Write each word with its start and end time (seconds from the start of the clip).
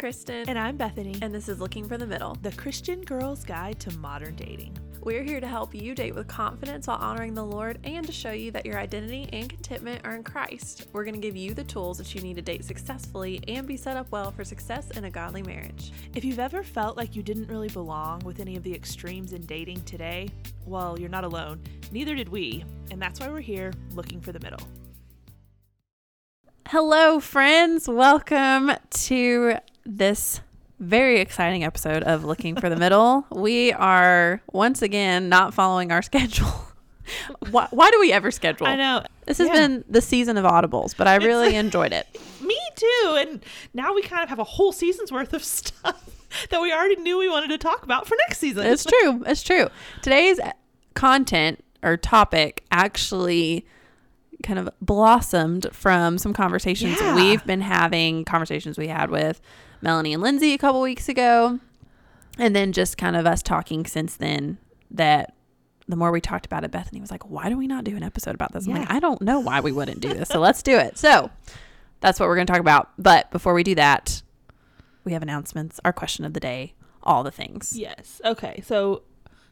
Kristen. 0.00 0.48
And 0.48 0.58
I'm 0.58 0.78
Bethany. 0.78 1.14
And 1.20 1.34
this 1.34 1.46
is 1.46 1.60
Looking 1.60 1.86
for 1.86 1.98
the 1.98 2.06
Middle, 2.06 2.34
the 2.40 2.52
Christian 2.52 3.02
Girl's 3.02 3.44
Guide 3.44 3.78
to 3.80 3.94
Modern 3.98 4.34
Dating. 4.34 4.74
We're 5.02 5.22
here 5.22 5.40
to 5.40 5.46
help 5.46 5.74
you 5.74 5.94
date 5.94 6.14
with 6.14 6.26
confidence 6.26 6.86
while 6.86 6.96
honoring 6.96 7.34
the 7.34 7.44
Lord 7.44 7.78
and 7.84 8.06
to 8.06 8.10
show 8.10 8.30
you 8.30 8.50
that 8.52 8.64
your 8.64 8.78
identity 8.78 9.28
and 9.30 9.50
contentment 9.50 10.00
are 10.06 10.14
in 10.14 10.22
Christ. 10.22 10.86
We're 10.94 11.04
going 11.04 11.16
to 11.16 11.20
give 11.20 11.36
you 11.36 11.52
the 11.52 11.64
tools 11.64 11.98
that 11.98 12.14
you 12.14 12.22
need 12.22 12.36
to 12.36 12.42
date 12.42 12.64
successfully 12.64 13.42
and 13.46 13.68
be 13.68 13.76
set 13.76 13.98
up 13.98 14.10
well 14.10 14.30
for 14.30 14.42
success 14.42 14.90
in 14.92 15.04
a 15.04 15.10
godly 15.10 15.42
marriage. 15.42 15.92
If 16.14 16.24
you've 16.24 16.38
ever 16.38 16.62
felt 16.62 16.96
like 16.96 17.14
you 17.14 17.22
didn't 17.22 17.48
really 17.48 17.68
belong 17.68 18.20
with 18.20 18.40
any 18.40 18.56
of 18.56 18.62
the 18.62 18.74
extremes 18.74 19.34
in 19.34 19.44
dating 19.44 19.82
today, 19.82 20.30
well, 20.64 20.98
you're 20.98 21.10
not 21.10 21.24
alone. 21.24 21.60
Neither 21.92 22.14
did 22.14 22.30
we. 22.30 22.64
And 22.90 23.02
that's 23.02 23.20
why 23.20 23.28
we're 23.28 23.40
here 23.40 23.74
looking 23.94 24.22
for 24.22 24.32
the 24.32 24.40
middle. 24.40 24.66
Hello, 26.68 27.18
friends. 27.18 27.88
Welcome 27.88 28.70
to 28.90 29.56
this 29.90 30.40
very 30.78 31.20
exciting 31.20 31.64
episode 31.64 32.04
of 32.04 32.24
Looking 32.24 32.56
for 32.56 32.70
the 32.70 32.76
Middle. 32.76 33.26
We 33.34 33.72
are 33.72 34.40
once 34.52 34.82
again 34.82 35.28
not 35.28 35.52
following 35.52 35.90
our 35.90 36.00
schedule. 36.00 36.52
why, 37.50 37.66
why, 37.70 37.90
do 37.90 37.98
we 38.00 38.12
ever 38.12 38.30
schedule? 38.30 38.66
I 38.66 38.76
know. 38.76 39.02
This 39.26 39.38
has 39.38 39.48
yeah. 39.48 39.54
been 39.54 39.84
the 39.88 40.00
season 40.00 40.36
of 40.36 40.44
audibles, 40.44 40.96
but 40.96 41.08
I 41.08 41.16
really 41.16 41.56
enjoyed 41.56 41.92
it. 41.92 42.06
Me 42.40 42.56
too. 42.76 43.16
And 43.18 43.44
now 43.74 43.92
we 43.92 44.02
kind 44.02 44.22
of 44.22 44.28
have 44.28 44.38
a 44.38 44.44
whole 44.44 44.72
season's 44.72 45.10
worth 45.10 45.32
of 45.32 45.42
stuff 45.44 46.08
that 46.50 46.60
we 46.60 46.72
already 46.72 46.96
knew 46.96 47.18
we 47.18 47.28
wanted 47.28 47.48
to 47.48 47.58
talk 47.58 47.82
about 47.82 48.06
for 48.06 48.16
next 48.28 48.38
season. 48.38 48.66
It's 48.66 48.84
true. 48.84 49.24
It's 49.26 49.42
true. 49.42 49.68
Today's 50.02 50.38
content 50.94 51.64
or 51.82 51.96
topic 51.96 52.64
actually 52.70 53.66
kind 54.42 54.58
of 54.58 54.70
blossomed 54.80 55.66
from 55.72 56.16
some 56.16 56.32
conversations 56.32 56.98
yeah. 57.00 57.14
we've 57.14 57.44
been 57.44 57.60
having, 57.60 58.24
conversations 58.24 58.78
we 58.78 58.88
had 58.88 59.10
with 59.10 59.40
Melanie 59.82 60.12
and 60.12 60.22
Lindsay 60.22 60.52
a 60.52 60.58
couple 60.58 60.80
weeks 60.80 61.08
ago. 61.08 61.60
And 62.38 62.54
then 62.56 62.72
just 62.72 62.96
kind 62.96 63.16
of 63.16 63.26
us 63.26 63.42
talking 63.42 63.84
since 63.84 64.16
then 64.16 64.58
that 64.90 65.34
the 65.88 65.96
more 65.96 66.10
we 66.10 66.20
talked 66.20 66.46
about 66.46 66.64
it, 66.64 66.70
Bethany 66.70 67.00
was 67.00 67.10
like, 67.10 67.28
why 67.28 67.48
do 67.48 67.58
we 67.58 67.66
not 67.66 67.84
do 67.84 67.96
an 67.96 68.02
episode 68.02 68.34
about 68.34 68.52
this? 68.52 68.66
I'm 68.66 68.74
like, 68.74 68.90
I 68.90 69.00
don't 69.00 69.20
know 69.20 69.40
why 69.40 69.60
we 69.60 69.72
wouldn't 69.72 70.00
do 70.00 70.14
this. 70.14 70.28
So 70.28 70.38
let's 70.38 70.62
do 70.62 70.78
it. 70.78 70.96
So 70.96 71.30
that's 72.00 72.20
what 72.20 72.28
we're 72.28 72.36
going 72.36 72.46
to 72.46 72.52
talk 72.52 72.60
about. 72.60 72.90
But 72.96 73.30
before 73.30 73.52
we 73.54 73.62
do 73.62 73.74
that, 73.74 74.22
we 75.04 75.12
have 75.12 75.22
announcements, 75.22 75.80
our 75.84 75.92
question 75.92 76.24
of 76.24 76.32
the 76.32 76.40
day, 76.40 76.74
all 77.02 77.24
the 77.24 77.30
things. 77.30 77.76
Yes. 77.76 78.20
Okay. 78.24 78.62
So 78.64 79.02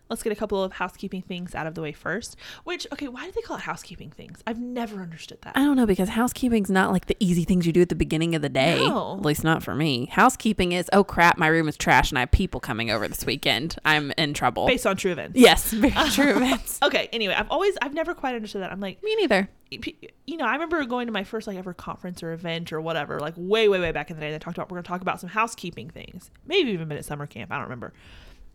let's 0.09 0.23
get 0.23 0.33
a 0.33 0.37
couple 0.37 0.62
of 0.62 0.73
housekeeping 0.73 1.23
things 1.23 1.55
out 1.55 1.67
of 1.67 1.75
the 1.75 1.83
way 1.83 1.92
first. 1.92 2.37
Which, 2.64 2.87
okay, 2.92 3.09
why 3.09 3.27
do 3.27 3.33
they 3.33 3.41
call 3.41 3.56
it 3.56 3.62
housekeeping 3.62 4.11
things? 4.11 4.42
I've 4.47 4.61
never 4.61 5.00
understood 5.00 5.39
that. 5.42 5.56
I 5.56 5.61
don't 5.61 5.77
know 5.77 5.87
because 5.87 6.11
housekeeping's 6.11 6.70
not 6.70 6.92
like 6.92 7.06
the 7.06 7.17
easy 7.20 7.45
things 7.45 7.67
you 7.67 7.73
do 7.73 7.83
at 7.83 7.89
the 7.89 7.95
beginning 7.95 8.34
of 8.34 8.42
the 8.42 8.48
day. 8.48 8.78
No. 8.78 9.17
At 9.19 9.25
least 9.25 9.45
not 9.45 9.62
for 9.62 9.75
me. 9.75 10.06
Housekeeping 10.06 10.73
is, 10.73 10.89
oh 10.92 11.05
crap, 11.05 11.39
my 11.39 11.47
room 11.47 11.69
is 11.69 11.77
trash 11.77 12.11
and 12.11 12.19
I 12.19 12.20
have 12.20 12.31
people 12.31 12.61
coming 12.61 12.91
over 12.91 13.09
this 13.09 13.25
weekend. 13.27 13.77
I'm 13.84 14.12
in 14.17 14.34
trouble. 14.34 14.67
Based 14.67 14.87
on 14.87 14.97
true 14.97 15.12
events. 15.12 15.39
Yes, 15.39 15.73
very 15.73 15.92
true 16.11 16.31
events. 16.31 16.78
okay, 16.83 17.09
anyway, 17.12 17.34
I've 17.34 17.50
always, 17.50 17.77
I've 17.83 17.95
never 17.95 18.15
quite 18.15 18.34
understood 18.34 18.62
that. 18.62 18.72
I'm 18.72 18.81
like, 18.81 19.03
me 19.03 19.15
neither. 19.17 19.48
You 19.70 20.39
know, 20.39 20.47
I 20.47 20.55
remember 20.55 20.83
going 20.87 21.09
to 21.09 21.12
my 21.12 21.25
first 21.25 21.47
like 21.47 21.59
ever 21.59 21.75
conference 21.75 22.22
or 22.22 22.33
event 22.33 22.72
or 22.72 22.81
whatever, 22.81 23.20
like 23.20 23.34
way, 23.37 23.69
way, 23.69 23.78
way 23.78 23.93
back 23.93 24.11
in 24.11 24.17
the 24.17 24.20
day. 24.20 24.31
They 24.31 24.39
talked 24.39 24.56
about 24.56 24.70
we're 24.70 24.77
going 24.77 24.84
to 24.84 24.89
talk 24.89 25.03
about 25.03 25.20
some 25.20 25.28
housekeeping 25.28 25.91
things. 25.91 26.31
Maybe 26.47 26.70
even 26.70 26.89
been 26.89 26.97
at 26.97 27.05
summer 27.05 27.27
camp. 27.27 27.53
I 27.53 27.56
don't 27.56 27.65
remember 27.65 27.93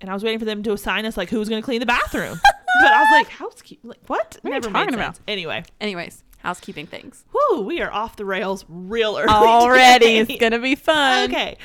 and 0.03 0.11
I 0.11 0.13
was 0.13 0.21
waiting 0.21 0.37
for 0.37 0.43
them 0.45 0.61
to 0.63 0.73
assign 0.73 1.05
us 1.05 1.15
like 1.15 1.29
who's 1.29 1.47
going 1.47 1.61
to 1.61 1.65
clean 1.65 1.79
the 1.79 1.85
bathroom. 1.85 2.37
but 2.81 2.91
I 2.91 2.99
was 2.99 3.09
like, 3.11 3.29
housekeeping, 3.29 3.89
like 3.89 4.01
what? 4.07 4.37
What 4.41 4.51
Never 4.51 4.67
are 4.67 4.69
you 4.69 4.73
talking 4.73 4.93
about? 4.95 5.19
Anyway, 5.29 5.63
anyways, 5.79 6.25
housekeeping 6.39 6.87
things. 6.87 7.23
Whoo, 7.33 7.61
we 7.61 7.81
are 7.81 7.91
off 7.91 8.17
the 8.17 8.25
rails 8.25 8.65
real 8.67 9.17
early 9.17 9.29
already. 9.29 10.19
Today. 10.19 10.33
It's 10.33 10.41
gonna 10.41 10.59
be 10.59 10.75
fun. 10.75 11.29
Okay, 11.29 11.57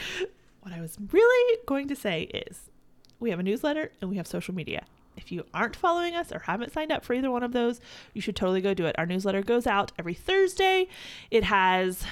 what 0.61 0.73
I 0.73 0.81
was 0.81 0.97
really 1.11 1.59
going 1.67 1.89
to 1.89 1.97
say 1.97 2.23
is, 2.23 2.71
we 3.19 3.31
have 3.31 3.41
a 3.41 3.43
newsletter 3.43 3.91
and 4.01 4.09
we 4.09 4.17
have 4.19 4.29
social 4.29 4.55
media. 4.55 4.85
If 5.17 5.33
you 5.33 5.45
aren't 5.53 5.75
following 5.75 6.15
us 6.15 6.31
or 6.31 6.39
haven't 6.39 6.73
signed 6.73 6.93
up 6.93 7.05
for 7.05 7.15
either 7.15 7.33
one 7.33 7.43
of 7.43 7.51
those, 7.51 7.81
you 8.15 8.21
should 8.21 8.37
totally 8.37 8.61
go 8.61 8.73
do 8.73 8.87
it. 8.87 8.95
Our 8.97 9.07
newsletter 9.07 9.43
goes 9.43 9.67
out 9.67 9.91
every 9.99 10.15
Thursday. 10.15 10.87
It 11.33 11.43
has 11.43 12.05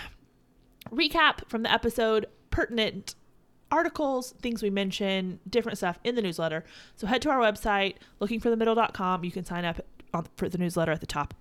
recap 0.90 1.48
from 1.48 1.62
the 1.62 1.72
episode, 1.72 2.26
pertinent 2.50 3.14
articles, 3.70 4.34
things 4.40 4.62
we 4.62 4.70
mention, 4.70 5.40
different 5.48 5.78
stuff 5.78 5.98
in 6.04 6.14
the 6.14 6.22
newsletter. 6.22 6.64
So 6.96 7.06
head 7.06 7.22
to 7.22 7.30
our 7.30 7.38
website, 7.38 7.96
lookingforthemiddle.com. 8.20 9.24
You 9.24 9.32
can 9.32 9.44
sign 9.44 9.64
up 9.64 9.80
on, 10.14 10.26
for 10.36 10.48
the 10.48 10.58
newsletter 10.58 10.92
at 10.92 11.00
the 11.00 11.06
top 11.06 11.34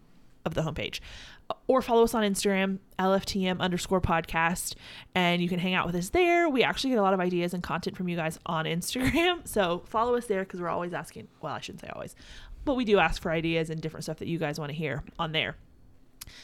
of 0.45 0.53
the 0.53 0.61
homepage. 0.61 0.99
Or 1.67 1.81
follow 1.81 2.03
us 2.03 2.13
on 2.13 2.23
Instagram, 2.23 2.79
LFTM 2.97 3.59
underscore 3.59 4.01
podcast, 4.01 4.75
and 5.13 5.41
you 5.41 5.49
can 5.49 5.59
hang 5.59 5.73
out 5.73 5.85
with 5.85 5.95
us 5.95 6.09
there. 6.09 6.47
We 6.49 6.63
actually 6.63 6.91
get 6.91 6.99
a 6.99 7.03
lot 7.03 7.13
of 7.13 7.19
ideas 7.19 7.53
and 7.53 7.61
content 7.61 7.97
from 7.97 8.07
you 8.07 8.15
guys 8.15 8.39
on 8.45 8.65
Instagram. 8.65 9.41
So 9.55 9.83
follow 9.85 10.15
us 10.15 10.25
there 10.25 10.43
because 10.43 10.59
we're 10.59 10.69
always 10.69 10.93
asking, 10.93 11.27
well, 11.41 11.53
I 11.53 11.61
shouldn't 11.61 11.81
say 11.81 11.89
always, 11.93 12.15
but 12.65 12.75
we 12.75 12.83
do 12.83 12.99
ask 12.99 13.21
for 13.21 13.31
ideas 13.31 13.69
and 13.69 13.79
different 13.79 14.03
stuff 14.03 14.17
that 14.17 14.27
you 14.27 14.37
guys 14.37 14.59
want 14.59 14.69
to 14.69 14.75
hear 14.75 15.03
on 15.17 15.31
there. 15.31 15.55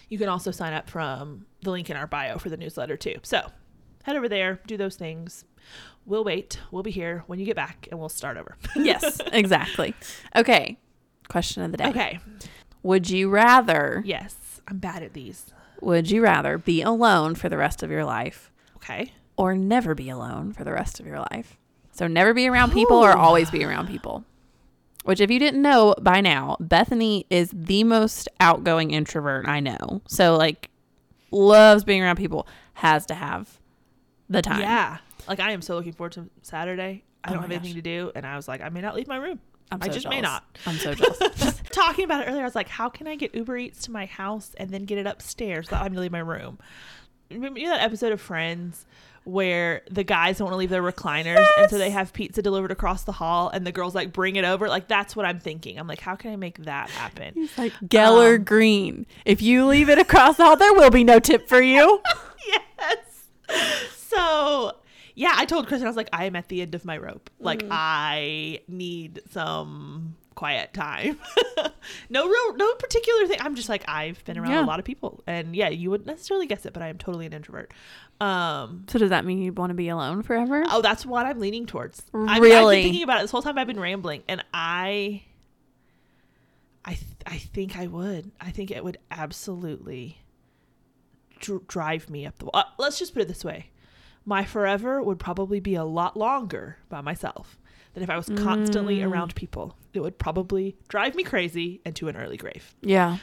You 0.08 0.18
can 0.18 0.30
also 0.30 0.52
sign 0.52 0.74
up 0.74 0.90
from 0.90 1.46
the 1.62 1.72
link 1.72 1.90
in 1.90 1.97
our 1.97 2.08
bio 2.08 2.38
for 2.38 2.50
the 2.50 2.58
newsletter 2.58 2.96
too. 2.96 3.16
So 3.24 3.50
head 4.04 4.16
over 4.16 4.30
there, 4.30 4.60
do 4.68 4.78
those 4.78 4.96
things. 4.96 5.46
We'll 6.06 6.24
wait. 6.24 6.60
We'll 6.72 6.84
be 6.84 6.92
here 6.92 7.24
when 7.28 7.40
you 7.40 7.46
get 7.46 7.56
back 7.56 7.88
and 7.92 8.00
we'll 8.00 8.10
start 8.10 8.38
over. 8.38 8.58
yes, 8.76 9.20
exactly. 9.32 9.94
Okay. 10.36 10.78
Question 11.30 11.64
of 11.64 11.72
the 11.72 11.78
day. 11.78 11.90
Okay. 11.90 12.20
Would 12.84 13.10
you 13.10 13.30
rather? 13.30 14.02
Yes, 14.06 14.62
I'm 14.68 14.80
bad 14.80 15.04
at 15.04 15.14
these. 15.14 15.46
Would 15.82 16.10
you 16.10 16.22
rather 16.22 16.58
be 16.58 16.82
alone 16.82 17.36
for 17.36 17.50
the 17.50 17.58
rest 17.58 17.84
of 17.84 17.92
your 17.92 18.06
life? 18.06 18.52
Okay. 18.78 19.14
Or 19.38 19.56
never 19.56 19.96
be 19.96 20.10
alone 20.10 20.54
for 20.54 20.64
the 20.64 20.72
rest 20.72 21.00
of 21.00 21.06
your 21.06 21.20
life? 21.32 21.58
So 21.92 22.08
never 22.08 22.34
be 22.34 22.48
around 22.48 22.72
people 22.72 22.98
Ooh. 22.98 23.04
or 23.04 23.18
always 23.18 23.50
be 23.50 23.64
around 23.64 23.88
people. 23.88 24.24
Which, 25.04 25.20
if 25.20 25.32
you 25.32 25.40
didn't 25.40 25.62
know 25.62 25.96
by 26.00 26.22
now, 26.22 26.58
Bethany 26.60 27.26
is 27.30 27.52
the 27.52 27.84
most 27.84 28.30
outgoing 28.40 28.92
introvert 28.92 29.48
I 29.48 29.60
know. 29.60 30.02
So, 30.08 30.38
like, 30.38 30.70
loves 31.32 31.84
being 31.84 32.04
around 32.04 32.18
people, 32.18 32.48
has 32.76 33.06
to 33.08 33.16
have 33.16 33.60
the 34.31 34.42
time. 34.42 34.62
Yeah. 34.62 34.97
Like 35.28 35.40
I 35.40 35.52
am 35.52 35.62
so 35.62 35.75
looking 35.75 35.94
forward 35.94 36.14
to 36.14 36.30
Saturday. 36.42 37.03
I 37.24 37.30
oh 37.30 37.34
don't 37.34 37.42
have 37.44 37.52
gosh. 37.52 37.59
anything 37.59 37.75
to 37.75 37.81
do, 37.81 38.12
and 38.16 38.25
I 38.25 38.36
was 38.36 38.47
like, 38.47 38.62
I 38.62 38.69
may 38.69 38.81
not 38.81 38.96
leave 38.96 39.08
my 39.08 39.18
room. 39.18 39.40
So 39.72 39.78
i 39.81 39.88
just 39.88 40.03
jealous. 40.03 40.16
may 40.16 40.22
not. 40.22 40.44
I'm 40.66 40.75
so 40.75 40.94
jealous. 40.94 41.62
Talking 41.72 42.03
about 42.03 42.24
it 42.24 42.30
earlier, 42.30 42.41
I 42.41 42.46
was 42.46 42.56
like, 42.56 42.68
how 42.68 42.90
can 42.90 43.08
I 43.08 43.16
get 43.16 43.34
Uber 43.34 43.58
Eats 43.58 43.84
to 43.84 43.91
my 43.91 44.06
house 44.06 44.53
and 44.58 44.70
then 44.70 44.84
get 44.84 44.97
it 44.97 45.08
upstairs 45.08 45.68
without 45.68 45.84
having 45.84 45.94
to 45.94 46.02
leave 46.02 46.12
my 46.12 46.20
room? 46.20 46.59
Remember 47.30 47.59
you 47.59 47.68
know 47.68 47.75
that 47.75 47.84
episode 47.84 48.12
of 48.12 48.20
Friends 48.20 48.86
where 49.24 49.84
the 49.90 50.03
guys 50.03 50.40
don't 50.40 50.46
want 50.46 50.53
to 50.53 50.58
leave 50.58 50.72
their 50.72 50.81
recliners 50.81 51.36
yes! 51.36 51.52
and 51.58 51.70
so 51.70 51.78
they 51.78 51.91
have 51.91 52.12
pizza 52.12 52.41
delivered 52.41 52.72
across 52.72 53.03
the 53.03 53.12
hall 53.12 53.50
and 53.50 53.68
the 53.68 53.72
girls 53.72 53.94
like 53.94 54.12
bring 54.12 54.36
it 54.36 54.44
over 54.44 54.68
like 54.68 54.88
that's 54.88 55.16
what 55.16 55.28
i'm 55.28 55.40
thinking 55.40 55.78
i'm 55.78 55.86
like 55.86 56.00
how 56.00 56.16
can 56.16 56.31
i 56.31 56.36
make 56.36 56.58
that 56.66 56.90
happen 56.90 57.31
He's 57.36 57.56
like 57.56 57.72
geller 57.81 58.38
um, 58.38 58.44
green 58.44 59.06
if 59.24 59.40
you 59.41 59.68
leave 59.68 59.90
it 59.90 60.00
across 60.00 60.38
the 60.38 60.44
hall 60.44 60.58
there 60.58 60.74
will 60.74 60.90
be 60.90 61.03
no 61.03 61.20
tip 61.20 61.47
for 61.47 61.62
you 61.62 62.02
yes 62.47 64.01
so 64.14 64.76
yeah, 65.16 65.34
I 65.36 65.46
told 65.46 65.68
Kristen, 65.68 65.88
I 65.88 65.90
was 65.90 65.98
like, 65.98 66.10
I 66.14 66.26
am 66.26 66.36
at 66.36 66.48
the 66.48 66.62
end 66.62 66.76
of 66.76 66.86
my 66.86 66.98
rope. 66.98 67.30
Like, 67.40 67.64
mm. 67.64 67.70
I 67.72 68.62
need 68.68 69.22
some 69.30 70.16
quiet 70.36 70.74
time. 70.74 71.20
no 72.10 72.28
real, 72.28 72.56
no 72.56 72.74
particular 72.76 73.28
thing. 73.28 73.38
I'm 73.42 73.56
just 73.56 73.70
like, 73.70 73.84
I've 73.88 74.24
been 74.26 74.38
around 74.38 74.52
yeah. 74.52 74.66
a 74.66 74.66
lot 74.66 74.80
of 74.80 74.86
people. 74.86 75.24
And 75.28 75.56
yeah, 75.56 75.70
you 75.70 75.90
wouldn't 75.90 76.08
necessarily 76.08 76.48
guess 76.48 76.66
it, 76.66 76.74
but 76.74 76.82
I 76.82 76.88
am 76.88 76.98
totally 76.98 77.26
an 77.26 77.34
introvert. 77.34 77.74
Um, 78.20 78.86
so 78.88 79.00
does 79.00 79.10
that 79.10 79.26
mean 79.26 79.42
you 79.42 79.52
want 79.52 79.72
to 79.72 79.76
be 79.76 79.90
alone 79.90 80.22
forever? 80.24 80.64
Oh, 80.70 80.82
that's 80.82 81.06
what 81.06 81.26
I'm 81.26 81.40
leaning 81.40 81.66
towards. 81.66 82.04
Really? 82.14 82.30
I've, 82.30 82.64
I've 82.64 82.70
been 82.72 82.84
thinking 82.84 83.04
about 83.04 83.20
it 83.20 83.24
this 83.24 83.32
whole 83.32 83.42
time 83.42 83.58
I've 83.58 83.68
been 83.68 83.80
rambling. 83.80 84.24
And 84.28 84.44
I, 84.54 85.24
I, 86.85 86.94
th- 86.94 87.06
I 87.26 87.38
think 87.38 87.78
I 87.78 87.88
would. 87.88 88.32
I 88.40 88.52
think 88.52 88.72
it 88.72 88.84
would 88.84 88.97
absolutely 89.09 90.20
dr- 91.40 91.68
drive 91.68 92.09
me 92.09 92.26
up 92.26 92.38
the 92.38 92.46
wall. 92.46 92.52
Uh, 92.56 92.64
let's 92.78 92.97
just 92.97 93.14
put 93.14 93.22
it 93.22 93.28
this 93.28 93.44
way 93.44 93.72
my 94.26 94.46
forever 94.46 95.02
would 95.02 95.20
probably 95.20 95.59
be 95.59 95.76
a 95.76 95.84
lot 95.84 96.16
longer 96.18 96.78
by 96.90 97.02
myself 97.02 97.58
than 97.94 98.03
if 98.03 98.09
I 98.09 98.18
was 98.18 98.29
constantly 98.35 99.00
mm. 99.00 99.08
around 99.09 99.35
people. 99.35 99.76
It 99.94 100.00
would 100.00 100.18
probably 100.18 100.78
drive 100.88 101.16
me 101.16 101.23
crazy 101.23 101.82
and 101.85 101.96
to 101.97 102.08
an 102.08 102.16
early 102.16 102.38
grave. 102.38 102.76
Yeah. 102.82 103.18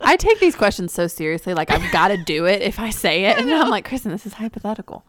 I 0.00 0.16
take 0.16 0.40
these 0.40 0.56
questions 0.56 0.92
so 0.92 1.06
seriously. 1.06 1.54
Like, 1.54 1.70
I've 1.70 1.92
got 1.92 2.08
to 2.08 2.16
do 2.16 2.46
it 2.46 2.62
if 2.62 2.80
I 2.80 2.90
say 2.90 3.26
it. 3.26 3.38
And 3.48 3.50
I'm 3.52 3.70
like, 3.70 3.84
Kristen, 3.84 4.10
this 4.10 4.26
is 4.26 4.34
hypothetical. 4.34 5.04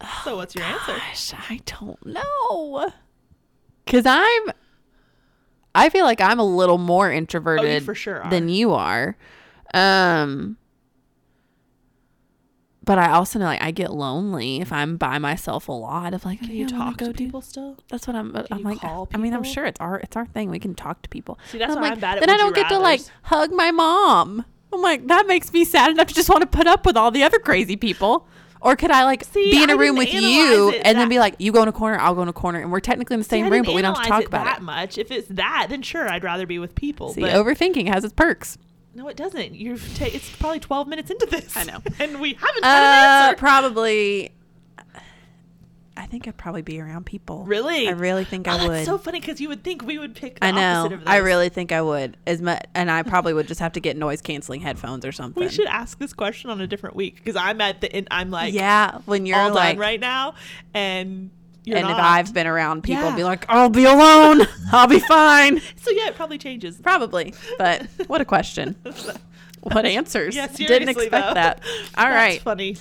So, 0.24 0.36
what's 0.36 0.54
your 0.54 0.64
Gosh, 0.64 1.34
answer? 1.34 1.36
I 1.50 1.60
don't 1.66 2.06
know. 2.06 2.92
Because 3.84 4.06
I'm, 4.06 4.52
I 5.74 5.88
feel 5.88 6.04
like 6.04 6.20
I'm 6.20 6.38
a 6.38 6.44
little 6.44 6.78
more 6.78 7.10
introverted 7.10 7.82
oh, 7.82 7.84
for 7.84 7.96
sure 7.96 8.24
than 8.30 8.48
you 8.48 8.74
are. 8.74 9.16
Um, 9.74 10.56
but 12.88 12.98
I 12.98 13.10
also 13.10 13.38
know 13.38 13.44
like 13.44 13.60
I 13.60 13.70
get 13.70 13.92
lonely 13.92 14.62
if 14.62 14.72
I'm 14.72 14.96
by 14.96 15.18
myself 15.18 15.68
a 15.68 15.72
lot. 15.72 16.14
Of 16.14 16.24
like, 16.24 16.40
can 16.40 16.50
you 16.50 16.66
talk 16.66 16.96
to 16.96 17.12
people 17.12 17.42
still? 17.42 17.76
That's 17.90 18.06
what 18.06 18.16
I'm. 18.16 18.34
Uh, 18.34 18.44
can 18.44 18.56
I'm 18.56 18.62
like. 18.62 18.82
I 18.82 19.18
mean, 19.18 19.34
I'm 19.34 19.44
sure 19.44 19.66
it's 19.66 19.78
our 19.78 19.98
it's 19.98 20.16
our 20.16 20.24
thing. 20.24 20.48
We 20.48 20.58
can 20.58 20.74
talk 20.74 21.02
to 21.02 21.08
people. 21.10 21.38
See, 21.50 21.58
that's 21.58 21.76
why 21.76 21.82
I'm, 21.82 21.90
like, 21.90 22.00
bad 22.00 22.16
at. 22.16 22.20
Then 22.20 22.30
I 22.30 22.38
don't 22.38 22.54
get 22.54 22.70
to 22.70 22.78
like 22.78 23.02
hug 23.24 23.52
my 23.52 23.70
mom. 23.72 24.46
I'm 24.72 24.80
like 24.80 25.06
that 25.08 25.26
makes 25.26 25.52
me 25.52 25.66
sad 25.66 25.90
enough 25.90 26.06
to 26.06 26.14
just 26.14 26.30
want 26.30 26.40
to 26.40 26.46
put 26.46 26.66
up 26.66 26.86
with 26.86 26.96
all 26.96 27.10
the 27.10 27.22
other 27.22 27.38
crazy 27.38 27.76
people. 27.76 28.26
Or 28.62 28.74
could 28.74 28.90
I 28.90 29.04
like 29.04 29.22
See, 29.22 29.50
be 29.50 29.62
in 29.62 29.68
I 29.68 29.74
a 29.74 29.76
room 29.76 29.96
with 29.96 30.12
you 30.14 30.70
and 30.70 30.96
then 30.96 31.10
be 31.10 31.18
like, 31.18 31.34
you 31.38 31.52
go 31.52 31.62
in 31.62 31.68
a 31.68 31.72
corner, 31.72 31.98
I'll 31.98 32.14
go 32.14 32.22
in 32.22 32.28
a 32.28 32.32
corner, 32.32 32.58
and 32.58 32.72
we're 32.72 32.80
technically 32.80 33.14
in 33.14 33.20
the 33.20 33.28
same 33.28 33.44
I 33.44 33.48
room, 33.50 33.64
but 33.64 33.74
we 33.74 33.82
don't 33.82 33.94
have 33.94 34.02
to 34.02 34.08
talk 34.08 34.22
it 34.22 34.28
about 34.28 34.46
that 34.46 34.58
it. 34.58 34.62
much. 34.62 34.96
If 34.96 35.10
it's 35.10 35.28
that, 35.28 35.66
then 35.68 35.82
sure, 35.82 36.08
I'd 36.08 36.24
rather 36.24 36.46
be 36.46 36.58
with 36.58 36.74
people. 36.74 37.12
See, 37.12 37.20
but 37.20 37.32
overthinking 37.32 37.86
has 37.92 38.02
its 38.02 38.14
perks. 38.14 38.56
No, 38.98 39.08
it 39.08 39.16
doesn't. 39.16 39.54
You're 39.54 39.76
ta- 39.94 40.04
it's 40.06 40.28
probably 40.36 40.60
12 40.60 40.88
minutes 40.88 41.10
into 41.10 41.26
this. 41.26 41.56
I 41.56 41.64
know. 41.64 41.78
and 42.00 42.20
we 42.20 42.34
haven't 42.34 42.64
had 42.64 42.78
an 42.82 43.24
Uh, 43.24 43.26
answer. 43.28 43.36
probably. 43.38 44.32
I 45.96 46.06
think 46.06 46.28
I'd 46.28 46.36
probably 46.36 46.62
be 46.62 46.80
around 46.80 47.06
people. 47.06 47.42
Really? 47.44 47.88
I 47.88 47.90
really 47.90 48.24
think 48.24 48.46
Oh, 48.46 48.52
I 48.52 48.56
that's 48.58 48.68
would. 48.68 48.84
so 48.86 48.98
funny 48.98 49.18
because 49.18 49.40
you 49.40 49.48
would 49.48 49.64
think 49.64 49.82
we 49.84 49.98
would 49.98 50.14
pick. 50.14 50.38
The 50.38 50.46
I 50.46 50.50
know. 50.52 50.60
Opposite 50.82 50.92
of 50.94 51.00
this. 51.00 51.08
I 51.08 51.16
really 51.16 51.48
think 51.48 51.72
I 51.72 51.82
would. 51.82 52.16
As 52.24 52.40
much, 52.40 52.62
and 52.74 52.88
I 52.88 53.02
probably 53.02 53.34
would 53.34 53.48
just 53.48 53.58
have 53.58 53.72
to 53.72 53.80
get 53.80 53.96
noise 53.96 54.20
canceling 54.22 54.60
headphones 54.60 55.04
or 55.04 55.10
something. 55.10 55.42
We 55.42 55.48
should 55.50 55.66
ask 55.66 55.98
this 55.98 56.12
question 56.12 56.50
on 56.50 56.60
a 56.60 56.68
different 56.68 56.94
week 56.94 57.16
because 57.16 57.34
I'm 57.34 57.60
at 57.60 57.80
the. 57.80 57.92
end. 57.92 58.06
I'm 58.12 58.30
like. 58.30 58.54
yeah, 58.54 58.98
when 59.06 59.26
you're 59.26 59.38
all 59.38 59.52
like, 59.52 59.74
done 59.74 59.80
right 59.80 59.98
now, 59.98 60.34
and 60.72 61.30
you're 61.68 61.78
and 61.78 61.88
if. 61.90 61.96
I've 61.96 62.32
been 62.34 62.46
around 62.46 62.82
people, 62.82 63.04
Yeah. 63.04 63.16
be 63.16 63.24
like, 63.24 63.44
I'll 63.48 63.68
be 63.70 63.84
alone. 63.84 64.46
I'll 64.72 64.86
be 64.88 64.98
fine. 65.00 65.60
so 65.76 65.90
yeah, 65.90 66.08
it 66.08 66.14
probably 66.14 66.38
changes. 66.38 66.80
Probably, 66.80 67.34
but 67.58 67.82
what 68.08 68.20
a 68.20 68.24
question. 68.24 68.74
What 69.60 69.84
answers? 69.86 70.36
Yeah, 70.36 70.46
Didn't 70.46 70.88
expect 70.88 71.10
though. 71.10 71.34
that. 71.34 71.60
All 71.96 72.04
That's 72.04 72.14
right. 72.14 72.40
funny. 72.40 72.76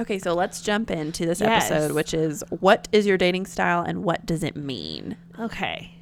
Okay, 0.00 0.18
so 0.18 0.34
let's 0.34 0.62
jump 0.62 0.90
into 0.90 1.26
this 1.26 1.40
Yes. 1.40 1.70
episode, 1.70 1.92
which 1.94 2.14
is 2.14 2.42
what 2.48 2.88
is 2.90 3.06
your 3.06 3.18
dating 3.18 3.44
style 3.46 3.82
and 3.82 4.02
what 4.02 4.24
does 4.24 4.42
it 4.42 4.56
mean? 4.56 5.16
Okay, 5.38 5.92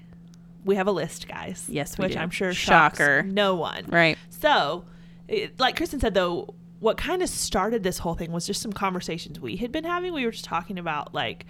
we 0.64 0.76
have 0.76 0.86
a 0.86 0.92
list, 0.92 1.26
guys. 1.28 1.66
Yes, 1.68 1.98
we 1.98 2.04
which 2.04 2.14
do. 2.14 2.20
I'm 2.20 2.30
sure 2.30 2.54
Shocker. 2.54 3.22
no 3.24 3.56
one. 3.56 3.86
Right. 3.88 4.16
So, 4.30 4.84
it, 5.26 5.58
like 5.58 5.76
Kristen 5.76 5.98
said, 5.98 6.14
though, 6.14 6.54
what 6.78 6.96
kind 6.96 7.20
of 7.20 7.28
started 7.28 7.82
this 7.82 7.98
whole 7.98 8.14
thing 8.14 8.30
was 8.30 8.46
just 8.46 8.62
some 8.62 8.72
conversations 8.72 9.40
we 9.40 9.56
had 9.56 9.72
been 9.72 9.84
having. 9.84 10.12
We 10.14 10.24
were 10.24 10.30
just 10.30 10.44
talking 10.44 10.78
about 10.78 11.12
like 11.12 11.44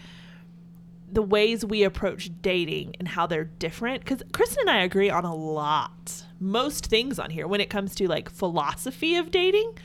the 1.14 1.22
ways 1.22 1.64
we 1.64 1.84
approach 1.84 2.30
dating 2.42 2.96
and 2.98 3.08
how 3.08 3.26
they're 3.26 3.44
different. 3.44 4.04
Because 4.04 4.22
Kristen 4.32 4.62
and 4.62 4.70
I 4.70 4.82
agree 4.82 5.10
on 5.10 5.24
a 5.24 5.34
lot, 5.34 6.24
most 6.40 6.86
things 6.86 7.18
on 7.18 7.30
here 7.30 7.46
when 7.46 7.60
it 7.60 7.70
comes 7.70 7.94
to 7.94 8.08
like 8.08 8.28
philosophy 8.28 9.16
of 9.16 9.30
dating, 9.30 9.78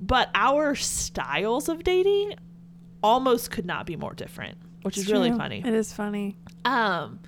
but 0.00 0.28
our 0.34 0.74
styles 0.74 1.68
of 1.68 1.84
dating 1.84 2.34
almost 3.02 3.50
could 3.50 3.64
not 3.64 3.86
be 3.86 3.94
more 3.94 4.12
different, 4.12 4.58
which 4.82 4.98
is 4.98 5.10
really 5.10 5.30
funny. 5.30 5.62
It 5.64 5.72
is 5.72 5.92
funny. 5.92 6.36
Um, 6.64 7.20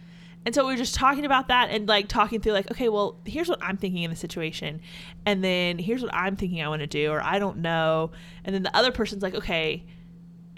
and 0.45 0.55
so 0.55 0.67
we 0.67 0.73
were 0.73 0.79
just 0.79 0.95
talking 0.95 1.25
about 1.25 1.49
that 1.49 1.71
and 1.71 1.87
like 1.87 2.09
talking 2.09 2.41
through 2.41 2.53
like, 2.53 2.71
okay, 2.73 2.89
well, 2.89 3.21
here's 3.25 3.49
what 3.49 3.63
I'm 3.63 3.77
thinking 3.77 4.03
in 4.03 4.11
the 4.11 4.17
situation, 4.17 4.81
and 5.27 5.45
then 5.45 5.79
here's 5.79 6.03
what 6.03 6.13
I'm 6.13 6.35
thinking 6.35 6.61
I 6.63 6.69
want 6.69 6.81
to 6.81 6.87
do, 6.87 7.13
or 7.13 7.23
I 7.23 7.39
don't 7.39 7.59
know, 7.59 8.11
and 8.45 8.55
then 8.55 8.65
the 8.65 8.77
other 8.77 8.91
person's 8.91 9.23
like, 9.23 9.35
okay, 9.35 9.85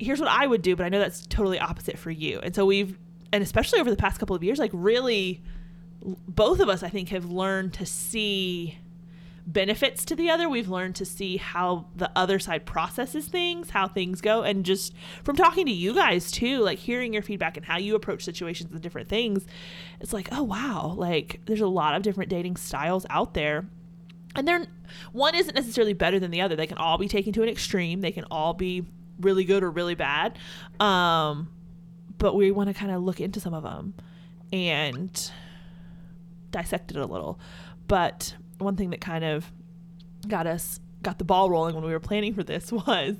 here's 0.01 0.21
what 0.21 0.29
I 0.29 0.47
would 0.47 0.63
do, 0.63 0.75
but 0.75 0.85
I 0.85 0.89
know 0.89 0.99
that's 0.99 1.27
totally 1.27 1.59
opposite 1.59 1.99
for 1.99 2.11
you, 2.11 2.41
and 2.41 2.55
so 2.55 2.67
we've, 2.67 2.99
and 3.33 3.43
especially 3.43 3.81
over 3.81 3.91
the 3.91 3.97
past 3.97 4.19
couple 4.19 4.35
of 4.35 4.43
years, 4.43 4.59
like 4.59 4.71
really, 4.73 5.43
both 6.03 6.61
of 6.61 6.69
us 6.69 6.83
I 6.83 6.89
think 6.89 7.11
have 7.11 7.31
learned 7.31 7.75
to 7.75 7.87
see 7.87 8.79
benefits 9.47 10.05
to 10.05 10.15
the 10.15 10.31
other. 10.31 10.49
We've 10.49 10.69
learned 10.69 10.95
to 10.97 11.05
see 11.05 11.37
how 11.37 11.87
the 11.97 12.11
other 12.15 12.39
side 12.39 12.67
processes 12.67 13.27
things, 13.27 13.71
how 13.71 13.89
things 13.89 14.21
go, 14.21 14.43
and 14.43 14.65
just 14.65 14.95
from 15.25 15.37
talking 15.37 15.67
to 15.67 15.73
you 15.73 15.95
guys 15.95 16.31
too, 16.31 16.59
like 16.59 16.79
hearing 16.79 17.13
your 17.13 17.23
feedback 17.23 17.57
and 17.57 17.67
how 17.67 17.79
you 17.79 17.95
approach 17.95 18.25
situations 18.25 18.71
and 18.73 18.81
different 18.81 19.09
things, 19.09 19.47
it's 20.01 20.13
like, 20.13 20.29
oh 20.33 20.43
wow, 20.43 20.95
like 20.97 21.41
there's 21.47 21.61
a 21.61 21.67
lot 21.67 21.95
of 21.95 22.03
different 22.03 22.31
dating 22.31 22.57
styles 22.57 23.07
out 23.11 23.35
there. 23.35 23.67
And 24.37 24.47
they're 24.47 24.67
one 25.13 25.35
isn't 25.35 25.55
necessarily 25.55 25.93
better 25.93 26.21
than 26.21 26.31
the 26.31 26.41
other. 26.41 26.55
They 26.55 26.67
can 26.67 26.79
all 26.79 26.99
be 26.99 27.09
taken 27.09 27.33
to 27.33 27.43
an 27.43 27.49
extreme. 27.49 28.01
They 28.01 28.13
can 28.13 28.25
all 28.31 28.55
be 28.55 28.87
really 29.21 29.45
good 29.45 29.63
or 29.63 29.71
really 29.71 29.95
bad. 29.95 30.39
Um, 30.79 31.49
but 32.19 32.35
we 32.35 32.51
want 32.51 32.69
to 32.69 32.75
kind 32.75 32.93
of 32.93 33.03
look 33.03 33.21
into 33.21 33.41
some 33.41 33.55
of 33.55 33.63
them 33.63 33.95
and 34.53 35.31
dissect 36.51 36.91
it 36.91 36.97
a 36.97 37.07
little. 37.07 37.39
But 37.89 38.35
one 38.59 38.77
thing 38.77 38.91
that 38.91 39.01
kind 39.01 39.25
of 39.25 39.51
got 40.29 40.47
us 40.47 40.81
got 41.03 41.19
the 41.19 41.25
ball 41.25 41.49
rolling 41.49 41.75
when 41.75 41.85
we 41.85 41.93
were 41.93 42.01
planning 42.01 42.35
for 42.35 42.43
this 42.43 42.71
was 42.87 43.17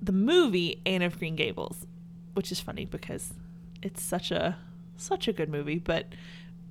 the 0.00 0.12
movie 0.12 0.80
Anne 0.86 1.02
of 1.02 1.18
Green 1.18 1.36
Gables, 1.36 1.86
which 2.34 2.50
is 2.50 2.60
funny 2.60 2.84
because 2.84 3.34
it's 3.82 4.02
such 4.02 4.30
a 4.30 4.56
such 4.96 5.26
a 5.28 5.32
good 5.32 5.48
movie, 5.48 5.78
but 5.78 6.06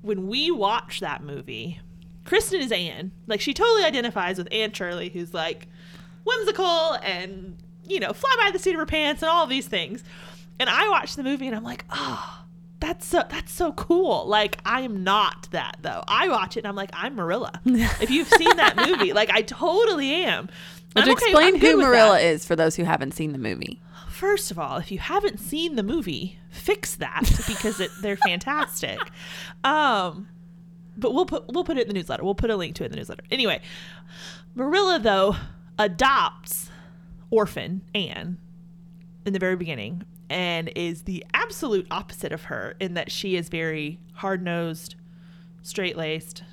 when 0.01 0.27
we 0.27 0.49
watch 0.49 0.99
that 0.99 1.23
movie, 1.23 1.79
Kristen 2.25 2.61
is 2.61 2.71
Anne. 2.71 3.11
Like 3.27 3.41
she 3.41 3.53
totally 3.53 3.83
identifies 3.83 4.37
with 4.37 4.47
Anne 4.51 4.71
Shirley, 4.71 5.09
who's 5.09 5.33
like 5.33 5.67
whimsical 6.23 6.93
and 7.03 7.57
you 7.87 7.99
know 7.99 8.13
fly 8.13 8.35
by 8.39 8.51
the 8.51 8.59
seat 8.59 8.71
of 8.73 8.79
her 8.79 8.85
pants 8.85 9.21
and 9.21 9.29
all 9.29 9.47
these 9.47 9.67
things. 9.67 10.03
And 10.59 10.69
I 10.69 10.87
watch 10.89 11.15
the 11.15 11.23
movie 11.23 11.47
and 11.47 11.55
I'm 11.55 11.63
like, 11.63 11.83
oh, 11.89 12.45
that's 12.79 13.05
so 13.05 13.23
that's 13.29 13.51
so 13.51 13.71
cool. 13.73 14.25
Like 14.27 14.57
I 14.65 14.81
am 14.81 15.03
not 15.03 15.47
that 15.51 15.77
though. 15.81 16.03
I 16.07 16.27
watch 16.27 16.57
it 16.57 16.61
and 16.61 16.67
I'm 16.67 16.75
like, 16.75 16.91
I'm 16.93 17.15
Marilla. 17.15 17.59
if 17.65 18.09
you've 18.09 18.27
seen 18.27 18.55
that 18.57 18.75
movie, 18.75 19.13
like 19.13 19.29
I 19.31 19.41
totally 19.41 20.11
am. 20.25 20.49
I'm 20.95 21.07
you 21.07 21.13
okay- 21.13 21.25
explain 21.25 21.55
who 21.59 21.77
Marilla 21.77 22.17
that. 22.17 22.23
is 22.23 22.45
for 22.45 22.55
those 22.55 22.75
who 22.75 22.83
haven't 22.83 23.13
seen 23.13 23.31
the 23.31 23.39
movie? 23.39 23.81
First 24.09 24.51
of 24.51 24.59
all, 24.59 24.77
if 24.77 24.91
you 24.91 24.99
haven't 24.99 25.39
seen 25.39 25.75
the 25.75 25.81
movie, 25.83 26.37
fix 26.49 26.95
that 26.95 27.23
because 27.47 27.79
it, 27.79 27.89
they're 27.99 28.15
fantastic. 28.15 28.99
Um, 29.63 30.27
but 30.95 31.13
we'll 31.13 31.25
put 31.25 31.45
we'll 31.51 31.63
put 31.63 31.77
it 31.77 31.81
in 31.83 31.87
the 31.87 31.93
newsletter. 31.95 32.23
We'll 32.23 32.35
put 32.35 32.49
a 32.51 32.55
link 32.55 32.75
to 32.75 32.83
it 32.83 32.87
in 32.87 32.91
the 32.91 32.97
newsletter. 32.97 33.23
Anyway, 33.31 33.61
Marilla 34.55 34.99
though 34.99 35.35
adopts 35.79 36.69
orphan 37.29 37.81
Anne 37.95 38.37
in 39.25 39.33
the 39.33 39.39
very 39.39 39.55
beginning 39.55 40.03
and 40.29 40.71
is 40.75 41.03
the 41.03 41.25
absolute 41.33 41.85
opposite 41.91 42.31
of 42.31 42.43
her 42.43 42.75
in 42.79 42.93
that 42.93 43.11
she 43.11 43.35
is 43.35 43.49
very 43.49 43.99
hard 44.13 44.43
nosed, 44.43 44.95
straight 45.61 45.97
laced, 45.97 46.43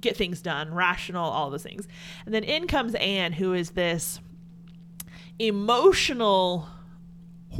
get 0.00 0.16
things 0.16 0.40
done, 0.40 0.74
rational, 0.74 1.24
all 1.24 1.50
those 1.50 1.62
things. 1.62 1.86
And 2.24 2.34
then 2.34 2.44
in 2.44 2.66
comes 2.66 2.94
Anne, 2.96 3.32
who 3.34 3.52
is 3.52 3.70
this 3.70 4.20
emotional 5.38 6.68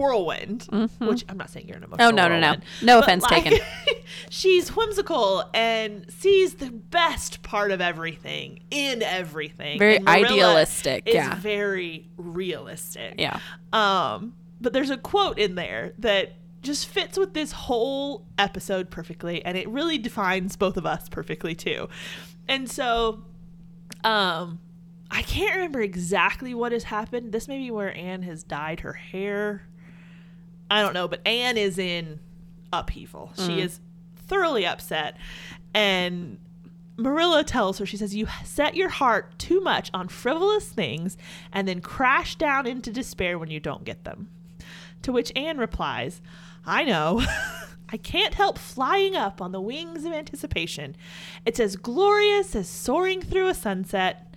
whirlwind, 0.00 0.66
which 0.98 1.24
I'm 1.28 1.36
not 1.36 1.50
saying 1.50 1.68
you're 1.68 1.76
an 1.76 1.84
emotional. 1.84 2.08
Oh, 2.08 2.10
no, 2.10 2.28
no, 2.28 2.40
no. 2.40 2.46
whirlwind, 2.48 2.64
No 2.82 2.98
offense 3.00 3.22
like, 3.24 3.44
taken. 3.44 3.66
she's 4.30 4.74
whimsical 4.74 5.44
and 5.52 6.10
sees 6.10 6.54
the 6.54 6.70
best 6.70 7.42
part 7.42 7.70
of 7.70 7.80
everything 7.80 8.60
in 8.70 9.02
everything. 9.02 9.78
Very 9.78 10.04
idealistic, 10.06 11.06
Is 11.06 11.14
yeah. 11.14 11.34
very 11.36 12.08
realistic. 12.16 13.14
Yeah. 13.18 13.38
Um, 13.72 14.34
but 14.60 14.72
there's 14.72 14.90
a 14.90 14.96
quote 14.96 15.38
in 15.38 15.54
there 15.54 15.92
that 15.98 16.32
just 16.62 16.86
fits 16.88 17.18
with 17.18 17.34
this 17.34 17.52
whole 17.52 18.26
episode 18.38 18.90
perfectly, 18.90 19.44
and 19.44 19.56
it 19.56 19.68
really 19.68 19.98
defines 19.98 20.56
both 20.56 20.76
of 20.76 20.86
us 20.86 21.08
perfectly 21.08 21.54
too. 21.54 21.88
And 22.48 22.70
so, 22.70 23.24
um, 24.04 24.60
I 25.10 25.22
can't 25.22 25.54
remember 25.56 25.80
exactly 25.80 26.54
what 26.54 26.72
has 26.72 26.84
happened. 26.84 27.32
This 27.32 27.48
may 27.48 27.58
be 27.58 27.70
where 27.70 27.96
Anne 27.96 28.22
has 28.22 28.42
dyed 28.42 28.80
her 28.80 28.92
hair. 28.92 29.62
I 30.70 30.82
don't 30.82 30.94
know, 30.94 31.08
but 31.08 31.26
Anne 31.26 31.56
is 31.56 31.78
in 31.78 32.20
upheaval. 32.72 33.32
She 33.36 33.56
mm. 33.56 33.64
is 33.64 33.80
thoroughly 34.28 34.64
upset, 34.64 35.16
and 35.74 36.38
Marilla 37.00 37.42
tells 37.42 37.78
her, 37.78 37.86
she 37.86 37.96
says, 37.96 38.14
You 38.14 38.28
set 38.44 38.76
your 38.76 38.90
heart 38.90 39.38
too 39.38 39.60
much 39.60 39.90
on 39.94 40.08
frivolous 40.08 40.68
things 40.68 41.16
and 41.52 41.66
then 41.66 41.80
crash 41.80 42.36
down 42.36 42.66
into 42.66 42.92
despair 42.92 43.38
when 43.38 43.50
you 43.50 43.58
don't 43.58 43.84
get 43.84 44.04
them. 44.04 44.28
To 45.02 45.12
which 45.12 45.32
Anne 45.34 45.58
replies, 45.58 46.20
I 46.66 46.84
know. 46.84 47.24
I 47.92 47.96
can't 47.96 48.34
help 48.34 48.58
flying 48.58 49.16
up 49.16 49.40
on 49.40 49.50
the 49.50 49.60
wings 49.60 50.04
of 50.04 50.12
anticipation. 50.12 50.94
It's 51.44 51.58
as 51.58 51.74
glorious 51.74 52.54
as 52.54 52.68
soaring 52.68 53.20
through 53.20 53.48
a 53.48 53.54
sunset, 53.54 54.32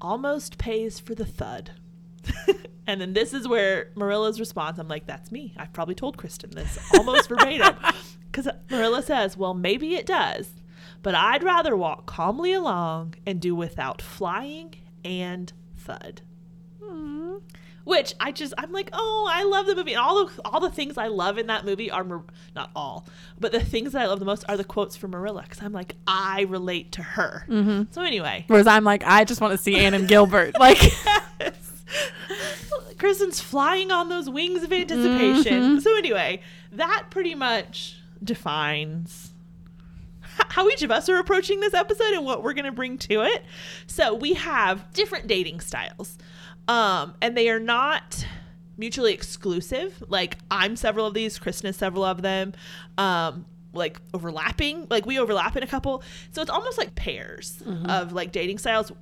almost 0.00 0.58
pays 0.58 1.00
for 1.00 1.14
the 1.14 1.24
thud. 1.24 1.72
and 2.86 3.00
then 3.00 3.12
this 3.12 3.32
is 3.32 3.48
where 3.48 3.90
Marilla's 3.94 4.40
response 4.40 4.78
I'm 4.78 4.88
like, 4.88 5.06
that's 5.06 5.32
me. 5.32 5.54
I've 5.56 5.72
probably 5.72 5.94
told 5.94 6.16
Kristen 6.16 6.50
this 6.50 6.78
almost 6.94 7.28
verbatim. 7.28 7.76
Because 8.30 8.50
Marilla 8.68 9.00
says, 9.00 9.36
well, 9.36 9.54
maybe 9.54 9.94
it 9.94 10.06
does, 10.06 10.54
but 11.04 11.14
I'd 11.14 11.44
rather 11.44 11.76
walk 11.76 12.04
calmly 12.06 12.52
along 12.52 13.14
and 13.24 13.40
do 13.40 13.54
without 13.54 14.02
flying 14.02 14.74
and 15.04 15.52
thud. 15.76 16.22
Mm-hmm. 16.82 17.36
Which 17.84 18.14
I 18.18 18.32
just 18.32 18.54
I'm 18.56 18.72
like, 18.72 18.88
oh, 18.92 19.28
I 19.30 19.44
love 19.44 19.66
the 19.66 19.76
movie, 19.76 19.92
and 19.92 20.00
all 20.00 20.24
the 20.24 20.42
all 20.44 20.58
the 20.58 20.70
things 20.70 20.96
I 20.96 21.08
love 21.08 21.36
in 21.36 21.48
that 21.48 21.66
movie 21.66 21.90
are 21.90 22.02
Mar- 22.02 22.24
not 22.56 22.70
all, 22.74 23.06
but 23.38 23.52
the 23.52 23.60
things 23.60 23.92
that 23.92 24.02
I 24.02 24.06
love 24.06 24.18
the 24.18 24.24
most 24.24 24.44
are 24.48 24.56
the 24.56 24.64
quotes 24.64 24.96
from 24.96 25.10
Marilla 25.10 25.42
because 25.42 25.62
I'm 25.62 25.72
like, 25.72 25.94
I 26.06 26.42
relate 26.42 26.92
to 26.92 27.02
her. 27.02 27.44
Mm-hmm. 27.48 27.92
So 27.92 28.02
anyway, 28.02 28.46
Whereas 28.48 28.66
I'm 28.66 28.84
like, 28.84 29.04
I 29.04 29.24
just 29.24 29.42
want 29.42 29.52
to 29.52 29.58
see 29.58 29.76
Anne 29.76 29.92
and 29.92 30.08
Gilbert. 30.08 30.58
Like, 30.58 30.78
Kristen's 32.98 33.40
flying 33.40 33.90
on 33.90 34.08
those 34.08 34.28
wings 34.30 34.62
of 34.62 34.72
anticipation. 34.72 35.80
So 35.80 35.96
anyway, 35.96 36.40
that 36.72 37.06
pretty 37.10 37.34
much 37.34 37.96
defines 38.22 39.30
how 40.22 40.68
each 40.68 40.82
of 40.82 40.90
us 40.90 41.08
are 41.08 41.18
approaching 41.18 41.60
this 41.60 41.74
episode 41.74 42.12
and 42.14 42.24
what 42.24 42.42
we're 42.42 42.54
going 42.54 42.64
to 42.64 42.72
bring 42.72 42.98
to 42.98 43.22
it. 43.22 43.44
So 43.86 44.14
we 44.14 44.34
have 44.34 44.92
different 44.92 45.26
dating 45.26 45.60
styles. 45.60 46.18
Um, 46.66 47.14
and 47.20 47.36
they 47.36 47.48
are 47.50 47.60
not 47.60 48.26
mutually 48.76 49.12
exclusive. 49.12 50.02
Like 50.08 50.38
I'm 50.50 50.76
several 50.76 51.06
of 51.06 51.14
these, 51.14 51.38
Kristen 51.38 51.68
is 51.68 51.76
several 51.76 52.04
of 52.04 52.22
them. 52.22 52.54
Um, 52.98 53.44
like 53.72 54.00
overlapping, 54.12 54.86
like 54.88 55.04
we 55.04 55.18
overlap 55.18 55.56
in 55.56 55.62
a 55.62 55.66
couple. 55.66 56.02
So 56.32 56.40
it's 56.40 56.50
almost 56.50 56.78
like 56.78 56.94
pairs 56.94 57.60
of 57.86 58.12
like 58.12 58.30
dating 58.32 58.58
styles, 58.58 58.92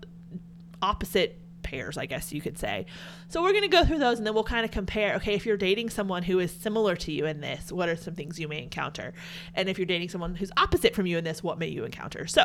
opposite 0.80 1.38
pairs, 1.72 1.96
I 1.96 2.06
guess 2.06 2.32
you 2.32 2.40
could 2.40 2.58
say. 2.58 2.86
So 3.28 3.42
we're 3.42 3.52
going 3.52 3.62
to 3.62 3.68
go 3.68 3.84
through 3.84 3.98
those 3.98 4.18
and 4.18 4.26
then 4.26 4.34
we'll 4.34 4.44
kind 4.44 4.64
of 4.64 4.70
compare. 4.70 5.14
Okay, 5.16 5.34
if 5.34 5.46
you're 5.46 5.56
dating 5.56 5.90
someone 5.90 6.22
who 6.22 6.38
is 6.38 6.52
similar 6.52 6.94
to 6.96 7.12
you 7.12 7.26
in 7.26 7.40
this, 7.40 7.72
what 7.72 7.88
are 7.88 7.96
some 7.96 8.14
things 8.14 8.38
you 8.38 8.46
may 8.46 8.62
encounter? 8.62 9.12
And 9.54 9.68
if 9.68 9.78
you're 9.78 9.86
dating 9.86 10.10
someone 10.10 10.34
who's 10.34 10.52
opposite 10.56 10.94
from 10.94 11.06
you 11.06 11.18
in 11.18 11.24
this, 11.24 11.42
what 11.42 11.58
may 11.58 11.68
you 11.68 11.84
encounter? 11.84 12.26
So 12.26 12.44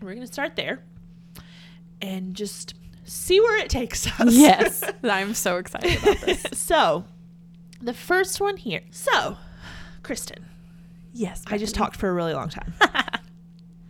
we're 0.00 0.14
going 0.14 0.26
to 0.26 0.32
start 0.32 0.56
there 0.56 0.82
and 2.00 2.34
just 2.34 2.74
see 3.04 3.40
where 3.40 3.58
it 3.58 3.68
takes 3.68 4.06
us. 4.18 4.34
Yes. 4.34 4.82
I'm 5.02 5.34
so 5.34 5.58
excited 5.58 6.02
about 6.02 6.20
this. 6.20 6.44
so 6.58 7.04
the 7.80 7.94
first 7.94 8.40
one 8.40 8.56
here. 8.56 8.82
So, 8.90 9.36
Kristen, 10.02 10.46
Yes. 11.12 11.42
I 11.48 11.58
just 11.58 11.74
talked 11.74 11.96
for 11.96 12.08
a 12.08 12.12
really 12.12 12.34
long 12.34 12.48
time. 12.48 12.72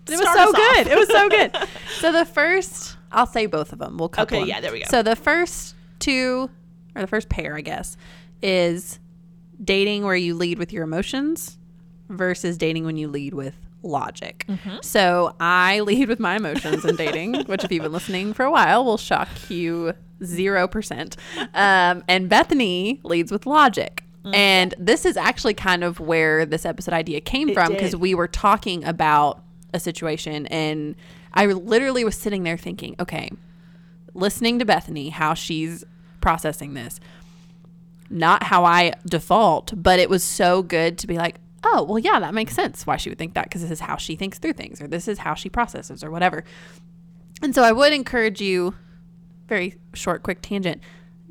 It 0.08 0.18
was 0.18 0.32
so 0.32 0.52
good. 0.52 0.86
It 0.88 0.98
was 0.98 1.08
so 1.08 1.28
good. 1.28 1.56
so 1.98 2.12
the 2.12 2.24
first, 2.24 2.96
I'll 3.12 3.26
say 3.26 3.46
both 3.46 3.72
of 3.72 3.78
them. 3.78 3.96
We'll 3.96 4.08
couple 4.08 4.36
Okay, 4.36 4.42
them. 4.42 4.48
yeah, 4.48 4.60
there 4.60 4.72
we 4.72 4.80
go. 4.80 4.86
So 4.88 5.02
the 5.02 5.16
first 5.16 5.74
two, 5.98 6.50
or 6.94 7.00
the 7.02 7.06
first 7.06 7.28
pair, 7.28 7.56
I 7.56 7.60
guess, 7.60 7.96
is 8.42 8.98
dating 9.62 10.04
where 10.04 10.16
you 10.16 10.34
lead 10.34 10.58
with 10.58 10.72
your 10.72 10.84
emotions 10.84 11.58
versus 12.08 12.56
dating 12.56 12.84
when 12.84 12.96
you 12.96 13.08
lead 13.08 13.34
with 13.34 13.54
logic. 13.82 14.44
Mm-hmm. 14.48 14.76
So 14.82 15.34
I 15.40 15.80
lead 15.84 16.08
with 16.08 16.20
my 16.20 16.36
emotions 16.36 16.84
in 16.84 16.96
dating, 16.96 17.44
which 17.44 17.64
if 17.64 17.72
you've 17.72 17.82
been 17.82 17.92
listening 17.92 18.32
for 18.32 18.44
a 18.44 18.50
while 18.50 18.84
will 18.84 18.96
shock 18.98 19.28
you 19.48 19.92
zero 20.24 20.68
percent. 20.68 21.16
Um, 21.54 22.04
and 22.08 22.28
Bethany 22.28 23.00
leads 23.02 23.32
with 23.32 23.46
logic. 23.46 24.04
And 24.34 24.74
this 24.78 25.06
is 25.06 25.16
actually 25.16 25.54
kind 25.54 25.82
of 25.82 25.98
where 25.98 26.44
this 26.44 26.66
episode 26.66 26.92
idea 26.92 27.22
came 27.22 27.48
It 27.48 27.54
from 27.54 27.72
because 27.72 27.96
we 27.96 28.14
were 28.14 28.28
talking 28.28 28.84
about 28.84 29.42
a 29.72 29.80
situation 29.80 30.46
and 30.48 30.94
I 31.32 31.46
literally 31.46 32.04
was 32.04 32.16
sitting 32.16 32.42
there 32.42 32.56
thinking, 32.56 32.96
okay, 32.98 33.30
listening 34.14 34.58
to 34.58 34.64
Bethany, 34.64 35.10
how 35.10 35.34
she's 35.34 35.84
processing 36.20 36.74
this, 36.74 37.00
not 38.08 38.44
how 38.44 38.64
I 38.64 38.92
default, 39.06 39.72
but 39.80 39.98
it 39.98 40.10
was 40.10 40.24
so 40.24 40.62
good 40.62 40.98
to 40.98 41.06
be 41.06 41.16
like, 41.16 41.36
oh, 41.62 41.82
well, 41.84 41.98
yeah, 41.98 42.18
that 42.20 42.34
makes 42.34 42.54
sense 42.54 42.86
why 42.86 42.96
she 42.96 43.10
would 43.10 43.18
think 43.18 43.34
that 43.34 43.44
because 43.44 43.62
this 43.62 43.70
is 43.70 43.80
how 43.80 43.96
she 43.96 44.16
thinks 44.16 44.38
through 44.38 44.54
things 44.54 44.80
or 44.80 44.88
this 44.88 45.06
is 45.06 45.18
how 45.18 45.34
she 45.34 45.48
processes 45.48 46.02
or 46.02 46.10
whatever. 46.10 46.44
And 47.42 47.54
so 47.54 47.62
I 47.62 47.72
would 47.72 47.92
encourage 47.92 48.40
you, 48.40 48.74
very 49.48 49.78
short, 49.94 50.22
quick 50.22 50.42
tangent. 50.42 50.82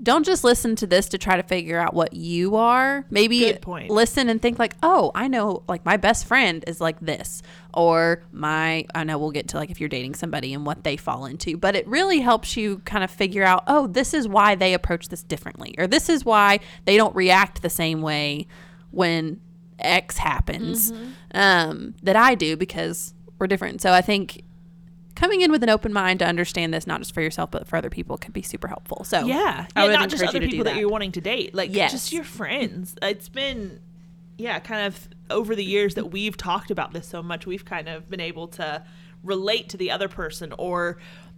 Don't 0.02 0.26
just 0.26 0.44
listen 0.44 0.76
to 0.78 0.88
this 0.88 1.10
to 1.10 1.18
try 1.18 1.36
to 1.36 1.44
figure 1.44 1.78
out 1.78 1.94
what 1.94 2.14
you 2.14 2.56
are. 2.56 3.06
Maybe 3.10 3.40
listen 3.90 4.30
and 4.30 4.42
think 4.42 4.58
like, 4.58 4.76
oh, 4.82 5.12
I 5.14 5.28
know, 5.28 5.64
like 5.68 5.84
my 5.86 5.98
best 5.98 6.26
friend 6.26 6.64
is 6.68 6.80
like 6.80 7.00
this, 7.00 7.42
or 7.74 8.24
my, 8.32 8.86
I 8.96 9.04
know 9.04 9.18
we'll 9.18 9.32
get 9.32 9.50
to 9.50 9.58
like 9.58 9.70
if 9.70 9.80
you're 9.80 9.90
dating 9.90 10.16
somebody 10.16 10.54
and 10.54 10.66
what 10.66 10.84
they 10.84 10.96
fall 10.96 11.26
into, 11.26 11.58
but 11.58 11.76
it 11.76 11.86
really 11.88 12.20
helps 12.20 12.56
you 12.56 12.80
kind 12.86 13.04
of 13.04 13.12
figure 13.12 13.44
out, 13.44 13.64
oh, 13.68 13.88
this 13.88 14.14
is 14.14 14.28
why 14.28 14.56
they 14.56 14.74
approach 14.74 15.10
this 15.10 15.24
differently, 15.24 15.76
or 15.78 15.86
this 15.86 16.08
is 16.08 16.24
why 16.24 16.60
they 16.86 16.96
don't 16.96 17.16
react 17.16 17.62
the 17.62 17.70
same 17.70 18.02
way 18.02 18.48
when 18.92 19.42
X 19.80 20.18
happens 20.18 20.92
um, 21.34 21.94
that 22.04 22.16
I 22.16 22.36
do 22.36 22.56
because 22.58 23.14
we're 23.38 23.48
different. 23.48 23.82
So 23.82 23.92
I 23.92 24.02
think 24.02 24.44
coming 25.20 25.42
in 25.42 25.52
with 25.52 25.62
an 25.64 25.70
open 25.70 25.92
mind 25.92 26.20
to 26.20 26.26
understand 26.26 26.74
this, 26.74 26.88
not 26.88 27.00
just 27.02 27.14
for 27.14 27.22
yourself 27.22 27.52
but 27.52 27.68
for 27.68 27.76
other 27.76 27.90
people, 27.90 28.18
could 28.18 28.34
be 28.34 28.42
super 28.42 28.68
helpful. 28.68 29.04
So 29.04 29.26
Yeah, 29.26 29.68
I 29.76 29.82
yeah, 29.84 29.88
would 29.88 30.00
not 30.00 30.10
just 30.10 30.24
other 30.24 30.40
people 30.40 30.64
that. 30.64 30.74
that. 30.76 30.80
you're 30.80 30.90
wanting 30.90 31.12
to 31.14 31.22
date, 31.22 31.54
like 31.54 31.74
Yes. 31.76 31.92
just 31.92 32.14
your 32.14 32.24
friends. 32.24 32.96
It's 33.02 33.28
been, 33.30 33.80
yeah, 34.38 34.60
kind 34.60 34.86
of 34.88 35.10
over 35.30 35.56
the 35.56 35.64
years 35.64 35.96
that 35.96 36.12
we've 36.12 36.38
talked 36.38 36.72
about 36.72 36.94
this 36.94 37.06
so 37.08 37.22
much, 37.22 37.46
we've 37.46 37.66
kind 37.66 37.90
of 37.90 38.10
been 38.10 38.22
able 38.22 38.48
to 38.48 38.84
relate 39.24 39.68
to 39.70 39.78
the 39.78 39.92
other 39.92 40.08
person 40.08 40.54
or 40.58 40.98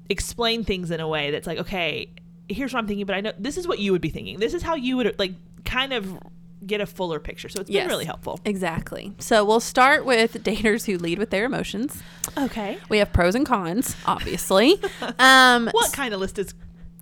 explain 0.09 0.63
things 0.63 0.91
in 0.91 0.99
a 0.99 1.07
way 1.07 1.31
that's 1.31 1.47
like, 1.47 1.57
okay, 1.57 2.09
here's 2.47 2.73
what 2.73 2.79
I'm 2.79 2.87
thinking, 2.87 3.05
but 3.05 3.15
I 3.15 3.21
know 3.21 3.31
this 3.39 3.57
is 3.57 3.67
what 3.67 3.79
you 3.79 3.91
would 3.93 4.01
be 4.01 4.09
thinking. 4.09 4.39
This 4.39 4.53
is 4.53 4.61
how 4.61 4.75
you 4.75 4.97
would 4.97 5.17
like 5.17 5.33
kind 5.65 5.93
of 5.93 6.17
get 6.65 6.79
a 6.81 6.85
fuller 6.85 7.19
picture. 7.19 7.49
So 7.49 7.59
it's 7.61 7.69
been 7.69 7.75
Yes. 7.75 7.89
really 7.89 8.05
helpful. 8.05 8.39
Exactly. 8.45 9.13
So 9.19 9.43
we'll 9.43 9.59
start 9.59 10.05
with 10.05 10.43
daters 10.43 10.85
who 10.85 10.97
lead 10.97 11.17
with 11.19 11.29
their 11.31 11.45
emotions. 11.45 12.01
Okay. 12.37 12.77
We 12.89 12.99
have 12.99 13.11
pros 13.11 13.35
and 13.35 13.45
cons, 13.45 13.95
obviously. 14.05 14.79
Um, 15.19 15.69
What 15.71 15.91
kind 15.93 16.13
of 16.13 16.19
list 16.19 16.37
is 16.39 16.53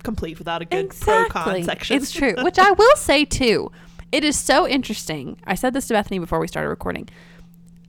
complete 0.02 0.38
without 0.38 0.62
a 0.62 0.64
good 0.64 0.90
pro 0.98 1.26
con 1.26 1.62
section? 1.62 1.96
It's 1.96 2.10
true. 2.10 2.34
Which 2.42 2.58
I 2.58 2.70
will 2.70 2.96
say 2.96 3.24
too. 3.24 3.70
It 4.12 4.24
is 4.24 4.38
so 4.38 4.66
interesting. 4.66 5.38
I 5.46 5.54
said 5.54 5.72
this 5.74 5.86
to 5.88 5.94
Bethany 5.94 6.18
before 6.18 6.40
we 6.40 6.48
started 6.48 6.68
recording. 6.68 7.08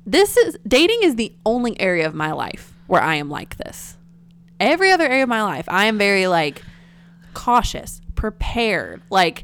This 0.05 0.35
is 0.37 0.57
dating 0.67 0.99
is 1.03 1.15
the 1.15 1.33
only 1.45 1.79
area 1.79 2.05
of 2.05 2.13
my 2.13 2.31
life 2.31 2.73
where 2.87 3.01
I 3.01 3.15
am 3.15 3.29
like 3.29 3.57
this. 3.57 3.97
Every 4.59 4.91
other 4.91 5.05
area 5.05 5.23
of 5.23 5.29
my 5.29 5.41
life, 5.43 5.65
I 5.67 5.85
am 5.85 5.97
very 5.97 6.27
like 6.27 6.61
cautious, 7.33 8.01
prepared, 8.15 9.01
like 9.09 9.43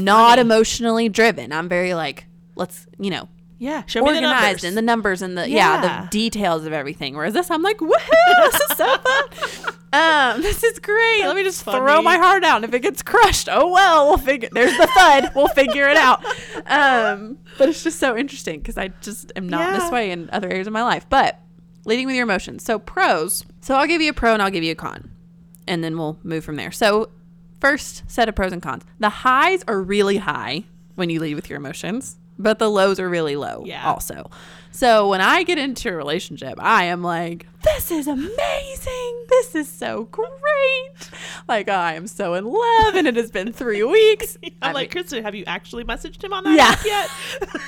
not 0.00 0.30
funny. 0.30 0.40
emotionally 0.40 1.08
driven. 1.08 1.52
I'm 1.52 1.68
very 1.68 1.94
like, 1.94 2.26
let's, 2.56 2.86
you 2.98 3.10
know, 3.10 3.28
Yeah, 3.58 3.84
show 3.86 4.00
me 4.02 4.10
the 4.10 4.16
organized 4.16 4.42
numbers. 4.44 4.64
and 4.64 4.76
the 4.76 4.82
numbers 4.82 5.22
and 5.22 5.36
the 5.38 5.48
yeah. 5.48 5.82
Yeah. 5.82 6.00
the 6.02 6.08
details 6.10 6.64
of 6.64 6.72
everything. 6.72 7.14
Whereas 7.16 7.34
this, 7.34 7.50
I'm 7.50 7.62
like, 7.62 7.78
woohoo, 7.78 8.50
this 8.52 8.54
is 8.60 8.76
so 8.76 8.96
fun. 8.98 9.74
Um, 9.92 10.40
this 10.40 10.62
is 10.62 10.78
great. 10.78 11.24
Let 11.24 11.34
me 11.34 11.42
just 11.42 11.64
That's 11.64 11.76
throw 11.76 12.00
my 12.00 12.16
heart 12.16 12.44
out. 12.44 12.54
And 12.58 12.64
if 12.64 12.72
it 12.72 12.78
gets 12.78 13.02
crushed, 13.02 13.48
oh 13.50 13.72
well, 13.72 14.06
we'll 14.06 14.18
figure. 14.18 14.48
There's 14.52 14.76
the 14.76 14.86
thud. 14.86 15.32
we'll 15.34 15.48
figure 15.48 15.88
it 15.88 15.96
out. 15.96 16.24
Um, 16.66 17.38
but 17.58 17.68
it's 17.68 17.82
just 17.82 17.98
so 17.98 18.16
interesting 18.16 18.60
because 18.60 18.78
I 18.78 18.92
just 19.00 19.32
am 19.34 19.48
not 19.48 19.80
this 19.80 19.90
way 19.90 20.12
in 20.12 20.30
other 20.32 20.48
areas 20.48 20.68
of 20.68 20.72
my 20.72 20.84
life. 20.84 21.06
But 21.10 21.40
leading 21.86 22.06
with 22.06 22.14
your 22.14 22.22
emotions. 22.22 22.62
So 22.64 22.78
pros. 22.78 23.44
So 23.62 23.74
I'll 23.74 23.88
give 23.88 24.00
you 24.00 24.10
a 24.10 24.14
pro 24.14 24.32
and 24.32 24.40
I'll 24.40 24.50
give 24.52 24.62
you 24.62 24.70
a 24.70 24.76
con, 24.76 25.10
and 25.66 25.82
then 25.82 25.98
we'll 25.98 26.20
move 26.22 26.44
from 26.44 26.54
there. 26.54 26.70
So 26.70 27.10
first 27.60 28.02
set 28.10 28.28
of 28.28 28.34
pros 28.34 28.52
and 28.52 28.62
cons. 28.62 28.84
The 28.98 29.08
highs 29.08 29.62
are 29.68 29.80
really 29.80 30.16
high 30.18 30.64
when 30.94 31.10
you 31.10 31.20
lead 31.20 31.34
with 31.34 31.48
your 31.50 31.56
emotions, 31.58 32.16
but 32.38 32.58
the 32.58 32.70
lows 32.70 32.98
are 33.00 33.08
really 33.08 33.36
low 33.36 33.64
Yeah. 33.66 33.86
also. 33.88 34.30
So 34.72 35.08
when 35.08 35.20
I 35.20 35.42
get 35.42 35.58
into 35.58 35.88
a 35.90 35.92
relationship, 35.96 36.54
I 36.58 36.84
am 36.84 37.02
like, 37.02 37.46
this 37.74 37.90
is 37.90 38.06
amazing. 38.06 39.24
This 39.28 39.54
is 39.54 39.68
so 39.68 40.04
great. 40.10 40.30
Like 41.48 41.68
I 41.68 41.94
am 41.94 42.06
so 42.06 42.34
in 42.34 42.44
love 42.44 42.94
and 42.94 43.06
it 43.06 43.16
has 43.16 43.30
been 43.30 43.52
three 43.52 43.82
weeks. 43.82 44.36
I'm 44.44 44.50
I 44.62 44.72
like, 44.72 44.88
mean- 44.94 45.02
Kristen, 45.02 45.22
have 45.22 45.34
you 45.34 45.44
actually 45.46 45.84
messaged 45.84 46.22
him 46.22 46.32
on 46.32 46.44
that 46.44 46.56
Yeah. 46.56 46.76
yet? 46.84 47.10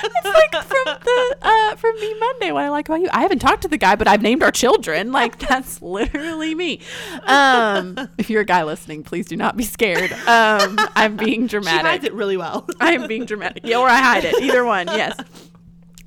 it's 0.02 0.24
like 0.24 0.64
from 0.64 0.84
the 1.04 1.36
uh 1.42 1.76
from 1.76 1.94
me 2.00 2.14
Monday 2.18 2.52
what 2.52 2.62
I 2.64 2.70
like 2.70 2.88
about 2.88 3.00
you. 3.00 3.08
I 3.12 3.20
haven't 3.20 3.40
talked 3.40 3.62
to 3.62 3.68
the 3.68 3.76
guy, 3.76 3.96
but 3.96 4.08
I've 4.08 4.22
named 4.22 4.42
our 4.42 4.50
children. 4.50 5.12
Like 5.12 5.38
that's 5.38 5.82
literally 5.82 6.54
me. 6.54 6.80
Um 7.24 8.08
if 8.16 8.30
you're 8.30 8.40
a 8.42 8.46
guy 8.46 8.62
listening, 8.64 9.02
please 9.02 9.26
do 9.26 9.36
not 9.36 9.56
be 9.56 9.64
scared. 9.64 10.12
Um 10.26 10.78
I'm 10.96 11.16
being 11.16 11.46
dramatic. 11.46 11.80
she 11.80 11.86
hides 11.86 12.04
it 12.04 12.14
really 12.14 12.36
well. 12.36 12.66
I 12.80 12.92
am 12.92 13.06
being 13.08 13.24
dramatic. 13.26 13.62
Yeah, 13.66 13.78
or 13.78 13.88
I 13.88 13.98
hide 14.00 14.24
it. 14.24 14.40
Either 14.40 14.64
one. 14.64 14.86
Yes. 14.86 15.18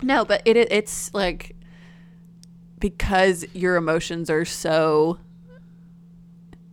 No, 0.01 0.25
but 0.25 0.41
it 0.45 0.57
it- 0.57 0.71
it's 0.71 1.13
like 1.13 1.55
because 2.83 3.45
your 3.53 3.77
emotions 3.77 4.29
are 4.29 4.43
so 4.43 5.17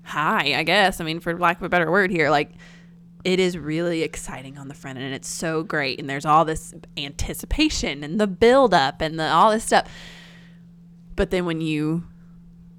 high, 0.02 0.55
I 0.57 0.64
guess. 0.64 1.00
I 1.00 1.05
mean, 1.05 1.21
for 1.21 1.38
lack 1.38 1.59
of 1.59 1.62
a 1.62 1.69
better 1.69 1.88
word 1.88 2.11
here, 2.11 2.31
like 2.31 2.50
it 3.23 3.38
is 3.38 3.57
really 3.57 4.02
exciting 4.02 4.59
on 4.59 4.67
the 4.67 4.75
front 4.75 4.99
end 4.99 5.07
and 5.07 5.14
it's 5.14 5.29
so 5.29 5.62
great 5.62 6.00
and 6.00 6.11
there's 6.11 6.25
all 6.25 6.45
this 6.45 6.75
anticipation 6.97 8.02
and 8.02 8.19
the 8.19 8.26
build 8.26 8.75
up 8.75 9.00
and 9.00 9.21
the 9.21 9.29
all 9.29 9.52
this 9.52 9.62
stuff. 9.62 9.87
But 11.14 11.31
then 11.31 11.45
when 11.45 11.61
you 11.61 12.02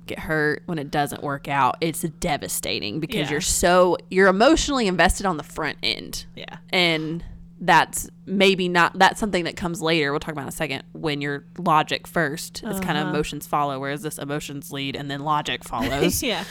get 0.08 0.20
hurt, 0.20 0.64
when 0.66 0.78
it 0.78 0.92
doesn't 0.92 1.24
work 1.24 1.48
out, 1.48 1.78
it's 1.80 2.02
devastating 2.02 3.00
because 3.00 3.28
Yeah. 3.28 3.32
you're 3.32 3.40
so 3.40 3.96
you're 4.10 4.28
emotionally 4.28 4.88
invested 4.88 5.26
on 5.26 5.38
the 5.38 5.44
front 5.44 5.78
end 5.82 6.26
yeah. 6.36 6.58
and 6.70 7.24
that's 7.64 8.10
maybe 8.26 8.68
not 8.68 8.98
that's 8.98 9.20
something 9.20 9.44
that 9.44 9.56
comes 9.56 9.82
later 9.84 10.12
we'll 10.12 10.20
talk 10.20 10.32
about 10.32 10.42
in 10.44 10.48
a 10.48 10.52
second 10.52 10.84
when 10.94 11.22
your 11.22 11.46
logic 11.60 12.08
first 12.08 12.64
it's 12.66 12.80
kind 12.80 12.98
of 12.98 13.04
Uh-huh. 13.04 13.10
emotions 13.14 13.46
follow 13.46 13.80
whereas 13.80 14.02
this 14.02 14.18
emotions 14.18 14.72
lead 14.72 14.96
and 14.96 15.12
then 15.12 15.20
logic 15.20 15.64
follows 15.68 16.24
yeah. 16.24 16.44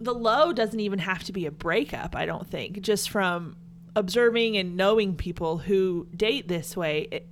The 0.00 0.14
low 0.14 0.52
doesn't 0.52 0.80
even 0.80 0.98
have 0.98 1.22
to 1.24 1.32
be 1.32 1.46
a 1.46 1.50
breakup, 1.52 2.16
I 2.16 2.26
don't 2.26 2.48
think. 2.50 2.80
Just 2.80 3.08
from 3.10 3.56
observing 3.94 4.56
and 4.56 4.76
knowing 4.76 5.14
people 5.14 5.58
who 5.58 6.08
date 6.16 6.48
this 6.48 6.76
way, 6.76 7.06
it, 7.12 7.28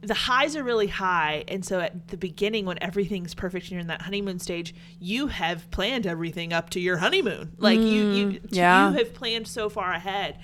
the 0.00 0.14
highs 0.14 0.54
are 0.56 0.62
really 0.62 0.86
high. 0.86 1.44
And 1.48 1.64
so 1.64 1.80
at 1.80 2.08
the 2.08 2.16
beginning, 2.16 2.66
when 2.66 2.78
everything's 2.80 3.34
perfect 3.34 3.64
and 3.66 3.72
you're 3.72 3.80
in 3.80 3.88
that 3.88 4.02
honeymoon 4.02 4.38
stage, 4.38 4.74
you 5.00 5.26
have 5.26 5.68
planned 5.72 6.06
everything 6.06 6.52
up 6.52 6.70
to 6.70 6.80
your 6.80 6.98
honeymoon. 6.98 7.52
Like 7.58 7.80
you, 7.80 7.84
you, 8.12 8.26
Mm, 8.28 8.40
yeah. 8.50 8.90
you 8.92 8.98
have 8.98 9.12
planned 9.12 9.48
so 9.48 9.68
far 9.68 9.92
ahead. 9.92 10.38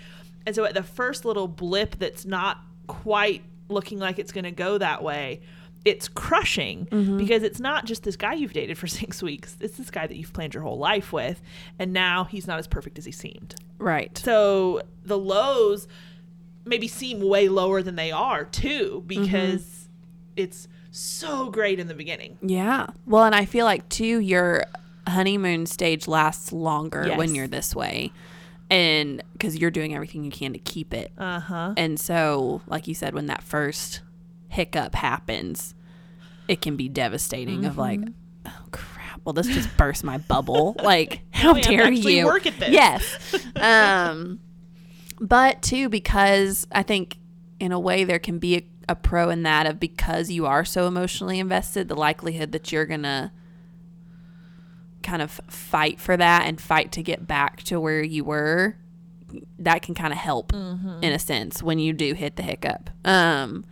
And 0.46 0.54
so 0.54 0.64
at 0.64 0.75
the 0.75 0.82
first 0.82 1.25
little 1.25 1.49
blip 1.49 1.99
that's 1.99 2.25
not 2.25 2.58
quite 2.87 3.42
looking 3.68 3.99
like 3.99 4.18
it's 4.18 4.32
going 4.32 4.44
to 4.44 4.50
go 4.50 4.78
that 4.78 5.02
way, 5.02 5.40
it's 5.84 6.06
crushing 6.08 6.87
Mm-hmm. 6.90 7.16
because 7.18 7.42
it's 7.42 7.58
not 7.61 7.87
just 7.87 8.02
this 8.04 8.16
guy 8.16 8.34
you've 8.34 8.52
dated 8.52 8.78
for 8.78 8.87
six 9.02 9.22
weeks. 9.22 9.56
It's 9.61 9.76
this 9.76 9.90
guy 9.90 10.06
that 10.06 10.16
you've 10.16 10.32
planned 10.32 10.54
your 10.54 10.62
whole 10.62 10.78
life 10.78 11.12
with, 11.12 11.40
and 11.78 11.92
now 11.92 12.25
he's 12.25 12.46
not 12.46 12.58
as 12.58 12.66
perfect 12.66 12.99
as 12.99 13.04
he 13.04 13.12
seemed. 13.12 13.54
Right. 13.78 14.16
So 14.18 14.82
the 15.04 15.18
lows 15.18 15.88
maybe 16.64 16.87
seem 16.87 17.20
way 17.20 17.49
lower 17.49 17.82
than 17.82 17.96
they 17.96 18.12
are 18.12 18.44
too, 18.44 19.02
because 19.06 19.88
it's 20.37 20.68
so 20.92 21.50
great 21.50 21.80
in 21.80 21.88
the 21.88 21.94
beginning. 21.94 22.38
Yeah. 22.42 22.87
Well, 23.06 23.25
and 23.25 23.34
I 23.34 23.44
feel 23.46 23.64
like 23.64 23.88
too 23.88 24.20
your 24.20 24.64
honeymoon 25.08 25.66
stage 25.66 26.06
lasts 26.06 26.52
longer 26.52 27.12
when 27.16 27.34
you're 27.34 27.49
this 27.49 27.75
way. 27.75 28.12
And 28.72 29.22
cuz 29.38 29.56
you're 29.56 29.70
doing 29.70 29.94
everything 29.94 30.24
you 30.24 30.30
can 30.30 30.52
to 30.54 30.58
keep 30.58 30.94
it. 30.94 31.12
Uh 31.18 31.40
huh. 31.40 31.74
And 31.76 31.98
so, 32.00 32.62
like 32.66 32.88
you 32.88 32.94
said 32.94 33.14
when 33.14 33.26
that 33.26 33.42
first 33.42 34.00
hiccup 34.48 34.94
happens, 34.94 35.74
it 36.48 36.60
can 36.60 36.76
be 36.76 36.88
devastating 36.88 37.64
of 37.64 37.76
like, 37.78 38.00
Mm-hmm. 38.00 38.12
oh 38.48 38.66
crap. 38.70 39.20
Well, 39.24 39.32
this 39.34 39.46
just 39.46 39.74
burst 39.76 40.02
my 40.04 40.18
bubble. 40.18 40.74
Like, 40.82 41.20
how 41.30 41.52
to 41.54 41.60
dare 41.60 41.90
you? 41.92 42.24
work 42.24 42.46
at 42.46 42.58
this. 42.58 42.70
Yes. 42.70 43.46
um 43.56 44.40
but 45.20 45.62
too 45.62 45.88
because 45.88 46.66
I 46.72 46.82
think 46.82 47.18
in 47.60 47.70
a 47.72 47.78
way 47.78 48.02
there 48.04 48.18
can 48.18 48.38
be 48.40 48.56
a, 48.56 48.62
a 48.88 48.96
pro 48.96 49.28
in 49.30 49.44
that 49.44 49.66
of 49.66 49.78
because 49.78 50.30
you 50.30 50.46
are 50.46 50.64
so 50.64 50.88
emotionally 50.88 51.38
invested, 51.38 51.86
the 51.88 51.94
likelihood 51.94 52.50
that 52.52 52.72
you're 52.72 52.86
going 52.86 53.04
to 53.04 53.30
kind 55.02 55.23
of 55.23 55.40
fight 55.49 56.00
for 56.00 56.16
that 56.16 56.47
and 56.47 56.61
fight 56.61 56.92
to 56.92 57.02
get 57.02 57.26
back 57.26 57.62
to 57.64 57.78
where 57.80 58.02
you 58.02 58.25
were 58.25 58.76
that 59.59 59.82
can 59.82 59.94
kind 59.94 60.12
of 60.12 60.18
help 60.18 60.52
in 61.02 61.12
a 61.12 61.18
sense 61.18 61.62
when 61.62 61.78
you 61.78 61.92
do 61.92 62.12
hit 62.14 62.37
the 62.37 62.42
hiccup. 62.42 62.90
Um 63.04 63.64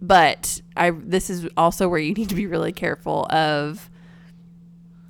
but 0.00 0.62
i 0.76 0.90
this 0.90 1.28
is 1.28 1.48
also 1.56 1.88
where 1.88 1.98
you 1.98 2.14
need 2.14 2.28
to 2.28 2.36
be 2.36 2.46
really 2.46 2.70
careful 2.72 3.26
of 3.30 3.90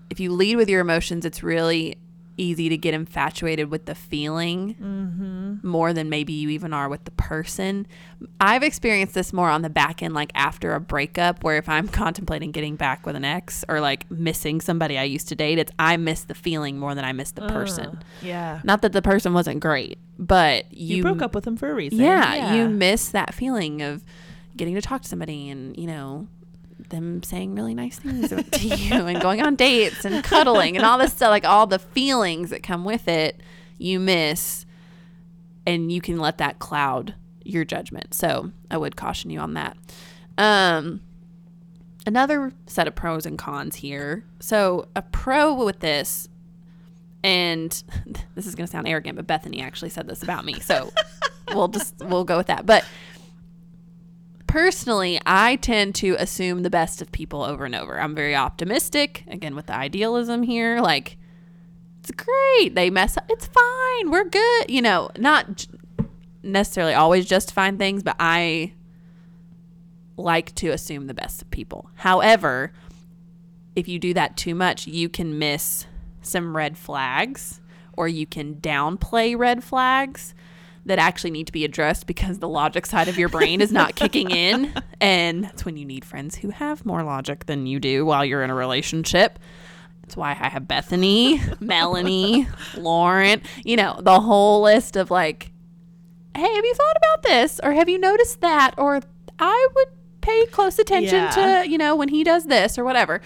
if 0.08 0.18
you 0.18 0.32
lead 0.32 0.56
with 0.56 0.66
your 0.68 0.80
emotions 0.80 1.26
it's 1.26 1.42
really 1.42 1.98
easy 2.38 2.68
to 2.68 2.76
get 2.76 2.94
infatuated 2.94 3.70
with 3.70 3.84
the 3.86 3.94
feeling 3.94 4.74
mm-hmm. 4.74 5.68
more 5.68 5.92
than 5.92 6.08
maybe 6.08 6.32
you 6.32 6.48
even 6.48 6.72
are 6.72 6.88
with 6.88 7.04
the 7.04 7.10
person 7.12 7.86
i've 8.40 8.62
experienced 8.62 9.14
this 9.14 9.32
more 9.32 9.50
on 9.50 9.62
the 9.62 9.68
back 9.68 10.02
end 10.02 10.14
like 10.14 10.30
after 10.34 10.74
a 10.74 10.80
breakup 10.80 11.44
where 11.44 11.56
if 11.58 11.68
i'm 11.68 11.88
contemplating 12.04 12.50
getting 12.50 12.76
back 12.76 13.04
with 13.04 13.16
an 13.16 13.24
ex 13.24 13.64
or 13.68 13.80
like 13.80 14.10
missing 14.10 14.60
somebody 14.60 14.96
i 14.96 15.02
used 15.02 15.28
to 15.28 15.34
date 15.34 15.58
it's 15.58 15.72
i 15.78 15.96
miss 15.96 16.24
the 16.24 16.34
feeling 16.34 16.78
more 16.78 16.94
than 16.94 17.04
i 17.04 17.12
miss 17.12 17.32
the 17.32 17.42
person 17.48 17.86
uh, 17.86 18.02
Yeah. 18.22 18.60
not 18.64 18.82
that 18.82 18.92
the 18.92 19.02
person 19.02 19.34
wasn't 19.34 19.60
great 19.60 19.98
but 20.18 20.72
you, 20.72 20.96
You, 20.96 21.02
broke 21.02 21.22
up 21.22 21.34
with 21.34 21.44
them 21.44 21.56
for 21.56 21.70
a 21.70 21.74
reason. 21.74 22.00
yeah, 22.00 22.54
you 22.54 22.68
miss 22.68 23.10
that 23.10 23.34
feeling 23.34 23.82
of 23.82 24.04
getting 24.56 24.74
to 24.74 24.80
talk 24.80 25.02
to 25.02 25.08
somebody 25.08 25.48
and 25.48 25.76
you 25.76 25.86
know 25.86 26.26
them 26.88 27.22
saying 27.22 27.54
really 27.54 27.74
nice 27.74 27.98
things 27.98 28.28
to 28.50 28.58
you 28.58 29.06
and 29.06 29.20
going 29.20 29.42
on 29.42 29.56
dates 29.56 30.04
and 30.04 30.24
cuddling 30.24 30.76
and 30.76 30.84
all 30.84 30.98
this 30.98 31.12
stuff 31.12 31.30
like 31.30 31.44
all 31.44 31.66
the 31.66 31.78
feelings 31.78 32.50
that 32.50 32.62
come 32.62 32.84
with 32.84 33.08
it 33.08 33.40
you 33.78 34.00
miss 34.00 34.64
and 35.66 35.92
you 35.92 36.00
can 36.00 36.18
let 36.18 36.38
that 36.38 36.58
cloud 36.58 37.14
your 37.44 37.64
judgment. 37.64 38.14
So 38.14 38.52
i 38.70 38.76
would 38.76 38.96
caution 38.96 39.30
you 39.30 39.40
on 39.40 39.54
that. 39.54 39.76
Um 40.36 41.00
another 42.06 42.52
set 42.66 42.88
of 42.88 42.94
pros 42.94 43.26
and 43.26 43.38
cons 43.38 43.76
here. 43.76 44.24
So 44.40 44.88
a 44.96 45.02
pro 45.02 45.52
with 45.64 45.80
this 45.80 46.28
and 47.22 47.82
this 48.34 48.46
is 48.46 48.54
going 48.54 48.66
to 48.66 48.70
sound 48.70 48.86
arrogant 48.86 49.16
but 49.16 49.26
bethany 49.26 49.60
actually 49.60 49.90
said 49.90 50.06
this 50.06 50.22
about 50.22 50.44
me 50.44 50.60
so 50.60 50.92
we'll 51.54 51.68
just 51.68 51.94
we'll 52.00 52.24
go 52.24 52.36
with 52.36 52.46
that. 52.46 52.66
But 52.66 52.84
personally 54.48 55.20
i 55.26 55.56
tend 55.56 55.94
to 55.94 56.16
assume 56.18 56.62
the 56.62 56.70
best 56.70 57.00
of 57.00 57.12
people 57.12 57.42
over 57.42 57.64
and 57.64 57.74
over. 57.74 58.00
I'm 58.00 58.14
very 58.14 58.34
optimistic 58.34 59.24
again 59.28 59.54
with 59.54 59.66
the 59.66 59.74
idealism 59.74 60.42
here 60.42 60.80
like 60.80 61.16
it's 62.00 62.10
great 62.10 62.74
they 62.74 62.90
mess 62.90 63.16
up 63.16 63.26
it's 63.28 63.46
fine 63.46 64.10
we're 64.10 64.24
good 64.24 64.70
you 64.70 64.82
know 64.82 65.10
not 65.16 65.66
necessarily 66.42 66.94
always 66.94 67.26
justifying 67.26 67.78
things 67.78 68.02
but 68.02 68.16
i 68.18 68.72
like 70.18 70.54
to 70.56 70.68
assume 70.70 71.06
the 71.06 71.14
best 71.14 71.40
of 71.40 71.50
people. 71.50 71.90
However 71.94 72.72
if 73.76 73.86
you 73.86 74.00
do 74.00 74.12
that 74.14 74.36
too 74.36 74.56
much 74.56 74.88
you 74.88 75.08
can 75.08 75.38
miss 75.38 75.86
some 76.20 76.56
red 76.56 76.76
flags 76.76 77.60
or 77.92 78.08
you 78.08 78.26
can 78.26 78.56
downplay 78.56 79.38
red 79.38 79.62
flags 79.62 80.34
that 80.88 80.98
actually 80.98 81.30
need 81.30 81.46
to 81.46 81.52
be 81.52 81.64
addressed 81.64 82.06
because 82.06 82.38
the 82.38 82.48
logic 82.48 82.84
side 82.86 83.08
of 83.08 83.16
your 83.18 83.28
brain 83.28 83.60
is 83.60 83.70
not 83.72 83.94
kicking 83.94 84.30
in. 84.30 84.72
And 85.00 85.44
that's 85.44 85.64
when 85.64 85.76
you 85.76 85.84
need 85.84 86.04
friends 86.04 86.34
who 86.34 86.50
have 86.50 86.84
more 86.84 87.04
logic 87.04 87.46
than 87.46 87.66
you 87.66 87.78
do 87.78 88.04
while 88.04 88.24
you're 88.24 88.42
in 88.42 88.50
a 88.50 88.54
relationship. 88.54 89.38
That's 90.02 90.16
why 90.16 90.30
I 90.30 90.48
have 90.48 90.66
Bethany, 90.66 91.40
Melanie, 91.60 92.48
Lauren, 92.76 93.40
you 93.64 93.76
know, 93.76 93.96
the 94.02 94.18
whole 94.18 94.62
list 94.62 94.96
of 94.96 95.12
like, 95.12 95.52
hey, 96.34 96.42
have 96.52 96.64
you 96.64 96.74
thought 96.74 96.96
about 96.96 97.22
this? 97.22 97.60
Or 97.62 97.72
have 97.74 97.88
you 97.88 97.98
noticed 97.98 98.40
that? 98.40 98.74
Or 98.76 99.00
I 99.38 99.68
would 99.76 99.88
pay 100.20 100.46
close 100.46 100.80
attention 100.80 101.14
Yeah. 101.14 101.62
to, 101.62 101.70
you 101.70 101.78
know, 101.78 101.94
when 101.94 102.08
he 102.08 102.24
does 102.24 102.46
this 102.46 102.76
or 102.76 102.84
whatever. 102.84 103.20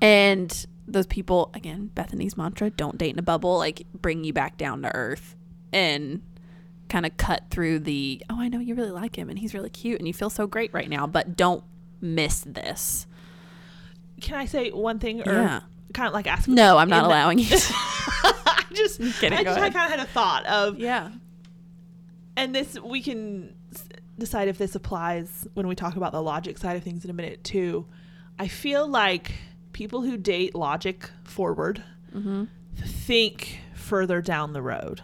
And 0.00 0.66
those 0.86 1.06
people, 1.06 1.50
again, 1.54 1.90
Bethany's 1.94 2.36
mantra, 2.36 2.70
don't 2.70 2.96
date 2.96 3.12
in 3.14 3.18
a 3.18 3.22
bubble, 3.22 3.58
like 3.58 3.86
bring 4.00 4.22
you 4.24 4.32
back 4.32 4.56
down 4.56 4.82
to 4.82 4.94
earth 4.94 5.34
and 5.72 6.22
kind 6.88 7.04
of 7.04 7.16
cut 7.16 7.44
through 7.50 7.80
the, 7.80 8.22
oh, 8.30 8.40
I 8.40 8.48
know 8.48 8.58
you 8.60 8.74
really 8.74 8.90
like 8.90 9.16
him 9.16 9.28
and 9.28 9.38
he's 9.38 9.52
really 9.54 9.68
cute 9.70 9.98
and 9.98 10.06
you 10.06 10.14
feel 10.14 10.30
so 10.30 10.46
great 10.46 10.72
right 10.72 10.88
now, 10.88 11.06
but 11.06 11.36
don't 11.36 11.62
miss 12.00 12.40
this. 12.46 13.06
Can 14.20 14.34
I 14.36 14.46
say 14.46 14.70
one 14.70 14.98
thing, 14.98 15.20
or 15.28 15.32
Yeah. 15.32 15.60
kind 15.92 16.08
of 16.08 16.14
like 16.14 16.26
ask? 16.26 16.48
No, 16.48 16.78
I'm 16.78 16.88
not 16.88 16.98
in 16.98 17.02
the- 17.04 17.08
allowing 17.08 17.38
you 17.38 17.44
to. 17.48 17.72
I 17.74 18.64
just, 18.74 18.98
kidding, 19.20 19.38
I 19.38 19.44
just, 19.44 19.58
I 19.58 19.70
kind 19.70 19.92
of 19.92 19.98
had 19.98 20.00
a 20.00 20.10
thought 20.10 20.44
of, 20.46 20.78
yeah. 20.78 21.10
and 22.36 22.54
this 22.54 22.78
we 22.80 23.02
can 23.02 23.54
decide 24.18 24.48
if 24.48 24.58
this 24.58 24.74
applies 24.74 25.46
when 25.54 25.68
we 25.68 25.74
talk 25.74 25.96
about 25.96 26.12
the 26.12 26.22
logic 26.22 26.58
side 26.58 26.76
of 26.76 26.82
things 26.82 27.04
in 27.04 27.10
a 27.10 27.14
minute 27.14 27.44
too. 27.44 27.86
I 28.38 28.48
feel 28.48 28.86
like 28.88 29.32
people 29.72 30.02
who 30.02 30.16
date 30.16 30.54
logic 30.54 31.10
forward 31.24 31.82
Mm-hmm. 32.14 32.44
think 32.84 33.60
further 33.74 34.20
down 34.22 34.52
the 34.54 34.62
road. 34.62 35.02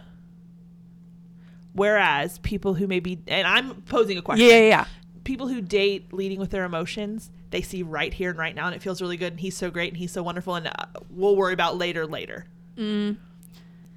Whereas 1.75 2.39
people 2.39 2.73
who 2.73 2.87
maybe, 2.87 3.21
and 3.27 3.45
I'm 3.45 3.81
posing 3.83 4.17
a 4.17 4.21
question. 4.23 4.47
Yeah, 4.47 4.59
yeah, 4.59 4.67
yeah. 4.69 4.85
people 5.25 5.47
who 5.49 5.61
date 5.61 6.11
leading 6.13 6.39
with 6.39 6.49
their 6.49 6.63
emotions, 6.63 7.29
they 7.51 7.61
see 7.61 7.83
right 7.83 8.13
here 8.13 8.29
and 8.29 8.39
right 8.39 8.55
now, 8.55 8.65
and 8.65 8.73
it 8.75 8.81
feels 8.81 9.01
really 9.01 9.17
good. 9.17 9.33
And 9.33 9.39
he's 9.39 9.55
so 9.57 9.69
great, 9.69 9.89
and 9.89 9.97
he's 9.97 10.11
so 10.11 10.23
wonderful, 10.23 10.55
and 10.55 10.67
uh, 10.67 10.71
we'll 11.09 11.35
worry 11.35 11.53
about 11.53 11.77
later, 11.77 12.07
later. 12.07 12.45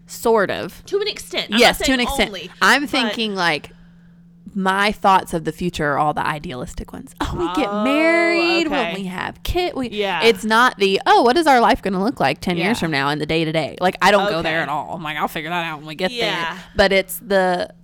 Sort 0.06 0.50
of. 0.50 0.84
To 0.86 1.00
an 1.00 1.08
extent, 1.08 1.52
I'm 1.52 1.58
yes, 1.58 1.80
not 1.80 1.86
to 1.86 1.92
an 1.92 2.00
extent. 2.00 2.28
only, 2.30 2.50
I'm 2.60 2.82
but- 2.82 2.90
thinking 2.90 3.34
like 3.34 3.70
my 4.54 4.92
thoughts 4.92 5.34
of 5.34 5.44
the 5.44 5.52
future 5.52 5.86
are 5.92 5.98
all 5.98 6.14
the 6.14 6.26
idealistic 6.26 6.92
ones. 6.92 7.14
Oh, 7.20 7.34
we 7.38 7.46
get 7.60 7.68
Oh, 7.72 7.84
married 7.84 8.66
okay. 8.66 8.70
when 8.70 8.94
we 8.94 9.04
have 9.04 9.42
kid. 9.42 9.74
We, 9.74 9.90
Yeah. 9.90 10.22
It's 10.24 10.44
not 10.44 10.76
the 10.78 11.00
oh, 11.06 11.22
what 11.22 11.36
is 11.36 11.46
our 11.46 11.60
life 11.60 11.82
going 11.82 11.94
to 11.94 12.00
look 12.02 12.20
like 12.20 12.40
ten 12.40 12.56
Yeah. 12.56 12.64
years 12.66 12.80
from 12.80 12.90
now 12.90 13.08
in 13.10 13.18
the 13.18 13.26
day 13.26 13.44
to 13.44 13.52
day? 13.52 13.76
Like 13.80 13.96
I 14.02 14.10
don't 14.10 14.28
go 14.30 14.42
there 14.42 14.60
at 14.60 14.68
all. 14.68 14.94
I'm 14.94 15.02
like 15.02 15.16
I'll 15.16 15.28
figure 15.28 15.50
that 15.50 15.64
out 15.64 15.78
when 15.78 15.86
we 15.86 15.94
get 15.94 16.10
Yeah. 16.12 16.54
there. 16.54 16.64
But 16.76 16.92
it's 16.92 17.18
the 17.18 17.74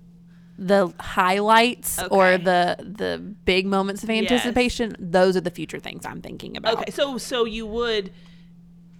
the 0.56 0.92
highlights 1.00 2.00
or 2.10 2.38
the 2.38 2.76
the 2.78 3.18
big 3.44 3.66
moments 3.66 4.04
of 4.04 4.10
Yes. 4.10 4.22
anticipation. 4.30 4.94
Those 5.00 5.36
are 5.36 5.40
the 5.40 5.50
future 5.50 5.78
things 5.80 6.06
I'm 6.06 6.20
thinking 6.22 6.56
about. 6.56 6.74
Okay, 6.78 6.90
so 6.92 7.18
so 7.18 7.44
you 7.44 7.66
would 7.66 8.12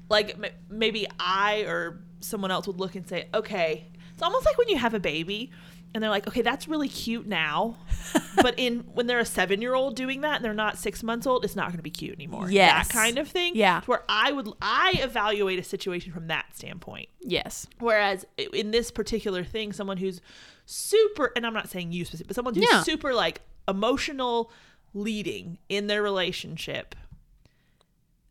like 0.09 0.35
m- 0.37 0.50
maybe 0.68 1.07
I 1.20 1.61
or 1.66 2.00
someone 2.20 2.50
else 2.50 2.66
would 2.66 2.79
look 2.81 2.94
and 2.94 3.07
say, 3.09 3.29
okay, 3.33 3.87
it's 4.12 4.22
almost 4.22 4.44
like 4.46 4.59
when 4.59 4.68
you 4.68 4.79
have 4.79 4.94
a 4.94 5.00
baby. 5.00 5.50
And 5.94 6.02
they're 6.02 6.11
like, 6.11 6.26
okay, 6.26 6.42
that's 6.42 6.66
really 6.66 6.88
cute 6.88 7.24
now, 7.26 7.76
but 8.42 8.59
in 8.59 8.80
when 8.94 9.07
they're 9.07 9.20
a 9.20 9.24
seven 9.24 9.62
year 9.62 9.74
old 9.74 9.94
doing 9.94 10.22
that 10.22 10.37
and 10.37 10.44
they're 10.44 10.52
not 10.52 10.76
six 10.76 11.04
months 11.04 11.24
old, 11.24 11.44
it's 11.44 11.54
not 11.54 11.66
going 11.68 11.76
to 11.76 11.83
be 11.85 11.90
cute 11.90 12.14
anymore. 12.14 12.50
Yes. 12.50 12.88
that 12.88 12.92
kind 12.92 13.16
of 13.18 13.28
thing. 13.28 13.52
Yeah. 13.54 13.80
where 13.87 14.02
I 14.09 14.33
would 14.33 14.48
I 14.61 14.94
evaluate 14.98 15.61
a 15.61 15.62
situation 15.62 16.12
from 16.12 16.26
that 16.26 16.46
standpoint. 16.57 17.09
Yes. 17.20 17.68
Whereas 17.78 18.26
in 18.52 18.72
this 18.72 18.90
particular 18.90 19.44
thing, 19.44 19.72
someone 19.72 19.96
who's 19.98 20.20
super, 20.66 21.33
and 21.37 21.46
I'm 21.46 21.54
not 21.54 21.68
saying 21.68 21.92
you 21.92 22.04
specific, 22.04 22.26
but 22.26 22.35
someone 22.35 22.54
who's 22.57 22.66
Yeah. 22.68 22.83
super 22.83 23.14
like 23.14 23.42
emotional 23.68 24.50
leading 24.94 25.59
in 25.68 25.87
their 25.87 26.02
relationship 26.02 26.96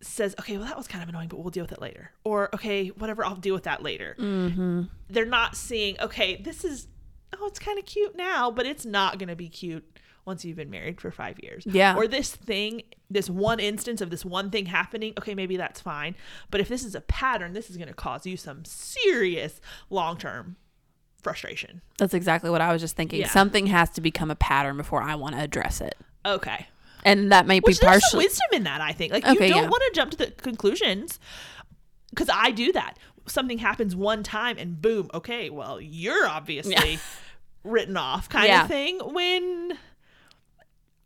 says, 0.02 0.36
okay, 0.40 0.58
well, 0.58 0.68
that 0.68 0.76
was 0.78 0.88
kind 0.88 1.02
of 1.02 1.08
annoying, 1.10 1.30
but 1.30 1.40
we'll 1.40 1.50
deal 1.50 1.64
with 1.64 1.72
it 1.72 1.82
later. 1.82 2.12
Or, 2.26 2.54
okay, 2.54 2.90
whatever, 2.90 3.24
I'll 3.26 3.36
deal 3.38 3.54
with 3.54 3.64
that 3.64 3.82
later. 3.82 4.16
Mm-hmm. 4.20 4.82
They're 5.10 5.26
not 5.26 5.56
seeing, 5.56 5.98
okay, 6.02 6.36
this 6.42 6.66
is, 6.66 6.88
oh, 7.42 7.48
it's 7.48 7.60
kind 7.60 7.80
of 7.80 7.86
cute 7.86 8.16
now, 8.16 8.52
but 8.52 8.66
it's 8.66 8.86
not 8.86 9.20
going 9.20 9.30
to 9.30 9.36
be 9.36 9.50
cute 9.50 9.86
once 10.26 10.46
you've 10.46 10.56
been 10.58 10.70
married 10.70 11.02
for 11.02 11.12
five 11.12 11.38
years. 11.42 11.66
Yeah. 11.66 11.96
Or 11.96 12.08
this 12.08 12.34
thing, 12.36 12.84
this 13.10 13.30
one 13.30 13.60
instance 13.60 14.00
of 14.02 14.10
this 14.10 14.24
one 14.24 14.50
thing 14.50 14.68
happening, 14.68 15.14
okay, 15.18 15.36
maybe 15.36 15.58
that's 15.58 15.82
fine. 15.82 16.16
But 16.50 16.62
if 16.62 16.70
this 16.70 16.84
is 16.84 16.96
a 16.96 17.02
pattern, 17.02 17.54
this 17.54 17.70
is 17.70 17.78
going 17.78 17.90
to 17.90 17.94
cause 17.94 18.26
you 18.26 18.38
some 18.38 18.64
serious 18.66 19.60
long 19.90 20.18
term 20.18 20.56
frustration. 21.22 21.82
That's 21.98 22.14
exactly 22.14 22.50
what 22.50 22.62
I 22.62 22.72
was 22.72 22.82
just 22.82 22.96
thinking. 22.96 23.22
Yeah. 23.22 23.28
Something 23.30 23.68
has 23.68 23.90
to 23.92 24.02
become 24.02 24.32
a 24.32 24.36
pattern 24.36 24.78
before 24.78 25.02
I 25.02 25.16
want 25.16 25.36
to 25.36 25.42
address 25.42 25.82
it. 25.82 25.96
Okay. 26.26 26.68
and 27.04 27.34
that 27.34 27.46
may 27.46 27.60
be 27.60 27.64
Which 27.66 27.78
some 27.80 27.90
partially 27.90 28.24
wisdom 28.26 28.48
in 28.54 28.64
that, 28.64 28.80
I 28.80 28.94
think. 28.94 29.12
Like 29.12 29.26
Okay, 29.26 29.48
you 29.48 29.54
don't 29.54 29.64
yeah. 29.64 29.70
want 29.70 29.84
to 29.88 29.92
jump 29.94 30.12
to 30.12 30.18
the 30.18 30.28
conclusions 30.32 31.20
because 32.12 32.30
I 32.32 32.52
do 32.52 32.72
that. 32.72 32.98
Something 33.26 33.58
happens 33.58 33.94
one 33.94 34.24
time 34.24 34.58
and 34.58 34.82
boom, 34.82 35.10
okay, 35.14 35.50
well, 35.50 35.82
you're 35.82 36.26
obviously 36.30 37.00
written 37.64 37.98
off 37.98 38.30
kind 38.30 38.48
Yeah. 38.48 38.64
of 38.64 38.68
thing. 38.68 39.00
When 39.14 39.78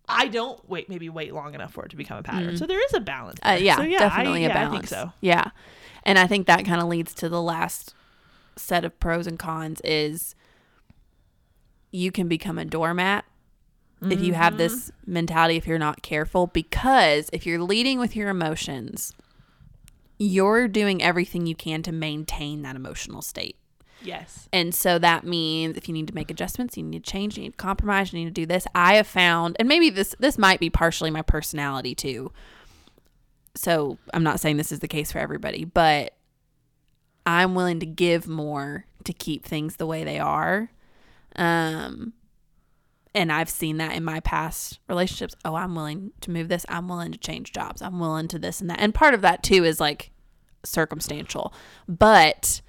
I 0.10 0.28
don't 0.28 0.68
wait, 0.70 0.90
maybe 0.90 1.10
wait 1.10 1.34
long 1.34 1.54
enough 1.54 1.74
for 1.74 1.84
it 1.86 1.90
to 1.90 1.96
become 1.98 2.18
a 2.18 2.24
pattern. 2.24 2.56
So 2.58 2.66
there 2.66 2.84
is 2.86 2.94
a 2.94 3.00
balance. 3.00 3.40
Uh, 3.46 3.58
yeah, 3.60 3.76
So, 3.76 3.84
definitely 3.88 4.44
I, 4.44 4.46
a 4.46 4.48
yeah, 4.50 4.54
balance. 4.54 4.74
I 4.74 4.78
think 4.78 4.88
so. 4.88 5.14
Yeah, 5.22 5.50
and 6.04 6.18
I 6.18 6.28
think 6.28 6.48
that 6.48 6.66
kind 6.66 6.82
of 6.82 6.88
leads 6.88 7.14
to 7.16 7.30
the 7.30 7.42
last 7.42 7.94
set 8.56 8.86
of 8.86 8.98
pros 9.00 9.28
and 9.28 9.38
cons 9.38 9.82
is 9.84 10.34
you 11.92 12.12
can 12.12 12.28
become 12.28 12.58
a 12.58 12.66
doormat 12.66 13.26
if 14.10 14.22
you 14.22 14.34
have 14.34 14.58
this 14.58 14.92
Mm-hmm. 14.92 15.12
mentality 15.14 15.56
if 15.58 15.66
you're 15.68 15.80
not 15.80 16.02
careful 16.04 16.48
because 16.48 17.30
if 17.34 17.46
you're 17.48 17.62
leading 17.62 17.98
with 18.00 18.16
your 18.16 18.30
emotions 18.30 19.12
you're 20.20 20.68
doing 20.68 21.02
everything 21.02 21.46
you 21.48 21.56
can 21.56 21.82
to 21.84 21.92
maintain 21.92 22.62
that 22.62 22.76
emotional 22.76 23.22
state 23.24 23.56
Yes. 24.02 24.48
and 24.54 24.74
so 24.76 25.00
that 25.00 25.24
means 25.26 25.76
if 25.78 25.88
you 25.88 25.94
need 25.94 26.08
to 26.08 26.16
make 26.16 26.30
adjustments, 26.32 26.78
you 26.78 26.84
need 26.84 27.04
to 27.04 27.12
change, 27.12 27.38
you 27.38 27.44
need 27.44 27.52
to 27.52 27.58
compromise, 27.58 28.14
you 28.14 28.20
need 28.20 28.26
to 28.26 28.32
do 28.42 28.46
this. 28.46 28.68
I 28.76 28.96
have 28.96 29.08
found, 29.08 29.56
and 29.60 29.68
maybe 29.68 29.90
this 29.90 30.16
this 30.20 30.38
might 30.38 30.60
be 30.60 30.70
partially 30.70 31.10
my 31.12 31.22
personality 31.24 31.96
too. 31.96 32.32
So 33.56 33.98
I'm 34.14 34.24
not 34.24 34.40
saying 34.40 34.58
this 34.58 34.72
is 34.72 34.80
the 34.80 34.88
case 34.88 35.12
for 35.12 35.20
everybody, 35.20 35.66
but 35.66 36.14
I'm 37.26 37.56
willing 37.56 37.80
to 37.80 37.86
give 37.86 38.28
more 38.28 38.86
to 39.04 39.14
keep 39.14 39.44
things 39.46 39.76
the 39.78 39.88
way 39.88 40.04
they 40.04 40.20
are. 40.20 40.70
Um 41.36 42.14
and 43.16 43.32
I've 43.32 43.50
seen 43.50 43.78
that 43.78 43.96
in 43.96 44.04
my 44.04 44.20
past 44.20 44.80
relationships. 44.88 45.34
Oh, 45.44 45.56
I'm 45.56 45.74
willing 45.74 46.12
to 46.22 46.30
move 46.30 46.50
this. 46.50 46.68
I'm 46.70 46.88
willing 46.88 47.12
to 47.12 47.18
change 47.18 47.52
jobs. 47.52 47.82
I'm 47.82 48.00
willing 48.00 48.28
to 48.28 48.38
this 48.38 48.62
and 48.62 48.70
that. 48.70 48.80
And 48.80 48.94
part 48.94 49.16
of 49.16 49.22
that 49.22 49.42
too 49.42 49.64
is 49.64 49.80
like 49.80 50.12
circumstantial. 50.64 51.52
But 51.88 52.62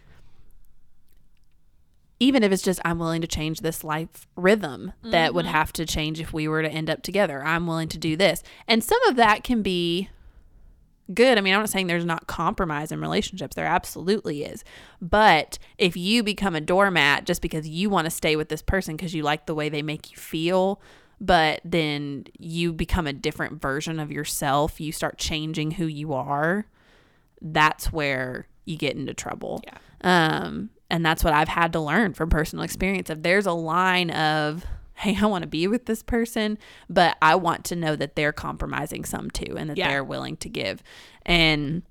even 2.20 2.42
if 2.42 2.52
it's 2.52 2.62
just 2.62 2.80
I'm 2.84 2.98
willing 2.98 3.20
to 3.20 3.28
change 3.28 3.60
this 3.60 3.84
life 3.84 4.26
rhythm 4.36 4.92
that 5.02 5.34
would 5.34 5.46
have 5.46 5.72
to 5.74 5.86
change 5.86 6.20
if 6.20 6.32
we 6.32 6.48
were 6.48 6.62
to 6.62 6.68
end 6.68 6.90
up 6.90 7.02
together. 7.02 7.44
I'm 7.44 7.66
willing 7.66 7.88
to 7.88 7.98
do 7.98 8.16
this. 8.16 8.42
And 8.66 8.82
some 8.82 9.02
of 9.04 9.16
that 9.16 9.44
can 9.44 9.62
be 9.62 10.08
good. 11.14 11.38
I 11.38 11.40
mean, 11.40 11.54
I'm 11.54 11.60
not 11.60 11.70
saying 11.70 11.86
there's 11.86 12.04
not 12.04 12.26
compromise 12.26 12.92
in 12.92 13.00
relationships. 13.00 13.54
There 13.54 13.66
absolutely 13.66 14.44
is. 14.44 14.64
But 15.00 15.58
if 15.78 15.96
you 15.96 16.22
become 16.22 16.54
a 16.54 16.60
doormat 16.60 17.24
just 17.24 17.40
because 17.40 17.68
you 17.68 17.88
want 17.88 18.06
to 18.06 18.10
stay 18.10 18.36
with 18.36 18.48
this 18.48 18.62
person 18.62 18.96
because 18.96 19.14
you 19.14 19.22
like 19.22 19.46
the 19.46 19.54
way 19.54 19.68
they 19.68 19.82
make 19.82 20.10
you 20.10 20.16
feel, 20.16 20.80
but 21.20 21.60
then 21.64 22.24
you 22.38 22.72
become 22.72 23.06
a 23.06 23.12
different 23.12 23.60
version 23.60 23.98
of 23.98 24.12
yourself, 24.12 24.80
you 24.80 24.92
start 24.92 25.18
changing 25.18 25.72
who 25.72 25.86
you 25.86 26.12
are, 26.12 26.66
that's 27.40 27.92
where 27.92 28.46
you 28.64 28.76
get 28.76 28.96
into 28.96 29.14
trouble. 29.14 29.62
Yeah. 29.64 29.78
Um, 30.02 30.70
and 30.90 31.04
that's 31.04 31.22
what 31.24 31.32
I've 31.32 31.48
had 31.48 31.72
to 31.74 31.80
learn 31.80 32.14
from 32.14 32.30
personal 32.30 32.64
experience. 32.64 33.10
If 33.10 33.22
there's 33.22 33.46
a 33.46 33.52
line 33.52 34.10
of, 34.10 34.64
hey, 34.94 35.16
I 35.20 35.26
want 35.26 35.42
to 35.42 35.48
be 35.48 35.66
with 35.68 35.86
this 35.86 36.02
person, 36.02 36.58
but 36.88 37.16
I 37.22 37.34
want 37.34 37.64
to 37.66 37.76
know 37.76 37.94
that 37.96 38.16
they're 38.16 38.32
compromising 38.32 39.04
some 39.04 39.30
too 39.30 39.56
and 39.58 39.70
that 39.70 39.76
Yeah. 39.78 39.88
they're 39.88 40.04
willing 40.04 40.36
to 40.38 40.48
give. 40.48 40.82
And 41.26 41.82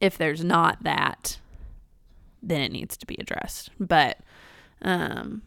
if 0.00 0.16
there's 0.18 0.42
not 0.44 0.82
that, 0.82 1.38
then 2.42 2.60
it 2.62 2.72
needs 2.72 2.96
to 2.98 3.06
be 3.06 3.16
addressed. 3.20 3.70
But 3.78 4.18
um 4.82 5.42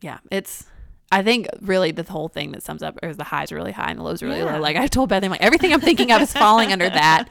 yeah, 0.00 0.18
it's 0.30 0.66
I 1.12 1.22
think 1.22 1.48
really 1.60 1.90
the 1.90 2.04
whole 2.04 2.28
thing 2.28 2.52
that 2.52 2.62
sums 2.62 2.82
up 2.82 2.98
is 3.02 3.16
the 3.16 3.24
highs 3.24 3.50
are 3.52 3.56
really 3.56 3.72
high 3.72 3.90
and 3.90 3.98
the 3.98 4.04
lows 4.04 4.22
are 4.22 4.26
really 4.26 4.38
Yeah. 4.38 4.54
low. 4.56 4.60
Like 4.60 4.76
I 4.76 4.86
told 4.86 5.08
Bethany, 5.08 5.28
like 5.28 5.42
everything 5.42 5.72
I'm 5.72 5.80
thinking 5.80 6.12
of 6.12 6.22
is 6.22 6.32
falling 6.32 6.72
under 6.72 6.88
that 6.88 7.28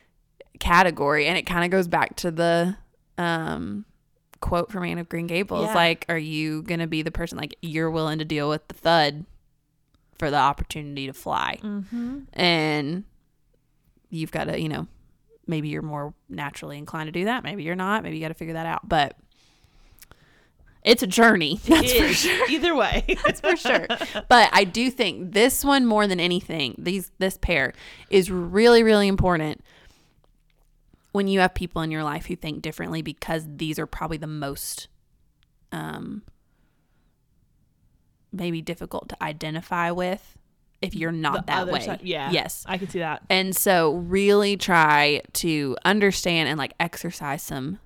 category. 0.60 1.26
And 1.26 1.36
it 1.36 1.42
kind 1.46 1.64
of 1.64 1.70
goes 1.70 1.88
back 1.88 2.16
to 2.16 2.30
the 2.30 2.76
um 3.18 3.84
quote 4.40 4.70
from 4.70 4.84
Anne 4.84 4.98
of 4.98 5.08
Green 5.08 5.26
Gables. 5.26 5.66
Yeah. 5.66 5.74
Like, 5.74 6.04
are 6.08 6.18
you 6.18 6.62
gonna 6.62 6.86
be 6.86 7.02
the 7.02 7.10
person 7.10 7.38
like 7.38 7.56
you're 7.62 7.90
willing 7.90 8.18
to 8.18 8.24
deal 8.24 8.48
with 8.48 8.66
the 8.68 8.74
thud 8.74 9.24
for 10.18 10.30
the 10.30 10.36
opportunity 10.36 11.06
to 11.06 11.12
fly? 11.12 11.58
Mm-hmm. 11.62 12.20
and 12.32 13.04
you've 14.08 14.30
got 14.30 14.44
to 14.44 14.60
you 14.60 14.68
know 14.68 14.86
maybe 15.46 15.68
you're 15.68 15.82
more 15.82 16.14
naturally 16.28 16.78
inclined 16.78 17.08
to 17.08 17.12
do 17.12 17.24
that 17.24 17.42
maybe 17.44 17.62
you're 17.64 17.74
not 17.74 18.02
maybe 18.02 18.16
you 18.16 18.22
got 18.22 18.28
to 18.28 18.34
figure 18.34 18.54
that 18.54 18.66
out 18.66 18.88
but 18.88 19.16
it's 20.84 21.02
a 21.02 21.06
journey 21.06 21.58
that's 21.66 21.92
for 21.92 22.08
sure 22.12 22.48
Either 22.48 22.74
way. 22.74 23.04
that's 23.26 23.40
for 23.40 23.56
sure 23.56 23.86
but 24.28 24.48
i 24.52 24.62
do 24.64 24.90
think 24.90 25.32
this 25.32 25.64
one 25.64 25.84
more 25.84 26.06
than 26.06 26.20
anything 26.20 26.74
these 26.78 27.10
this 27.18 27.36
pair 27.36 27.72
is 28.10 28.30
really 28.30 28.82
really 28.84 29.08
important 29.08 29.62
when 31.16 31.26
you 31.28 31.40
have 31.40 31.54
people 31.54 31.82
in 31.82 31.90
your 31.90 32.04
life 32.04 32.26
who 32.26 32.36
think 32.36 32.62
differently 32.62 33.02
because 33.02 33.44
these 33.56 33.78
are 33.78 33.86
probably 33.86 34.16
the 34.18 34.26
most 34.26 34.88
um 35.72 36.22
maybe 38.32 38.60
difficult 38.60 39.08
to 39.08 39.22
identify 39.22 39.90
with 39.90 40.36
if 40.82 40.94
you're 40.94 41.12
not 41.12 41.46
The 41.46 41.52
that 41.52 41.68
way 41.68 41.80
side- 41.80 42.00
yeah. 42.02 42.30
yes 42.30 42.64
I 42.66 42.76
can 42.78 42.88
see 42.88 42.98
that. 42.98 43.22
and 43.30 43.56
so 43.56 43.94
really 43.94 44.56
try 44.56 45.22
to 45.34 45.76
understand 45.84 46.48
and 46.48 46.58
like 46.58 46.74
exercise 46.78 47.42
some 47.42 47.78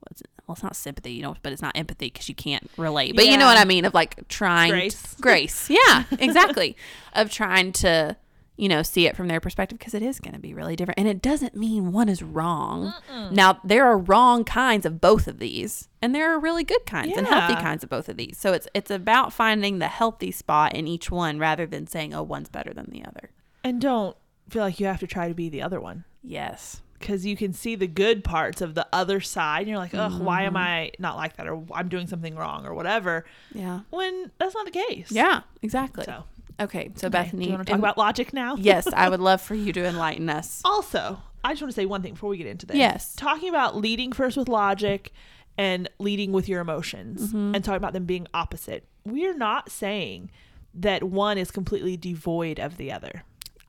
what's 0.00 0.20
it? 0.20 0.28
Well, 0.46 0.54
it's 0.54 0.62
not 0.62 0.74
sympathy, 0.76 1.12
you 1.12 1.22
know, 1.22 1.36
but 1.42 1.52
it's 1.52 1.62
not 1.62 1.76
empathy 1.76 2.06
because 2.06 2.28
you 2.28 2.34
can't 2.34 2.68
relate. 2.76 3.14
But 3.14 3.26
you 3.26 3.36
know 3.38 3.46
what 3.46 3.56
I 3.58 3.64
mean 3.64 3.84
of 3.84 3.94
like 3.94 4.26
trying 4.28 4.70
Grace. 4.72 5.14
grace. 5.20 5.70
Yeah, 5.70 6.04
exactly. 6.18 6.76
of 7.14 7.30
trying 7.30 7.70
to, 7.74 8.16
you 8.56 8.68
know, 8.68 8.82
see 8.82 9.06
it 9.06 9.16
from 9.16 9.28
their 9.28 9.40
perspective 9.40 9.78
because 9.78 9.94
it 9.94 10.02
is 10.02 10.20
going 10.20 10.34
to 10.34 10.38
be 10.40 10.52
really 10.54 10.76
different. 10.76 10.98
And 10.98 11.08
it 11.08 11.22
doesn't 11.22 11.56
mean 11.56 11.90
one 11.90 12.08
is 12.08 12.22
wrong. 12.22 12.92
Now, 13.30 13.58
there 13.64 13.86
are 13.86 13.96
wrong 13.98 14.44
kinds 14.44 14.84
of 14.86 15.00
both 15.00 15.26
of 15.26 15.38
these, 15.38 15.88
and 16.02 16.14
there 16.14 16.30
are 16.32 16.38
really 16.38 16.62
good 16.64 16.84
kinds 16.86 17.16
and 17.16 17.26
healthy 17.26 17.54
kinds 17.54 17.82
of 17.82 17.88
both 17.90 18.08
of 18.08 18.16
these. 18.16 18.36
So 18.38 18.52
it's 18.52 18.68
it's 18.74 18.90
about 18.90 19.32
finding 19.32 19.78
the 19.78 19.88
healthy 19.88 20.30
spot 20.30 20.74
in 20.74 20.86
each 20.86 21.10
one 21.10 21.38
rather 21.38 21.66
than 21.66 21.86
saying, 21.86 22.12
"Oh, 22.14 22.22
one's 22.22 22.48
better 22.50 22.72
than 22.74 22.90
the 22.90 23.04
other." 23.04 23.30
And 23.64 23.80
don't 23.80 24.16
feel 24.50 24.62
like 24.62 24.78
you 24.80 24.86
have 24.86 25.00
to 25.00 25.06
try 25.06 25.28
to 25.28 25.34
be 25.34 25.48
the 25.48 25.62
other 25.62 25.80
one. 25.80 26.04
Yes. 26.22 26.82
because 27.00 27.26
you 27.26 27.36
can 27.36 27.52
see 27.52 27.74
the 27.74 27.88
good 27.88 28.22
parts 28.22 28.60
of 28.60 28.74
the 28.76 28.86
other 28.92 29.18
side 29.20 29.60
and 29.62 29.68
you're 29.70 29.76
like 29.78 29.92
why 29.92 30.08
Mm-hmm. 30.08 30.46
am 30.46 30.56
i 30.56 30.92
not 31.00 31.16
like 31.16 31.36
that 31.36 31.48
or 31.48 31.64
i'm 31.72 31.88
doing 31.88 32.06
something 32.06 32.36
wrong 32.36 32.64
or 32.64 32.74
whatever 32.74 33.24
Yeah. 33.52 33.80
when 33.90 34.30
that's 34.38 34.54
not 34.54 34.66
the 34.66 34.70
case 34.70 35.10
Yeah, 35.10 35.40
exactly. 35.62 36.04
so 36.04 36.22
okay, 36.60 36.90
so 36.96 37.06
okay, 37.08 37.12
Bethany, 37.12 37.44
do 37.44 37.50
you 37.50 37.56
want 37.56 37.66
to 37.66 37.70
talk 37.72 37.78
about 37.78 37.98
logic 37.98 38.32
now 38.32 38.56
yes, 38.56 38.86
I 38.92 39.08
would 39.08 39.20
love 39.30 39.40
for 39.40 39.54
you 39.54 39.72
to 39.72 39.84
enlighten 39.84 40.28
us. 40.30 40.60
also 40.64 41.20
i 41.44 41.52
just 41.52 41.62
want 41.62 41.72
to 41.72 41.74
say 41.74 41.86
one 41.86 42.02
thing 42.02 42.14
before 42.14 42.30
we 42.30 42.36
get 42.36 42.46
into 42.46 42.66
this 42.66 42.76
Yes. 42.76 43.14
talking 43.16 43.48
about 43.48 43.76
leading 43.76 44.12
first 44.12 44.36
with 44.36 44.48
logic 44.48 45.12
and 45.58 45.88
leading 45.98 46.32
with 46.32 46.48
your 46.48 46.60
emotions 46.60 47.28
Mm-hmm. 47.28 47.54
and 47.54 47.64
talking 47.64 47.76
about 47.78 47.92
them 47.94 48.04
being 48.04 48.26
opposite 48.34 48.86
we're 49.04 49.36
not 49.36 49.70
saying 49.70 50.30
that 50.74 51.02
one 51.02 51.36
is 51.38 51.50
completely 51.50 51.96
devoid 51.96 52.58
of 52.60 52.76
the 52.76 52.92
other 52.92 53.24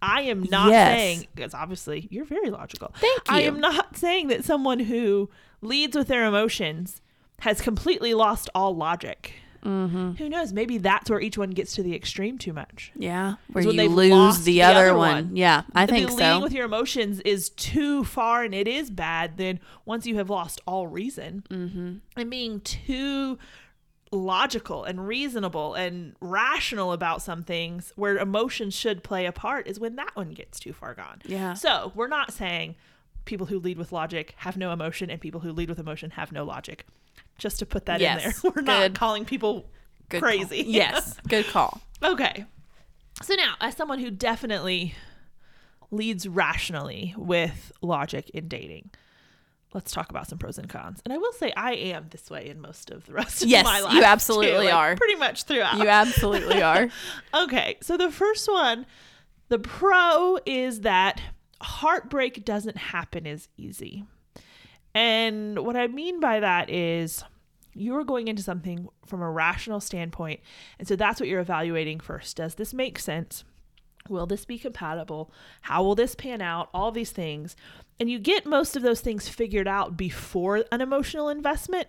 I 0.06 0.24
am 0.24 0.44
not 0.44 0.70
Yes. 0.70 0.88
saying 1.00 1.28
because 1.34 1.54
obviously 1.54 2.10
you're 2.12 2.26
very 2.26 2.50
logical. 2.50 2.94
Thank 3.00 3.30
you. 3.30 3.36
I 3.36 3.40
am 3.44 3.62
not 3.62 3.96
saying 4.06 4.28
that 4.28 4.44
someone 4.44 4.80
who 4.82 5.30
leads 5.62 5.96
with 5.96 6.10
their 6.10 6.26
emotions 6.26 7.00
has 7.40 7.62
completely 7.62 8.14
lost 8.14 8.50
all 8.54 8.76
logic. 8.76 9.36
Mm-hmm. 9.64 10.12
Who 10.14 10.30
knows? 10.30 10.52
Maybe 10.52 10.78
that's 10.78 11.10
where 11.10 11.22
each 11.22 11.38
one 11.38 11.52
gets 11.52 11.76
to 11.76 11.84
the 11.84 11.96
extreme 11.96 12.38
too 12.38 12.54
much. 12.54 12.92
Yeah, 12.96 13.36
where 13.52 13.66
when 13.66 13.76
you 13.76 13.90
lose 13.90 14.40
the, 14.40 14.54
the 14.54 14.64
other, 14.64 14.80
other 14.90 14.98
one. 14.98 15.28
one. 15.28 15.36
Yeah, 15.36 15.64
I 15.74 15.84
if 15.84 15.90
think 15.90 16.08
the 16.10 16.16
leading 16.16 16.40
so. 16.40 16.44
with 16.44 16.54
your 16.54 16.66
emotions 16.66 17.20
is 17.22 17.50
too 17.50 18.04
far 18.04 18.44
and 18.44 18.54
it 18.54 18.68
is 18.68 18.90
bad, 18.90 19.38
then 19.38 19.60
once 19.86 20.06
you 20.06 20.16
have 20.18 20.30
lost 20.30 20.62
all 20.68 20.88
reason 20.88 21.44
mm-hmm. 21.50 21.94
and 22.18 22.30
being 22.30 22.60
too 22.62 23.38
logical 24.12 24.84
and 24.84 25.08
reasonable 25.08 25.74
and 25.74 26.16
rational 26.22 26.94
about 26.94 27.22
some 27.22 27.44
things 27.44 27.92
where 27.96 28.18
emotions 28.18 28.74
should 28.74 29.04
play 29.04 29.26
a 29.26 29.32
part 29.32 29.68
is 29.68 29.80
when 29.80 29.96
that 29.96 30.16
one 30.16 30.32
gets 30.32 30.60
too 30.60 30.72
far 30.72 30.94
gone. 30.94 31.22
Yeah. 31.26 31.54
So 31.56 31.92
we're 31.96 32.08
not 32.08 32.32
saying 32.32 32.76
people 33.26 33.48
who 33.48 33.60
lead 33.60 33.78
with 33.78 33.92
logic 33.92 34.36
have 34.38 34.58
no 34.58 34.72
emotion 34.72 35.10
and 35.10 35.20
people 35.20 35.42
who 35.42 35.52
lead 35.52 35.70
with 35.70 35.80
emotion 35.80 36.12
have 36.12 36.32
no 36.32 36.44
logic. 36.44 36.86
Just 37.38 37.60
to 37.60 37.66
put 37.66 37.86
that 37.88 38.02
in 38.02 38.18
there. 38.18 38.34
We're 38.44 38.62
not 38.62 38.80
Good. 38.82 38.96
calling 38.96 39.26
people 39.26 39.66
Good 40.10 40.22
call. 40.22 40.30
crazy. 40.30 40.64
Yes, 40.68 41.18
good 41.28 41.46
call. 41.48 41.82
Okay. 42.04 42.46
So 43.22 43.36
now, 43.36 43.56
as 43.62 43.76
someone 43.76 44.00
who 44.00 44.10
definitely 44.12 44.96
leads 45.92 46.28
rationally 46.28 47.14
with 47.18 47.72
logic 47.82 48.30
in 48.32 48.48
dating, 48.48 48.90
let's 49.74 49.92
talk 49.92 50.10
about 50.10 50.28
some 50.28 50.38
pros 50.38 50.58
and 50.58 50.68
cons. 50.70 51.02
And 51.06 51.14
I 51.14 51.18
will 51.18 51.32
say 51.34 51.52
I 51.56 51.74
am 51.74 52.08
this 52.10 52.30
way 52.30 52.50
in 52.50 52.60
most 52.62 52.90
of 52.92 53.06
the 53.06 53.14
rest 53.14 53.44
of 53.44 53.50
Yes, 53.50 53.64
my 53.66 53.78
you 53.80 53.84
life. 53.86 53.94
too, 53.94 54.04
absolutely 54.04 54.66
like, 54.66 54.74
are. 54.74 54.96
Pretty 54.96 55.16
much 55.16 55.44
throughout. 55.44 55.78
You 55.78 55.88
absolutely 55.88 56.62
are. 56.64 56.90
Okay, 57.34 57.78
so 57.82 57.98
the 57.98 58.12
first 58.12 58.50
one, 58.52 58.86
the 59.50 59.60
pro 59.60 60.40
is 60.46 60.82
that 60.82 61.22
heartbreak 61.62 62.44
doesn't 62.46 62.78
happen 62.78 63.26
as 63.28 63.48
easy. 63.58 64.04
And 64.96 65.60
what 65.60 65.76
I 65.76 65.88
mean 65.88 66.20
by 66.20 66.40
that 66.40 66.70
is 66.70 67.24
You're 67.76 68.04
going 68.04 68.28
into 68.28 68.44
something 68.44 68.88
from 69.06 69.22
a 69.22 69.30
rational 69.30 69.80
standpoint. 69.80 70.40
And 70.78 70.88
so 70.88 70.96
that's 70.96 71.20
what 71.20 71.28
you're 71.30 71.40
evaluating 71.40 72.00
first. 72.00 72.38
Does 72.38 72.56
this 72.56 72.74
make 72.74 73.00
sense? 73.00 73.44
Will 74.10 74.26
this 74.26 74.46
be 74.46 74.60
compatible? 74.60 75.32
How 75.62 75.84
will 75.84 75.96
this 75.96 76.14
pan 76.14 76.42
out? 76.42 76.70
All 76.74 76.92
these 76.92 77.12
things. 77.12 77.56
And 78.00 78.10
you 78.10 78.20
get 78.20 78.46
most 78.46 78.76
of 78.76 78.84
those 78.84 79.02
things 79.02 79.30
figured 79.30 79.68
out 79.68 79.98
before 79.98 80.66
an 80.72 80.82
emotional 80.82 81.30
investment. 81.30 81.88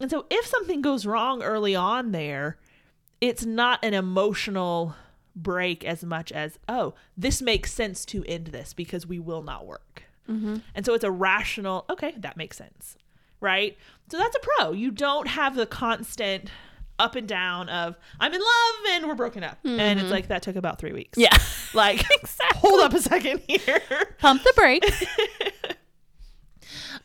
And 0.00 0.10
so 0.10 0.26
if 0.30 0.44
something 0.46 0.82
goes 0.82 1.06
wrong 1.06 1.42
early 1.42 1.76
on 1.76 2.10
there, 2.10 2.58
it's 3.20 3.46
not 3.46 3.82
an 3.84 3.94
emotional 3.94 4.94
break 5.36 5.84
as 5.84 6.04
much 6.04 6.32
as, 6.32 6.58
oh, 6.68 6.94
this 7.16 7.40
makes 7.40 7.72
sense 7.72 8.04
to 8.06 8.24
end 8.24 8.48
this 8.48 8.74
because 8.74 9.06
we 9.06 9.18
will 9.18 9.42
not 9.42 9.64
work. 9.64 10.02
Mm-hmm. 10.28 10.56
And 10.74 10.86
so 10.86 10.94
it's 10.94 11.04
a 11.04 11.10
rational, 11.10 11.84
okay, 11.90 12.14
that 12.18 12.36
makes 12.36 12.56
sense. 12.56 12.96
Right? 13.40 13.76
So 14.10 14.16
that's 14.18 14.36
a 14.36 14.40
pro. 14.40 14.72
You 14.72 14.90
don't 14.90 15.28
have 15.28 15.54
the 15.56 15.66
constant 15.66 16.50
up 16.98 17.16
and 17.16 17.26
down 17.26 17.68
of 17.68 17.96
I'm 18.20 18.32
in 18.32 18.40
love 18.40 18.74
and 18.92 19.08
we're 19.08 19.14
broken 19.16 19.42
up. 19.42 19.58
And 19.64 19.98
it's 20.00 20.10
like 20.10 20.28
that 20.28 20.42
took 20.42 20.56
about 20.56 20.78
three 20.78 20.92
weeks. 20.92 21.18
Yeah. 21.18 21.36
Like 21.74 22.04
hold 22.54 22.78
up 22.78 22.94
a 22.94 23.00
second 23.02 23.42
here. 23.48 23.82
Pump 24.18 24.44
the 24.44 24.52
brakes. 24.54 25.02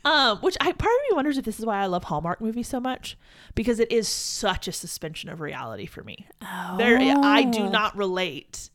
Um, 0.06 0.38
which 0.38 0.56
I 0.62 0.72
part 0.72 0.94
of 0.96 1.02
me 1.10 1.16
wonders 1.16 1.38
if 1.38 1.44
this 1.44 1.60
is 1.60 1.66
why 1.66 1.82
I 1.82 1.88
love 1.88 2.06
Hallmark 2.06 2.40
movies 2.40 2.70
so 2.70 2.80
much 2.80 3.18
because 3.54 3.80
it 3.80 3.92
is 3.92 4.08
such 4.08 4.68
a 4.68 4.72
suspension 4.72 5.30
of 5.30 5.42
reality 5.42 5.86
for 5.86 6.04
me. 6.04 6.26
There, 6.78 6.98
I 7.00 7.44
do 7.44 7.64
Oh. 7.64 7.70
not 7.70 7.98
relate 7.98 8.70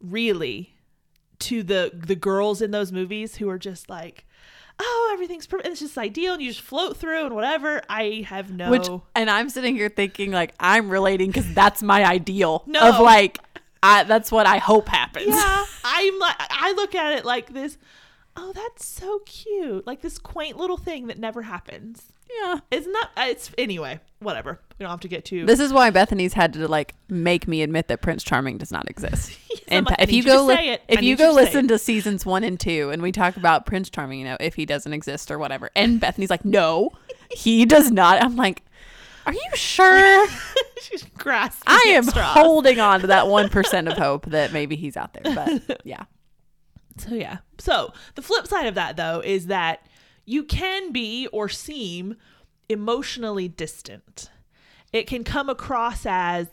really 0.00 0.73
to 1.40 1.62
the 1.62 1.90
the 1.94 2.14
girls 2.16 2.60
in 2.62 2.70
those 2.70 2.92
movies 2.92 3.36
who 3.36 3.48
are 3.48 3.58
just 3.58 3.88
like, 3.90 4.24
oh, 4.80 5.10
everything's 5.12 5.46
perfect. 5.46 5.68
It's 5.68 5.80
just 5.80 5.96
ideal, 5.98 6.34
and 6.34 6.42
you 6.42 6.50
just 6.50 6.62
float 6.62 6.96
through 6.96 7.26
and 7.26 7.34
whatever. 7.34 7.82
I 7.88 8.24
have 8.28 8.52
no. 8.52 8.70
Which, 8.70 8.88
and 9.14 9.30
I'm 9.30 9.48
sitting 9.48 9.74
here 9.76 9.88
thinking 9.88 10.30
like 10.32 10.54
I'm 10.60 10.88
relating 10.90 11.28
because 11.30 11.52
that's 11.54 11.82
my 11.82 12.04
ideal 12.04 12.62
No. 12.66 12.80
of 12.80 13.00
like, 13.00 13.38
I 13.82 14.04
that's 14.04 14.30
what 14.32 14.46
I 14.46 14.58
hope 14.58 14.88
happens. 14.88 15.28
yeah, 15.28 15.64
I'm 15.84 16.18
like 16.18 16.36
I 16.50 16.72
look 16.76 16.94
at 16.94 17.12
it 17.18 17.24
like 17.24 17.52
this. 17.52 17.78
Oh, 18.36 18.52
that's 18.52 18.84
so 18.84 19.20
cute. 19.26 19.86
Like 19.86 20.00
this 20.00 20.18
quaint 20.18 20.56
little 20.56 20.76
thing 20.76 21.06
that 21.06 21.18
never 21.18 21.42
happens. 21.42 22.12
Yeah. 22.42 22.58
it's 22.70 22.86
not. 22.86 23.10
uh, 23.16 23.26
It's 23.28 23.50
anyway. 23.58 24.00
Whatever. 24.20 24.58
We 24.78 24.84
don't 24.84 24.90
have 24.90 25.00
to 25.00 25.08
get 25.08 25.24
too. 25.24 25.44
This 25.46 25.60
is 25.60 25.72
why 25.72 25.90
Bethany's 25.90 26.32
had 26.32 26.54
to 26.54 26.66
like 26.66 26.94
make 27.08 27.46
me 27.46 27.62
admit 27.62 27.88
that 27.88 28.00
Prince 28.00 28.24
Charming 28.24 28.56
does 28.58 28.72
not 28.72 28.88
exist. 28.90 29.38
I'm 29.70 29.78
and 29.78 29.86
like, 29.86 30.00
if 30.02 30.10
you 30.12 30.22
go 30.24 30.44
li- 30.46 30.54
say 30.54 30.68
it. 30.70 30.82
If 30.88 31.02
you 31.02 31.10
you 31.10 31.16
go 31.16 31.28
to 31.28 31.32
listen 31.34 31.68
to 31.68 31.78
seasons 31.78 32.24
one 32.26 32.42
and 32.42 32.58
two, 32.58 32.90
and 32.90 33.02
we 33.02 33.12
talk 33.12 33.36
about 33.36 33.66
Prince 33.66 33.90
Charming, 33.90 34.18
you 34.20 34.24
know, 34.24 34.36
if 34.40 34.54
he 34.54 34.64
doesn't 34.66 34.92
exist 34.92 35.30
or 35.30 35.38
whatever, 35.38 35.70
and 35.76 36.00
Bethany's 36.00 36.30
like, 36.30 36.44
no, 36.44 36.90
he 37.30 37.64
does 37.66 37.90
not. 37.90 38.22
I'm 38.22 38.36
like, 38.36 38.62
are 39.26 39.32
you 39.32 39.40
sure? 39.54 40.26
She's 40.82 41.02
grasping. 41.04 41.62
I 41.66 41.92
am 41.94 42.04
straws. 42.04 42.34
holding 42.36 42.80
on 42.80 43.00
to 43.02 43.06
that 43.08 43.28
one 43.28 43.48
percent 43.50 43.88
of 43.88 43.96
hope 43.98 44.26
that 44.26 44.52
maybe 44.52 44.74
he's 44.76 44.96
out 44.96 45.14
there. 45.14 45.34
But 45.34 45.80
yeah, 45.84 46.04
So 46.98 47.14
yeah. 47.14 47.38
So 47.58 47.92
the 48.16 48.22
flip 48.22 48.46
side 48.46 48.66
of 48.66 48.74
that 48.74 48.96
though 48.96 49.20
is 49.24 49.46
that 49.46 49.86
you 50.24 50.44
can 50.44 50.92
be 50.92 51.26
or 51.28 51.48
seem 51.48 52.16
emotionally 52.68 53.48
distant. 53.48 54.30
It 54.92 55.06
can 55.06 55.24
come 55.24 55.48
across 55.48 56.06
as 56.06 56.48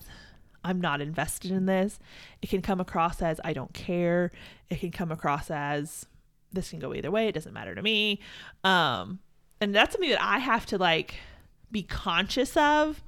I'm 0.63 0.81
not 0.81 1.01
invested 1.01 1.51
in 1.51 1.65
this. 1.65 1.99
It 2.41 2.49
can 2.49 2.61
come 2.61 2.79
across 2.79 3.21
as 3.21 3.39
I 3.43 3.53
don't 3.53 3.73
care. 3.73 4.31
It 4.69 4.79
can 4.79 4.91
come 4.91 5.11
across 5.11 5.49
as 5.49 6.05
this 6.51 6.69
can 6.69 6.79
go 6.79 6.93
either 6.93 7.11
way. 7.11 7.27
It 7.27 7.33
doesn't 7.33 7.53
matter 7.53 7.75
to 7.75 7.81
me. 7.81 8.19
Um, 8.63 9.19
and 9.59 9.73
that's 9.73 9.93
something 9.93 10.09
that 10.09 10.21
I 10.21 10.39
have 10.39 10.65
to 10.67 10.77
like 10.77 11.15
be 11.71 11.83
conscious 11.83 12.57
of 12.57 13.01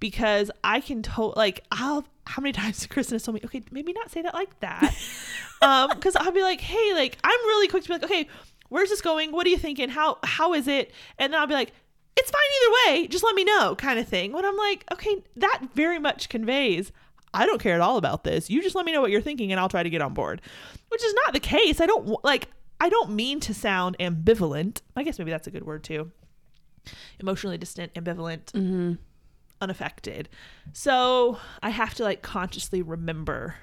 because 0.00 0.50
I 0.62 0.80
can 0.80 1.02
to 1.02 1.32
like 1.36 1.64
I'll 1.72 2.04
how 2.26 2.42
many 2.42 2.52
times 2.52 2.86
Kristen 2.90 3.14
has 3.14 3.22
told 3.22 3.36
me, 3.36 3.40
okay, 3.44 3.62
maybe 3.70 3.92
not 3.92 4.10
say 4.10 4.22
that 4.22 4.34
like 4.34 4.58
that. 4.60 4.94
um, 5.62 5.90
because 5.94 6.16
I'll 6.16 6.32
be 6.32 6.42
like, 6.42 6.60
hey, 6.60 6.94
like 6.94 7.18
I'm 7.24 7.40
really 7.46 7.68
quick 7.68 7.84
to 7.84 7.88
be 7.88 7.94
like, 7.94 8.04
okay, 8.04 8.28
where's 8.68 8.90
this 8.90 9.00
going? 9.00 9.32
What 9.32 9.46
are 9.46 9.50
you 9.50 9.58
thinking? 9.58 9.88
How 9.88 10.18
how 10.24 10.54
is 10.54 10.68
it? 10.68 10.92
And 11.18 11.32
then 11.32 11.40
I'll 11.40 11.46
be 11.46 11.54
like, 11.54 11.72
it's 12.16 12.30
fine 12.30 12.42
either 12.62 13.00
way. 13.00 13.06
Just 13.08 13.24
let 13.24 13.34
me 13.34 13.44
know, 13.44 13.74
kind 13.74 13.98
of 13.98 14.08
thing. 14.08 14.32
When 14.32 14.44
I'm 14.44 14.56
like, 14.56 14.84
okay, 14.92 15.22
that 15.36 15.62
very 15.74 15.98
much 15.98 16.28
conveys 16.28 16.92
I 17.34 17.46
don't 17.46 17.60
care 17.60 17.74
at 17.74 17.80
all 17.80 17.96
about 17.96 18.22
this. 18.22 18.48
You 18.48 18.62
just 18.62 18.76
let 18.76 18.86
me 18.86 18.92
know 18.92 19.00
what 19.00 19.10
you're 19.10 19.20
thinking, 19.20 19.50
and 19.50 19.60
I'll 19.60 19.68
try 19.68 19.82
to 19.82 19.90
get 19.90 20.00
on 20.00 20.14
board. 20.14 20.40
Which 20.88 21.04
is 21.04 21.12
not 21.24 21.34
the 21.34 21.40
case. 21.40 21.80
I 21.80 21.86
don't 21.86 22.24
like. 22.24 22.48
I 22.80 22.88
don't 22.88 23.10
mean 23.10 23.40
to 23.40 23.52
sound 23.52 23.98
ambivalent. 23.98 24.80
I 24.96 25.02
guess 25.02 25.18
maybe 25.18 25.32
that's 25.32 25.48
a 25.48 25.50
good 25.50 25.66
word 25.66 25.82
too. 25.82 26.12
Emotionally 27.18 27.58
distant, 27.58 27.92
ambivalent, 27.94 28.52
mm-hmm. 28.52 28.92
unaffected. 29.60 30.28
So 30.72 31.38
I 31.62 31.70
have 31.70 31.94
to 31.94 32.04
like 32.04 32.22
consciously 32.22 32.82
remember 32.82 33.56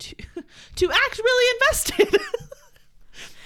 to 0.00 0.14
to 0.76 0.90
act 0.92 1.18
really 1.18 1.56
invested. 1.56 2.20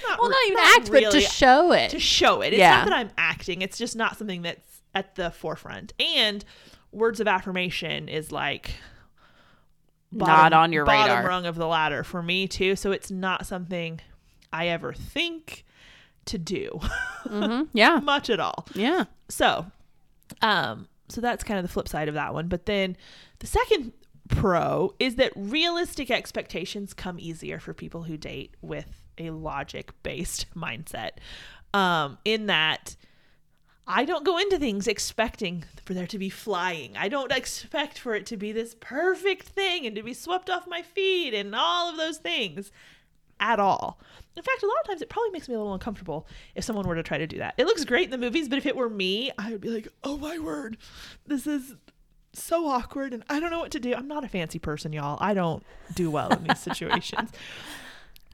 not 0.09 0.21
well, 0.21 0.31
not 0.31 0.47
even 0.47 0.59
act, 0.59 0.91
but 0.91 1.11
to 1.13 1.21
show 1.21 1.73
it. 1.73 1.91
to 1.91 1.99
show 2.01 2.41
it. 2.43 2.49
It's 2.53 2.59
Yeah. 2.59 2.77
not 2.79 2.85
that 2.87 2.93
I'm 2.95 3.11
acting. 3.19 3.63
It's 3.63 3.79
just 3.79 3.97
not 3.97 4.17
something 4.19 4.43
that's 4.43 4.83
at 4.95 5.15
the 5.15 5.31
forefront. 5.31 5.93
And 6.01 6.45
words 6.93 7.21
of 7.21 7.29
affirmation 7.29 8.09
is 8.09 8.33
like 8.33 8.71
Not 10.11 10.53
on 10.53 10.73
your 10.73 10.85
bottom 10.87 11.17
radar. 11.17 11.29
rung 11.29 11.47
of 11.47 11.57
the 11.57 11.67
ladder 11.67 12.03
for 12.03 12.23
me 12.23 12.49
too. 12.49 12.77
So 12.77 12.91
it's 12.93 13.11
not 13.11 13.47
something 13.47 14.01
I 14.53 14.69
ever 14.69 14.93
think 14.95 15.65
to 16.27 16.39
do 16.39 16.79
hmm 17.27 17.63
Yeah, 17.73 18.01
much 18.01 18.29
at 18.31 18.41
all. 18.41 18.67
yeah. 18.75 19.05
So, 19.29 19.67
um, 20.43 20.89
so 21.09 21.21
that's 21.21 21.43
kind 21.45 21.59
of 21.59 21.65
the 21.65 21.73
flip 21.73 21.89
side 21.89 22.09
of 22.09 22.15
that 22.15 22.33
one. 22.35 22.49
But 22.49 22.67
then 22.67 22.97
the 23.39 23.47
second 23.47 23.93
pro 24.29 24.95
is 24.99 25.17
that 25.17 25.33
realistic 25.37 26.11
expectations 26.11 26.93
come 26.93 27.19
easier 27.19 27.59
for 27.61 27.73
people 27.73 28.03
who 28.05 28.17
date 28.19 28.55
with 28.61 29.03
a 29.21 29.31
logic 29.31 29.93
based 30.03 30.47
mindset. 30.57 31.11
Um, 31.75 32.19
in 32.25 32.47
that 32.47 32.97
I 33.91 34.05
don't 34.05 34.25
go 34.25 34.37
into 34.37 34.59
things 34.59 34.87
expecting 34.87 35.65
for 35.87 35.95
there 35.95 36.07
to 36.07 36.19
be 36.19 36.29
flying. 36.29 36.95
I 36.97 37.09
don't 37.09 37.33
expect 37.33 37.99
for 37.99 38.15
it 38.15 38.27
to 38.27 38.37
be 38.37 38.53
this 38.53 38.77
perfect 38.79 39.49
thing 39.49 39.87
and 39.87 39.97
to 39.97 40.03
be 40.03 40.13
swept 40.13 40.51
off 40.51 40.67
my 40.67 40.83
feet 40.83 41.33
and 41.33 41.55
all 41.55 41.89
of 41.89 41.97
those 41.97 42.19
things 42.19 42.71
at 43.41 43.59
all. 43.59 43.99
In 44.37 44.43
fact, 44.43 44.63
a 44.63 44.67
lot 44.67 44.77
of 44.83 44.87
times 44.87 45.01
it 45.01 45.09
probably 45.09 45.31
makes 45.31 45.49
me 45.49 45.55
a 45.55 45.59
little 45.59 45.73
uncomfortable 45.73 46.27
if 46.55 46.65
someone 46.65 46.87
were 46.87 46.97
to 46.97 47.03
try 47.03 47.17
to 47.17 47.27
do 47.27 47.39
that. 47.39 47.55
It 47.57 47.65
looks 47.65 47.85
great 47.87 48.05
in 48.05 48.11
the 48.11 48.19
movies, 48.19 48.49
but 48.49 48.59
if 48.59 48.67
it 48.67 48.77
were 48.77 48.91
me, 48.91 49.31
I 49.39 49.53
would 49.53 49.61
be 49.63 49.71
like, 49.71 49.89
"Oh 50.05 50.19
my 50.19 50.39
word, 50.39 50.77
this 51.27 51.47
is 51.47 51.75
so 52.35 52.67
awkward, 52.67 53.15
and 53.15 53.25
I 53.31 53.41
don't 53.41 53.51
know 53.51 53.59
what 53.59 53.73
to 53.73 53.81
do." 53.81 53.95
I'm 53.95 54.07
not 54.07 54.23
a 54.23 54.29
fancy 54.29 54.59
person, 54.59 54.93
y'all. 54.93 55.17
I 55.21 55.33
don't 55.33 55.65
do 55.95 56.11
well 56.11 56.29
in 56.29 56.45
these 56.45 56.61
situations. 56.61 57.31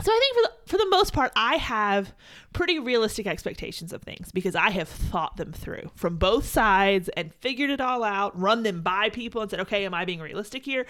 So 0.03 0.13
I 0.13 0.21
think 0.21 0.37
for 0.37 0.43
the, 0.43 0.54
for 0.75 0.79
the 0.79 0.91
most 0.91 1.13
part, 1.13 1.31
I 1.37 1.55
have 1.55 2.13
pretty 2.53 2.81
realistic 2.81 3.29
expectations 3.29 3.93
of 3.93 4.03
things 4.03 4.33
because 4.33 4.57
I 4.57 4.71
have 4.71 4.89
thought 4.89 5.37
them 5.37 5.53
through 5.53 5.93
from 5.95 6.17
both 6.17 6.47
sides 6.47 7.09
and 7.11 7.33
figured 7.33 7.71
it 7.71 7.81
all 7.81 8.03
out, 8.03 8.37
run 8.37 8.65
them 8.65 8.83
by 8.83 9.09
people, 9.11 9.41
and 9.41 9.49
said, 9.49 9.61
"Okay, 9.61 9.85
am 9.85 9.95
I 9.95 10.05
being 10.05 10.19
realistic 10.19 10.65
here?" 10.65 10.85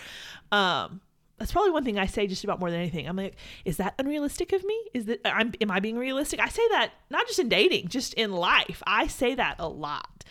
Um, 0.50 1.02
that's 1.36 1.52
probably 1.52 1.70
one 1.70 1.84
thing 1.84 1.98
I 1.98 2.06
say 2.06 2.26
just 2.26 2.44
about 2.44 2.60
more 2.60 2.70
than 2.70 2.80
anything. 2.80 3.06
I'm 3.06 3.16
like, 3.16 3.36
is 3.66 3.76
that 3.76 3.92
unrealistic 3.98 4.54
of 4.54 4.64
me? 4.64 4.88
Is 4.94 5.04
that 5.04 5.20
I'm 5.22 5.52
am 5.60 5.70
I 5.70 5.80
being 5.80 5.98
realistic? 5.98 6.40
I 6.40 6.48
say 6.48 6.66
that 6.70 6.92
not 7.10 7.26
just 7.26 7.38
in 7.38 7.50
dating, 7.50 7.88
just 7.88 8.14
in 8.14 8.32
life. 8.32 8.82
I 8.86 9.06
say 9.08 9.34
that 9.34 9.56
a 9.58 9.68
lot. 9.68 10.24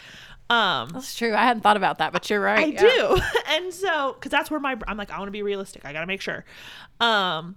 Um, 0.50 0.90
That's 0.94 1.16
true. 1.16 1.36
I 1.36 1.44
hadn't 1.44 1.62
thought 1.62 1.78
about 1.78 2.00
that, 2.00 2.12
but 2.12 2.28
you're 2.28 2.42
right. 2.42 2.60
I 2.60 2.66
yeah. 2.70 2.80
do. 2.80 3.22
And 3.50 3.72
so, 3.72 4.14
because 4.14 4.32
that's 4.32 4.50
where 4.50 4.60
my, 4.60 4.76
I'm 4.88 4.98
like, 4.98 5.12
I 5.12 5.20
want 5.20 5.28
to 5.28 5.32
be 5.32 5.44
realistic. 5.44 5.86
I 5.86 5.94
got 5.94 6.02
to 6.02 6.08
make 6.08 6.22
sure. 6.22 6.44
Um, 7.00 7.56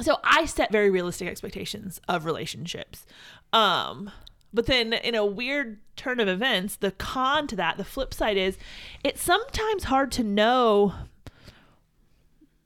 so 0.00 0.18
I 0.24 0.44
set 0.46 0.72
very 0.72 0.90
realistic 0.90 1.28
expectations 1.28 2.00
of 2.08 2.24
relationships. 2.24 3.06
Um, 3.52 4.10
but 4.52 4.66
then 4.66 4.92
in 4.92 5.14
a 5.14 5.24
weird 5.24 5.78
turn 5.96 6.20
of 6.20 6.28
events, 6.28 6.76
the 6.76 6.90
con 6.92 7.46
to 7.48 7.56
that, 7.56 7.76
the 7.76 7.84
flip 7.84 8.12
side 8.14 8.36
is 8.36 8.56
it's 9.02 9.22
sometimes 9.22 9.84
hard 9.84 10.10
to 10.12 10.22
know 10.24 10.94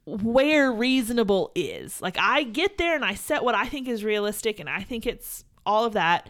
where 0.04 0.72
reasonable 0.72 1.52
is. 1.54 2.00
Like 2.00 2.16
I 2.18 2.42
get 2.44 2.78
there 2.78 2.94
and 2.94 3.04
I 3.04 3.14
set 3.14 3.44
what 3.44 3.54
I 3.54 3.66
think 3.66 3.88
is 3.88 4.04
realistic 4.04 4.58
and 4.58 4.68
I 4.68 4.82
think 4.82 5.06
it's 5.06 5.44
all 5.66 5.84
of 5.84 5.92
that 5.92 6.28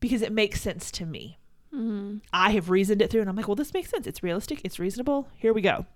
because 0.00 0.22
it 0.22 0.32
makes 0.32 0.60
sense 0.60 0.90
to 0.92 1.06
me. 1.06 1.38
Mhm. 1.72 2.22
I 2.32 2.50
have 2.52 2.70
reasoned 2.70 3.02
it 3.02 3.10
through 3.10 3.20
and 3.20 3.30
I'm 3.30 3.36
like, 3.36 3.46
well, 3.46 3.54
this 3.54 3.74
makes 3.74 3.90
sense. 3.90 4.06
It's 4.06 4.22
realistic. 4.22 4.60
It's 4.64 4.78
reasonable. 4.78 5.28
Here 5.36 5.52
we 5.52 5.60
go. 5.60 5.86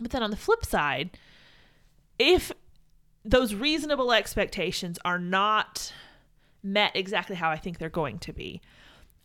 But 0.00 0.10
then 0.10 0.22
on 0.22 0.30
the 0.30 0.36
flip 0.36 0.64
side, 0.64 1.16
if 2.18 2.50
those 3.24 3.54
reasonable 3.54 4.12
expectations 4.12 4.98
are 5.04 5.18
not 5.18 5.92
met 6.62 6.94
exactly 6.94 7.36
how 7.36 7.50
I 7.50 7.56
think 7.56 7.78
they're 7.78 7.88
going 7.88 8.18
to 8.20 8.32
be, 8.32 8.60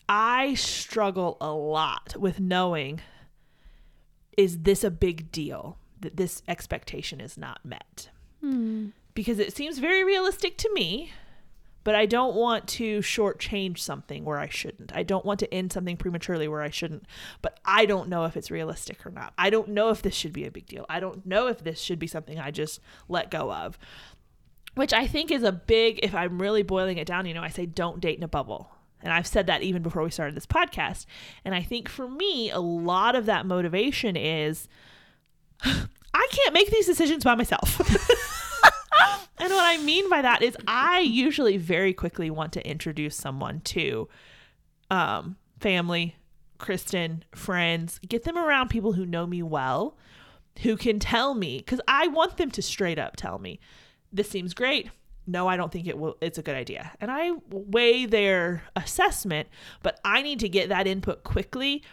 I 0.09 0.53
struggle 0.53 1.37
a 1.41 1.51
lot 1.51 2.15
with 2.17 2.39
knowing 2.39 3.01
is 4.37 4.59
this 4.59 4.83
a 4.83 4.91
big 4.91 5.31
deal 5.31 5.77
that 5.99 6.15
this 6.15 6.43
expectation 6.47 7.19
is 7.19 7.37
not 7.37 7.65
met? 7.65 8.09
Hmm. 8.39 8.89
Because 9.15 9.39
it 9.39 9.55
seems 9.55 9.79
very 9.79 10.03
realistic 10.03 10.57
to 10.59 10.71
me, 10.73 11.11
but 11.87 11.95
I 11.95 12.05
don't 12.05 12.35
want 12.35 12.67
to 12.67 12.99
shortchange 12.99 13.77
something 13.77 14.25
where 14.25 14.39
I 14.39 14.49
shouldn't. 14.49 14.91
I 14.93 15.03
don't 15.03 15.23
want 15.23 15.39
to 15.39 15.53
end 15.53 15.71
something 15.71 15.95
prematurely 15.95 16.49
where 16.49 16.61
I 16.61 16.69
shouldn't. 16.69 17.05
But 17.41 17.61
I 17.63 17.85
don't 17.85 18.09
know 18.09 18.25
if 18.25 18.35
it's 18.35 18.51
realistic 18.51 19.05
or 19.05 19.09
not. 19.09 19.31
I 19.37 19.49
don't 19.49 19.69
know 19.69 19.87
if 19.87 20.01
this 20.01 20.13
should 20.13 20.33
be 20.33 20.43
a 20.43 20.51
big 20.51 20.65
deal. 20.65 20.85
I 20.89 20.99
don't 20.99 21.25
know 21.25 21.47
if 21.47 21.63
this 21.63 21.79
should 21.79 21.97
be 21.97 22.05
something 22.05 22.37
I 22.37 22.51
just 22.51 22.81
let 23.07 23.31
go 23.31 23.53
of. 23.53 23.79
Which 24.75 24.91
I 24.91 25.07
think 25.07 25.31
is 25.31 25.43
a 25.43 25.53
big, 25.53 26.01
if 26.03 26.13
I'm 26.13 26.41
really 26.41 26.61
boiling 26.61 26.97
it 26.97 27.07
down, 27.07 27.25
you 27.25 27.33
know, 27.33 27.41
I 27.41 27.47
say 27.47 27.65
don't 27.65 28.01
date 28.01 28.17
in 28.17 28.23
a 28.25 28.27
bubble. 28.27 28.69
And 29.01 29.13
I've 29.13 29.25
said 29.25 29.47
that 29.47 29.63
even 29.63 29.81
before 29.81 30.03
we 30.03 30.11
started 30.11 30.35
this 30.35 30.45
podcast. 30.45 31.05
And 31.45 31.55
I 31.55 31.61
think 31.61 31.87
for 31.87 32.09
me, 32.09 32.51
a 32.51 32.59
lot 32.59 33.15
of 33.15 33.27
that 33.27 33.45
motivation 33.45 34.17
is 34.17 34.67
I 35.63 36.27
can't 36.31 36.53
make 36.53 36.69
these 36.69 36.85
decisions 36.85 37.23
by 37.23 37.35
myself. 37.35 37.79
and 39.37 39.51
what 39.51 39.63
I 39.63 39.77
mean 39.83 40.09
by 40.09 40.21
that 40.21 40.41
is 40.41 40.57
I 40.67 40.99
usually 40.99 41.57
very 41.57 41.93
quickly 41.93 42.29
want 42.29 42.53
to 42.53 42.67
introduce 42.67 43.15
someone 43.15 43.61
to 43.61 44.07
um, 44.89 45.37
family, 45.59 46.15
Kristen, 46.57 47.23
friends, 47.33 47.99
get 48.07 48.23
them 48.23 48.37
around 48.37 48.69
people 48.69 48.93
who 48.93 49.05
know 49.05 49.25
me 49.25 49.43
well, 49.43 49.97
who 50.61 50.75
can 50.77 50.99
tell 50.99 51.33
me, 51.33 51.57
because 51.57 51.81
I 51.87 52.07
want 52.07 52.37
them 52.37 52.51
to 52.51 52.61
straight 52.61 52.99
up 52.99 53.15
tell 53.15 53.39
me, 53.39 53.59
this 54.11 54.29
seems 54.29 54.53
great. 54.53 54.89
No, 55.29 55.47
I 55.47 55.57
don't 55.57 55.71
think 55.71 55.87
it 55.87 55.97
will 55.97 56.17
it's 56.21 56.37
a 56.37 56.41
good 56.41 56.55
idea. 56.55 56.93
And 57.01 57.11
I 57.11 57.31
weigh 57.49 58.05
their 58.05 58.63
assessment, 58.77 59.49
but 59.83 59.99
I 60.05 60.21
need 60.21 60.39
to 60.39 60.49
get 60.49 60.69
that 60.69 60.87
input 60.87 61.25
quickly 61.25 61.83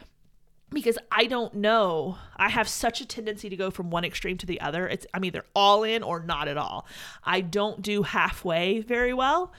because 0.74 0.98
I 1.10 1.26
don't 1.26 1.54
know. 1.54 2.18
I 2.36 2.48
have 2.48 2.68
such 2.68 3.00
a 3.00 3.06
tendency 3.06 3.48
to 3.48 3.56
go 3.56 3.70
from 3.70 3.90
one 3.90 4.04
extreme 4.04 4.36
to 4.38 4.46
the 4.46 4.60
other. 4.60 4.86
It's 4.88 5.06
I'm 5.14 5.24
either 5.24 5.44
all 5.54 5.84
in 5.84 6.02
or 6.02 6.20
not 6.20 6.48
at 6.48 6.56
all. 6.56 6.86
I 7.22 7.40
don't 7.40 7.80
do 7.80 8.02
halfway 8.02 8.80
very 8.80 9.14
well. 9.14 9.52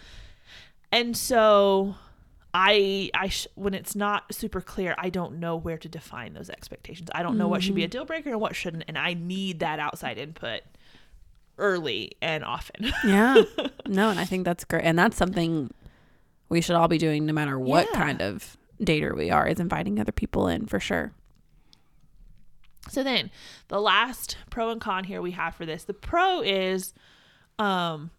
And 0.92 1.18
so 1.18 1.96
I 2.54 3.10
I 3.14 3.30
sh- 3.30 3.48
when 3.56 3.74
it's 3.74 3.96
not 3.96 4.34
super 4.34 4.62
clear, 4.62 4.96
I 4.98 5.10
don't 5.10 5.40
know 5.40 5.56
where 5.56 5.78
to 5.78 5.90
define 5.90 6.34
those 6.34 6.50
expectations. 6.50 7.10
I 7.14 7.24
don't 7.24 7.38
know 7.38 7.48
what 7.48 7.64
should 7.64 7.76
be 7.76 7.84
a 7.84 7.86
mm-hmm. 7.86 7.92
deal 7.92 8.06
breaker 8.06 8.30
and 8.30 8.40
what 8.40 8.56
shouldn't, 8.56 8.86
and 8.88 8.98
I 8.98 9.14
need 9.14 9.60
that 9.60 9.80
outside 9.80 10.18
input 10.18 10.62
early 11.58 12.12
and 12.22 12.44
often. 12.44 12.94
yeah. 13.06 13.44
No, 13.88 14.10
and 14.10 14.20
I 14.20 14.26
think 14.26 14.46
that's 14.46 14.64
great. 14.64 14.84
And 14.84 14.98
that's 14.98 15.16
something 15.16 15.70
we 16.50 16.60
should 16.60 16.76
all 16.76 16.88
be 16.88 16.98
doing 16.98 17.26
no 17.28 17.34
matter 17.34 17.60
what 17.60 17.88
Yeah. 17.92 18.00
kind 18.00 18.22
of 18.22 18.58
dater 18.82 19.16
we 19.16 19.32
are, 19.32 19.48
is 19.48 19.60
inviting 19.60 20.00
other 20.00 20.12
people 20.12 20.48
in 20.48 20.66
for 20.66 20.80
sure. 20.80 21.14
So 22.90 23.04
then, 23.04 23.32
the 23.68 23.82
last 23.82 24.38
pro 24.50 24.70
and 24.70 24.80
con 24.80 25.06
here 25.06 25.22
we 25.22 25.32
have 25.32 25.56
for 25.56 25.66
this. 25.66 25.84
The 25.84 25.94
pro 25.94 26.42
is 26.42 26.94
um 27.58 28.12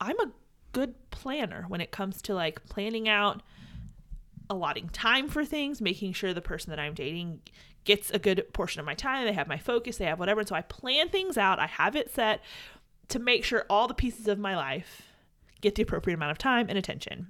I'm 0.00 0.18
a 0.20 0.30
good 0.72 0.94
planner 1.10 1.64
when 1.68 1.80
it 1.80 1.90
comes 1.90 2.20
to 2.22 2.34
like 2.34 2.64
planning 2.66 3.08
out 3.08 3.42
allotting 4.48 4.88
time 4.90 5.28
for 5.28 5.44
things, 5.44 5.80
making 5.80 6.12
sure 6.12 6.32
the 6.32 6.40
person 6.40 6.70
that 6.70 6.78
I'm 6.78 6.94
dating 6.94 7.40
gets 7.84 8.10
a 8.10 8.18
good 8.18 8.44
portion 8.52 8.80
of 8.80 8.86
my 8.86 8.94
time, 8.94 9.24
they 9.24 9.32
have 9.32 9.48
my 9.48 9.58
focus, 9.58 9.96
they 9.96 10.04
have 10.04 10.18
whatever. 10.18 10.40
And 10.40 10.48
so 10.48 10.54
I 10.54 10.62
plan 10.62 11.08
things 11.08 11.38
out, 11.38 11.58
I 11.58 11.66
have 11.66 11.96
it 11.96 12.12
set 12.12 12.42
to 13.08 13.18
make 13.18 13.44
sure 13.44 13.64
all 13.70 13.88
the 13.88 13.94
pieces 13.94 14.28
of 14.28 14.38
my 14.38 14.56
life 14.56 15.02
get 15.60 15.76
the 15.76 15.82
appropriate 15.82 16.16
amount 16.16 16.32
of 16.32 16.38
time 16.38 16.66
and 16.68 16.76
attention. 16.76 17.28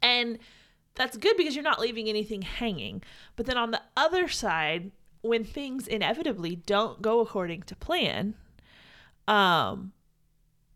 And 0.00 0.38
that's 0.94 1.16
good 1.16 1.36
because 1.36 1.54
you're 1.54 1.64
not 1.64 1.80
leaving 1.80 2.08
anything 2.08 2.42
hanging. 2.42 3.02
But 3.36 3.46
then 3.46 3.56
on 3.56 3.70
the 3.70 3.82
other 3.96 4.28
side, 4.28 4.92
when 5.22 5.44
things 5.44 5.86
inevitably 5.86 6.56
don't 6.56 7.02
go 7.02 7.20
according 7.20 7.62
to 7.62 7.76
plan, 7.76 8.34
um, 9.26 9.92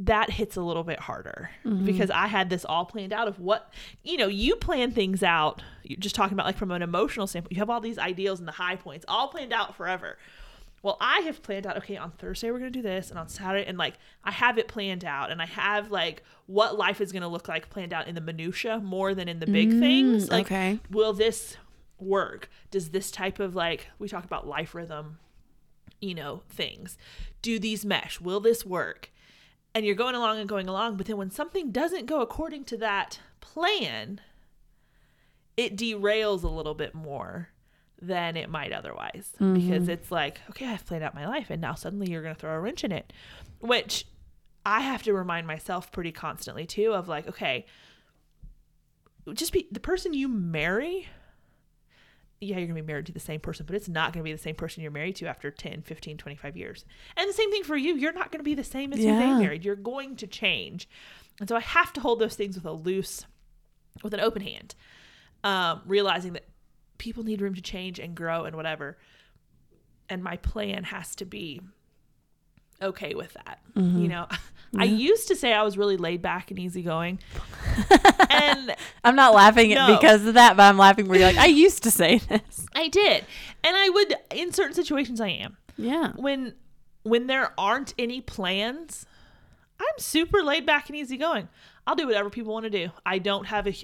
that 0.01 0.31
hits 0.31 0.57
a 0.57 0.63
little 0.63 0.85
bit 0.85 1.01
harder 1.01 1.51
because 1.85 2.09
I 2.11 2.29
had 2.29 2.51
this 2.51 2.65
all 2.65 2.85
planned 2.85 3.13
out 3.13 3.27
of 3.27 3.41
what, 3.41 3.73
you 4.05 4.17
know, 4.17 4.29
you 4.29 4.55
plan 4.55 4.93
things 4.93 5.25
out. 5.25 5.61
You're 5.83 5.99
just 5.99 6.15
talking 6.15 6.35
about 6.35 6.47
like 6.47 6.57
from 6.57 6.71
an 6.71 6.83
emotional 6.83 7.27
standpoint, 7.27 7.53
you 7.53 7.59
have 7.59 7.69
all 7.69 7.81
these 7.81 7.99
ideals 7.99 8.39
and 8.39 8.47
the 8.47 8.53
high 8.53 8.77
points 8.77 9.05
all 9.09 9.27
planned 9.27 9.53
out 9.53 9.75
forever. 9.75 10.17
Well, 10.83 10.97
I 11.01 11.21
have 11.21 11.43
planned 11.43 11.67
out, 11.67 11.77
okay, 11.79 11.97
on 11.97 12.13
Thursday 12.13 12.51
we're 12.51 12.61
going 12.61 12.73
to 12.73 12.79
do 12.79 12.83
this, 12.83 13.11
and 13.11 13.19
on 13.19 13.29
Saturday, 13.29 13.67
and 13.67 13.77
like 13.77 13.95
I 14.23 14.31
have 14.31 14.59
it 14.59 14.69
planned 14.69 15.05
out, 15.05 15.31
and 15.31 15.43
I 15.43 15.47
have 15.47 15.91
like 15.91 16.23
what 16.47 16.79
life 16.79 17.01
is 17.01 17.13
going 17.13 17.23
to 17.23 17.29
look 17.29 17.49
like 17.49 17.71
planned 17.71 17.93
out 17.93 18.07
in 18.07 18.15
the 18.15 18.21
minutia 18.21 18.79
more 18.79 19.15
than 19.15 19.29
in 19.29 19.41
the 19.41 19.47
big 19.47 19.71
mm, 19.71 19.81
things. 19.81 20.31
Like, 20.31 20.47
okay. 20.47 20.79
will 20.91 21.13
this 21.13 21.57
work? 21.99 22.49
Does 22.71 22.91
this 22.91 23.11
type 23.11 23.41
of 23.41 23.55
like, 23.55 23.89
we 23.99 24.09
talk 24.09 24.25
about 24.25 24.47
life 24.47 24.75
rhythm, 24.75 25.19
you 26.01 26.15
know, 26.15 26.43
things, 26.49 26.97
do 27.43 27.59
these 27.59 27.85
mesh? 27.85 28.21
Will 28.21 28.41
this 28.41 28.65
work? 28.65 29.11
And 29.75 29.85
you're 29.85 29.95
going 29.95 30.15
along 30.15 30.39
and 30.39 30.49
going 30.49 30.69
along, 30.69 30.97
but 30.97 31.07
then 31.07 31.17
when 31.17 31.31
something 31.31 31.71
doesn't 31.71 32.07
go 32.07 32.21
according 32.21 32.65
to 32.65 32.77
that 32.79 33.21
plan, 33.41 34.21
it 35.57 35.77
derails 35.77 36.43
a 36.43 36.49
little 36.49 36.75
bit 36.75 36.95
more 36.95 37.51
than 38.01 38.37
it 38.37 38.49
might 38.49 38.73
otherwise 38.73 39.33
because 39.55 39.89
it's 39.89 40.11
like, 40.13 40.41
okay, 40.51 40.67
I've 40.67 40.87
planned 40.87 41.03
out 41.05 41.15
my 41.15 41.27
life 41.27 41.51
and 41.51 41.61
now 41.61 41.75
suddenly 41.75 42.11
you're 42.11 42.23
going 42.23 42.35
to 42.35 42.41
throw 42.41 42.55
a 42.55 42.61
wrench 42.61 42.85
in 42.85 42.93
it, 42.93 43.13
which 43.61 44.07
I 44.65 44.81
have 44.81 45.03
to 45.05 45.13
remind 45.13 45.47
myself 45.47 45.91
pretty 45.91 46.13
constantly 46.13 46.65
too 46.67 46.93
of 46.95 47.09
like, 47.09 47.27
okay, 47.29 47.67
just 49.35 49.53
be 49.53 49.69
the 49.71 49.81
person 49.81 50.15
you 50.15 50.29
marry. 50.29 51.09
Yeah, 52.41 52.59
you're 52.59 52.67
going 52.69 52.77
to 52.77 52.83
be 52.83 52.87
married 52.87 53.07
to 53.07 53.13
the 53.13 53.19
same 53.21 53.41
person, 53.41 53.67
but 53.67 53.75
it's 53.75 53.89
not 53.89 54.13
going 54.13 54.23
to 54.23 54.25
be 54.25 54.33
the 54.33 54.39
same 54.39 54.55
person 54.55 54.83
you're 54.83 54.93
married 54.93 55.17
to 55.17 55.27
after 55.27 55.51
10, 55.51 55.83
15, 55.83 56.17
25 56.19 56.57
years. 56.57 56.85
And 57.17 57.29
the 57.29 57.33
same 57.33 57.51
thing 57.51 57.65
for 57.65 57.77
you. 57.77 57.97
You're 57.97 58.13
not 58.13 58.31
going 58.31 58.39
to 58.39 58.45
be 58.45 58.55
the 58.55 58.63
same 58.63 58.93
as 58.93 59.01
you 59.01 59.07
Yeah. 59.07 59.19
they 59.19 59.43
married. 59.43 59.65
You're 59.65 59.75
going 59.75 60.15
to 60.17 60.27
change. 60.29 60.89
And 61.41 61.49
so 61.49 61.57
I 61.57 61.61
have 61.61 61.93
to 61.95 62.01
hold 62.01 62.21
those 62.21 62.37
things 62.37 62.55
with 62.55 62.65
a 62.65 62.73
loose, 62.73 63.27
with 64.05 64.15
an 64.15 64.21
open 64.21 64.43
hand, 64.43 64.77
um, 65.43 65.83
realizing 65.85 66.35
that 66.35 66.45
people 66.99 67.25
need 67.25 67.41
room 67.41 67.55
to 67.55 67.63
change 67.63 67.99
and 67.99 68.15
grow 68.15 68.45
and 68.45 68.55
whatever. 68.57 68.99
And 70.09 70.23
my 70.23 70.37
plan 70.37 70.85
has 70.85 71.15
to 71.17 71.25
be 71.25 71.61
okay 72.81 73.15
with 73.15 73.33
that. 73.35 73.61
Mm-hmm. 73.75 74.03
You 74.03 74.09
know, 74.09 74.27
I 74.77 74.85
used 74.85 75.29
to 75.29 75.37
say 75.37 75.53
I 75.53 75.63
was 75.63 75.79
really 75.79 75.97
laid 75.97 76.23
back 76.23 76.51
and 76.51 76.59
easygoing. 76.59 77.19
and 78.31 78.75
I'm 79.05 79.17
not 79.17 79.35
laughing 79.35 79.71
No. 79.71 79.97
because 79.97 80.27
of 80.27 80.35
that, 80.35 80.57
but 80.57 80.65
I'm 80.65 80.79
laughing 80.79 81.09
where 81.09 81.19
you're 81.19 81.29
like, 81.29 81.39
I 81.39 81.47
used 81.47 81.83
to 81.85 81.91
say 81.91 82.19
this. 82.19 82.67
I 82.75 82.89
did. 82.89 83.25
And 83.65 83.77
I 83.77 83.89
would 83.89 84.15
in 84.35 84.53
certain 84.53 84.75
situations 84.75 85.21
I 85.21 85.29
am. 85.29 85.57
Yeah. 85.77 86.13
When 86.17 86.55
when 87.05 87.27
there 87.27 87.53
aren't 87.57 87.95
any 87.99 88.21
plans, 88.21 89.07
I'm 89.81 89.99
super 89.99 90.43
laid 90.43 90.67
back 90.67 90.89
and 90.89 90.97
easygoing. 90.97 91.49
I'll 91.89 91.95
do 91.95 92.07
whatever 92.07 92.29
people 92.29 92.53
want 92.53 92.65
to 92.65 92.71
do. 92.71 92.91
I 93.07 93.19
don't 93.19 93.47
have 93.47 93.67
a 93.67 93.75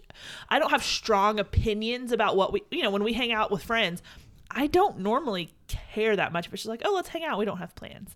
I 0.50 0.58
don't 0.58 0.70
have 0.70 0.84
strong 0.84 1.40
opinions 1.40 2.12
about 2.12 2.36
what 2.36 2.52
we 2.52 2.62
you 2.70 2.82
know, 2.82 2.90
when 2.90 3.02
we 3.02 3.14
hang 3.14 3.32
out 3.32 3.50
with 3.50 3.62
friends, 3.64 4.02
I 4.50 4.66
don't 4.66 4.98
normally 4.98 5.54
care 5.66 6.14
that 6.14 6.30
much, 6.30 6.50
but 6.50 6.58
she's 6.58 6.68
like, 6.68 6.82
"Oh, 6.84 6.92
let's 6.94 7.08
hang 7.08 7.24
out. 7.24 7.38
We 7.38 7.46
don't 7.46 7.56
have 7.58 7.74
plans." 7.74 8.14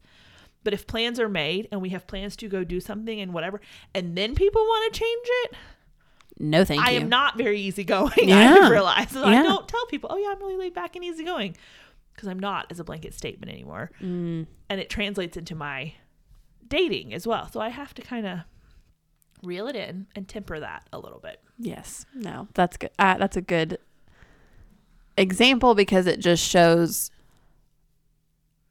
But 0.63 0.75
if 0.75 0.87
plans 0.87 1.19
are 1.19 1.29
made 1.29 1.69
and 1.73 1.81
we 1.81 1.89
have 1.89 2.07
plans 2.07 2.37
to 2.37 2.49
go 2.49 2.65
do 2.65 2.81
something 2.81 3.19
and 3.19 3.33
whatever, 3.33 3.63
and 3.95 4.15
then 4.15 4.35
people 4.35 4.61
want 4.61 4.93
to 4.93 5.01
change 5.01 5.27
it, 5.45 5.57
No, 6.39 6.65
thank 6.67 6.83
I 6.83 6.91
you. 6.91 6.99
I 6.99 7.01
am 7.01 7.09
not 7.09 7.39
very 7.39 7.59
easygoing. 7.61 8.13
Yeah. 8.29 8.59
I 8.65 8.69
realize. 8.69 9.11
So 9.11 9.27
Yeah. 9.27 9.41
I 9.41 9.43
don't 9.43 9.67
tell 9.67 9.87
people, 9.87 10.11
oh, 10.13 10.19
yeah, 10.19 10.29
I'm 10.33 10.39
really 10.39 10.57
laid 10.59 10.75
back 10.75 10.97
and 10.97 11.05
easygoing 11.05 11.57
because 12.13 12.29
I'm 12.29 12.39
not 12.39 12.67
as 12.71 12.79
a 12.79 12.85
blanket 12.85 13.15
statement 13.15 13.51
anymore. 13.51 13.91
Mm. 14.03 14.47
And 14.69 14.81
it 14.81 14.91
translates 14.91 15.37
into 15.37 15.55
my 15.55 15.95
dating 16.69 17.15
as 17.15 17.27
well. 17.27 17.49
So 17.51 17.61
I 17.61 17.71
have 17.71 17.95
to 17.95 18.03
kind 18.03 18.27
of 18.27 18.41
reel 19.43 19.67
it 19.69 19.77
in 19.77 20.07
and 20.15 20.29
temper 20.29 20.59
that 20.61 20.87
a 20.93 20.99
little 20.99 21.21
bit. 21.21 21.41
Yes. 21.59 22.07
No, 22.15 22.49
that's 22.55 22.77
good. 22.77 22.91
Uh, 22.99 23.17
that's 23.19 23.37
a 23.37 23.41
good 23.43 23.79
example 25.17 25.75
because 25.75 26.07
it 26.07 26.21
just 26.21 26.43
shows 26.47 27.11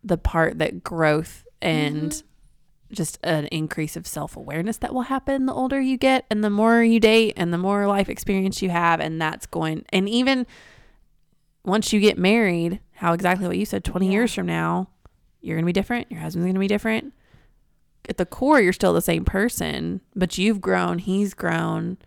the 0.03 0.17
part 0.17 0.57
that 0.59 0.83
growth 0.83 1.45
and 1.61 2.23
just 2.91 3.19
an 3.23 3.47
increase 3.47 3.97
of 3.97 4.07
self 4.07 4.37
awareness 4.37 4.77
that 4.77 4.93
will 4.93 5.01
happen 5.03 5.45
the 5.45 5.53
older 5.53 5.81
you 5.81 5.97
get 5.97 6.25
and 6.29 6.43
the 6.43 6.49
more 6.49 6.81
you 6.81 6.99
date 6.99 7.33
and 7.35 7.51
the 7.53 7.57
more 7.57 7.85
life 7.87 8.07
experience 8.07 8.61
you 8.61 8.69
have. 8.69 8.99
And 9.01 9.21
that's 9.21 9.45
going, 9.45 9.85
and 9.89 10.07
even 10.07 10.47
once 11.65 11.91
you 11.91 11.99
get 11.99 12.17
married, 12.17 12.79
how 12.93 13.11
exactly 13.13 13.45
what 13.47 13.57
you 13.57 13.65
said 13.65 13.83
20 13.83 14.05
Yeah. 14.05 14.11
years 14.13 14.33
from 14.33 14.45
now, 14.45 14.87
you're 15.41 15.55
going 15.57 15.63
to 15.65 15.67
be 15.67 15.73
different. 15.73 16.09
Your 16.09 16.21
husband's 16.21 16.45
going 16.45 16.53
to 16.55 16.59
be 16.59 16.67
different. 16.69 17.13
At 18.09 18.17
the 18.17 18.25
core, 18.25 18.59
you're 18.61 18.73
still 18.73 18.93
the 18.93 19.01
same 19.01 19.25
person, 19.25 20.01
but 20.15 20.37
you've 20.37 20.61
grown, 20.61 20.99
he's 20.99 21.33
grown, 21.33 21.97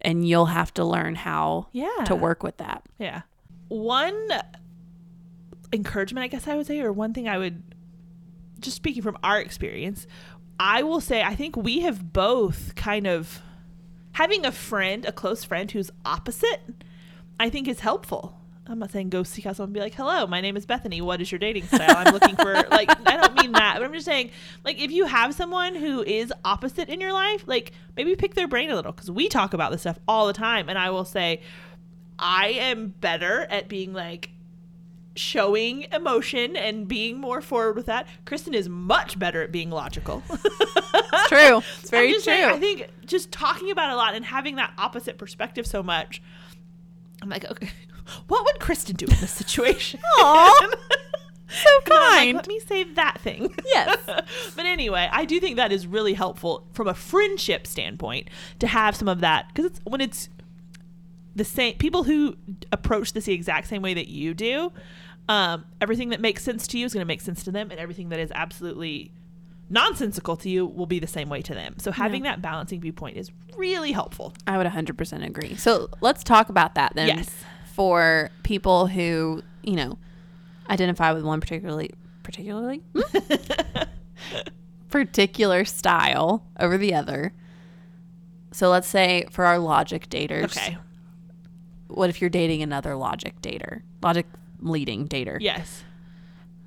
and 0.00 0.26
you'll 0.28 0.46
have 0.46 0.72
to 0.74 0.84
learn 0.84 1.16
how 1.16 1.68
Yeah. 1.72 2.04
to 2.06 2.14
work 2.14 2.42
with 2.42 2.58
that. 2.58 2.84
Yeah. 2.98 3.22
One 3.68 4.28
encouragement, 5.72 6.22
I 6.24 6.28
guess 6.28 6.46
I 6.46 6.56
would 6.56 6.66
say, 6.66 6.80
or 6.80 6.92
one 6.92 7.12
thing 7.12 7.28
I 7.28 7.38
would, 7.38 7.62
just 8.60 8.76
speaking 8.76 9.02
from 9.02 9.18
our 9.24 9.40
experience, 9.40 10.06
I 10.60 10.82
will 10.84 11.00
say 11.00 11.22
I 11.22 11.34
think 11.34 11.56
we 11.56 11.80
have 11.80 12.12
both 12.12 12.74
kind 12.76 13.06
of 13.06 13.42
having 14.12 14.46
a 14.46 14.52
friend, 14.52 15.04
a 15.04 15.10
close 15.12 15.42
friend 15.42 15.68
who's 15.70 15.90
opposite, 16.04 16.60
I 17.40 17.50
think 17.50 17.66
is 17.66 17.80
helpful. 17.80 18.38
I'm 18.66 18.78
not 18.78 18.90
saying 18.90 19.10
go 19.10 19.22
seek 19.22 19.44
out 19.46 19.56
someone 19.56 19.68
and 19.68 19.74
be 19.74 19.80
like, 19.80 19.94
hello, 19.94 20.26
my 20.26 20.40
name 20.40 20.56
is 20.56 20.64
Bethany. 20.64 21.02
What 21.02 21.20
is 21.20 21.30
your 21.30 21.38
dating 21.38 21.64
style? 21.64 21.94
I'm 21.96 22.14
looking 22.14 22.34
for, 22.34 22.54
like, 22.70 22.90
I 23.06 23.16
don't 23.16 23.34
mean 23.34 23.52
that, 23.52 23.74
but 23.76 23.84
I'm 23.84 23.92
just 23.92 24.06
saying, 24.06 24.30
like, 24.64 24.80
if 24.80 24.90
you 24.90 25.04
have 25.04 25.34
someone 25.34 25.74
who 25.74 26.02
is 26.02 26.32
opposite 26.44 26.88
in 26.88 27.00
your 27.00 27.12
life, 27.12 27.44
like, 27.46 27.72
maybe 27.96 28.16
pick 28.16 28.34
their 28.34 28.48
brain 28.48 28.70
a 28.70 28.74
little 28.74 28.92
because 28.92 29.10
we 29.10 29.28
talk 29.28 29.52
about 29.52 29.70
this 29.70 29.82
stuff 29.82 29.98
all 30.08 30.26
the 30.26 30.32
time. 30.32 30.70
And 30.70 30.78
I 30.78 30.88
will 30.90 31.04
say, 31.04 31.42
I 32.18 32.48
am 32.48 32.88
better 32.88 33.46
at 33.50 33.68
being 33.68 33.92
like, 33.92 34.30
showing 35.16 35.86
emotion 35.92 36.56
and 36.56 36.88
being 36.88 37.18
more 37.18 37.40
forward 37.40 37.76
with 37.76 37.86
that. 37.86 38.06
Kristen 38.24 38.54
is 38.54 38.68
much 38.68 39.18
better 39.18 39.42
at 39.42 39.52
being 39.52 39.70
logical. 39.70 40.22
It's 41.16 41.28
true. 41.28 41.58
It's 41.80 41.90
very 41.90 42.10
true. 42.12 42.20
saying, 42.20 42.44
I 42.44 42.58
think 42.58 42.88
just 43.06 43.30
talking 43.30 43.70
about 43.70 43.90
a 43.90 43.96
lot 43.96 44.14
and 44.14 44.24
having 44.24 44.56
that 44.56 44.72
opposite 44.78 45.16
perspective 45.16 45.66
so 45.66 45.82
much, 45.82 46.20
I'm 47.22 47.28
like, 47.28 47.48
okay, 47.50 47.68
what 48.28 48.44
would 48.44 48.60
Kristen 48.60 48.96
do 48.96 49.06
in 49.06 49.16
this 49.20 49.30
situation? 49.30 50.00
Aw, 50.18 50.60
so 51.48 51.68
And 51.84 51.92
I'm 51.92 52.00
like, 52.00 52.10
kind. 52.18 52.36
Let 52.36 52.48
me 52.48 52.60
save 52.60 52.94
that 52.96 53.20
thing. 53.20 53.54
Yes. 53.66 53.98
but 54.54 54.66
anyway, 54.66 55.08
I 55.10 55.24
do 55.24 55.40
think 55.40 55.56
that 55.56 55.72
is 55.72 55.86
really 55.86 56.14
helpful 56.14 56.66
from 56.72 56.86
a 56.86 56.94
friendship 56.94 57.66
standpoint 57.66 58.28
to 58.60 58.66
have 58.66 58.94
some 58.94 59.08
of 59.08 59.20
that 59.20 59.48
because 59.48 59.66
it's 59.66 59.80
when 59.84 60.00
it's 60.00 60.28
the 61.34 61.44
same 61.44 61.74
people 61.78 62.04
who 62.04 62.36
approach 62.70 63.12
this 63.12 63.24
the 63.24 63.32
exact 63.32 63.66
same 63.66 63.82
way 63.82 63.94
that 63.94 64.08
you 64.08 64.34
do. 64.34 64.72
Um, 65.28 65.64
everything 65.80 66.10
that 66.10 66.20
makes 66.20 66.44
sense 66.44 66.66
to 66.68 66.78
you 66.78 66.84
is 66.86 66.92
going 66.92 67.00
to 67.02 67.06
make 67.06 67.20
sense 67.22 67.42
to 67.44 67.50
them, 67.50 67.70
and 67.70 67.80
everything 67.80 68.10
that 68.10 68.20
is 68.20 68.30
absolutely 68.34 69.10
nonsensical 69.70 70.36
to 70.36 70.48
you 70.50 70.66
will 70.66 70.86
be 70.86 70.98
the 70.98 71.06
same 71.06 71.28
way 71.28 71.42
to 71.42 71.54
them. 71.54 71.74
So 71.78 71.90
having 71.90 72.22
that 72.24 72.42
balancing 72.42 72.80
viewpoint 72.80 73.16
is 73.16 73.30
really 73.56 73.92
helpful. 73.92 74.34
I 74.46 74.58
would 74.58 74.66
100% 74.66 75.26
agree. 75.26 75.56
So 75.56 75.88
let's 76.00 76.22
talk 76.22 76.48
about 76.48 76.74
that 76.74 76.94
then. 76.94 77.08
Yes. 77.08 77.30
For 77.74 78.30
people 78.44 78.86
who, 78.86 79.42
you 79.64 79.74
know, 79.74 79.98
identify 80.70 81.12
with 81.12 81.24
one 81.24 81.40
particularly, 81.40 81.90
particularly, 82.22 82.82
particular 84.90 85.64
style 85.64 86.44
over 86.60 86.78
the 86.78 86.94
other. 86.94 87.32
So 88.52 88.70
let's 88.70 88.86
say 88.86 89.26
for 89.32 89.44
our 89.44 89.58
logic 89.58 90.08
daters. 90.08 90.44
Okay. 90.56 90.78
What 91.88 92.10
if 92.10 92.20
you're 92.20 92.30
dating 92.30 92.62
another 92.62 92.94
logic 92.94 93.42
dater? 93.42 93.82
Logic 94.02 94.26
leading 94.60 95.08
dater. 95.08 95.38
Yes. 95.40 95.82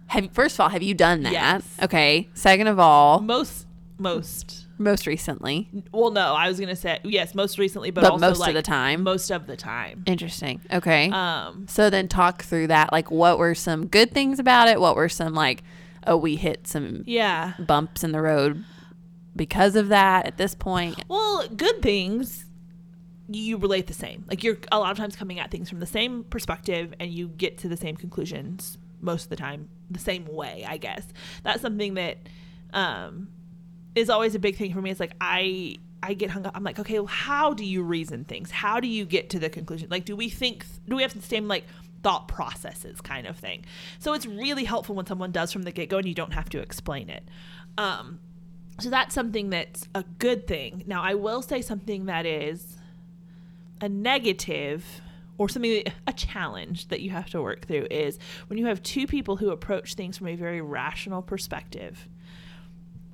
Have 0.07 0.29
first 0.33 0.55
of 0.55 0.59
all, 0.61 0.69
have 0.69 0.83
you 0.83 0.93
done 0.93 1.23
that? 1.23 1.31
Yes. 1.31 1.65
Okay. 1.81 2.27
Second 2.33 2.67
of 2.67 2.79
all, 2.79 3.21
Most 3.21 3.65
most 3.97 4.66
most 4.77 5.07
recently. 5.07 5.69
well 5.91 6.11
no, 6.11 6.33
I 6.33 6.47
was 6.47 6.57
going 6.57 6.69
to 6.69 6.75
say 6.75 6.99
yes, 7.03 7.33
most 7.35 7.57
recently 7.57 7.91
but, 7.91 8.01
But 8.01 8.11
also 8.11 8.27
most 8.27 8.47
of 8.47 8.53
the 8.53 8.61
time. 8.61 9.03
Most 9.03 9.31
of 9.31 9.47
the 9.47 9.57
time. 9.57 10.03
Interesting. 10.05 10.61
Okay. 10.71 11.09
Um 11.11 11.65
So 11.67 11.89
then 11.89 12.07
talk 12.07 12.43
through 12.43 12.67
that. 12.67 12.91
Like, 12.91 13.11
what 13.11 13.37
were 13.39 13.55
some 13.55 13.87
good 13.87 14.11
things 14.11 14.39
about 14.39 14.67
it? 14.67 14.79
What 14.79 14.95
were 14.95 15.09
some, 15.09 15.33
like, 15.33 15.63
oh, 16.05 16.17
we 16.17 16.35
hit 16.35 16.67
some 16.67 17.03
yeah. 17.05 17.53
bumps 17.59 18.03
in 18.03 18.11
the 18.11 18.21
road 18.21 18.63
because 19.35 19.75
of 19.75 19.89
that 19.89 20.25
at 20.25 20.37
this 20.37 20.55
point? 20.55 21.03
Well, 21.07 21.47
good 21.47 21.81
things 21.81 22.45
you 23.29 23.57
relate 23.57 23.87
the 23.87 23.93
same. 23.93 24.23
Like 24.27 24.43
you're 24.43 24.57
a 24.71 24.79
lot 24.79 24.91
of 24.91 24.97
times 24.97 25.15
coming 25.15 25.39
at 25.39 25.51
things 25.51 25.69
from 25.69 25.79
the 25.79 25.85
same 25.85 26.23
perspective 26.23 26.93
and 26.99 27.11
you 27.11 27.27
get 27.27 27.57
to 27.59 27.67
the 27.67 27.77
same 27.77 27.95
conclusions 27.95 28.77
most 29.01 29.25
of 29.25 29.29
the 29.29 29.35
time 29.35 29.69
the 29.89 29.99
same 29.99 30.25
way, 30.25 30.65
I 30.67 30.77
guess. 30.77 31.05
That's 31.43 31.61
something 31.61 31.95
that 31.95 32.17
um 32.73 33.29
is 33.97 34.09
always 34.09 34.35
a 34.35 34.39
big 34.39 34.55
thing 34.55 34.73
for 34.73 34.81
me. 34.81 34.91
It's 34.91 34.99
like 34.99 35.15
I 35.21 35.77
I 36.03 36.13
get 36.13 36.29
hung 36.29 36.45
up. 36.45 36.55
I'm 36.55 36.63
like, 36.63 36.79
okay, 36.79 36.99
well, 36.99 37.07
how 37.07 37.53
do 37.53 37.65
you 37.65 37.83
reason 37.83 38.23
things? 38.23 38.51
How 38.51 38.79
do 38.79 38.87
you 38.87 39.05
get 39.05 39.29
to 39.31 39.39
the 39.39 39.49
conclusion? 39.49 39.89
Like, 39.89 40.05
do 40.05 40.15
we 40.15 40.29
think? 40.29 40.65
Do 40.87 40.95
we 40.95 41.01
have 41.01 41.13
the 41.13 41.21
same 41.21 41.47
like 41.47 41.65
thought 42.03 42.27
processes, 42.27 43.01
kind 43.01 43.27
of 43.27 43.37
thing? 43.37 43.65
So 43.99 44.13
it's 44.13 44.25
really 44.25 44.63
helpful 44.63 44.95
when 44.95 45.05
someone 45.05 45.31
does 45.31 45.51
from 45.51 45.63
the 45.63 45.71
get 45.71 45.89
go, 45.89 45.97
and 45.97 46.07
you 46.07 46.13
don't 46.13 46.33
have 46.33 46.49
to 46.49 46.59
explain 46.59 47.09
it. 47.09 47.23
Um, 47.77 48.19
so 48.79 48.89
that's 48.89 49.15
something 49.15 49.49
that's 49.49 49.87
a 49.95 50.03
good 50.19 50.47
thing. 50.47 50.83
Now, 50.85 51.01
I 51.01 51.15
will 51.15 51.41
say 51.41 51.61
something 51.61 52.05
that 52.05 52.25
is 52.25 52.77
a 53.81 53.89
negative 53.89 55.01
or 55.37 55.49
something 55.49 55.83
a 56.07 56.13
challenge 56.13 56.87
that 56.87 57.01
you 57.01 57.11
have 57.11 57.29
to 57.29 57.41
work 57.41 57.67
through 57.67 57.87
is 57.91 58.17
when 58.47 58.57
you 58.57 58.65
have 58.65 58.81
two 58.81 59.05
people 59.05 59.37
who 59.37 59.49
approach 59.49 59.93
things 59.93 60.17
from 60.17 60.27
a 60.27 60.35
very 60.35 60.61
rational 60.61 61.21
perspective 61.21 62.07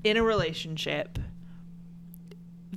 in 0.03 0.17
a 0.17 0.23
relationship 0.23 1.19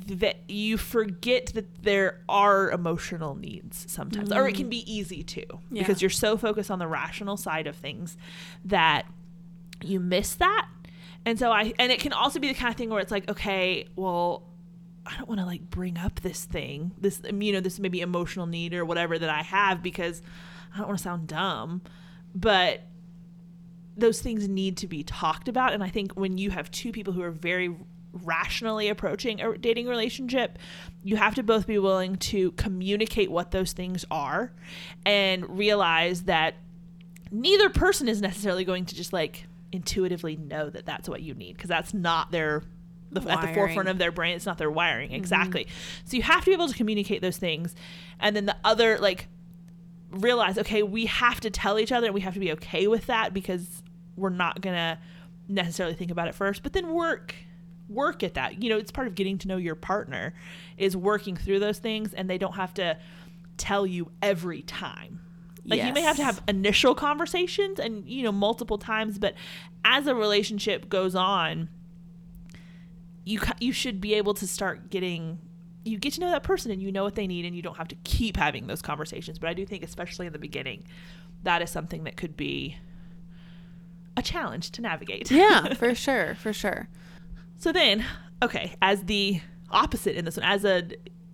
that 0.07 0.37
you 0.49 0.77
forget 0.77 1.47
that 1.55 1.83
there 1.83 2.21
are 2.29 2.71
emotional 2.71 3.35
needs 3.35 3.87
sometimes 3.89 4.31
or 4.31 4.47
it 4.47 4.55
can 4.55 4.67
mm. 4.67 4.71
be 4.71 4.93
easy 4.93 5.23
to 5.23 5.43
Yeah. 5.71 5.83
because 5.83 6.01
you're 6.01 6.11
so 6.11 6.37
focused 6.37 6.71
on 6.71 6.79
the 6.79 6.87
rational 6.87 7.37
side 7.37 7.67
of 7.67 7.77
things 7.77 8.17
that 8.65 9.07
you 9.83 9.99
miss 9.99 10.35
that. 10.37 10.69
And 11.25 11.39
so 11.39 11.51
i 11.51 11.73
and 11.79 11.91
it 11.91 11.99
can 11.99 12.13
also 12.13 12.39
be 12.39 12.49
the 12.49 12.55
kind 12.55 12.73
of 12.73 12.77
thing 12.77 12.89
where 12.91 13.01
it's 13.01 13.11
like 13.11 13.29
okay 13.29 13.87
well 13.97 14.45
i 15.05 15.17
don't 15.17 15.29
want 15.29 15.41
to 15.41 15.47
like 15.47 15.69
bring 15.71 15.99
up 15.99 16.21
this 16.21 16.45
thing 16.45 16.93
this 16.99 17.21
um, 17.29 17.43
you 17.43 17.53
know 17.53 17.59
this 17.59 17.81
maybe 17.81 18.01
emotional 18.01 18.47
need 18.47 18.75
or 18.75 18.85
whatever 18.85 19.19
that 19.19 19.29
i 19.29 19.43
have 19.43 19.83
because 19.83 20.23
i 20.73 20.79
don't 20.79 20.87
want 20.87 20.99
to 20.99 21.03
sound 21.03 21.27
dumb. 21.27 21.83
But 22.33 22.83
those 23.97 24.21
things 24.21 24.49
need 24.49 24.77
to 24.79 24.87
be 24.87 25.03
talked 25.03 25.49
about. 25.49 25.73
And 25.73 25.83
i 25.83 25.89
think 25.89 26.13
when 26.13 26.39
you 26.39 26.51
have 26.51 26.71
two 26.71 26.93
people 26.93 27.13
who 27.13 27.23
are 27.23 27.31
very 27.31 27.75
rationally 28.25 28.89
approaching 28.89 29.43
a 29.43 29.59
dating 29.59 29.87
relationship 29.87 30.59
you 31.03 31.17
have 31.17 31.35
to 31.35 31.43
both 31.43 31.67
be 31.67 31.79
willing 31.79 32.17
to 32.17 32.51
communicate 32.53 33.31
what 33.31 33.51
those 33.51 33.73
things 33.75 34.07
are 34.11 34.53
and 35.05 35.59
realize 35.59 36.23
that 36.23 36.55
neither 37.31 37.69
person 37.69 38.09
is 38.09 38.23
necessarily 38.23 38.65
going 38.65 38.87
to 38.87 38.95
just 38.95 39.13
like 39.13 39.47
intuitively 39.73 40.37
know 40.37 40.71
that 40.71 40.87
that's 40.87 41.09
what 41.09 41.23
you 41.23 41.35
need 41.35 41.57
because 41.57 41.69
that's 41.69 41.93
not 41.93 42.31
their 42.31 42.63
the, 43.11 43.21
at 43.31 43.41
the 43.41 43.55
forefront 43.55 43.89
of 43.89 43.99
their 43.99 44.11
brain. 44.11 44.35
It's 44.35 44.47
not 44.47 44.59
their 44.59 44.71
wiring. 44.71 45.09
Mm-hmm. 45.09 45.17
Exactly. 45.17 45.67
So 46.05 46.17
you 46.17 46.23
have 46.23 46.41
to 46.41 46.47
be 46.47 46.53
able 46.53 46.69
to 46.69 46.75
communicate 46.75 47.23
those 47.23 47.37
things. 47.37 47.75
And 48.19 48.35
then 48.35 48.47
the 48.47 48.57
other 48.65 48.99
like 48.99 49.29
realize 50.11 50.57
okay 50.57 50.85
we 50.85 51.07
have 51.07 51.41
to 51.41 51.51
tell 51.51 51.79
each 51.81 51.91
other 51.91 52.07
and 52.07 52.15
we 52.15 52.21
have 52.21 52.33
to 52.33 52.41
be 52.41 52.53
okay 52.53 52.87
with 52.87 53.07
that 53.07 53.35
because 53.35 53.83
we're 54.17 54.31
not 54.31 54.61
gonna 54.61 54.99
necessarily 55.49 55.95
think 55.95 56.11
about 56.11 56.27
it 56.27 56.35
first 56.35 56.63
but 56.63 56.73
then 56.73 56.93
work 56.93 57.35
work 57.89 58.23
at 58.23 58.35
that. 58.35 58.63
You 58.63 58.71
know 58.71 58.79
it's 58.79 58.91
part 58.91 59.07
of 59.07 59.15
getting 59.15 59.39
to 59.39 59.49
know 59.49 59.57
your 59.57 59.75
partner 59.75 60.35
is 60.77 60.97
working 60.97 61.37
through 61.37 61.61
those 61.61 61.79
things 61.79 62.15
and 62.15 62.29
they 62.29 62.39
don't 62.39 62.55
have 62.55 62.75
to 62.75 62.99
tell 63.57 63.87
you 63.87 64.11
every 64.23 64.63
time. 64.63 65.21
Like 65.65 65.83
you 65.83 65.93
may 65.93 66.03
have 66.03 66.17
to 66.17 66.25
have 66.25 66.41
initial 66.47 66.95
conversations 66.95 67.81
and 67.81 68.09
you 68.09 68.23
know 68.23 68.31
multiple 68.31 68.79
times 68.79 69.19
but 69.19 69.35
as 69.85 70.07
a 70.07 70.15
relationship 70.15 70.89
goes 70.89 71.17
on 71.17 71.69
you 73.25 73.41
you 73.59 73.73
should 73.73 74.01
be 74.01 74.15
able 74.15 74.33
to 74.35 74.47
start 74.47 74.91
getting 74.91 75.39
you 75.85 75.99
get 75.99 76.13
to 76.13 76.21
know 76.21 76.31
that 76.31 76.45
person 76.45 76.71
and 76.71 76.81
you 76.81 76.93
know 76.93 77.03
what 77.03 77.17
they 77.17 77.27
need 77.27 77.45
and 77.45 77.57
you 77.57 77.63
don't 77.63 77.77
have 77.77 77.89
to 77.89 77.97
keep 78.05 78.37
having 78.37 78.69
those 78.69 78.81
conversations. 78.81 79.41
But 79.41 79.51
i 79.51 79.55
do 79.55 79.67
think 79.67 79.83
especially 79.83 80.29
in 80.29 80.33
the 80.33 80.39
beginning 80.39 80.85
that 81.43 81.63
is 81.63 81.71
something 81.71 82.05
that 82.05 82.17
could 82.17 82.37
be 82.37 82.77
a 84.17 84.23
challenge 84.23 84.71
to 84.73 84.83
navigate 84.83 85.31
Yeah, 85.31 85.75
for 85.75 85.95
sure. 85.95 86.35
For 86.37 86.53
sure. 86.53 86.89
so 87.59 87.73
then 87.73 88.05
okay 88.43 88.75
as 88.83 89.03
the 89.05 89.41
opposite 89.71 90.17
in 90.17 90.25
this 90.25 90.37
one 90.37 90.45
as 90.47 90.65
a 90.65 90.89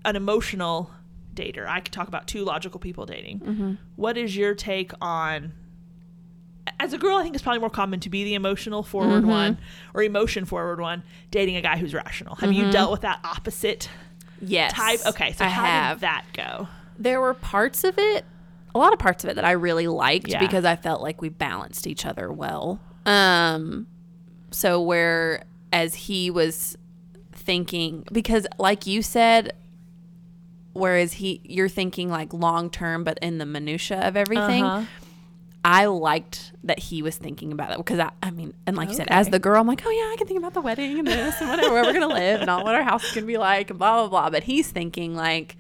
an 0.05 0.16
emotional 0.16 0.91
dater 1.35 1.66
i 1.66 1.80
could 1.80 1.93
talk 1.93 2.09
about 2.09 2.26
two 2.26 2.45
logical 2.45 2.78
people 2.80 3.07
dating 3.07 3.41
mm-hmm. 3.41 3.72
What 3.97 4.16
is 4.16 4.37
your 4.37 4.55
take 4.55 4.93
on 5.01 5.53
as 6.78 6.93
a 6.93 6.99
girl 6.99 7.16
i 7.16 7.22
think 7.22 7.35
it's 7.35 7.43
probably 7.43 7.59
more 7.61 7.70
common 7.70 7.99
to 8.01 8.09
be 8.11 8.22
the 8.24 8.35
emotional 8.35 8.83
forward 8.83 9.22
mm-hmm. 9.22 9.30
one 9.30 9.59
or 9.95 10.03
emotion 10.03 10.45
forward 10.45 10.80
one 10.80 11.03
dating 11.30 11.57
a 11.57 11.61
guy 11.61 11.76
who's 11.76 11.93
rational 11.95 12.37
have 12.37 12.53
you 12.53 12.62
mm-hmm. 12.62 12.70
dealt 12.70 12.91
with 12.93 13.01
that 13.03 13.20
opposite 13.24 13.89
Yes. 14.45 14.72
type 14.72 15.01
okay 15.07 15.33
so 15.33 15.45
I 15.45 15.49
how 15.49 15.64
have. 15.64 15.97
did 15.99 16.03
that 16.03 16.24
go 16.35 16.68
there 16.99 17.20
were 17.20 17.35
parts 17.35 17.85
of 17.85 17.99
it 17.99 18.24
a 18.75 18.79
lot 18.79 18.93
of 18.93 18.99
parts 18.99 19.23
of 19.25 19.31
it 19.31 19.35
that 19.37 19.45
i 19.45 19.53
really 19.53 19.87
liked 19.87 20.29
Yeah. 20.29 20.41
because 20.41 20.64
i 20.64 20.77
felt 20.77 21.01
like 21.03 21.20
we 21.20 21.29
balanced 21.29 21.87
each 21.87 22.07
other 22.07 22.33
well 22.33 22.81
um 23.07 23.87
so 24.51 24.81
where 24.81 25.45
as 25.73 25.95
he 25.95 26.31
was 26.31 26.77
thinking 27.33 28.05
because 28.12 28.47
like 28.59 28.87
you 28.87 29.03
said 29.03 29.53
whereas 30.73 31.14
he 31.14 31.41
you're 31.45 31.68
thinking 31.68 32.09
like 32.11 32.33
long 32.33 32.70
term 32.70 33.05
but 33.05 33.18
in 33.20 33.39
the 33.39 33.47
minutia 33.47 34.01
of 34.07 34.16
everything 34.16 34.64
Uh-huh. 34.64 34.87
I 35.64 35.87
liked 35.87 36.51
that 36.64 36.81
he 36.81 37.03
was 37.03 37.16
thinking 37.16 37.53
about 37.53 37.70
it 37.70 37.77
because 37.77 38.01
I, 38.01 38.11
I 38.20 38.33
mean, 38.33 38.53
and 38.66 38.77
like 38.77 38.89
you 38.89 38.97
said, 38.97 39.07
as 39.11 39.29
the 39.29 39.39
girl, 39.39 39.61
I'm 39.61 39.66
like, 39.68 39.81
oh 39.87 39.91
yeah, 39.91 40.11
I 40.12 40.16
can 40.18 40.27
think 40.27 40.41
about 40.41 40.55
the 40.55 40.61
wedding 40.61 40.99
and 40.99 41.07
this 41.07 41.41
and 41.41 41.49
whatever, 41.49 41.73
where 41.73 41.85
we're 41.85 41.93
gonna 41.93 42.09
live 42.12 42.41
and 42.41 42.51
all 42.51 42.64
what 42.64 42.75
our 42.75 42.83
house 42.83 43.05
is 43.05 43.12
gonna 43.12 43.29
be 43.29 43.39
like 43.39 43.70
and 43.70 43.79
blah 43.79 44.01
blah 44.01 44.09
blah. 44.09 44.31
But 44.31 44.43
he's 44.43 44.68
thinking 44.73 45.14
like 45.14 45.57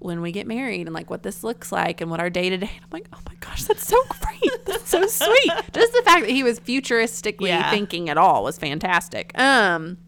when 0.00 0.20
we 0.22 0.32
get 0.32 0.46
married 0.46 0.86
and 0.86 0.92
like 0.94 1.08
what 1.10 1.22
this 1.22 1.44
looks 1.44 1.70
like 1.70 2.00
and 2.00 2.10
what 2.10 2.18
our 2.20 2.30
day 2.30 2.50
to 2.50 2.56
day. 2.56 2.70
I'm 2.82 2.88
like, 2.90 3.06
oh 3.12 3.18
my 3.28 3.34
gosh, 3.40 3.64
that's 3.64 3.86
so 3.86 3.96
great, 4.20 4.50
that's 4.66 4.88
so 4.88 5.06
sweet. 5.06 5.52
Just 5.72 5.92
the 5.92 6.02
fact 6.04 6.22
that 6.22 6.30
he 6.30 6.42
was 6.42 6.58
futuristically 6.58 7.48
Yeah. 7.48 7.70
thinking 7.70 8.08
at 8.08 8.16
all 8.18 8.42
was 8.42 8.58
fantastic. 8.58 9.38
Um, 9.38 9.98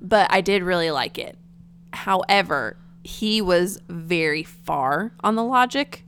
but 0.00 0.26
I 0.30 0.40
did 0.40 0.62
really 0.62 0.90
like 0.90 1.18
it. 1.18 1.36
However, 1.92 2.76
he 3.02 3.40
was 3.42 3.80
very 3.88 4.42
far 4.42 5.12
on 5.24 5.34
the 5.36 5.42
logic 5.44 6.04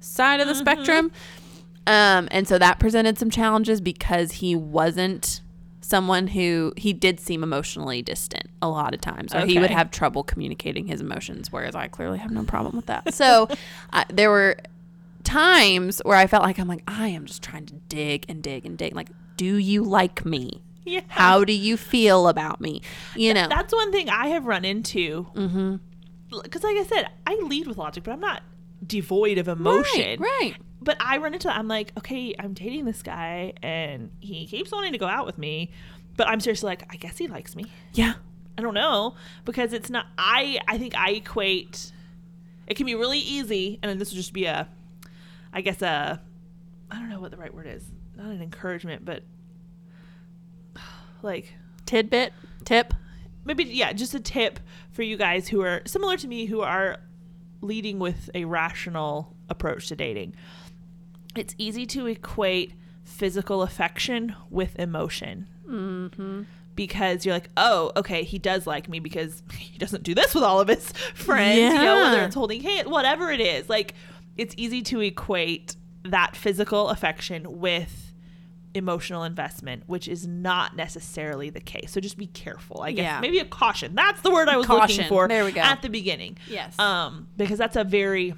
side 0.00 0.40
of 0.40 0.46
the 0.48 0.54
spectrum. 0.54 1.10
Um, 1.86 2.28
and 2.30 2.46
so 2.46 2.58
that 2.58 2.78
presented 2.78 3.18
some 3.18 3.30
challenges 3.30 3.80
because 3.80 4.32
he 4.32 4.54
wasn't 4.54 5.40
someone 5.82 6.28
who 6.28 6.72
he 6.76 6.92
did 6.92 7.20
seem 7.20 7.42
emotionally 7.42 8.02
distant 8.02 8.48
a 8.62 8.68
lot 8.68 8.94
of 8.94 9.00
times, 9.00 9.34
or 9.34 9.44
he 9.44 9.58
would 9.58 9.70
have 9.70 9.90
trouble 9.90 10.22
communicating 10.22 10.86
his 10.86 11.00
emotions, 11.00 11.52
whereas 11.52 11.74
I 11.74 11.88
clearly 11.88 12.18
have 12.18 12.30
no 12.30 12.44
problem 12.44 12.76
with 12.76 12.86
that. 12.86 13.12
So 13.12 13.48
I, 13.92 14.04
there 14.08 14.30
were 14.30 14.56
times 15.24 16.00
where 16.04 16.16
I 16.16 16.26
felt 16.26 16.42
like 16.42 16.58
I'm 16.58 16.68
like, 16.68 16.82
I 16.86 17.08
am 17.08 17.26
just 17.26 17.42
trying 17.42 17.66
to 17.66 17.74
dig 17.88 18.24
and 18.28 18.42
dig 18.42 18.64
and 18.64 18.78
dig. 18.78 18.94
Like, 18.94 19.08
do 19.36 19.56
you 19.56 19.82
like 19.82 20.24
me? 20.24 20.62
Yeah. 20.84 21.02
How 21.08 21.44
do 21.44 21.52
you 21.52 21.76
feel 21.76 22.28
about 22.28 22.60
me? 22.60 22.82
You 23.14 23.34
know, 23.34 23.48
That's 23.48 23.72
one 23.72 23.92
thing 23.92 24.08
I 24.08 24.28
have 24.28 24.46
run 24.46 24.64
into. 24.64 25.26
Mm-hmm. 25.34 25.76
Because, 26.42 26.62
like 26.64 26.76
I 26.76 26.84
said, 26.84 27.08
I 27.26 27.34
lead 27.44 27.66
with 27.66 27.76
logic, 27.76 28.04
but 28.04 28.12
I'm 28.12 28.20
not 28.20 28.42
devoid 28.84 29.38
of 29.38 29.48
emotion. 29.48 30.20
Right, 30.20 30.40
right. 30.40 30.56
But 30.82 30.96
I 31.00 31.18
run 31.18 31.34
into 31.34 31.48
that. 31.48 31.56
I'm 31.56 31.68
like, 31.68 31.92
okay, 31.98 32.34
I'm 32.38 32.52
dating 32.54 32.84
this 32.84 33.02
guy, 33.02 33.52
and 33.62 34.10
he 34.20 34.46
keeps 34.46 34.70
wanting 34.72 34.92
to 34.92 34.98
go 34.98 35.06
out 35.06 35.26
with 35.26 35.38
me. 35.38 35.70
But 36.16 36.28
I'm 36.28 36.40
seriously 36.40 36.66
like, 36.68 36.84
I 36.92 36.96
guess 36.96 37.18
he 37.18 37.28
likes 37.28 37.56
me. 37.56 37.66
Yeah. 37.94 38.14
I 38.56 38.62
don't 38.62 38.74
know 38.74 39.14
because 39.44 39.72
it's 39.72 39.88
not. 39.88 40.06
I 40.18 40.60
I 40.68 40.78
think 40.78 40.96
I 40.96 41.12
equate. 41.12 41.90
It 42.66 42.76
can 42.76 42.86
be 42.86 42.94
really 42.94 43.18
easy, 43.18 43.78
and 43.82 43.88
then 43.90 43.98
this 43.98 44.10
would 44.10 44.16
just 44.16 44.32
be 44.32 44.44
a, 44.44 44.68
I 45.52 45.62
guess 45.62 45.82
a, 45.82 46.20
I 46.90 46.96
don't 46.96 47.08
know 47.08 47.20
what 47.20 47.30
the 47.30 47.36
right 47.36 47.52
word 47.52 47.66
is. 47.66 47.82
Not 48.16 48.26
an 48.26 48.42
encouragement, 48.42 49.04
but 49.04 49.22
like 51.22 51.54
Tidbit, 51.86 52.32
tip. 52.64 52.94
maybe 53.44 53.64
yeah, 53.64 53.92
just 53.92 54.14
a 54.14 54.20
tip 54.20 54.60
for 54.92 55.02
you 55.02 55.16
guys 55.16 55.48
who 55.48 55.62
are 55.62 55.82
similar 55.86 56.16
to 56.18 56.28
me 56.28 56.44
who 56.44 56.60
are 56.60 56.98
leading 57.62 57.98
with 57.98 58.28
a 58.34 58.44
rational 58.44 59.34
approach 59.48 59.88
to 59.88 59.96
dating. 59.96 60.34
It's 61.36 61.54
easy 61.58 61.86
to 61.86 62.06
equate 62.06 62.74
physical 63.04 63.62
affection 63.62 64.34
with 64.50 64.78
emotion. 64.78 65.48
Mm-hmm. 65.68 66.42
Because 66.74 67.26
you're 67.26 67.34
like, 67.34 67.50
oh, 67.56 67.92
okay, 67.96 68.22
he 68.22 68.38
does 68.38 68.66
like 68.66 68.88
me 68.88 68.98
because 68.98 69.42
he 69.52 69.76
doesn't 69.78 70.02
do 70.04 70.14
this 70.14 70.34
with 70.34 70.44
all 70.44 70.60
of 70.60 70.68
his 70.68 70.90
friends. 71.14 71.58
You 71.58 71.68
know, 71.74 71.96
whether 71.96 72.22
it's 72.24 72.34
holding 72.34 72.62
hand, 72.62 72.88
whatever 72.88 73.30
it 73.30 73.40
is. 73.40 73.68
Like, 73.68 73.94
it's 74.36 74.54
easy 74.56 74.80
to 74.82 75.00
equate 75.00 75.76
that 76.04 76.34
physical 76.34 76.88
affection 76.88 77.60
with 77.60 78.12
emotional 78.74 79.22
investment, 79.22 79.82
which 79.86 80.08
is 80.08 80.26
not 80.26 80.74
necessarily 80.74 81.50
the 81.50 81.60
case. 81.60 81.92
So 81.92 82.00
just 82.00 82.16
be 82.16 82.26
careful. 82.26 82.80
I 82.80 82.92
guess 82.92 83.02
Yeah. 83.02 83.20
maybe 83.20 83.38
a 83.38 83.44
caution. 83.44 83.94
That's 83.94 84.22
the 84.22 84.30
word 84.30 84.48
I 84.48 84.56
was 84.56 84.66
Caution. 84.66 84.96
looking 84.96 85.08
for. 85.10 85.28
There 85.28 85.44
we 85.44 85.52
go. 85.52 85.60
At 85.60 85.82
the 85.82 85.90
beginning. 85.90 86.38
Yes. 86.48 86.78
Um, 86.78 87.28
because 87.36 87.58
that's 87.58 87.76
a 87.76 87.84
very 87.84 88.34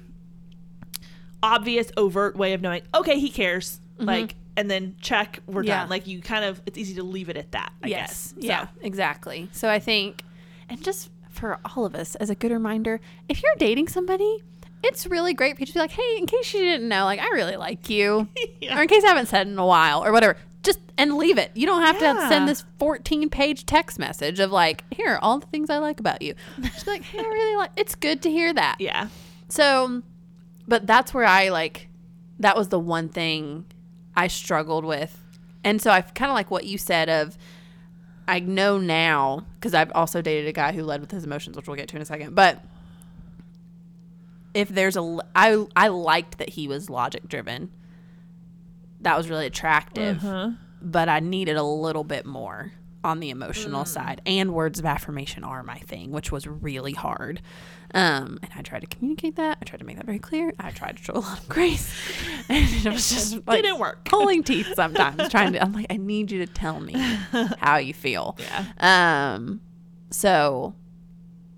obvious, 1.45 1.91
overt 1.95 2.35
way 2.35 2.53
of 2.53 2.61
knowing. 2.61 2.81
Okay, 2.93 3.19
he 3.19 3.29
cares. 3.29 3.79
Like, 3.97 4.35
and 4.57 4.69
then 4.69 4.95
check, 5.01 5.39
we're 5.47 5.61
Mm-hmm. 5.61 5.67
Yeah. 5.67 5.79
done. 5.81 5.89
Like 5.89 6.07
you 6.07 6.21
kind 6.21 6.43
of, 6.43 6.61
it's 6.65 6.77
easy 6.77 6.95
to 6.95 7.03
leave 7.03 7.29
it 7.29 7.37
at 7.37 7.51
that. 7.53 7.71
I 7.83 7.87
yes. 7.87 8.33
guess. 8.33 8.41
So, 8.41 8.47
Yeah, 8.47 8.67
exactly. 8.81 9.47
So 9.53 9.69
I 9.69 9.79
think, 9.79 10.21
and 10.69 10.83
just 10.83 11.09
for 11.29 11.59
all 11.63 11.85
of 11.85 11.95
us 11.95 12.15
as 12.15 12.29
a 12.29 12.35
good 12.35 12.51
reminder, 12.51 12.99
if 13.29 13.41
you're 13.43 13.53
dating 13.57 13.87
somebody, 13.87 14.43
it's 14.83 15.05
really 15.07 15.33
great 15.33 15.55
for 15.55 15.61
you 15.61 15.65
to 15.67 15.73
be 15.73 15.79
like, 15.79 15.91
hey, 15.91 16.17
in 16.17 16.25
case 16.25 16.53
you 16.53 16.59
didn't 16.61 16.87
know, 16.89 17.05
like, 17.05 17.19
I 17.19 17.27
really 17.29 17.55
like 17.55 17.89
you. 17.89 18.27
Yeah. 18.61 18.77
Or 18.77 18.81
in 18.81 18.87
case 18.87 19.03
I 19.03 19.07
haven't 19.09 19.27
said 19.27 19.47
in 19.47 19.57
a 19.59 19.65
while 19.65 20.03
or 20.03 20.11
whatever. 20.11 20.37
Just 20.63 20.79
and 20.97 21.15
leave 21.17 21.37
it. 21.37 21.51
You 21.53 21.67
don't 21.67 21.83
have 21.83 21.99
to 21.99 22.27
send 22.27 22.47
this 22.47 22.65
14 22.79 23.29
page 23.29 23.65
text 23.67 23.99
message 23.99 24.39
of 24.39 24.51
like, 24.51 24.83
here 24.91 25.07
are 25.13 25.19
all 25.19 25.37
the 25.39 25.45
things 25.47 25.69
I 25.69 25.77
like 25.77 25.99
about 25.99 26.21
you. 26.23 26.33
Just 26.61 26.87
like, 26.87 27.03
hey, 27.03 27.19
I 27.19 27.21
really 27.21 27.55
like 27.57 27.71
it's 27.77 27.93
good 27.95 28.21
to 28.23 28.31
hear 28.31 28.51
that. 28.53 28.77
Yeah. 28.79 29.09
So, 29.47 30.01
but 30.67 30.87
that's 30.87 31.13
where 31.13 31.25
I 31.25 31.49
like, 31.49 31.87
that 32.39 32.55
was 32.57 32.69
the 32.69 32.79
one 32.79 33.09
thing 33.09 33.65
I 34.15 34.27
struggled 34.27 34.85
with. 34.85 35.23
And 35.63 35.81
so 35.81 35.91
I 35.91 36.01
kind 36.01 36.29
of 36.29 36.35
like 36.35 36.51
what 36.51 36.65
you 36.65 36.77
said 36.77 37.09
of, 37.09 37.37
I 38.27 38.39
know 38.39 38.77
now, 38.77 39.45
because 39.55 39.73
I've 39.73 39.91
also 39.93 40.21
dated 40.21 40.47
a 40.47 40.51
guy 40.51 40.71
who 40.71 40.83
led 40.83 41.01
with 41.01 41.11
his 41.11 41.23
emotions, 41.23 41.55
which 41.55 41.67
we'll 41.67 41.75
get 41.75 41.87
to 41.89 41.95
in 41.95 42.01
a 42.01 42.05
second. 42.05 42.35
But 42.35 42.63
if 44.53 44.69
there's 44.69 44.97
a, 44.97 45.19
I, 45.35 45.65
I 45.75 45.89
liked 45.89 46.37
that 46.39 46.49
he 46.49 46.67
was 46.67 46.89
logic 46.89 47.27
driven. 47.27 47.71
That 49.01 49.17
was 49.17 49.29
really 49.29 49.45
attractive. 49.45 50.23
Uh-huh. 50.23 50.51
But 50.81 51.09
I 51.09 51.19
needed 51.19 51.57
a 51.57 51.63
little 51.63 52.03
bit 52.03 52.25
more 52.25 52.71
on 53.05 53.19
the 53.21 53.29
emotional 53.29 53.85
side. 53.85 54.21
And 54.25 54.53
words 54.53 54.79
of 54.79 54.85
affirmation 54.85 55.43
are 55.43 55.63
my 55.63 55.77
thing, 55.77 56.11
which 56.11 56.31
was 56.31 56.45
really 56.47 56.93
hard. 56.93 57.41
Um, 57.93 58.39
and 58.41 58.51
I 58.55 58.61
tried 58.61 58.81
to 58.81 58.87
communicate 58.87 59.37
that. 59.37 59.59
I 59.61 59.65
tried 59.65 59.77
to 59.79 59.85
make 59.85 59.95
that 59.97 60.05
very 60.05 60.19
clear. 60.19 60.51
I 60.59 60.71
tried 60.71 60.97
to 60.97 61.03
show 61.03 61.13
a 61.13 61.19
lot 61.19 61.39
of 61.39 61.47
grace. 61.47 61.93
And 62.49 62.85
it 62.85 62.91
was 62.91 63.09
just 63.09 63.47
like 63.47 63.63
Didn't 63.63 63.79
work. 63.79 64.05
pulling 64.05 64.43
teeth 64.43 64.73
sometimes, 64.75 65.29
trying 65.29 65.53
to 65.53 65.61
I'm 65.63 65.73
like, 65.73 65.87
I 65.89 65.97
need 65.97 66.31
you 66.31 66.45
to 66.45 66.51
tell 66.51 66.79
me 66.79 66.93
how 67.59 67.77
you 67.77 67.93
feel. 67.93 68.37
Yeah. 68.39 68.65
Um 69.35 69.61
so 70.11 70.75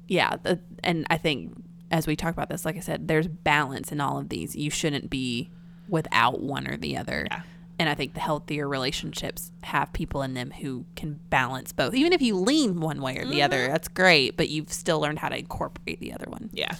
yeah, 0.07 0.37
the, 0.43 0.59
and 0.83 1.05
I 1.09 1.17
think 1.17 1.53
as 1.91 2.07
we 2.07 2.15
talk 2.15 2.33
about 2.33 2.49
this, 2.49 2.63
like 2.65 2.77
I 2.77 2.81
said, 2.81 3.07
there's 3.07 3.27
balance 3.27 3.91
in 3.91 3.99
all 3.99 4.17
of 4.17 4.29
these. 4.29 4.55
You 4.55 4.69
shouldn't 4.69 5.09
be 5.09 5.49
without 5.89 6.41
one 6.41 6.67
or 6.67 6.77
the 6.77 6.95
other. 6.97 7.27
Yeah. 7.29 7.41
And 7.79 7.87
I 7.87 7.93
think 7.93 8.15
the 8.15 8.19
healthier 8.19 8.67
relationships 8.67 9.51
have 9.61 9.93
people 9.93 10.23
in 10.23 10.33
them 10.33 10.49
who 10.49 10.85
can 10.95 11.19
balance 11.29 11.71
both. 11.71 11.93
Even 11.93 12.11
if 12.11 12.21
you 12.21 12.35
lean 12.35 12.79
one 12.79 13.01
way 13.01 13.17
or 13.17 13.25
the 13.25 13.43
other, 13.43 13.57
mm-hmm. 13.57 13.71
that's 13.71 13.87
great, 13.87 14.35
but 14.35 14.49
you've 14.49 14.73
still 14.73 14.99
learned 14.99 15.19
how 15.19 15.29
to 15.29 15.37
incorporate 15.37 15.99
the 15.99 16.11
other 16.11 16.25
one. 16.27 16.49
Yeah. 16.51 16.73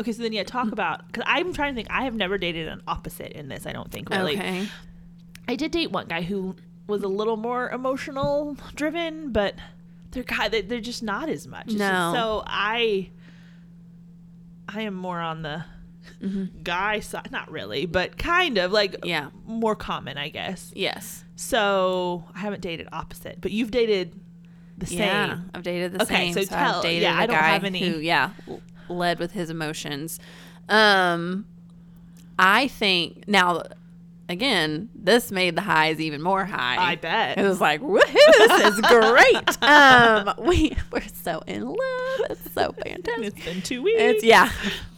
Okay, 0.00 0.12
so 0.12 0.22
then 0.22 0.32
yeah, 0.32 0.42
talk 0.42 0.72
about 0.72 1.06
because 1.06 1.24
I'm 1.26 1.52
trying 1.52 1.74
to 1.74 1.76
think. 1.76 1.88
I 1.90 2.04
have 2.04 2.14
never 2.14 2.38
dated 2.38 2.68
an 2.68 2.82
opposite 2.88 3.32
in 3.32 3.48
this. 3.48 3.66
I 3.66 3.72
don't 3.72 3.90
think 3.90 4.08
really. 4.08 4.36
Okay. 4.36 4.68
I 5.46 5.56
did 5.56 5.70
date 5.72 5.92
one 5.92 6.06
guy 6.06 6.22
who 6.22 6.56
was 6.86 7.02
a 7.02 7.08
little 7.08 7.36
more 7.36 7.68
emotional 7.70 8.56
driven, 8.74 9.30
but 9.30 9.54
they're 10.10 10.22
guy 10.22 10.48
they- 10.48 10.62
they're 10.62 10.80
just 10.80 11.02
not 11.02 11.28
as 11.28 11.46
much. 11.46 11.68
No. 11.68 12.12
So 12.14 12.42
I 12.46 13.10
I 14.68 14.82
am 14.82 14.94
more 14.94 15.20
on 15.20 15.42
the 15.42 15.64
guy 16.62 17.00
side, 17.00 17.30
not 17.30 17.50
really, 17.50 17.86
but 17.86 18.16
kind 18.18 18.58
of 18.58 18.72
like 18.72 18.92
Mm-hmm. 18.92 19.06
Yeah. 19.08 19.28
more 19.46 19.74
common, 19.76 20.16
I 20.18 20.28
guess. 20.28 20.72
Yes. 20.74 21.24
So 21.36 22.24
I 22.34 22.38
haven't 22.40 22.60
dated 22.62 22.88
opposite, 22.92 23.40
but 23.40 23.50
you've 23.50 23.70
dated 23.70 24.18
the 24.78 24.86
same. 24.86 24.98
Yeah, 24.98 25.38
I've 25.54 25.62
dated 25.62 25.92
the 25.92 26.02
Okay, 26.02 26.32
same. 26.32 26.34
so 26.34 26.40
I've 26.40 26.48
tell- 26.72 26.82
dated 26.82 27.02
yeah, 27.02 27.18
a 27.18 27.22
I 27.22 27.26
don't 27.26 27.36
guy 27.36 27.48
have 27.48 27.64
any- 27.64 27.80
who, 27.88 27.98
yeah, 27.98 28.30
led 28.88 29.18
with 29.18 29.32
his 29.32 29.50
emotions. 29.50 30.18
Um, 30.68 31.46
I 32.38 32.68
think 32.68 33.28
now, 33.28 33.62
again, 34.28 34.88
this 34.94 35.30
made 35.30 35.56
the 35.56 35.60
highs 35.60 36.00
even 36.00 36.22
more 36.22 36.44
high. 36.44 36.76
I 36.78 36.96
bet. 36.96 37.38
It 37.38 37.42
was 37.42 37.60
like, 37.60 37.80
woohoo, 37.80 38.02
this 38.02 38.74
is 38.74 38.80
great. 38.80 39.62
um, 39.62 40.34
we 40.38 40.76
we're 40.90 41.02
so 41.22 41.42
in 41.46 41.64
love. 41.66 41.78
It's 42.30 42.52
so 42.52 42.72
fantastic. 42.72 43.24
It's 43.26 43.44
been 43.44 43.62
two 43.62 43.82
weeks. 43.82 44.00
It's 44.00 44.24
yeah, 44.24 44.50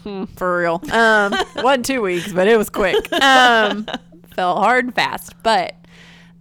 Hmm, 0.07 0.24
for 0.37 0.59
real. 0.59 0.81
Um, 0.93 1.33
one 1.62 1.83
two 1.83 2.01
weeks, 2.01 2.33
but 2.33 2.47
it 2.47 2.57
was 2.57 2.70
quick. 2.70 3.12
Um, 3.12 3.87
fell 4.35 4.57
hard 4.57 4.85
and 4.85 4.95
fast, 4.95 5.35
but 5.43 5.74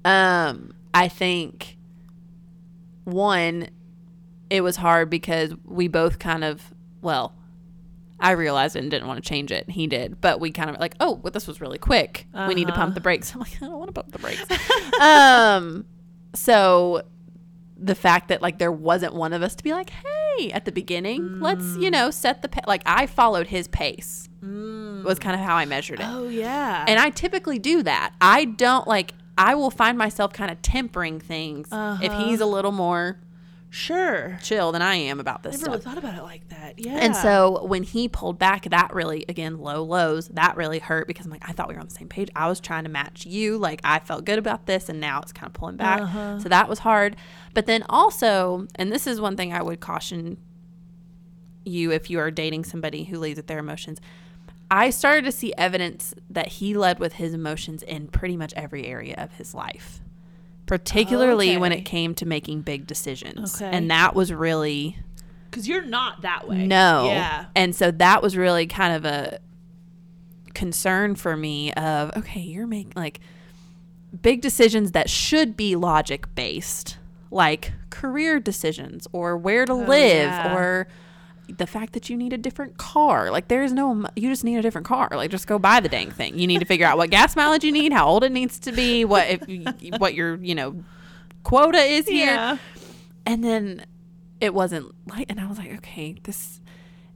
um, 0.03 0.75
I 0.93 1.07
think 1.07 1.75
one, 3.05 3.69
it 4.51 4.61
was 4.61 4.75
hard 4.75 5.09
because 5.09 5.53
we 5.65 5.87
both 5.87 6.19
kind 6.19 6.43
of 6.43 6.73
well, 7.01 7.33
I 8.19 8.31
realized 8.31 8.75
it 8.75 8.79
and 8.79 8.89
didn't 8.89 9.07
want 9.07 9.21
to 9.23 9.27
change 9.29 9.51
it. 9.51 9.69
He 9.69 9.87
did, 9.87 10.21
but 10.21 10.39
we 10.39 10.51
kind 10.51 10.69
of 10.69 10.79
like, 10.79 10.95
oh, 10.99 11.19
well, 11.21 11.31
this 11.31 11.47
was 11.47 11.59
really 11.61 11.77
quick. 11.77 12.27
We 12.47 12.53
need 12.55 12.65
to 12.67 12.71
Uh-huh. 12.73 12.81
pump 12.83 12.95
the 12.95 13.01
brakes. 13.01 13.31
I'm 13.33 13.39
like, 13.41 13.55
I 13.61 13.65
don't 13.65 13.77
want 13.77 13.89
to 13.89 13.93
pump 13.93 14.11
the 14.11 14.19
brakes. 14.19 14.45
um, 15.01 15.85
so 16.33 17.01
the 17.77 17.95
fact 17.95 18.29
that 18.29 18.41
like 18.41 18.57
there 18.57 18.71
wasn't 18.71 19.13
one 19.13 19.33
of 19.33 19.41
us 19.41 19.53
to 19.55 19.63
be 19.63 19.73
like, 19.73 19.89
hey, 19.89 20.51
at 20.51 20.63
the 20.65 20.71
beginning, 20.71 21.39
let's 21.41 21.75
you 21.77 21.91
know 21.91 22.09
set 22.09 22.41
the 22.41 22.47
pa-. 22.49 22.61
like 22.67 22.81
I 22.85 23.05
followed 23.05 23.47
his 23.47 23.67
pace 23.67 24.29
was 24.41 25.17
kind 25.19 25.33
of 25.39 25.43
how 25.45 25.55
I 25.55 25.65
measured 25.65 25.99
it, 25.99 26.05
oh 26.07 26.27
yeah. 26.27 26.85
and 26.87 26.99
I 26.99 27.09
typically 27.09 27.57
do 27.59 27.81
that. 27.83 28.13
I 28.21 28.45
don't 28.45 28.87
like 28.87 29.13
I 29.37 29.55
will 29.55 29.71
find 29.71 29.97
myself 29.97 30.33
kind 30.33 30.49
of 30.51 30.61
tempering 30.61 31.19
things 31.19 31.67
if 31.67 31.73
Uh-huh. 31.73 32.25
he's 32.25 32.39
a 32.41 32.45
little 32.45 32.71
more 32.71 33.17
sure. 33.75 34.39
chill 34.41 34.71
than 34.71 34.81
I 34.81 34.95
am 34.95 35.19
about 35.19 35.43
this 35.43 35.53
Never 35.53 35.63
stuff. 35.63 35.73
really 35.73 35.83
thought 35.83 35.97
about 35.97 36.17
it 36.17 36.23
like 36.23 36.47
that. 36.49 36.79
Yeah. 36.79 36.97
And 36.97 37.15
so 37.15 37.65
when 37.65 37.83
he 37.83 38.07
pulled 38.07 38.39
back, 38.39 38.69
that 38.69 38.93
really, 38.93 39.25
again, 39.29 39.59
low 39.59 39.83
lows, 39.83 40.27
that 40.29 40.55
really 40.57 40.79
hurt 40.79 41.07
because 41.07 41.25
I'm 41.25 41.31
like, 41.31 41.47
I 41.47 41.51
thought 41.51 41.67
we 41.67 41.75
were 41.75 41.81
on 41.81 41.87
the 41.87 41.93
same 41.93 42.07
page. 42.07 42.29
I 42.35 42.47
was 42.47 42.59
trying 42.59 42.85
to 42.85 42.89
match 42.89 43.25
you. 43.25 43.57
Like, 43.57 43.81
I 43.83 43.99
felt 43.99 44.25
good 44.25 44.39
about 44.39 44.65
this, 44.65 44.89
and 44.89 44.99
now 44.99 45.21
it's 45.21 45.33
kind 45.33 45.47
of 45.47 45.53
pulling 45.53 45.77
back. 45.77 46.01
Uh-huh. 46.01 46.39
So 46.39 46.49
that 46.49 46.69
was 46.69 46.79
hard. 46.79 47.15
But 47.53 47.65
then 47.65 47.83
also, 47.89 48.67
and 48.75 48.91
this 48.91 49.07
is 49.07 49.21
one 49.21 49.35
thing 49.35 49.53
I 49.53 49.61
would 49.61 49.79
caution 49.79 50.37
you 51.65 51.91
if 51.91 52.09
you 52.09 52.19
are 52.19 52.31
dating 52.31 52.63
somebody 52.63 53.03
who 53.03 53.19
leads 53.19 53.37
with 53.37 53.47
their 53.47 53.59
emotions. 53.59 53.99
I 54.69 54.89
started 54.89 55.25
to 55.25 55.31
see 55.31 55.53
evidence 55.57 56.13
that 56.29 56.47
he 56.47 56.73
led 56.73 56.99
with 56.99 57.13
his 57.13 57.33
emotions 57.33 57.83
in 57.83 58.07
pretty 58.07 58.35
much 58.35 58.53
every 58.55 58.85
area 58.87 59.15
of 59.17 59.33
his 59.33 59.53
life, 59.53 60.01
particularly 60.65 61.57
when 61.57 61.71
Okay. 61.71 61.81
it 61.81 61.85
came 61.85 62.15
to 62.15 62.25
making 62.25 62.61
big 62.61 62.87
decisions. 62.87 63.61
Okay. 63.61 63.69
And 63.71 63.89
that 63.91 64.15
was 64.15 64.31
really 64.33 64.97
because 65.49 65.67
you're 65.67 65.85
not 65.85 66.21
that 66.23 66.47
way. 66.47 66.67
No. 66.67 67.05
Yeah. 67.07 67.45
And 67.55 67.75
so 67.75 67.91
that 67.91 68.21
was 68.21 68.35
really 68.35 68.67
kind 68.67 68.93
of 68.93 69.05
a 69.05 69.39
concern 70.53 71.15
for 71.15 71.37
me 71.37 71.71
of 71.73 72.11
okay, 72.17 72.41
you're 72.41 72.67
making 72.67 72.93
like 72.95 73.19
big 74.21 74.41
decisions 74.41 74.91
that 74.91 75.09
should 75.09 75.55
be 75.55 75.75
logic 75.75 76.33
based, 76.35 76.97
like 77.31 77.73
career 77.89 78.39
decisions 78.39 79.07
or 79.11 79.37
where 79.37 79.65
to 79.65 79.73
oh, 79.73 79.77
live 79.77 80.29
yeah. 80.29 80.55
or 80.55 80.87
the 81.47 81.67
fact 81.67 81.93
that 81.93 82.09
you 82.09 82.17
need 82.17 82.33
a 82.33 82.37
different 82.37 82.77
car. 82.77 83.31
Like 83.31 83.47
there 83.47 83.63
is 83.63 83.71
no 83.73 84.05
you 84.15 84.29
just 84.29 84.43
need 84.43 84.57
a 84.57 84.61
different 84.61 84.87
car. 84.87 85.09
Like 85.11 85.31
just 85.31 85.47
go 85.47 85.57
buy 85.59 85.79
the 85.79 85.89
dang 85.89 86.11
thing. 86.11 86.37
You 86.39 86.47
need 86.47 86.59
to 86.59 86.65
figure 86.65 86.85
out 86.85 86.97
what 86.97 87.09
gas 87.11 87.35
mileage 87.35 87.63
you 87.63 87.71
need, 87.71 87.91
how 87.93 88.07
old 88.07 88.23
it 88.23 88.31
needs 88.31 88.59
to 88.59 88.71
be, 88.71 89.05
what 89.05 89.27
if 89.29 89.99
what 89.99 90.13
your, 90.15 90.35
you 90.43 90.55
know, 90.55 90.83
quota 91.43 91.77
is 91.79 92.07
here 92.07 92.25
Yeah. 92.25 92.57
and 93.25 93.43
then 93.43 93.85
it 94.41 94.53
wasn't 94.53 94.93
like 95.07 95.29
and 95.29 95.39
i 95.39 95.45
was 95.47 95.57
like 95.59 95.71
okay 95.77 96.15
this 96.23 96.59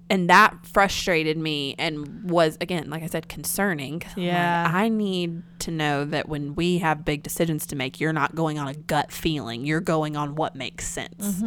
and 0.09 0.29
that 0.29 0.55
frustrated 0.65 1.35
me 1.37 1.73
and 1.79 2.29
was 2.29 2.55
again 2.61 2.89
like 2.91 3.01
i 3.03 3.07
said 3.07 3.27
concerning. 3.27 3.95
I'm 3.95 4.09
like, 4.09 4.17
Yeah. 4.17 4.71
i 4.73 4.87
need 4.87 5.41
to 5.59 5.71
know 5.71 6.05
that 6.05 6.29
when 6.29 6.53
we 6.55 6.77
have 6.77 7.03
big 7.03 7.23
decisions 7.23 7.65
to 7.67 7.75
make 7.75 7.99
you're 7.99 8.13
not 8.13 8.35
going 8.35 8.59
on 8.59 8.67
a 8.67 8.73
gut 8.75 9.11
feeling 9.11 9.65
you're 9.65 9.81
going 9.81 10.15
on 10.15 10.35
what 10.35 10.55
makes 10.55 10.87
sense 10.87 11.41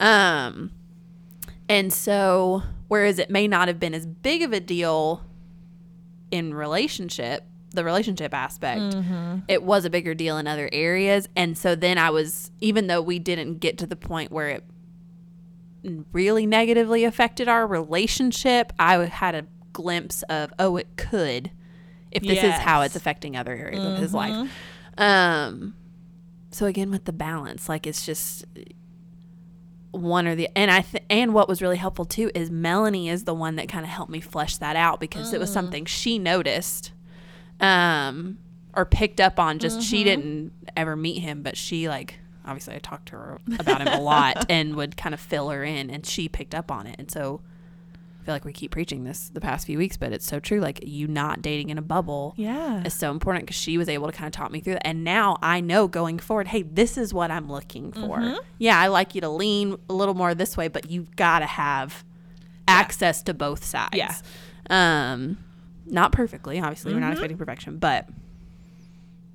um 0.00 0.70
and 1.68 1.92
so 1.92 2.62
whereas 2.88 3.18
it 3.18 3.30
may 3.30 3.48
not 3.48 3.68
have 3.68 3.80
been 3.80 3.94
as 3.94 4.06
big 4.06 4.42
of 4.42 4.52
a 4.52 4.60
deal 4.60 5.24
in 6.30 6.52
relationship 6.54 7.44
the 7.72 7.84
relationship 7.84 8.32
aspect 8.32 8.94
it 9.48 9.62
was 9.62 9.84
a 9.84 9.90
bigger 9.90 10.14
deal 10.14 10.38
in 10.38 10.46
other 10.46 10.68
areas. 10.72 11.28
And 11.36 11.58
so 11.58 11.74
then 11.74 11.98
i 11.98 12.08
was 12.10 12.50
even 12.60 12.86
though 12.86 13.02
we 13.02 13.18
didn't 13.18 13.58
get 13.58 13.76
to 13.78 13.86
the 13.86 13.96
point 13.96 14.32
where 14.32 14.48
it 14.48 14.64
really 16.12 16.46
negatively 16.46 17.04
affected 17.04 17.48
our 17.48 17.66
relationship 17.66 18.72
i 18.78 18.96
had 19.04 19.34
a 19.34 19.46
glimpse 19.72 20.22
of 20.24 20.52
oh 20.58 20.76
it 20.76 20.88
could 20.96 21.50
if 22.10 22.22
this 22.22 22.38
is 22.48 22.54
how 22.54 22.80
it's 22.82 22.96
affecting 22.96 23.36
other 23.36 23.52
areas 23.54 23.84
of 23.84 23.98
his 23.98 24.14
life. 24.14 24.50
Um 24.96 25.74
so 26.50 26.64
again 26.66 26.90
with 26.90 27.04
the 27.04 27.12
balance 27.12 27.68
like 27.68 27.86
it's 27.86 28.06
just 28.06 28.46
one 29.98 30.26
or 30.26 30.34
the 30.34 30.48
and 30.56 30.70
i 30.70 30.80
th- 30.80 31.02
and 31.10 31.34
what 31.34 31.48
was 31.48 31.60
really 31.62 31.76
helpful 31.76 32.04
too 32.04 32.30
is 32.34 32.50
melanie 32.50 33.08
is 33.08 33.24
the 33.24 33.34
one 33.34 33.56
that 33.56 33.68
kind 33.68 33.84
of 33.84 33.90
helped 33.90 34.10
me 34.10 34.20
flesh 34.20 34.56
that 34.58 34.76
out 34.76 35.00
because 35.00 35.32
it 35.32 35.40
was 35.40 35.52
something 35.52 35.84
she 35.84 36.18
noticed 36.18 36.92
um 37.60 38.38
or 38.74 38.84
picked 38.84 39.22
up 39.22 39.40
on. 39.40 39.58
Just 39.58 39.82
she 39.82 40.04
didn't 40.04 40.52
ever 40.76 40.96
meet 40.96 41.20
him 41.20 41.42
but 41.42 41.56
she 41.56 41.88
like 41.88 42.18
obviously 42.44 42.74
i 42.74 42.78
talked 42.78 43.08
to 43.08 43.16
her 43.16 43.40
about 43.58 43.80
him 43.80 43.88
a 43.88 44.00
lot 44.00 44.44
and 44.50 44.76
would 44.76 44.96
kind 44.96 45.14
of 45.14 45.20
fill 45.20 45.48
her 45.48 45.64
in 45.64 45.88
and 45.88 46.04
she 46.04 46.28
picked 46.28 46.54
up 46.54 46.70
on 46.70 46.86
it. 46.86 46.96
And 46.98 47.10
so 47.10 47.40
feel 48.26 48.34
like 48.34 48.44
we 48.44 48.52
keep 48.52 48.72
preaching 48.72 49.04
this 49.04 49.28
the 49.30 49.40
past 49.40 49.64
few 49.66 49.78
weeks 49.78 49.96
but 49.96 50.12
it's 50.12 50.26
so 50.26 50.38
true 50.40 50.60
like 50.60 50.80
you 50.86 51.06
not 51.06 51.40
dating 51.40 51.70
in 51.70 51.78
a 51.78 51.82
bubble 51.82 52.34
Yeah. 52.36 52.82
is 52.82 52.92
so 52.92 53.10
important 53.10 53.46
because 53.46 53.56
she 53.56 53.78
was 53.78 53.88
able 53.88 54.06
to 54.06 54.12
kind 54.12 54.26
of 54.26 54.32
talk 54.32 54.50
me 54.50 54.60
through 54.60 54.74
that. 54.74 54.86
And 54.86 55.04
now 55.04 55.38
I 55.42 55.60
know 55.60 55.86
going 55.88 56.18
forward, 56.18 56.48
hey, 56.48 56.62
this 56.62 56.98
is 56.98 57.14
what 57.14 57.30
I'm 57.30 57.48
looking 57.50 57.92
for. 57.92 58.18
Mm-hmm. 58.18 58.36
Yeah, 58.58 58.78
I 58.78 58.88
like 58.88 59.14
you 59.14 59.20
to 59.22 59.28
lean 59.28 59.76
a 59.88 59.92
little 59.92 60.14
more 60.14 60.34
this 60.34 60.56
way, 60.56 60.66
but 60.68 60.90
you've 60.90 61.14
got 61.16 61.38
to 61.38 61.46
have 61.46 62.04
access 62.68 63.22
to 63.22 63.32
both 63.34 63.64
sides. 63.64 63.94
Yeah. 63.94 64.12
Um, 64.68 65.38
not 65.86 66.10
perfectly, 66.12 66.58
obviously, 66.58 66.92
we're 66.92 66.98
not 67.00 67.06
Mm-hmm. 67.06 67.12
expecting 67.12 67.38
perfection, 67.38 67.78
but 67.78 68.08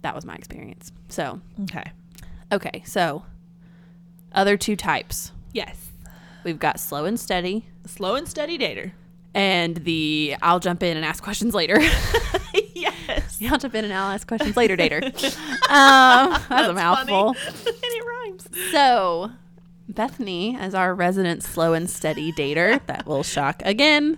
that 0.02 0.14
was 0.16 0.26
my 0.26 0.36
experience. 0.36 0.92
So, 1.08 1.40
Okay. 1.64 1.92
okay, 2.52 2.84
so 2.86 3.24
other 4.34 4.58
two 4.58 4.76
types 4.76 5.32
Yes. 5.54 5.92
we've 6.44 6.60
got 6.60 6.80
slow 6.80 7.06
and 7.06 7.18
steady, 7.20 7.68
Slow 7.86 8.16
and 8.16 8.28
steady 8.28 8.58
dater. 8.58 8.92
and 9.34 9.78
the 9.78 10.36
I'll 10.42 10.60
jump 10.60 10.84
in 10.84 10.98
and 10.98 11.06
ask 11.06 11.24
questions 11.24 11.54
later. 11.54 11.80
yes. 12.76 13.40
I'll 13.50 13.58
jump 13.58 13.76
in 13.76 13.86
and 13.86 13.94
I'll 13.94 14.12
ask 14.14 14.28
questions 14.28 14.56
later, 14.58 14.78
dater. 14.78 15.02
Um, 15.72 16.32
that's, 16.50 16.68
a 16.68 16.74
mouthful. 16.74 17.30
and 17.48 17.66
it 17.66 18.06
rhymes. 18.06 18.48
So, 18.72 19.32
Bethany, 19.88 20.58
as 20.60 20.76
our 20.76 20.94
resident 20.94 21.44
slow 21.44 21.72
and 21.74 21.90
steady 21.90 22.34
dater, 22.34 22.86
that 22.88 23.06
will 23.06 23.24
shock 23.24 23.62
again 23.64 24.18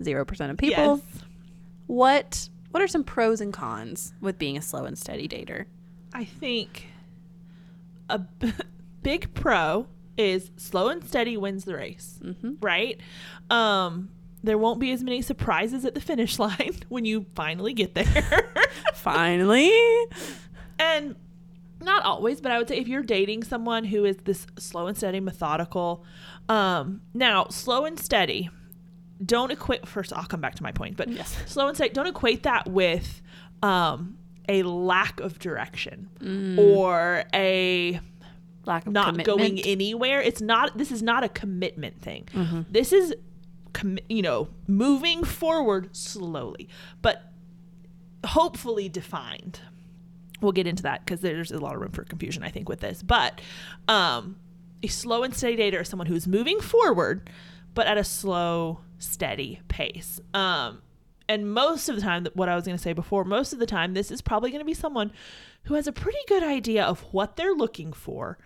zero 0.00 0.24
percent 0.24 0.52
of 0.52 0.58
people. 0.58 1.02
Yes. 1.04 1.22
What 1.88 2.48
what 2.70 2.82
are 2.82 2.86
some 2.86 3.02
pros 3.02 3.40
and 3.40 3.52
cons 3.52 4.12
with 4.20 4.38
being 4.38 4.56
a 4.56 4.62
slow 4.62 4.84
and 4.84 4.96
steady 4.96 5.26
dater? 5.26 5.64
I 6.14 6.24
think 6.24 6.86
a 8.08 8.20
b- 8.20 8.52
big 9.02 9.34
pro 9.34 9.88
is 10.18 10.50
slow 10.56 10.88
and 10.88 11.04
steady 11.06 11.36
wins 11.36 11.64
the 11.64 11.74
race, 11.74 12.18
Mm-hmm. 12.22 12.52
right? 12.60 13.00
Um, 13.50 14.10
there 14.42 14.58
won't 14.58 14.78
be 14.80 14.92
as 14.92 15.02
many 15.02 15.22
surprises 15.22 15.84
at 15.84 15.94
the 15.94 16.00
finish 16.00 16.38
line 16.46 16.76
when 16.88 17.04
you 17.04 17.26
finally 17.34 17.72
get 17.72 17.94
there. 17.94 18.52
Finally, 18.94 19.70
and 20.78 21.16
not 21.80 22.04
always, 22.04 22.40
but 22.40 22.50
I 22.52 22.58
would 22.58 22.68
say 22.68 22.78
if 22.78 22.88
you're 22.88 23.02
dating 23.02 23.44
someone 23.44 23.84
who 23.84 24.04
is 24.04 24.16
this 24.24 24.46
slow 24.58 24.86
and 24.86 24.96
steady, 24.96 25.20
methodical, 25.20 26.04
um, 26.48 27.00
now 27.14 27.46
slow 27.50 27.84
and 27.84 27.98
steady, 27.98 28.50
don't 29.24 29.50
equate. 29.50 29.86
First, 29.86 30.12
I'll 30.12 30.24
come 30.26 30.40
back 30.40 30.54
to 30.56 30.62
my 30.62 30.72
point, 30.72 30.96
but 30.96 31.08
Yes. 31.08 31.36
slow 31.46 31.68
and 31.68 31.76
steady, 31.76 31.92
don't 31.94 32.06
equate 32.06 32.42
that 32.44 32.68
with 32.68 33.22
um, 33.62 34.18
a 34.48 34.62
lack 34.62 35.20
of 35.20 35.38
direction 35.38 36.08
Mm. 36.20 36.58
or 36.58 37.24
a 37.34 38.00
lack 38.66 38.86
of 38.86 38.92
not 38.92 39.24
going 39.24 39.60
anywhere. 39.60 40.20
It's 40.20 40.40
not. 40.40 40.76
This 40.76 40.90
is 40.90 41.02
not 41.02 41.24
a 41.24 41.28
commitment 41.28 42.00
thing. 42.00 42.28
Mm-hmm. 42.32 42.62
This 42.70 42.92
is, 42.92 43.14
commi- 43.72 44.04
you 44.08 44.22
know, 44.22 44.48
moving 44.66 45.24
forward 45.24 45.94
slowly, 45.96 46.68
but 47.02 47.32
hopefully 48.24 48.88
defined. 48.88 49.60
We'll 50.40 50.52
get 50.52 50.66
into 50.66 50.82
that 50.82 51.04
because 51.04 51.20
there's 51.20 51.50
a 51.50 51.58
lot 51.58 51.74
of 51.74 51.80
room 51.80 51.92
for 51.92 52.04
confusion, 52.04 52.42
I 52.42 52.50
think, 52.50 52.68
with 52.68 52.80
this. 52.80 53.02
But 53.02 53.40
um, 53.88 54.36
a 54.82 54.88
slow 54.88 55.22
and 55.22 55.34
steady 55.34 55.56
dater 55.56 55.80
is 55.80 55.88
someone 55.88 56.06
who's 56.06 56.26
moving 56.26 56.60
forward, 56.60 57.30
but 57.74 57.86
at 57.86 57.96
a 57.96 58.04
slow, 58.04 58.80
steady 58.98 59.60
pace. 59.68 60.20
Um, 60.34 60.82
and 61.28 61.52
most 61.52 61.88
of 61.88 61.96
the 61.96 62.02
time, 62.02 62.26
what 62.34 62.48
I 62.48 62.54
was 62.54 62.64
going 62.64 62.76
to 62.76 62.82
say 62.82 62.92
before, 62.92 63.24
most 63.24 63.52
of 63.52 63.58
the 63.58 63.66
time, 63.66 63.94
this 63.94 64.10
is 64.10 64.20
probably 64.20 64.50
going 64.50 64.60
to 64.60 64.66
be 64.66 64.74
someone 64.74 65.10
who 65.66 65.74
has 65.74 65.86
a 65.86 65.92
pretty 65.92 66.18
good 66.26 66.42
idea 66.42 66.84
of 66.84 67.00
what 67.12 67.36
they're 67.36 67.54
looking 67.54 67.92
for 67.92 68.38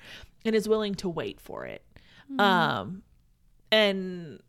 and 0.45 0.55
is 0.55 0.69
willing 0.69 0.95
to 0.97 1.09
wait 1.09 1.41
for 1.41 1.65
it. 1.67 1.83
Um, 2.39 3.03
and 3.73 4.41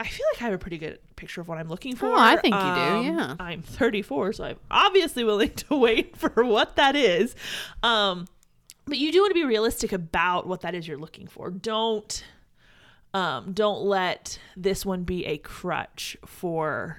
I 0.00 0.06
feel 0.06 0.26
like 0.32 0.42
I 0.42 0.44
have 0.46 0.54
a 0.54 0.58
pretty 0.58 0.78
good 0.78 0.98
picture 1.16 1.40
of 1.40 1.48
what 1.48 1.58
I'm 1.58 1.68
looking 1.68 1.94
for. 1.94 2.06
Oh, 2.06 2.14
I 2.18 2.36
think 2.36 2.54
you 2.54 2.60
do, 2.60 2.66
Um, 2.66 3.04
yeah. 3.18 3.36
I'm 3.38 3.62
34, 3.62 4.32
so 4.34 4.44
I'm 4.44 4.56
obviously 4.70 5.22
willing 5.24 5.50
to 5.68 5.76
wait 5.76 6.16
for 6.16 6.44
what 6.44 6.76
that 6.76 6.96
is. 6.96 7.34
Um, 7.82 8.26
but 8.86 8.98
you 8.98 9.12
do 9.12 9.20
want 9.20 9.30
to 9.30 9.34
be 9.34 9.44
realistic 9.44 9.92
about 9.92 10.46
what 10.46 10.62
that 10.62 10.74
is 10.74 10.88
you're 10.88 10.98
looking 10.98 11.26
for. 11.28 11.50
Don't 11.50 12.24
um, 13.14 13.52
don't 13.52 13.82
let 13.82 14.38
this 14.56 14.86
one 14.86 15.04
be 15.04 15.26
a 15.26 15.36
crutch 15.38 16.16
for. 16.24 16.98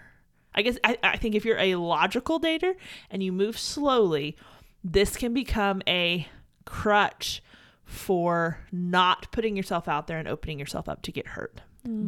I 0.55 0.61
guess 0.61 0.77
I, 0.83 0.97
I 1.01 1.17
think 1.17 1.33
if 1.33 1.43
you're 1.43 1.57
a 1.57 1.75
logical 1.75 2.39
dater 2.39 2.75
and 3.09 3.23
you 3.23 3.31
move 3.31 3.57
slowly, 3.57 4.37
this 4.83 5.15
can 5.15 5.33
become 5.33 5.81
a 5.87 6.27
crutch 6.65 7.41
for 7.85 8.57
not 8.71 9.31
putting 9.31 9.55
yourself 9.55 9.87
out 9.87 10.07
there 10.07 10.17
and 10.17 10.27
opening 10.27 10.59
yourself 10.59 10.89
up 10.89 11.01
to 11.03 11.11
get 11.11 11.27
hurt. 11.27 11.61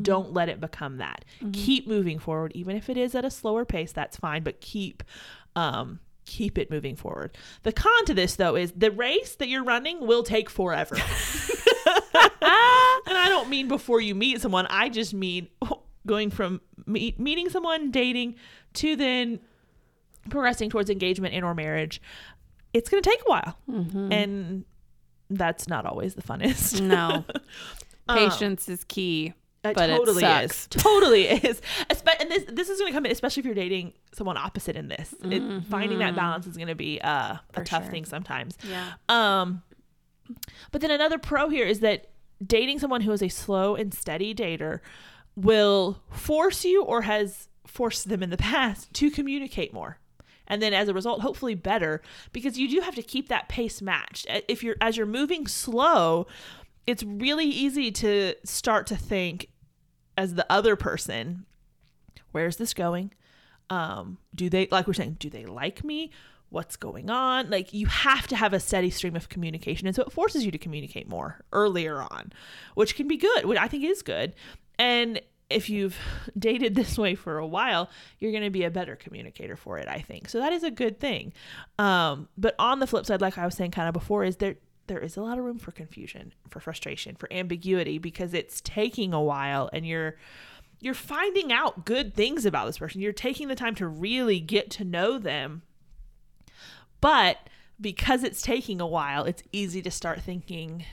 Don't 0.04 0.32
let 0.32 0.48
it 0.48 0.62
become 0.62 0.98
that. 0.98 1.26
Keep 1.52 1.86
moving 1.88 2.18
forward, 2.18 2.54
even 2.56 2.78
if 2.78 2.90
it 2.90 2.96
is 2.96 3.14
at 3.14 3.26
a 3.26 3.30
slower 3.30 3.66
pace. 3.66 3.92
That's 3.92 4.16
fine, 4.16 4.42
but 4.42 4.62
keep 4.62 5.04
um, 5.56 6.00
keep 6.26 6.58
it 6.58 6.72
moving 6.72 6.96
forward. 6.96 7.38
The 7.64 7.74
con 7.74 8.06
to 8.06 8.14
this, 8.14 8.36
though, 8.36 8.56
is 8.56 8.72
the 8.72 8.92
race 8.92 9.36
that 9.36 9.50
you're 9.50 9.64
running 9.64 10.06
will 10.06 10.24
take 10.24 10.50
forever. 10.50 10.96
and 10.96 11.04
I 12.46 13.26
don't 13.28 13.50
mean 13.50 13.68
before 13.68 14.00
you 14.00 14.16
meet 14.16 14.42
someone. 14.42 14.66
I 14.70 14.90
just 14.90 15.14
mean 15.14 15.50
going 16.06 16.30
from 16.30 16.62
meet, 16.86 17.20
meeting 17.20 17.50
someone, 17.50 17.92
dating, 17.92 18.36
to 18.76 18.96
then 18.96 19.40
progressing 20.30 20.70
towards 20.70 20.90
engagement 20.90 21.34
and 21.34 21.46
or 21.46 21.54
marriage. 21.54 22.02
It's 22.78 22.90
going 22.90 23.02
to 23.02 23.10
take 23.10 23.22
a 23.22 23.30
while, 23.30 23.58
and 24.12 24.66
that's 25.30 25.68
not 25.68 25.86
always 25.86 26.14
the 26.16 26.22
funnest. 26.22 26.82
No, 26.96 27.24
Um, 28.08 28.18
patience 28.18 28.70
is 28.70 28.84
key. 28.84 29.34
It 29.64 29.74
But 29.74 29.90
it 29.90 29.96
totally 29.98 30.22
sucks. 30.22 30.54
is. 30.62 30.68
Totally 30.70 31.24
is. 31.28 31.60
Espe- 31.90 32.20
and 32.20 32.30
this 32.30 32.44
this 32.50 32.70
is 32.70 32.80
going 32.80 32.92
to 32.92 32.96
come 32.96 33.06
in, 33.08 33.12
especially 33.12 33.42
if 33.42 33.46
you're 33.48 33.56
dating 33.56 33.94
someone 34.14 34.38
opposite 34.38 34.76
in 34.76 34.90
this. 34.90 35.16
It, 35.24 35.64
finding 35.72 35.98
that 36.00 36.16
balance 36.16 36.46
is 36.46 36.56
going 36.56 36.68
to 36.68 36.76
be 36.76 37.02
uh, 37.02 37.08
a 37.10 37.40
Mm-hmm. 37.54 37.64
Tough 37.64 37.84
sure. 37.86 37.92
thing 37.92 38.06
sometimes. 38.06 38.58
Yeah. 38.70 38.92
Um, 39.10 39.64
but 40.72 40.82
then 40.82 40.92
another 40.92 41.18
pro 41.18 41.50
here 41.50 41.66
is 41.66 41.80
that 41.80 42.10
dating 42.46 42.78
someone 42.80 43.02
who 43.02 43.12
is 43.12 43.24
a 43.24 43.30
slow 43.30 43.76
and 43.76 43.92
steady 43.94 44.36
dater 44.36 44.82
will 45.36 46.00
force 46.12 46.64
you 46.64 46.84
or 46.84 47.02
has 47.02 47.48
forced 47.66 48.08
them 48.10 48.22
in 48.22 48.30
the 48.30 48.38
past 48.38 48.94
to 48.94 49.10
communicate 49.10 49.74
more. 49.74 49.98
And 50.48 50.62
then 50.62 50.74
as 50.74 50.88
a 50.88 50.94
result, 50.94 51.22
hopefully 51.22 51.56
better 51.56 52.02
because 52.32 52.58
you 52.58 52.70
do 52.70 52.82
have 52.82 52.96
to 52.96 53.02
keep 53.02 53.30
that 53.30 53.50
pace 53.50 53.82
matched. 53.82 54.28
If 54.48 54.64
you're 54.64 54.76
as 54.82 54.98
you're 54.98 55.06
moving 55.06 55.48
slow, 55.48 56.28
it's 56.88 57.04
really 57.04 57.46
easy 57.46 57.92
to 57.92 58.36
start 58.44 58.88
to 58.88 58.96
think 58.96 59.50
as 60.18 60.36
the 60.36 60.46
other 60.52 60.76
person, 60.76 61.46
where's 62.32 62.58
this 62.58 62.74
going? 62.74 63.12
Um, 63.70 64.20
do 64.34 64.50
they 64.50 64.68
like 64.72 64.88
we're 64.88 64.94
saying, 64.94 65.18
do 65.20 65.30
they 65.30 65.46
like 65.46 65.84
me? 65.84 66.12
What's 66.50 66.76
going 66.76 67.10
on? 67.10 67.50
Like 67.50 67.74
you 67.74 67.88
have 67.88 68.28
to 68.28 68.36
have 68.36 68.54
a 68.54 68.60
steady 68.60 68.92
stream 68.92 69.16
of 69.16 69.30
communication. 69.30 69.88
And 69.88 69.96
so 69.96 70.04
it 70.04 70.12
forces 70.12 70.46
you 70.46 70.52
to 70.52 70.58
communicate 70.58 71.10
more 71.10 71.44
earlier 71.52 72.02
on, 72.02 72.32
which 72.76 72.96
can 72.96 73.08
be 73.08 73.18
good, 73.18 73.46
which 73.46 73.58
I 73.58 73.68
think 73.68 73.84
is 73.84 74.02
good. 74.02 74.36
And 74.78 75.20
if 75.50 75.70
you've 75.70 75.98
dated 76.38 76.76
this 76.76 76.98
way 76.98 77.16
for 77.16 77.38
a 77.38 77.48
while, 77.48 77.90
you're 78.20 78.32
going 78.32 78.44
to 78.44 78.50
be 78.50 78.64
a 78.64 78.72
better 78.72 78.96
communicator 78.96 79.56
for 79.56 79.78
it, 79.78 79.88
I 79.88 80.00
think. 80.00 80.30
So 80.30 80.40
that 80.40 80.54
is 80.54 80.64
a 80.64 80.72
good 80.72 81.00
thing. 81.00 81.34
Um, 81.80 82.30
but 82.38 82.56
on 82.60 82.80
the 82.80 82.88
flip 82.88 83.06
side, 83.06 83.22
like 83.22 83.38
I 83.38 83.46
was 83.46 83.56
saying 83.56 83.72
kind 83.72 83.88
of 83.88 83.94
before, 83.94 84.24
is 84.24 84.38
there 84.38 84.56
there 84.88 85.00
is 85.00 85.18
a 85.18 85.22
lot 85.22 85.38
of 85.40 85.44
room 85.44 85.58
for 85.58 85.72
confusion, 85.72 86.34
for 86.50 86.60
frustration, 86.60 87.16
for 87.16 87.32
ambiguity 87.34 87.98
because 87.98 88.36
it's 88.36 88.62
taking 88.62 89.14
a 89.14 89.22
while 89.22 89.68
and 89.74 89.86
you're 89.86 90.16
you're 90.80 90.94
finding 90.94 91.52
out 91.52 91.86
good 91.86 92.14
things 92.14 92.46
about 92.46 92.68
this 92.68 92.78
person. 92.78 93.02
You're 93.02 93.14
taking 93.14 93.48
the 93.48 93.56
time 93.56 93.76
to 93.76 93.88
really 93.88 94.40
get 94.40 94.70
to 94.72 94.84
know 94.84 95.18
them. 95.18 95.64
But 97.02 97.38
because 97.80 98.24
it's 98.24 98.42
taking 98.42 98.80
a 98.80 98.88
while, 98.88 99.24
it's 99.24 99.44
easy 99.52 99.82
to 99.82 99.92
start 99.92 100.22
thinking 100.22 100.86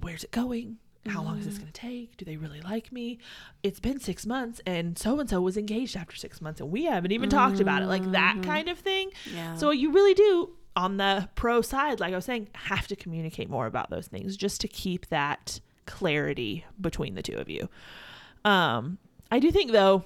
where's 0.00 0.24
it 0.24 0.30
going? 0.30 0.78
How 1.08 1.22
long 1.22 1.38
is 1.38 1.46
this 1.46 1.56
going 1.56 1.72
to 1.72 1.72
take? 1.72 2.18
Do 2.18 2.26
they 2.26 2.36
really 2.36 2.60
like 2.60 2.92
me? 2.92 3.18
It's 3.62 3.80
been 3.80 4.00
six 4.00 4.26
months 4.26 4.60
and 4.66 4.98
so 4.98 5.18
and 5.18 5.30
so 5.30 5.40
was 5.40 5.56
engaged 5.56 5.96
after 5.96 6.14
six 6.14 6.42
months 6.42 6.60
and 6.60 6.70
we 6.70 6.84
haven't 6.84 7.12
even 7.12 7.30
talked 7.30 7.58
about 7.58 7.82
it. 7.82 7.86
Like 7.86 8.10
that 8.12 8.42
kind 8.42 8.68
of 8.68 8.78
thing. 8.78 9.10
Yeah. 9.34 9.56
So 9.56 9.70
you 9.70 9.92
really 9.92 10.12
do, 10.12 10.50
on 10.76 10.98
the 10.98 11.28
pro 11.36 11.62
side, 11.62 12.00
like 12.00 12.12
I 12.12 12.16
was 12.16 12.26
saying, 12.26 12.48
have 12.54 12.86
to 12.88 12.96
communicate 12.96 13.48
more 13.48 13.66
about 13.66 13.88
those 13.88 14.08
things 14.08 14.36
just 14.36 14.60
to 14.60 14.68
keep 14.68 15.06
that 15.06 15.60
clarity 15.86 16.66
between 16.78 17.14
the 17.14 17.22
two 17.22 17.36
of 17.36 17.48
you. 17.48 17.68
Um, 18.44 18.98
I 19.30 19.38
do 19.38 19.50
think 19.50 19.72
though, 19.72 20.04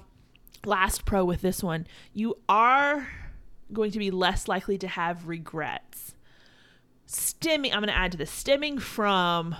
last 0.65 1.03
pro 1.03 1.25
with 1.25 1.41
this 1.41 1.61
one, 1.61 1.87
you 2.13 2.37
are 2.47 3.07
going 3.73 3.91
to 3.91 3.99
be 3.99 4.11
less 4.11 4.47
likely 4.47 4.77
to 4.77 4.87
have 4.87 5.27
regrets. 5.27 6.15
Stemming, 7.05 7.73
I'm 7.73 7.79
going 7.79 7.89
to 7.89 7.97
add 7.97 8.13
to 8.13 8.17
this, 8.17 8.31
stemming 8.31 8.79
from 8.79 9.55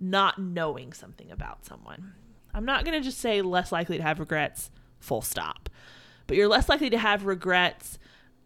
not 0.00 0.38
knowing 0.38 0.92
something 0.92 1.30
about 1.30 1.64
someone. 1.64 2.12
I'm 2.54 2.64
not 2.64 2.84
going 2.84 2.98
to 2.98 3.04
just 3.04 3.18
say 3.18 3.42
less 3.42 3.72
likely 3.72 3.96
to 3.98 4.02
have 4.02 4.20
regrets, 4.20 4.70
full 4.98 5.22
stop. 5.22 5.68
But 6.26 6.36
you're 6.36 6.48
less 6.48 6.68
likely 6.68 6.90
to 6.90 6.98
have 6.98 7.24
regrets 7.24 7.98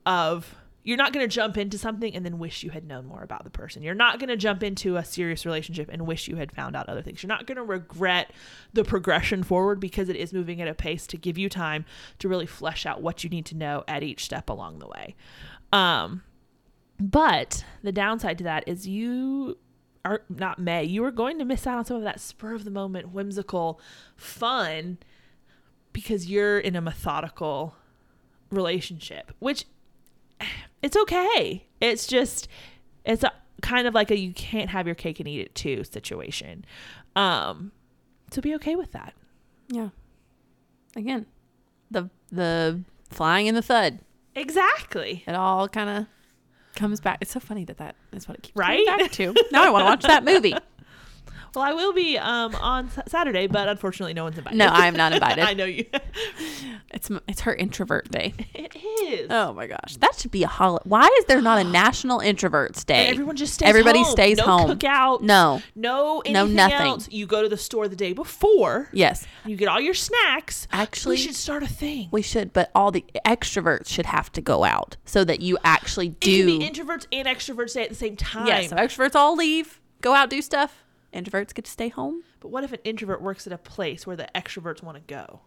of 0.04 0.54
you're 0.82 0.96
not 0.96 1.12
going 1.12 1.28
to 1.28 1.32
jump 1.32 1.58
into 1.58 1.76
something 1.76 2.14
and 2.14 2.24
then 2.24 2.38
wish 2.38 2.62
you 2.62 2.70
had 2.70 2.86
known 2.86 3.04
more 3.04 3.22
about 3.22 3.44
the 3.44 3.50
person. 3.50 3.82
You're 3.82 3.94
not 3.94 4.18
going 4.18 4.28
to 4.28 4.36
jump 4.36 4.62
into 4.62 4.96
a 4.96 5.04
serious 5.04 5.44
relationship 5.44 5.90
and 5.92 6.06
wish 6.06 6.26
you 6.26 6.36
had 6.36 6.52
found 6.52 6.74
out 6.74 6.88
other 6.88 7.02
things. 7.02 7.22
You're 7.22 7.28
not 7.28 7.46
going 7.46 7.56
to 7.56 7.62
regret 7.62 8.32
the 8.72 8.82
progression 8.82 9.42
forward 9.42 9.78
because 9.78 10.08
it 10.08 10.16
is 10.16 10.32
moving 10.32 10.60
at 10.62 10.68
a 10.68 10.74
pace 10.74 11.06
to 11.08 11.18
give 11.18 11.36
you 11.36 11.48
time 11.48 11.84
to 12.18 12.28
really 12.28 12.46
flesh 12.46 12.86
out 12.86 13.02
what 13.02 13.22
you 13.22 13.30
need 13.30 13.46
to 13.46 13.56
know 13.56 13.84
at 13.86 14.02
each 14.02 14.24
step 14.24 14.48
along 14.48 14.78
the 14.78 14.88
way. 14.88 15.14
Um, 15.72 16.22
but 16.98 17.64
the 17.82 17.92
downside 17.92 18.38
to 18.38 18.44
that 18.44 18.64
is 18.66 18.88
you 18.88 19.58
are 20.04 20.22
not 20.28 20.58
may 20.58 20.84
you 20.84 21.04
are 21.04 21.10
going 21.10 21.38
to 21.38 21.44
miss 21.44 21.66
out 21.66 21.78
on 21.78 21.84
some 21.84 21.96
of 21.96 22.02
that 22.02 22.20
spur 22.20 22.54
of 22.54 22.64
the 22.64 22.70
moment 22.70 23.12
whimsical 23.12 23.80
fun 24.16 24.98
because 25.92 26.26
you're 26.30 26.58
in 26.58 26.74
a 26.76 26.80
methodical 26.80 27.74
relationship 28.50 29.32
which 29.38 29.64
it's 30.82 30.96
okay 30.96 31.66
it's 31.80 32.06
just 32.06 32.48
it's 33.04 33.22
a 33.22 33.32
kind 33.60 33.86
of 33.86 33.94
like 33.94 34.10
a 34.10 34.18
you 34.18 34.32
can't 34.32 34.70
have 34.70 34.86
your 34.86 34.94
cake 34.94 35.20
and 35.20 35.28
eat 35.28 35.40
it 35.40 35.54
too 35.54 35.84
situation 35.84 36.64
um 37.14 37.72
so 38.30 38.40
be 38.40 38.54
okay 38.54 38.74
with 38.76 38.92
that 38.92 39.12
Yeah. 39.68 39.90
Again, 40.96 41.26
the 41.90 42.08
the 42.32 42.80
flying 43.10 43.46
in 43.46 43.54
the 43.54 43.62
thud. 43.62 44.00
exactly 44.34 45.22
It 45.26 45.34
all 45.34 45.68
kind 45.68 45.90
of 45.90 46.06
comes 46.80 47.00
back. 47.00 47.18
It's 47.20 47.30
so 47.30 47.38
funny 47.40 47.64
that 47.66 47.76
that 47.76 47.94
is 48.12 48.26
what 48.26 48.38
it 48.38 48.42
keeps 48.42 48.56
Right? 48.56 48.84
coming 48.86 49.04
back 49.04 49.12
to. 49.12 49.34
Now 49.52 49.64
I 49.64 49.70
want 49.70 49.82
to 49.82 49.84
watch 49.86 50.02
that 50.04 50.24
movie. 50.24 50.54
Well 51.54 51.64
i 51.64 51.72
will 51.72 51.92
be 51.92 52.16
um 52.18 52.54
on 52.56 52.90
saturday 53.06 53.46
but 53.46 53.68
unfortunately 53.68 54.14
no 54.14 54.24
one's 54.24 54.38
invited 54.38 54.56
No, 54.58 54.66
I 54.66 54.86
am 54.86 54.94
not 54.96 55.12
invited. 55.18 55.44
i 55.44 55.54
know 55.54 55.64
you 55.64 55.84
It's 56.92 57.08
it's 57.28 57.42
her 57.42 57.54
introvert 57.54 58.10
day. 58.10 58.34
it 58.52 58.74
is 58.76 59.28
Oh 59.30 59.52
my 59.52 59.66
gosh, 59.68 59.96
that 60.00 60.16
should 60.18 60.30
be 60.32 60.42
a 60.42 60.48
holiday. 60.48 60.82
Why 60.88 61.08
is 61.20 61.24
there 61.26 61.40
not 61.40 61.58
a 61.60 61.64
National 61.70 62.18
Introverts 62.18 62.84
Day? 62.84 63.06
And 63.06 63.10
everyone 63.10 63.36
just 63.36 63.54
stays 63.54 63.68
Everybody 63.68 64.02
home. 64.02 64.10
stays 64.10 64.38
no 64.38 64.44
home. 64.44 64.70
cookout 64.70 65.20
No. 65.22 65.62
no 65.76 66.20
No, 66.28 66.46
nothing. 66.46 66.76
else 66.88 67.08
you 67.10 67.26
go 67.26 67.42
to 67.42 67.48
the 67.48 67.56
store 67.56 67.86
the 67.86 67.94
day 67.96 68.12
before 68.12 68.88
Yes, 68.92 69.24
you 69.46 69.56
get 69.56 69.68
all 69.68 69.80
your 69.80 69.94
snacks 69.94 70.66
Actually- 70.72 71.14
we 71.14 71.22
should 71.22 71.36
start 71.36 71.62
a 71.62 71.68
thing 71.68 72.08
we 72.10 72.22
should, 72.22 72.52
but 72.52 72.70
all 72.74 72.90
the 72.90 73.04
extroverts 73.24 73.88
should 73.88 74.06
have 74.06 74.32
to 74.32 74.40
go 74.40 74.64
out 74.64 74.96
so 75.04 75.22
that 75.24 75.40
you 75.40 75.56
actually 75.64 76.08
it 76.08 76.20
do. 76.20 76.46
can 76.46 76.58
be 76.58 76.68
introverts 76.68 77.06
and 77.12 77.28
extroverts 77.28 77.74
day 77.74 77.84
at 77.84 77.88
the 77.90 77.94
same 77.94 78.16
time 78.16 78.46
yes, 78.48 78.68
so 78.70 78.76
extroverts 78.76 79.14
all 79.14 79.36
leave, 79.36 79.80
go 80.00 80.12
out, 80.12 80.28
do 80.28 80.42
stuff. 80.42 80.84
Introverts 81.12 81.52
get 81.54 81.64
to 81.64 81.70
stay 81.70 81.88
home. 81.88 82.22
but 82.40 82.48
what 82.48 82.62
if 82.64 82.72
an 82.72 82.78
introvert 82.84 83.20
works 83.20 83.46
at 83.46 83.52
a 83.52 83.58
place 83.58 84.06
where 84.06 84.16
the 84.16 84.28
extroverts 84.34 84.82
want 84.82 84.96
to 84.96 85.02
go 85.14 85.40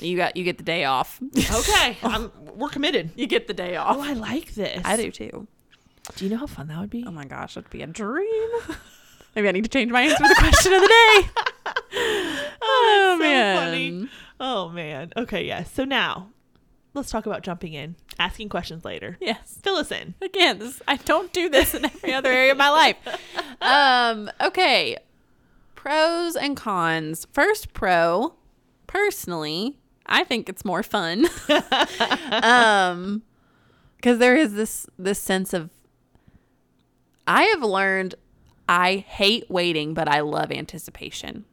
You 0.00 0.16
got 0.16 0.36
you 0.36 0.44
get 0.44 0.58
the 0.58 0.64
day 0.64 0.84
off. 0.84 1.20
okay 1.54 1.96
I'm, 2.02 2.30
we're 2.56 2.68
committed 2.68 3.10
you 3.16 3.26
get 3.26 3.46
the 3.46 3.54
day 3.54 3.76
off. 3.76 3.96
oh 3.96 4.00
i 4.00 4.12
like 4.12 4.54
this 4.54 4.82
I 4.84 4.96
do 4.96 5.10
too. 5.10 5.46
do 6.16 6.24
you 6.24 6.30
know 6.30 6.38
how 6.38 6.46
fun 6.46 6.68
that 6.68 6.78
would 6.80 6.90
be 6.90 7.04
Oh 7.06 7.10
my 7.10 7.24
gosh, 7.24 7.54
that'd 7.54 7.70
be 7.70 7.82
a 7.82 7.86
dream. 7.86 8.50
Maybe 9.36 9.48
I 9.48 9.52
need 9.52 9.64
to 9.64 9.70
change 9.70 9.90
my 9.92 10.00
answer 10.02 10.16
to 10.22 10.28
the 10.28 10.34
question 10.34 10.72
of 10.72 10.80
the 10.82 10.88
day. 10.88 11.28
Oh, 12.68 13.14
oh, 13.14 13.16
so 13.18 13.22
man. 13.22 13.56
funny. 13.56 14.08
Oh 14.40 14.68
man. 14.70 15.12
Okay, 15.16 15.46
yes. 15.46 15.72
So 15.72 15.84
now 15.84 16.28
let's 16.96 17.10
talk 17.10 17.26
about 17.26 17.42
jumping 17.42 17.74
in, 17.74 17.96
asking 18.18 18.48
questions 18.48 18.84
later. 18.84 19.16
Yes. 19.20 19.58
Fill 19.62 19.76
us 19.76 19.92
in. 19.92 20.14
Again, 20.20 20.58
this, 20.58 20.82
I 20.88 20.96
don't 20.96 21.32
do 21.32 21.48
this 21.48 21.74
in 21.74 21.84
every 21.84 22.12
other 22.12 22.30
area 22.30 22.52
of 22.52 22.58
my 22.58 22.70
life. 22.70 22.96
Um, 23.58 24.30
okay. 24.40 24.98
Pros 25.74 26.36
and 26.36 26.56
cons. 26.56 27.26
First 27.32 27.72
pro, 27.72 28.34
personally, 28.86 29.78
I 30.04 30.24
think 30.24 30.48
it's 30.50 30.64
more 30.64 30.82
fun. 30.82 31.26
um 32.30 33.22
because 33.96 34.18
there 34.18 34.36
is 34.36 34.54
this 34.54 34.86
this 34.98 35.18
sense 35.18 35.52
of 35.52 35.70
I 37.26 37.44
have 37.44 37.62
learned 37.62 38.14
I 38.68 38.96
hate 38.96 39.50
waiting, 39.50 39.94
but 39.94 40.06
I 40.06 40.20
love 40.20 40.52
anticipation. 40.52 41.44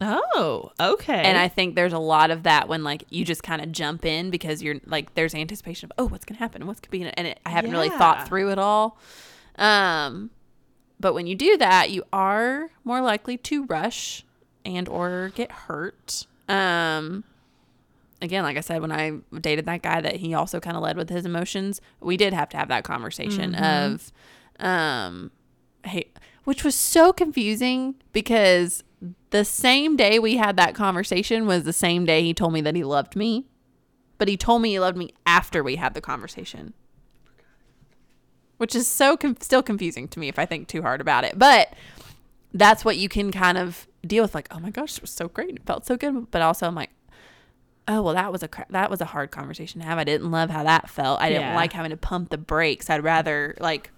Oh, 0.00 0.72
okay. 0.80 1.22
And 1.22 1.36
I 1.36 1.48
think 1.48 1.74
there's 1.74 1.92
a 1.92 1.98
lot 1.98 2.30
of 2.30 2.44
that 2.44 2.68
when 2.68 2.82
like 2.82 3.04
you 3.10 3.24
just 3.24 3.42
kind 3.42 3.60
of 3.60 3.70
jump 3.70 4.04
in 4.04 4.30
because 4.30 4.62
you're 4.62 4.76
like 4.86 5.14
there's 5.14 5.34
anticipation 5.34 5.86
of 5.86 5.92
oh 5.98 6.08
what's 6.08 6.24
gonna 6.24 6.38
happen 6.38 6.66
what's 6.66 6.80
gonna 6.80 6.90
be 6.90 7.02
in 7.02 7.08
it 7.08 7.14
and 7.18 7.26
it, 7.26 7.40
I 7.44 7.50
haven't 7.50 7.72
really 7.72 7.88
thought 7.98 8.26
through 8.28 8.50
it 8.50 8.58
all. 8.58 8.98
Um, 9.56 10.30
but 10.98 11.12
when 11.14 11.26
you 11.26 11.34
do 11.34 11.56
that, 11.58 11.90
you 11.90 12.02
are 12.12 12.70
more 12.84 13.00
likely 13.02 13.36
to 13.38 13.64
rush 13.66 14.24
and 14.64 14.88
or 14.88 15.32
get 15.34 15.50
hurt. 15.52 16.26
Um, 16.48 17.24
again, 18.22 18.42
like 18.42 18.56
I 18.56 18.60
said, 18.60 18.80
when 18.80 18.92
I 18.92 19.12
dated 19.40 19.66
that 19.66 19.82
guy 19.82 20.00
that 20.00 20.16
he 20.16 20.34
also 20.34 20.60
kind 20.60 20.76
of 20.76 20.82
led 20.82 20.96
with 20.96 21.08
his 21.10 21.24
emotions, 21.26 21.80
we 22.00 22.16
did 22.16 22.32
have 22.32 22.48
to 22.50 22.56
have 22.56 22.68
that 22.68 22.84
conversation 22.84 23.54
of, 23.54 24.12
um, 24.58 25.30
hey, 25.84 26.08
which 26.44 26.64
was 26.64 26.74
so 26.74 27.12
confusing 27.12 27.94
because 28.12 28.82
the 29.30 29.44
same 29.44 29.96
day 29.96 30.18
we 30.18 30.36
had 30.36 30.56
that 30.56 30.74
conversation 30.74 31.46
was 31.46 31.64
the 31.64 31.72
same 31.72 32.04
day 32.04 32.22
he 32.22 32.34
told 32.34 32.52
me 32.52 32.60
that 32.62 32.74
he 32.76 32.84
loved 32.84 33.16
me, 33.16 33.46
but 34.18 34.28
he 34.28 34.36
told 34.36 34.62
me 34.62 34.70
he 34.70 34.80
loved 34.80 34.96
me 34.96 35.10
after 35.26 35.62
we 35.62 35.76
had 35.76 35.94
the 35.94 36.00
conversation. 36.00 36.74
Which 38.58 38.74
is 38.74 38.86
so 38.86 39.16
com- 39.16 39.36
still 39.40 39.62
confusing 39.62 40.06
to 40.08 40.18
me 40.20 40.28
if 40.28 40.38
I 40.38 40.44
think 40.46 40.68
too 40.68 40.82
hard 40.82 41.00
about 41.00 41.24
it. 41.24 41.38
But 41.38 41.72
that's 42.52 42.84
what 42.84 42.98
you 42.98 43.08
can 43.08 43.32
kind 43.32 43.56
of 43.56 43.86
deal 44.06 44.22
with 44.22 44.34
like, 44.34 44.48
oh 44.50 44.58
my 44.58 44.70
gosh, 44.70 44.96
it 44.98 45.02
was 45.02 45.10
so 45.10 45.28
great. 45.28 45.56
It 45.56 45.62
felt 45.64 45.86
so 45.86 45.96
good. 45.96 46.30
But 46.30 46.42
also 46.42 46.66
I'm 46.66 46.74
like, 46.74 46.90
oh, 47.88 48.02
well, 48.02 48.14
that 48.14 48.30
was 48.30 48.42
a 48.42 48.48
cra- 48.48 48.66
that 48.70 48.90
was 48.90 49.00
a 49.00 49.06
hard 49.06 49.30
conversation 49.30 49.80
to 49.80 49.86
have. 49.86 49.96
I 49.98 50.04
didn't 50.04 50.30
love 50.30 50.50
how 50.50 50.62
that 50.64 50.90
felt. 50.90 51.20
I 51.20 51.30
didn't 51.30 51.42
Yeah. 51.42 51.56
like 51.56 51.72
having 51.72 51.90
to 51.90 51.96
pump 51.96 52.28
the 52.28 52.36
brakes. 52.38 52.90
I'd 52.90 53.02
rather 53.02 53.54
like 53.60 53.90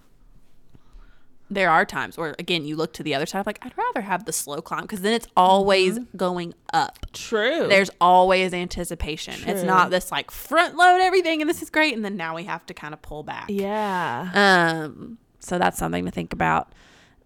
there 1.54 1.70
are 1.70 1.84
times 1.84 2.16
where 2.16 2.34
again 2.38 2.64
you 2.64 2.76
look 2.76 2.92
to 2.94 3.02
the 3.02 3.14
other 3.14 3.26
side 3.26 3.46
like 3.46 3.58
I'd 3.62 3.76
rather 3.76 4.00
have 4.02 4.24
the 4.24 4.32
slow 4.32 4.60
climb 4.60 4.82
because 4.82 5.00
then 5.02 5.12
it's 5.12 5.26
always 5.36 5.98
going 6.16 6.54
up. 6.72 6.98
True. 7.12 7.66
There's 7.68 7.90
always 8.00 8.52
anticipation. 8.54 9.34
It's 9.46 9.62
not 9.62 9.90
this 9.90 10.10
like 10.12 10.30
front 10.30 10.76
load 10.76 11.00
everything 11.00 11.40
and 11.40 11.48
this 11.48 11.62
is 11.62 11.70
great 11.70 11.94
and 11.94 12.04
then 12.04 12.16
now 12.16 12.34
we 12.34 12.44
have 12.44 12.64
to 12.66 12.74
kind 12.74 12.94
of 12.94 13.02
pull 13.02 13.22
back. 13.22 13.46
yeah. 13.48 14.30
Um, 14.34 15.18
so 15.40 15.58
that's 15.58 15.78
something 15.78 16.04
to 16.04 16.10
think 16.10 16.32
about. 16.32 16.72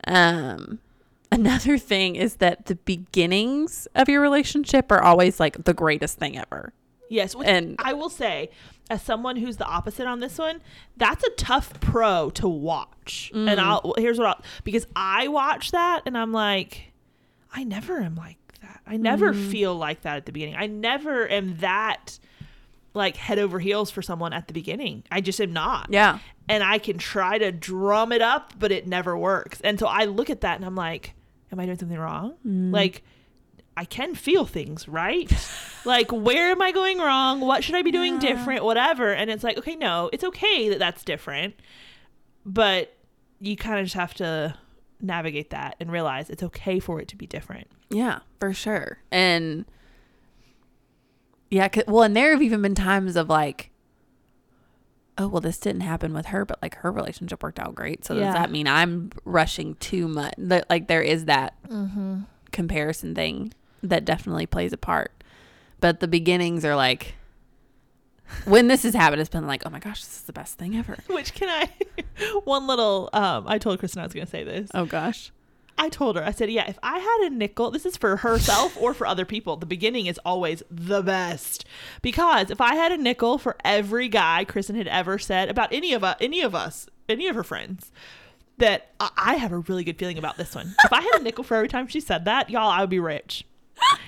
Um, 0.07 0.79
another 1.33 1.77
thing 1.79 2.17
is 2.17 2.37
that 2.37 2.67
the 2.67 2.77
beginnings 2.77 3.87
of 3.95 4.09
your 4.09 4.21
relationship 4.21 4.91
are 4.93 5.03
always 5.03 5.41
like 5.41 5.65
the 5.65 5.75
greatest 5.75 6.19
thing 6.19 6.39
ever. 6.39 6.73
Yes, 7.09 7.35
And- 7.45 7.77
I 7.79 7.93
will 7.93 8.09
say, 8.11 8.51
as 8.89 9.03
someone 9.03 9.37
who's 9.37 9.57
the 9.57 9.65
opposite 9.67 10.07
on 10.07 10.21
this 10.21 10.39
one, 10.39 10.61
that's 10.97 11.25
a 11.25 11.31
tough 11.31 11.79
pro 11.81 12.31
to 12.31 12.49
watch. 12.49 13.31
Mm. 13.35 13.51
And 13.51 13.61
I'll 13.61 13.95
here's 13.99 14.19
what 14.19 14.29
I'll 14.29 14.43
because 14.65 14.87
I 14.95 15.29
watch 15.29 15.73
that 15.73 16.03
and 16.07 16.17
I'm 16.17 16.33
like, 16.33 16.93
I 17.53 17.65
never 17.65 17.99
am 18.01 18.15
like 18.15 18.39
that. 18.63 18.81
I 18.87 18.97
never 18.97 19.33
Mm. 19.33 19.51
feel 19.51 19.75
like 19.75 20.03
that 20.03 20.17
at 20.17 20.27
the 20.27 20.33
beginning. 20.33 20.57
I 20.57 20.67
never 20.67 21.29
am 21.29 21.57
that 21.59 22.19
like 22.95 23.17
head 23.17 23.39
over 23.39 23.59
heels 23.59 23.91
for 23.91 24.01
someone 24.03 24.33
at 24.33 24.47
the 24.47 24.55
beginning. 24.55 25.03
I 25.11 25.21
just 25.21 25.41
am 25.41 25.53
not. 25.53 25.89
Yeah. 25.91 26.19
And 26.49 26.63
I 26.63 26.79
can 26.79 26.97
try 26.97 27.39
to 27.39 27.51
drum 27.53 28.13
it 28.13 28.23
up, 28.23 28.55
but 28.59 28.71
it 28.73 28.87
never 28.87 29.19
works. 29.19 29.61
And 29.63 29.79
so 29.79 29.87
I 29.87 30.05
look 30.05 30.31
at 30.31 30.43
that 30.43 30.57
and 30.57 30.65
I'm 30.65 30.77
like, 30.77 31.13
am 31.53 31.59
I 31.61 31.67
doing 31.67 31.77
something 31.79 31.99
wrong? 31.99 32.35
Mm. 32.47 32.73
Like 32.73 33.03
I 33.77 33.85
can 33.85 34.15
feel 34.15 34.47
things, 34.47 34.89
right? 34.89 35.31
like, 35.85 36.11
where 36.11 36.51
am 36.51 36.63
I 36.63 36.73
going 36.73 36.99
wrong? 36.99 37.41
What 37.41 37.63
should 37.63 37.75
I 37.75 37.83
be 37.83 37.91
doing 37.93 38.15
Yeah. 38.15 38.21
different? 38.21 38.65
Whatever. 38.65 39.13
And 39.13 39.31
it's 39.31 39.45
like, 39.45 39.59
okay, 39.59 39.77
no, 39.77 40.09
it's 40.13 40.25
okay 40.25 40.69
that 40.71 40.79
that's 40.79 41.05
different, 41.05 41.55
but 42.45 42.95
you 43.39 43.55
kind 43.57 43.79
of 43.79 43.85
just 43.87 43.95
have 43.97 44.15
to 44.15 44.57
navigate 45.01 45.51
that 45.51 45.77
and 45.79 45.93
realize 45.93 46.31
it's 46.31 46.43
okay 46.43 46.79
for 46.81 47.01
it 47.01 47.09
to 47.09 47.17
be 47.17 47.27
different. 47.27 47.67
Yeah, 47.91 48.21
for 48.41 48.55
sure. 48.55 48.99
And 49.11 49.67
yeah, 51.51 51.69
well, 51.87 52.03
and 52.03 52.17
there 52.17 52.33
have 52.33 52.43
even 52.43 52.63
been 52.63 52.75
times 52.75 53.15
of 53.15 53.29
like, 53.29 53.71
oh, 55.19 55.29
well, 55.29 55.41
this 55.41 55.59
didn't 55.59 55.83
happen 55.83 56.13
with 56.13 56.27
her, 56.27 56.45
but 56.45 56.61
like 56.61 56.77
her 56.77 56.91
relationship 56.91 57.43
worked 57.43 57.59
out 57.59 57.75
great. 57.75 58.05
So 58.05 58.15
Yeah. 58.15 58.25
does 58.27 58.35
that 58.35 58.51
mean 58.51 58.67
I'm 58.67 59.11
rushing 59.25 59.75
too 59.77 60.09
much? 60.09 60.35
That 60.39 60.69
like 60.71 60.89
there 60.89 61.03
is 61.03 61.27
that 61.27 61.55
Mm-hmm. 61.69 62.21
comparison 62.53 63.15
thing 63.15 63.53
that 63.83 64.05
definitely 64.05 64.47
plays 64.47 64.73
a 64.73 64.77
part. 64.77 65.13
But 65.81 66.01
the 66.01 66.09
beginnings 66.09 66.65
are 66.65 66.77
like, 66.77 67.15
when 68.45 68.69
this 68.69 68.83
has 68.83 68.95
happened, 68.95 69.21
it's 69.21 69.31
been 69.31 69.47
like, 69.47 69.63
oh 69.67 69.71
my 69.71 69.79
gosh, 69.79 70.03
this 70.05 70.17
is 70.17 70.23
the 70.23 70.33
best 70.33 70.59
thing 70.59 70.77
ever. 70.77 70.97
Which 71.09 71.35
can 71.35 71.49
I? 71.49 71.71
one 72.45 72.67
little. 72.67 73.11
Um, 73.13 73.45
I 73.47 73.59
told 73.59 73.79
Kristen 73.79 74.01
I 74.01 74.05
was 74.05 74.13
going 74.13 74.27
to 74.27 74.31
say 74.31 74.45
this. 74.45 74.71
Oh 74.75 74.85
gosh. 74.87 75.31
I 75.79 75.91
told 75.91 76.17
her, 76.17 76.25
I 76.25 76.31
said, 76.31 76.51
yeah, 76.51 76.65
if 76.67 76.79
I 76.83 76.99
had 76.99 77.31
a 77.31 77.35
nickel, 77.35 77.71
this 77.71 77.85
is 77.85 77.99
for 77.99 78.17
herself 78.17 78.79
or 78.81 78.95
for 78.95 79.07
other 79.07 79.27
people. 79.27 79.57
The 79.57 79.67
beginning 79.67 80.07
is 80.07 80.19
always 80.25 80.63
the 80.71 81.03
best 81.03 81.67
because 82.01 82.51
if 82.51 82.63
I 82.63 82.75
had 82.77 82.93
a 82.93 82.97
nickel 82.97 83.37
for 83.37 83.57
every 83.63 84.09
guy 84.09 84.45
Kristen 84.47 84.75
had 84.77 84.89
ever 84.89 85.19
said 85.19 85.51
about 85.51 85.71
any 85.75 85.93
of 85.93 86.03
us, 86.03 86.17
any 86.19 86.41
of 86.41 86.55
us, 86.55 86.89
any 87.11 87.29
of 87.29 87.37
her 87.37 87.45
friends, 87.45 87.93
that 88.57 88.93
I- 88.99 89.11
I 89.19 89.35
have 89.35 89.53
a 89.53 89.59
really 89.59 89.85
good 89.85 89.99
feeling 89.99 90.17
about 90.17 90.39
this 90.39 90.55
one. 90.55 90.75
If 90.83 90.95
I 90.95 91.03
had 91.03 91.21
a 91.21 91.23
nickel 91.23 91.45
for 91.45 91.55
every 91.59 91.69
time 91.69 91.89
she 91.89 92.01
said 92.01 92.25
that, 92.25 92.49
y'all, 92.49 92.71
I 92.71 92.81
would 92.81 92.89
be 92.89 92.99
rich. 92.99 93.45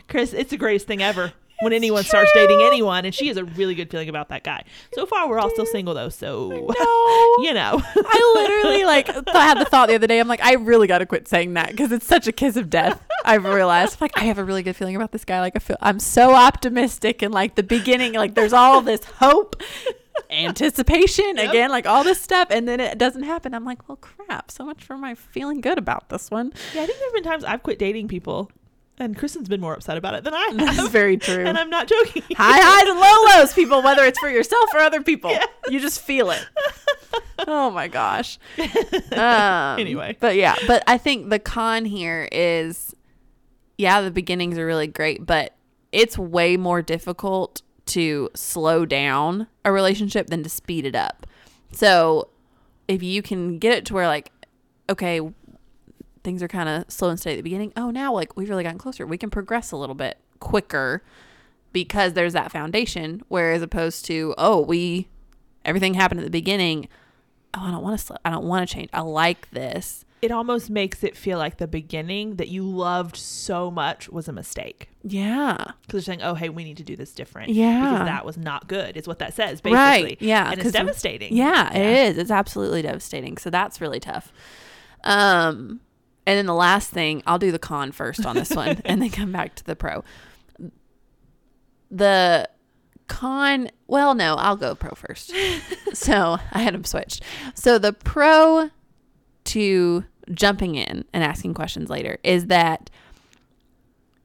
Chris, 0.09 0.33
it's 0.33 0.51
the 0.51 0.57
greatest 0.57 0.87
thing 0.87 1.03
ever. 1.03 1.33
When 1.61 1.73
anyone 1.73 2.05
starts 2.05 2.31
dating 2.35 2.61
anyone, 2.63 3.05
and 3.05 3.13
she 3.13 3.27
has 3.27 3.37
a 3.37 3.45
really 3.45 3.75
good 3.75 3.91
feeling 3.91 4.09
about 4.09 4.29
that 4.29 4.45
guy. 4.45 4.63
So 4.95 5.07
far, 5.07 5.29
we're 5.29 5.41
all 5.41 5.51
still 5.51 5.67
single 5.67 5.93
though, 5.93 6.09
so 6.09 6.51
No. 6.79 7.37
you 7.43 7.53
know. 7.53 7.83
I 7.97 8.33
literally 8.37 8.85
like 8.85 9.09
I 9.35 9.45
had 9.45 9.59
the 9.59 9.65
thought 9.65 9.89
the 9.89 9.97
other 9.97 10.07
day. 10.07 10.21
I'm 10.21 10.29
like, 10.29 10.41
I 10.41 10.53
really 10.55 10.87
got 10.87 10.99
to 10.99 11.07
quit 11.07 11.27
saying 11.27 11.55
that 11.55 11.71
because 11.71 11.91
it's 11.91 12.07
such 12.07 12.29
a 12.29 12.33
kiss 12.33 12.55
of 12.55 12.71
death. 12.71 13.05
I've 13.25 13.45
realized 13.45 14.01
like 14.01 14.13
I 14.17 14.21
have 14.27 14.39
a 14.39 14.45
really 14.45 14.63
good 14.63 14.77
feeling 14.77 14.95
about 14.95 15.11
this 15.11 15.25
guy. 15.25 15.41
Like 15.41 15.55
I 15.57 15.59
feel 15.59 15.77
I'm 15.81 15.99
so 15.99 16.33
optimistic 16.33 17.23
and 17.23 17.35
like 17.35 17.57
the 17.57 17.65
beginning, 17.65 18.13
like 18.13 18.35
there's 18.37 18.53
all 18.53 18.81
this 18.81 19.03
hope, 19.05 19.61
anticipation 20.31 21.37
Yep. 21.39 21.51
again, 21.51 21.71
like 21.71 21.87
all 21.87 22.05
this 22.05 22.21
stuff, 22.21 22.49
and 22.51 22.69
then 22.69 22.79
it 22.81 22.99
doesn't 22.99 23.23
happen. 23.25 23.53
I'm 23.55 23.65
like, 23.65 23.89
well, 23.89 23.97
crap. 23.97 24.51
So 24.53 24.65
much 24.65 24.85
for 24.85 24.97
my 24.97 25.15
feeling 25.15 25.61
good 25.61 25.79
about 25.79 26.09
this 26.09 26.31
one. 26.31 26.53
Yeah, 26.75 26.83
I 26.83 26.87
think 26.87 26.99
there've 27.01 27.13
been 27.15 27.25
times 27.25 27.45
I've 27.45 27.63
quit 27.63 27.79
dating 27.79 28.07
people, 28.09 28.51
and 28.99 29.17
Kristen's 29.17 29.49
been 29.49 29.61
more 29.61 29.75
upset 29.75 29.97
about 29.97 30.15
it 30.15 30.25
than 30.25 30.35
I 30.35 30.51
That's 30.57 30.77
have. 30.79 30.91
very 30.91 31.17
true. 31.17 31.45
and 31.45 31.57
I'm 31.59 31.71
not 31.71 31.87
joking. 31.89 32.23
High 32.37 32.61
highs 32.61 32.89
and 32.89 32.99
low 32.99 33.39
lows, 33.41 33.53
people. 33.55 33.83
Whether 33.83 34.05
it's 34.05 34.19
for 34.19 34.29
yourself 34.29 34.71
or 34.75 34.81
other 34.81 35.03
people, 35.03 35.31
Yeah. 35.33 35.45
you 35.69 35.81
just 35.81 36.01
feel 36.01 36.31
it. 36.31 36.45
Oh 37.47 37.71
my 37.71 37.89
gosh. 37.89 38.39
Um, 39.13 39.79
Anyway. 39.79 40.17
but 40.21 40.37
yeah, 40.37 40.57
but 40.67 40.83
I 40.87 40.99
think 40.99 41.31
the 41.31 41.39
con 41.39 41.85
here 41.85 42.29
is, 42.33 42.95
yeah, 43.77 44.01
the 44.01 44.11
beginnings 44.11 44.59
are 44.59 44.67
really 44.67 44.87
great, 44.89 45.25
but 45.25 45.55
it's 45.93 46.19
way 46.19 46.57
more 46.57 46.83
difficult 46.83 47.63
to 47.87 48.29
slow 48.35 48.85
down 48.85 49.47
a 49.65 49.73
relationship 49.73 50.27
than 50.27 50.43
to 50.43 50.49
speed 50.51 50.85
it 50.85 50.95
up. 50.95 51.27
So 51.73 52.29
if 52.89 53.03
you 53.03 53.23
can 53.23 53.59
get 53.59 53.73
it 53.77 53.87
to 53.87 53.95
where 53.95 54.07
like, 54.07 54.31
okay, 54.91 55.21
things 56.25 56.43
are 56.43 56.49
kind 56.49 56.69
of 56.69 56.91
slow 56.91 57.09
and 57.11 57.19
steady 57.19 57.35
at 57.35 57.39
the 57.39 57.43
beginning. 57.43 57.73
Oh, 57.77 57.91
now 57.91 58.13
like 58.13 58.37
we've 58.37 58.49
really 58.49 58.63
gotten 58.65 58.79
closer. 58.79 59.07
We 59.07 59.19
can 59.19 59.31
progress 59.31 59.73
a 59.73 59.77
little 59.77 59.95
bit 59.95 60.19
quicker 60.41 61.03
because 61.73 62.15
there's 62.15 62.33
that 62.33 62.51
foundation. 62.53 63.23
Whereas 63.29 63.63
opposed 63.63 64.05
to, 64.07 64.35
oh, 64.39 64.61
we 64.61 65.09
everything 65.65 65.95
happened 65.95 66.21
at 66.21 66.25
the 66.25 66.31
beginning. 66.31 66.89
Oh, 67.55 67.63
I 67.63 67.71
don't 67.71 67.83
want 67.83 67.99
to 67.99 68.05
slow. 68.05 68.17
I 68.25 68.31
don't 68.31 68.45
want 68.45 68.69
to 68.69 68.75
change. 68.75 68.91
I 68.93 69.01
like 69.01 69.51
this. 69.51 70.05
It 70.21 70.33
almost 70.33 70.69
makes 70.69 71.05
it 71.05 71.17
feel 71.17 71.39
like 71.39 71.59
the 71.59 71.69
beginning 71.69 72.37
that 72.37 72.49
you 72.49 72.65
loved 72.65 73.15
so 73.17 73.71
much 73.71 74.09
was 74.09 74.27
a 74.27 74.33
mistake. 74.33 74.89
Yeah. 75.05 75.57
Because 75.83 76.05
they're 76.05 76.15
saying, 76.17 76.23
oh, 76.23 76.35
hey, 76.35 76.49
we 76.49 76.65
need 76.65 76.77
to 76.79 76.83
do 76.83 76.97
this 76.97 77.13
different. 77.13 77.51
Yeah. 77.51 77.93
Because 77.93 78.07
that 78.09 78.25
was 78.27 78.37
not 78.37 78.67
good, 78.67 78.97
is 78.97 79.07
what 79.07 79.21
that 79.21 79.35
says, 79.35 79.61
basically. 79.61 79.77
Right. 79.79 80.17
Yeah. 80.21 80.51
And 80.51 80.61
it's 80.61 80.73
devastating. 80.73 81.37
Yeah, 81.37 81.73
Yeah. 81.73 81.79
it 81.79 82.09
is. 82.11 82.19
It's 82.19 82.33
absolutely 82.33 82.83
devastating. 82.83 83.37
So 83.39 83.49
that's 83.49 83.81
really 83.81 84.01
tough. 84.01 84.33
Um, 85.05 85.81
and 86.29 86.37
then 86.37 86.45
the 86.45 86.55
last 86.55 86.91
thing, 86.91 87.23
I'll 87.27 87.39
do 87.39 87.51
the 87.51 87.59
con 87.59 87.91
first 87.91 88.27
on 88.27 88.37
this 88.37 88.51
one, 88.51 88.83
and 88.85 89.01
then 89.01 89.09
come 89.09 89.33
back 89.33 89.55
to 89.55 89.65
the 89.65 89.75
pro. 89.75 90.05
The 91.91 92.51
con, 93.07 93.71
well, 93.87 94.15
no, 94.15 94.35
I'll 94.35 94.55
go 94.55 94.75
pro 94.75 94.91
first. 94.91 95.33
so 95.95 96.37
I 96.53 96.59
had 96.59 96.75
them 96.75 96.85
switched. 96.85 97.23
So 97.55 97.79
the 97.79 97.95
pro 97.95 98.69
to 99.45 100.05
jumping 100.35 100.75
in 100.75 101.07
and 101.15 101.25
asking 101.25 101.55
questions 101.55 101.89
later 101.89 102.19
is 102.23 102.49
that 102.49 102.91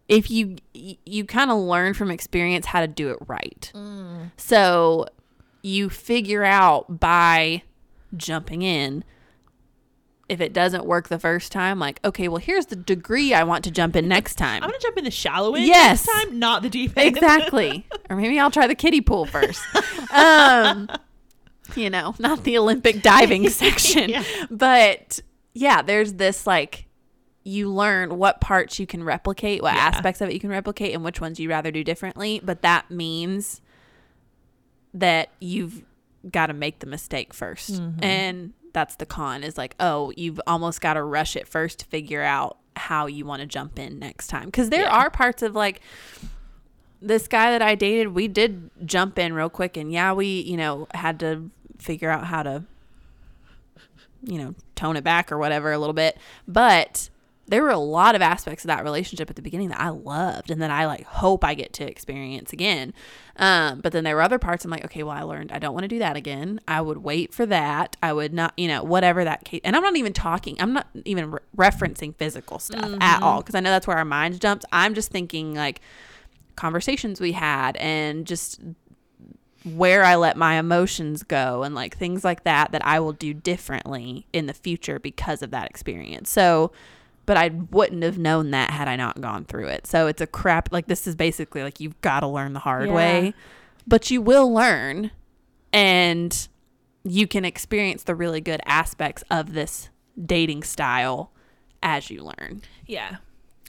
if 0.10 0.30
you 0.30 0.58
you 0.74 1.24
kind 1.24 1.50
of 1.50 1.58
learn 1.60 1.94
from 1.94 2.12
experience 2.12 2.66
how 2.66 2.82
to 2.82 2.88
do 2.88 3.12
it 3.12 3.18
right. 3.28 3.72
Mm. 3.74 4.32
So 4.36 5.08
you 5.62 5.90
figure 5.90 6.44
out 6.44 7.00
by 7.00 7.64
jumping 8.18 8.62
in 8.62 9.06
if 10.30 10.40
it 10.40 10.54
doesn't 10.54 10.86
work 10.86 11.10
the 11.10 11.20
first 11.20 11.52
time 11.52 11.80
like 11.80 12.00
okay 12.06 12.28
well 12.28 12.38
here's 12.38 12.68
the 12.68 12.76
degree 12.76 13.34
i 13.34 13.44
want 13.44 13.64
to 13.64 13.70
jump 13.72 13.96
in 13.96 14.08
next 14.08 14.36
time 14.36 14.64
I'm 14.64 14.70
going 14.70 14.80
to 14.80 14.86
jump 14.88 14.98
in 14.98 15.04
the 15.04 15.12
shallow 15.12 15.54
end 15.56 15.66
Yes. 15.66 16.08
next 16.08 16.24
time, 16.26 16.40
not 16.40 16.62
the 16.62 16.70
deep 16.70 16.94
end. 16.98 17.08
exactly 17.08 17.86
or 18.10 18.16
maybe 18.16 18.40
i'll 18.40 18.50
try 18.52 18.66
the 18.68 18.76
kiddie 18.76 19.02
pool 19.02 19.26
first 19.26 19.62
um 20.12 20.90
you 21.76 21.90
know 21.90 22.16
not 22.20 22.44
the 22.46 22.58
olympic 22.58 23.02
diving 23.02 23.50
section 23.62 24.10
Yeah. 24.10 24.24
but 24.50 25.20
yeah 25.54 25.82
there's 25.82 26.14
this 26.14 26.48
like 26.48 26.86
you 27.44 27.70
learn 27.70 28.18
what 28.18 28.40
parts 28.40 28.80
you 28.80 28.88
can 28.88 29.04
replicate 29.04 29.62
what 29.62 29.74
Yeah. 29.76 29.82
aspects 29.82 30.22
of 30.22 30.30
it 30.30 30.34
you 30.34 30.40
can 30.40 30.50
replicate 30.50 30.94
and 30.94 31.04
which 31.04 31.20
ones 31.20 31.40
you'd 31.40 31.50
rather 31.50 31.70
do 31.72 31.84
differently 31.84 32.40
but 32.44 32.62
that 32.62 32.90
means 32.90 33.60
that 34.94 35.30
you've 35.40 35.84
got 36.32 36.48
to 36.48 36.54
make 36.54 36.80
the 36.80 36.86
mistake 36.88 37.34
1st 37.34 37.72
Mm-hmm. 37.82 38.04
and 38.04 38.54
that's 38.74 38.96
the 38.96 39.06
con 39.06 39.44
is 39.44 39.58
like 39.58 39.76
oh 39.80 40.12
you've 40.18 40.42
almost 40.48 40.82
got 40.82 40.96
to 40.96 41.04
rush 41.04 41.36
it 41.36 41.48
first 41.48 41.80
to 41.80 41.86
figure 41.86 42.22
out 42.24 42.58
how 42.76 43.06
you 43.06 43.24
want 43.26 43.40
to 43.40 43.46
jump 43.46 43.78
in 43.80 44.00
next 44.00 44.28
time 44.28 44.46
because 44.46 44.70
there 44.70 44.82
Yeah. 44.84 44.90
are 44.98 45.10
parts 45.10 45.42
of 45.44 45.56
like 45.56 45.80
this 47.06 47.28
guy 47.28 47.52
that 47.52 47.62
I 47.62 47.76
dated, 47.76 48.16
we 48.16 48.30
did 48.30 48.70
jump 48.86 49.20
in 49.20 49.34
real 49.34 49.50
quick, 49.50 49.76
and 49.76 49.92
yeah, 49.92 50.14
we 50.14 50.40
you 50.42 50.56
know 50.56 50.88
had 50.94 51.20
to 51.20 51.50
figure 51.78 52.10
out 52.10 52.26
how 52.28 52.44
to 52.44 52.64
you 54.24 54.38
know 54.38 54.56
tone 54.76 54.96
it 54.96 55.04
back 55.04 55.30
or 55.32 55.38
whatever 55.38 55.72
a 55.72 55.78
little 55.78 55.94
bit, 55.94 56.18
but 56.48 57.10
there 57.48 57.62
were 57.62 57.70
a 57.70 57.78
lot 57.78 58.16
of 58.16 58.22
aspects 58.22 58.64
of 58.64 58.70
that 58.70 58.84
relationship 58.84 59.30
at 59.30 59.36
the 59.36 59.42
beginning 59.42 59.70
that 59.70 59.80
I 59.80 59.90
loved 59.90 60.50
and 60.50 60.62
that 60.62 60.72
I 60.72 60.86
like 60.86 61.06
hope 61.06 61.44
I 61.44 61.54
get 61.54 61.74
to 61.74 61.90
experience 61.90 62.54
again. 62.54 62.94
Um, 63.36 63.82
but 63.82 63.92
then 63.92 64.06
there 64.06 64.16
were 64.16 64.22
other 64.22 64.40
parts 64.40 64.64
I'm 64.64 64.72
like, 64.72 64.86
okay, 64.86 65.04
well, 65.04 65.16
I 65.16 65.24
learned 65.24 65.52
I 65.52 65.60
don't 65.60 65.74
want 65.74 65.84
to 65.84 65.90
do 65.90 66.00
that 66.00 66.16
again. 66.16 66.62
I 66.68 66.80
would 66.80 67.00
wait 67.00 67.34
for 67.34 67.46
that. 67.48 67.98
I 68.02 68.14
would 68.14 68.34
not, 68.34 68.54
you 68.56 68.68
know, 68.68 68.84
whatever 68.84 69.24
that 69.26 69.44
case. 69.44 69.62
And 69.64 69.76
I'm 69.76 69.84
not 69.84 69.98
even 69.98 70.14
talking, 70.14 70.56
I'm 70.60 70.74
not 70.74 70.88
even 71.04 71.32
re- 71.32 71.40
referencing 71.58 72.16
physical 72.16 72.60
stuff 72.60 72.96
at 73.02 73.22
all 73.22 73.42
because 73.42 73.56
I 73.56 73.60
know 73.60 73.72
that's 73.72 73.88
where 73.88 73.98
our 73.98 74.06
minds 74.06 74.40
jumps. 74.40 74.66
I'm 74.72 74.94
just 74.94 75.12
thinking 75.12 75.54
like 75.54 75.82
conversations 76.56 77.20
we 77.20 77.34
had 77.34 77.76
and 77.78 78.26
just 78.26 78.62
where 79.64 80.04
I 80.04 80.16
let 80.16 80.36
my 80.38 80.56
emotions 80.56 81.24
go 81.24 81.64
and 81.64 81.74
like 81.74 81.98
things 81.98 82.24
like 82.24 82.44
that 82.44 82.72
that 82.72 82.86
I 82.86 83.00
will 83.00 83.14
do 83.14 83.34
differently 83.34 84.28
in 84.34 84.46
the 84.46 84.54
future 84.54 85.00
because 85.00 85.42
of 85.42 85.52
that 85.52 85.70
experience. 85.70 86.30
So, 86.30 86.72
but 87.26 87.38
I 87.38 87.50
wouldn't 87.50 88.04
have 88.04 88.18
known 88.18 88.52
that 88.52 88.72
had 88.72 88.88
I 88.88 88.96
not 88.96 89.22
gone 89.22 89.46
through 89.46 89.68
it. 89.68 89.88
So 89.88 90.08
it's 90.08 90.22
a 90.22 90.28
crap 90.28 90.72
like 90.72 90.88
this 90.88 91.08
is 91.08 91.16
basically 91.16 91.64
like 91.64 91.80
you've 91.80 92.00
got 92.02 92.20
to 92.22 92.28
learn 92.28 92.54
the 92.54 92.60
hard 92.60 92.88
Yeah. 92.90 92.96
way, 92.96 93.34
but 93.88 94.12
you 94.12 94.22
will 94.22 94.52
learn 94.54 95.12
and 95.72 96.48
you 97.04 97.28
can 97.28 97.46
experience 97.46 98.04
the 98.04 98.16
really 98.16 98.42
good 98.42 98.62
aspects 98.66 99.24
of 99.32 99.54
this 99.54 99.90
dating 100.24 100.64
style 100.64 101.32
as 101.82 102.10
you 102.10 102.24
learn. 102.24 102.62
Yeah. 102.86 103.18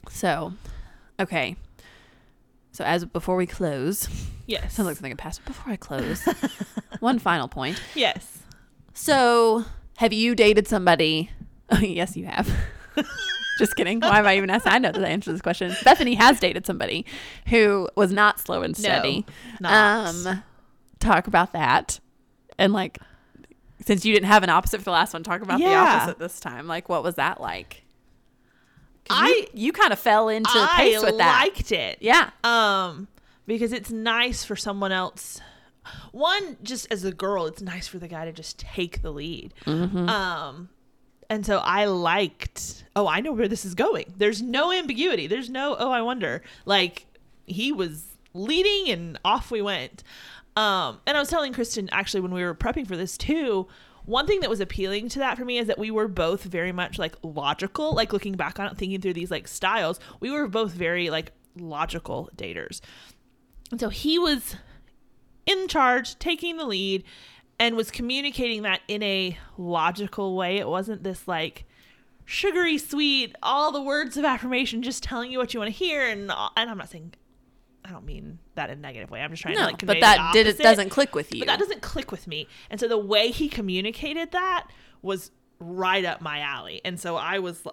So, 0.09 0.53
okay. 1.19 1.55
So 2.71 2.83
as 2.83 3.05
before 3.05 3.35
we 3.37 3.45
close, 3.47 4.07
Yes. 4.47 4.73
sounds 4.75 4.87
like 4.87 4.97
something 4.97 5.11
in 5.11 5.17
past. 5.17 5.43
Before 5.45 5.71
I 5.73 5.75
close, 5.77 6.23
one 6.99 7.19
final 7.19 7.47
point. 7.47 7.81
yes. 7.95 8.39
So 8.93 9.65
have 9.97 10.13
you 10.13 10.35
dated 10.35 10.67
somebody? 10.67 11.31
Oh, 11.69 11.79
yes, 11.79 12.15
you 12.15 12.25
have. 12.25 12.49
Just 13.57 13.75
kidding. 13.75 13.99
Why 14.01 14.19
am 14.19 14.25
I 14.25 14.35
even 14.37 14.49
asking? 14.49 14.71
I 14.73 14.79
know 14.79 14.91
the 14.91 15.07
answer 15.07 15.25
to 15.25 15.31
this 15.33 15.41
question. 15.41 15.73
Bethany 15.83 16.15
has 16.15 16.39
dated 16.39 16.65
somebody 16.65 17.05
who 17.47 17.87
was 17.95 18.11
not 18.11 18.39
slow 18.39 18.61
and 18.63 18.75
steady. 18.75 19.25
Not. 19.59 20.15
Um, 20.27 20.43
talk 20.99 21.27
about 21.27 21.53
that, 21.53 21.99
and 22.57 22.73
like, 22.73 22.97
since 23.85 24.03
you 24.05 24.13
didn't 24.13 24.27
have 24.27 24.43
an 24.43 24.49
opposite 24.49 24.79
for 24.79 24.85
the 24.85 24.91
last 24.91 25.13
one, 25.13 25.23
talk 25.23 25.41
about 25.41 25.59
the 25.59 25.65
Yeah. 25.65 25.99
opposite 26.01 26.19
this 26.19 26.39
time. 26.39 26.67
Like, 26.67 26.89
what 26.89 27.03
was 27.03 27.15
that 27.15 27.39
like? 27.39 27.83
I- 29.09 29.45
you, 29.53 29.65
you 29.67 29.71
kind 29.71 29.93
of 29.93 29.99
fell 29.99 30.29
into 30.29 30.51
the 30.51 30.59
I 30.59 30.75
pace 30.77 31.01
with 31.03 31.17
that. 31.19 31.39
I 31.41 31.43
liked 31.45 31.71
it. 31.71 31.99
yeah. 32.01 32.31
Um, 32.43 33.07
because 33.45 33.71
it's 33.71 33.91
nice 33.91 34.43
for 34.43 34.55
someone 34.55 34.91
else. 34.91 35.39
One, 36.11 36.57
just 36.63 36.87
as 36.91 37.03
a 37.03 37.11
girl, 37.11 37.45
it's 37.45 37.61
nice 37.61 37.87
for 37.87 37.99
the 37.99 38.07
guy 38.07 38.25
to 38.25 38.33
just 38.33 38.57
take 38.57 39.03
the 39.03 39.11
lead. 39.11 39.53
Mm-hmm. 39.65 40.09
Um, 40.09 40.69
and 41.29 41.45
so 41.45 41.57
I 41.59 41.85
liked. 41.85 42.83
Oh, 42.95 43.07
I 43.07 43.19
know 43.19 43.31
where 43.31 43.47
this 43.47 43.65
is 43.65 43.75
going. 43.75 44.13
There's 44.17 44.41
no 44.41 44.71
ambiguity. 44.71 45.27
There's 45.27 45.49
no. 45.49 45.75
Oh, 45.77 45.91
I 45.91 46.01
wonder. 46.01 46.41
Like 46.65 47.05
he 47.45 47.71
was 47.71 48.17
leading, 48.33 48.91
and 48.91 49.19
off 49.25 49.51
we 49.51 49.61
went. 49.61 50.03
Um, 50.55 50.99
and 51.05 51.17
I 51.17 51.19
was 51.19 51.29
telling 51.29 51.53
Kristen 51.53 51.89
actually 51.91 52.21
when 52.21 52.33
we 52.33 52.43
were 52.43 52.55
prepping 52.55 52.87
for 52.87 52.95
this 52.97 53.17
too. 53.17 53.67
One 54.05 54.27
thing 54.27 54.41
that 54.41 54.49
was 54.51 54.59
appealing 54.59 55.09
to 55.09 55.19
that 55.19 55.37
for 55.37 55.45
me 55.45 55.57
is 55.57 55.65
that 55.67 55.79
we 55.79 55.89
were 55.89 56.07
both 56.07 56.43
very 56.43 56.71
much 56.71 56.99
like 56.99 57.15
logical, 57.23 57.93
like 57.93 58.13
looking 58.13 58.33
back 58.33 58.59
on 58.59 58.67
it, 58.67 58.77
thinking 58.77 59.01
through 59.01 59.13
these 59.13 59.31
like 59.31 59.47
styles. 59.47 59.99
We 60.19 60.29
were 60.29 60.47
both 60.47 60.71
very 60.71 61.09
like 61.09 61.31
logical 61.57 62.29
daters. 62.35 62.81
And 63.71 63.79
so 63.79 63.89
he 63.89 64.19
was 64.19 64.55
in 65.45 65.67
charge, 65.67 66.19
taking 66.19 66.57
the 66.57 66.65
lead, 66.65 67.03
and 67.59 67.75
was 67.75 67.91
communicating 67.91 68.63
that 68.63 68.81
in 68.87 69.01
a 69.03 69.37
logical 69.57 70.35
way. 70.35 70.57
It 70.57 70.67
wasn't 70.67 71.03
this 71.03 71.27
like 71.27 71.65
sugary 72.25 72.77
sweet, 72.77 73.35
all 73.43 73.71
the 73.71 73.81
words 73.81 74.17
of 74.17 74.25
affirmation, 74.25 74.81
just 74.81 75.03
telling 75.03 75.31
you 75.31 75.37
what 75.37 75.53
you 75.53 75.59
want 75.59 75.71
to 75.71 75.77
hear. 75.77 76.07
And 76.07 76.31
and 76.31 76.69
I'm 76.69 76.77
not 76.77 76.89
saying, 76.89 77.13
I 77.83 77.91
don't 77.91 78.05
mean 78.05 78.39
that 78.55 78.69
in 78.69 78.79
a 78.79 78.81
negative 78.81 79.11
way. 79.11 79.21
I'm 79.21 79.29
just 79.31 79.41
trying 79.41 79.55
No, 79.55 79.61
to 79.61 79.65
like 79.67 79.77
convey 79.77 79.95
but 79.95 80.01
that 80.01 80.33
did 80.33 80.47
it 80.47 80.57
doesn't 80.57 80.89
click 80.89 81.15
with 81.15 81.33
you. 81.33 81.39
But 81.39 81.47
that 81.47 81.59
doesn't 81.59 81.81
click 81.81 82.11
with 82.11 82.27
me. 82.27 82.47
And 82.69 82.79
so 82.79 82.87
the 82.87 82.97
way 82.97 83.31
he 83.31 83.47
communicated 83.47 84.31
that 84.31 84.67
was 85.01 85.31
right 85.59 86.03
up 86.03 86.21
my 86.21 86.39
alley. 86.39 86.81
And 86.83 86.99
so 86.99 87.15
I 87.15 87.39
was 87.39 87.63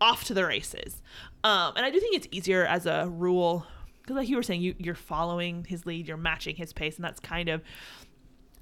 off 0.00 0.24
to 0.24 0.34
the 0.34 0.46
races. 0.46 1.02
Um, 1.44 1.72
and 1.76 1.84
I 1.84 1.90
do 1.90 2.00
think 2.00 2.16
it's 2.16 2.28
easier 2.30 2.64
as 2.64 2.86
a 2.86 3.08
rule 3.08 3.66
because, 4.02 4.16
like 4.16 4.28
you 4.28 4.36
were 4.36 4.42
saying, 4.42 4.62
you, 4.62 4.74
you're 4.78 4.94
following 4.94 5.64
his 5.64 5.86
lead, 5.86 6.06
you're 6.06 6.16
matching 6.16 6.54
his 6.54 6.72
pace, 6.72 6.96
and 6.96 7.04
that's 7.04 7.18
kind 7.18 7.48
of, 7.48 7.62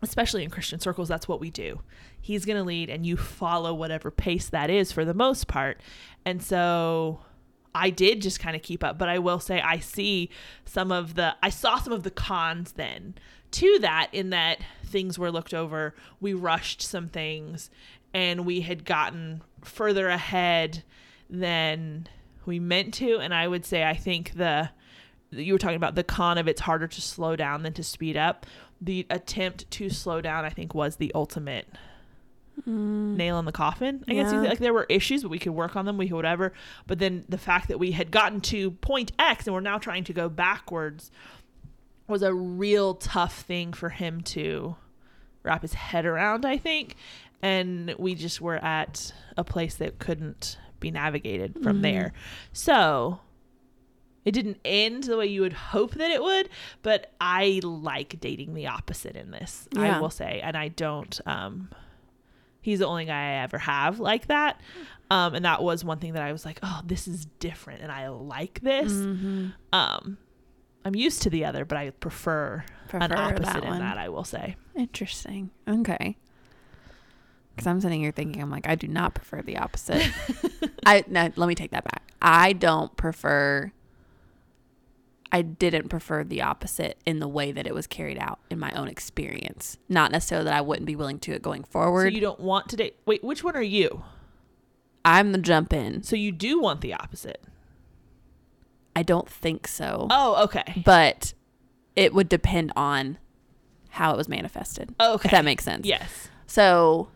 especially 0.04 0.44
in 0.44 0.50
Christian 0.50 0.80
circles, 0.80 1.08
that's 1.08 1.26
what 1.26 1.40
we 1.40 1.50
do. 1.50 1.80
He's 2.20 2.44
going 2.44 2.56
to 2.56 2.64
lead, 2.64 2.90
and 2.90 3.04
you 3.04 3.16
follow 3.16 3.74
whatever 3.74 4.10
pace 4.10 4.48
that 4.50 4.70
is 4.70 4.92
for 4.92 5.04
the 5.04 5.14
most 5.14 5.48
part. 5.48 5.80
And 6.24 6.42
so 6.42 7.20
I 7.74 7.90
did 7.90 8.22
just 8.22 8.38
kind 8.38 8.54
of 8.54 8.62
keep 8.62 8.84
up, 8.84 8.98
but 8.98 9.08
I 9.08 9.18
will 9.18 9.40
say 9.40 9.60
I 9.60 9.78
see 9.80 10.30
some 10.64 10.92
of 10.92 11.14
the 11.14 11.34
I 11.42 11.50
saw 11.50 11.78
some 11.78 11.92
of 11.92 12.04
the 12.04 12.10
cons 12.10 12.72
then 12.72 13.14
to 13.52 13.78
that 13.80 14.08
in 14.12 14.30
that 14.30 14.58
things 14.84 15.18
were 15.18 15.32
looked 15.32 15.54
over, 15.54 15.94
we 16.20 16.34
rushed 16.34 16.82
some 16.82 17.08
things 17.08 17.70
and 18.12 18.46
we 18.46 18.60
had 18.60 18.84
gotten 18.84 19.42
further 19.62 20.08
ahead 20.08 20.84
than 21.28 22.06
we 22.46 22.60
meant 22.60 22.94
to 22.94 23.18
and 23.18 23.34
I 23.34 23.48
would 23.48 23.64
say 23.64 23.82
I 23.84 23.94
think 23.94 24.34
the 24.34 24.70
you 25.30 25.52
were 25.52 25.58
talking 25.58 25.76
about 25.76 25.96
the 25.96 26.04
con 26.04 26.38
of 26.38 26.46
it's 26.46 26.60
harder 26.60 26.86
to 26.86 27.00
slow 27.00 27.34
down 27.34 27.64
than 27.64 27.72
to 27.72 27.82
speed 27.82 28.16
up. 28.16 28.46
The 28.84 29.06
attempt 29.08 29.70
to 29.72 29.88
slow 29.88 30.20
down 30.20 30.44
I 30.44 30.50
think 30.50 30.74
was 30.74 30.96
the 30.96 31.10
ultimate 31.14 31.66
nail 32.66 33.38
in 33.38 33.44
the 33.46 33.52
coffin. 33.52 34.04
I 34.08 34.12
guess 34.14 34.30
you 34.30 34.36
Yeah. 34.36 34.42
could- 34.42 34.50
like 34.50 34.58
there 34.58 34.72
were 34.74 34.86
issues, 34.88 35.22
but 35.22 35.28
we 35.30 35.38
could 35.38 35.52
work 35.54 35.74
on 35.74 35.86
them. 35.86 35.96
We 35.98 36.06
could 36.08 36.14
whatever. 36.16 36.52
But 36.86 36.98
then 36.98 37.24
the 37.28 37.38
fact 37.38 37.68
that 37.68 37.78
we 37.78 37.92
had 37.92 38.10
gotten 38.10 38.40
to 38.42 38.72
point 38.72 39.10
X 39.18 39.46
and 39.46 39.54
we're 39.54 39.60
now 39.60 39.78
trying 39.78 40.04
to 40.04 40.12
go 40.12 40.28
backwards 40.28 41.10
was 42.06 42.22
a 42.22 42.32
real 42.34 42.94
tough 42.94 43.40
thing 43.42 43.72
for 43.72 43.88
him 43.88 44.20
to 44.20 44.76
wrap 45.42 45.62
his 45.62 45.74
head 45.74 46.04
around. 46.06 46.44
I 46.44 46.58
think, 46.58 46.94
and 47.42 47.94
we 47.98 48.14
just 48.14 48.40
were 48.40 48.62
at 48.64 49.12
a 49.36 49.42
place 49.44 49.74
that 49.76 49.98
couldn't 49.98 50.58
be 50.78 50.90
navigated 50.90 51.58
from 51.62 51.78
Mhm. 51.78 51.82
there. 51.82 52.12
So. 52.52 53.20
It 54.24 54.32
didn't 54.32 54.58
end 54.64 55.04
the 55.04 55.16
way 55.16 55.26
you 55.26 55.42
would 55.42 55.52
hope 55.52 55.94
that 55.94 56.10
it 56.10 56.22
would, 56.22 56.48
but 56.82 57.12
I 57.20 57.60
like 57.62 58.20
dating 58.20 58.54
the 58.54 58.68
opposite 58.68 59.16
in 59.16 59.30
this. 59.30 59.68
Yeah. 59.72 59.96
I 59.96 60.00
will 60.00 60.10
say, 60.10 60.40
and 60.42 60.56
I 60.56 60.68
don't 60.68 61.20
um 61.26 61.68
he's 62.64 62.78
the 62.78 62.86
only 62.86 63.04
guy 63.04 63.32
I 63.32 63.42
ever 63.42 63.58
have 63.58 64.00
like 64.00 64.28
that. 64.28 64.58
Um, 65.10 65.34
and 65.34 65.44
that 65.44 65.62
was 65.62 65.84
one 65.84 65.98
thing 65.98 66.14
that 66.14 66.22
I 66.22 66.32
was 66.32 66.46
like, 66.46 66.58
oh, 66.62 66.80
this 66.84 67.06
is 67.06 67.26
different, 67.38 67.82
and 67.82 67.92
I 67.92 68.08
like 68.08 68.60
this. 68.60 68.90
Mm-hmm. 68.90 69.48
Um, 69.72 70.16
I'm 70.84 70.94
used 70.94 71.22
to 71.22 71.30
the 71.30 71.44
other, 71.44 71.64
but 71.64 71.76
I 71.76 71.90
prefer, 71.90 72.64
an 72.92 73.12
opposite 73.12 73.44
that 73.44 73.64
in 73.64 73.70
one. 73.70 73.78
that. 73.80 73.98
I 73.98 74.08
will 74.08 74.24
say. 74.24 74.56
Interesting. 74.74 75.50
Okay. 75.68 76.16
Because 77.54 77.66
I'm 77.66 77.80
sitting 77.80 78.00
here 78.00 78.12
thinking, 78.12 78.42
I'm 78.42 78.50
like, 78.50 78.66
I 78.66 78.74
do 78.74 78.88
not 78.88 79.14
prefer 79.14 79.42
the 79.42 79.58
opposite. 79.58 80.10
I 80.86 81.04
no, 81.06 81.30
let 81.36 81.46
me 81.46 81.54
take 81.54 81.70
that 81.70 81.84
back. 81.84 82.02
I 82.20 82.54
don't 82.54 82.96
prefer. 82.96 83.72
I 85.32 85.42
didn't 85.42 85.88
prefer 85.88 86.22
the 86.22 86.42
opposite 86.42 86.98
in 87.04 87.18
the 87.18 87.26
way 87.26 87.50
that 87.50 87.66
it 87.66 87.74
was 87.74 87.86
carried 87.88 88.18
out 88.18 88.38
in 88.50 88.58
my 88.58 88.70
own 88.72 88.86
experience. 88.88 89.78
Not 89.88 90.12
necessarily 90.12 90.44
that 90.44 90.54
I 90.54 90.60
wouldn't 90.60 90.86
be 90.86 90.94
willing 90.96 91.18
to 91.20 91.32
it 91.32 91.42
going 91.42 91.64
forward. 91.64 92.10
So 92.10 92.14
you 92.14 92.20
don't 92.20 92.38
want 92.40 92.68
to 92.68 92.76
date. 92.76 92.96
Wait, 93.04 93.24
which 93.24 93.42
one 93.42 93.56
are 93.56 93.62
you? 93.62 94.04
I'm 95.04 95.32
the 95.32 95.38
jump 95.38 95.72
in. 95.72 96.02
So 96.04 96.14
you 96.16 96.30
do 96.30 96.60
want 96.60 96.80
the 96.82 96.94
opposite. 96.94 97.42
I 98.96 99.02
don't 99.02 99.28
think 99.28 99.66
so, 99.66 100.06
Oh, 100.10 100.44
okay. 100.44 100.82
but 100.84 101.34
it 101.96 102.14
would 102.14 102.28
depend 102.28 102.72
on 102.76 103.18
how 103.90 104.12
it 104.14 104.16
was 104.16 104.28
manifested. 104.28 104.94
Okay. 105.00 105.26
If 105.26 105.30
that 105.32 105.44
makes 105.44 105.64
sense. 105.64 105.84
Yes. 105.84 106.28
So 106.46 107.08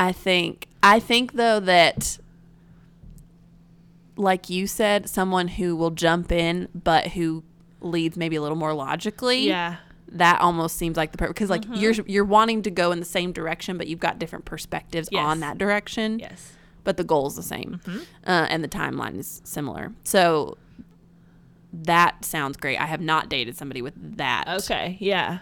I 0.00 0.12
think 0.12 0.66
I 0.82 0.98
think 1.00 1.32
though 1.34 1.60
that 1.60 2.18
like 4.18 4.50
you 4.50 4.66
said, 4.66 5.08
someone 5.08 5.48
who 5.48 5.74
will 5.76 5.90
jump 5.92 6.30
in 6.32 6.68
but 6.74 7.06
who 7.08 7.44
leads 7.80 8.16
maybe 8.16 8.36
a 8.36 8.42
little 8.42 8.56
more 8.56 8.74
logically. 8.74 9.46
Yeah. 9.46 9.76
That 10.12 10.40
almost 10.40 10.76
seems 10.76 10.96
like 10.96 11.12
the 11.12 11.18
perfect 11.18 11.36
because 11.36 11.50
like 11.50 11.64
you're 11.74 11.92
you're 12.06 12.24
wanting 12.24 12.62
to 12.62 12.70
go 12.70 12.92
in 12.92 12.98
the 12.98 13.04
same 13.04 13.30
direction, 13.32 13.78
but 13.78 13.86
you've 13.86 14.00
got 14.00 14.18
different 14.18 14.44
perspectives 14.44 15.08
Yes. 15.12 15.24
on 15.24 15.40
that 15.40 15.58
direction. 15.58 16.18
Yes. 16.18 16.52
But 16.84 16.96
the 16.96 17.04
goal 17.04 17.26
is 17.28 17.36
the 17.36 17.42
same, 17.42 17.80
Mhm. 17.84 18.00
uh, 18.26 18.46
and 18.48 18.64
the 18.64 18.68
timeline 18.68 19.18
is 19.18 19.40
similar. 19.44 19.92
So 20.04 20.56
that 21.72 22.24
sounds 22.24 22.56
great. 22.56 22.78
I 22.78 22.86
have 22.86 23.00
not 23.02 23.28
dated 23.28 23.56
somebody 23.56 23.82
with 23.82 23.94
that 24.16 24.48
Okay. 24.48 24.96
Yeah. 25.00 25.40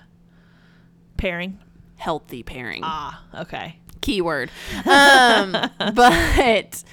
Pairing. 1.17 1.59
healthy 1.97 2.43
pairing. 2.43 2.83
Ah. 2.85 3.23
Okay. 3.43 3.79
keyword. 4.03 4.51
Um, 4.85 5.53
but 5.95 6.85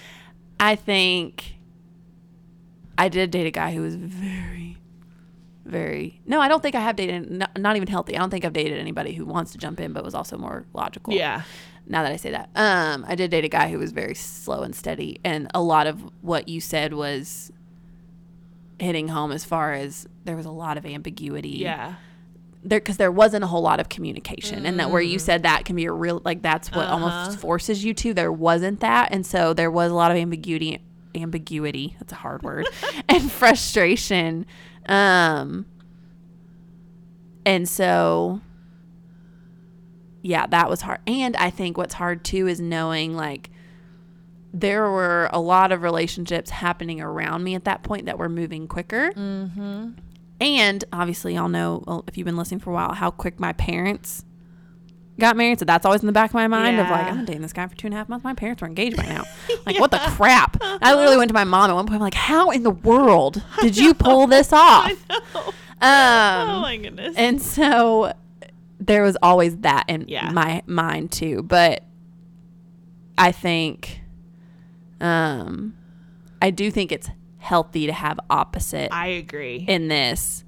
I 0.60 0.76
think 0.76 1.53
I 2.98 3.10
did 3.10 3.32
date 3.32 3.48
a 3.48 3.52
guy 3.52 3.74
who 3.74 3.82
was 3.82 3.96
very, 3.96 4.78
very. 5.66 6.22
No, 6.26 6.40
I 6.42 6.48
don't 6.48 6.62
think 6.62 6.76
I 6.76 6.80
have 6.82 6.96
dated. 6.96 7.30
Not, 7.32 7.58
not 7.60 7.76
even 7.76 7.88
healthy. 7.88 8.16
I 8.16 8.20
don't 8.20 8.30
think 8.30 8.46
I've 8.46 8.54
dated 8.54 8.78
anybody 8.80 9.14
who 9.14 9.26
wants 9.26 9.52
to 9.54 9.58
jump 9.58 9.80
in, 9.80 9.94
but 9.94 10.04
was 10.04 10.14
also 10.16 10.38
more 10.38 10.66
logical. 10.74 11.14
Yeah. 11.14 11.42
Now 11.88 12.04
that 12.04 12.12
I 12.12 12.16
say 12.16 12.32
that, 12.32 12.50
um, 12.56 13.04
I 13.08 13.16
did 13.16 13.30
date 13.32 13.44
a 13.44 13.50
guy 13.50 13.70
who 13.70 13.78
was 13.80 13.92
very 13.92 14.16
slow 14.16 14.62
and 14.62 14.74
steady, 14.76 15.20
and 15.24 15.50
a 15.54 15.62
lot 15.62 15.86
of 15.88 16.02
what 16.22 16.48
you 16.48 16.62
said 16.62 16.94
was 16.94 17.52
hitting 18.80 19.10
home 19.10 19.32
as 19.32 19.44
far 19.46 19.74
as 19.74 20.08
there 20.26 20.36
was 20.36 20.46
a 20.46 20.52
lot 20.52 20.78
of 20.78 20.86
ambiguity 20.86 21.50
Yeah. 21.50 21.96
there 22.64 22.80
because 22.80 22.98
there 22.98 23.12
wasn't 23.12 23.44
a 23.44 23.48
whole 23.48 23.62
lot 23.62 23.80
of 23.80 23.88
communication 23.88 24.66
and 24.66 24.80
that 24.80 24.90
where 24.92 25.02
you 25.02 25.20
said 25.20 25.44
that 25.44 25.64
can 25.64 25.76
be 25.76 25.86
a 25.86 25.92
real 25.92 26.22
like 26.26 26.42
that's 26.42 26.70
what 26.72 26.88
Uh-huh. 26.88 26.94
almost 27.06 27.40
forces 27.40 27.86
you 27.86 27.94
to 27.96 28.14
there 28.14 28.32
wasn't 28.32 28.80
that 28.82 29.10
and 29.12 29.26
so 29.26 29.54
there 29.54 29.70
was 29.72 29.92
a 29.92 29.96
lot 29.96 30.12
of 30.12 30.18
ambiguity 30.18 30.80
ambiguity 31.16 31.96
that's 32.00 32.14
a 32.14 32.16
hard 32.16 32.42
word 32.44 32.68
and 33.10 33.32
frustration. 33.32 34.46
Um 34.88 35.66
and 37.46 37.68
so 37.68 38.42
yeah 40.22 40.46
that 40.48 40.70
was 40.70 40.82
hard. 40.82 41.00
And 41.08 41.36
i 41.36 41.50
think 41.50 41.78
what's 41.78 41.94
hard 41.94 42.24
too 42.24 42.48
is 42.48 42.60
knowing 42.60 43.16
like 43.16 43.50
there 44.54 44.90
were 44.90 45.30
a 45.34 45.40
lot 45.40 45.72
of 45.72 45.82
relationships 45.82 46.52
happening 46.52 47.02
around 47.02 47.44
me 47.44 47.56
at 47.56 47.66
that 47.66 47.82
point 47.82 48.06
that 48.06 48.20
were 48.20 48.30
moving 48.30 48.68
quicker. 48.68 49.12
Mm-hmm. 49.12 49.92
and 50.40 50.84
obviously, 50.94 51.36
y'all 51.36 51.50
know 51.50 51.84
well, 51.88 52.04
if 52.08 52.18
you've 52.18 52.26
been 52.26 52.38
listening 52.38 52.60
for 52.60 52.70
a 52.70 52.74
while 52.74 52.94
how 52.94 53.10
quick 53.10 53.40
my 53.40 53.54
parents 53.54 54.24
got 55.20 55.36
married, 55.38 55.60
so 55.60 55.66
that's 55.66 55.86
always 55.86 56.02
in 56.02 56.08
the 56.08 56.14
back 56.14 56.32
of 56.32 56.34
my 56.34 56.48
mind 56.48 56.80
of 56.80 56.90
like, 56.90 57.08
I'm 57.08 57.26
dating 57.26 57.42
this 57.44 57.54
guy 57.54 57.68
for 57.68 57.76
two 57.76 57.88
and 57.88 57.94
a 57.94 57.98
half 57.98 58.10
months. 58.10 58.24
My 58.24 58.34
parents 58.34 58.62
were 58.62 58.68
engaged 58.68 58.98
by 58.98 59.06
now. 59.06 59.24
Like, 59.66 59.80
what 59.80 59.92
the 59.92 59.98
crap? 60.00 60.58
I 60.62 60.94
literally 60.94 61.16
went 61.16 61.30
to 61.30 61.34
my 61.34 61.46
mom 61.46 61.70
at 61.70 61.74
one 61.74 61.86
point. 61.86 61.96
I'm 61.96 62.02
like, 62.02 62.14
how 62.16 62.50
in 62.52 62.64
the 62.64 62.70
world 62.72 63.42
did 63.62 63.78
you 63.78 63.94
pull 63.94 64.28
this 64.28 64.52
off? 64.54 64.92
I 65.10 65.20
know. 65.34 65.42
Um, 65.82 66.50
oh 66.58 66.62
my 66.62 66.76
goodness. 66.78 67.16
and 67.18 67.42
so 67.42 68.12
there 68.80 69.04
was 69.04 69.16
always 69.24 69.56
that 69.60 69.86
in 69.88 70.06
Yeah. 70.10 70.32
my 70.32 70.64
mind 70.66 71.12
too. 71.14 71.44
But 71.44 71.84
I 73.18 73.32
think, 73.32 74.02
um, 75.00 75.76
I 76.42 76.50
do 76.52 76.70
think 76.72 76.92
it's 76.92 77.10
healthy 77.38 77.86
to 77.88 77.94
have 77.94 78.20
opposite 78.30 78.90
I 78.92 79.08
agree. 79.08 79.64
in 79.68 79.88
this. 79.88 80.44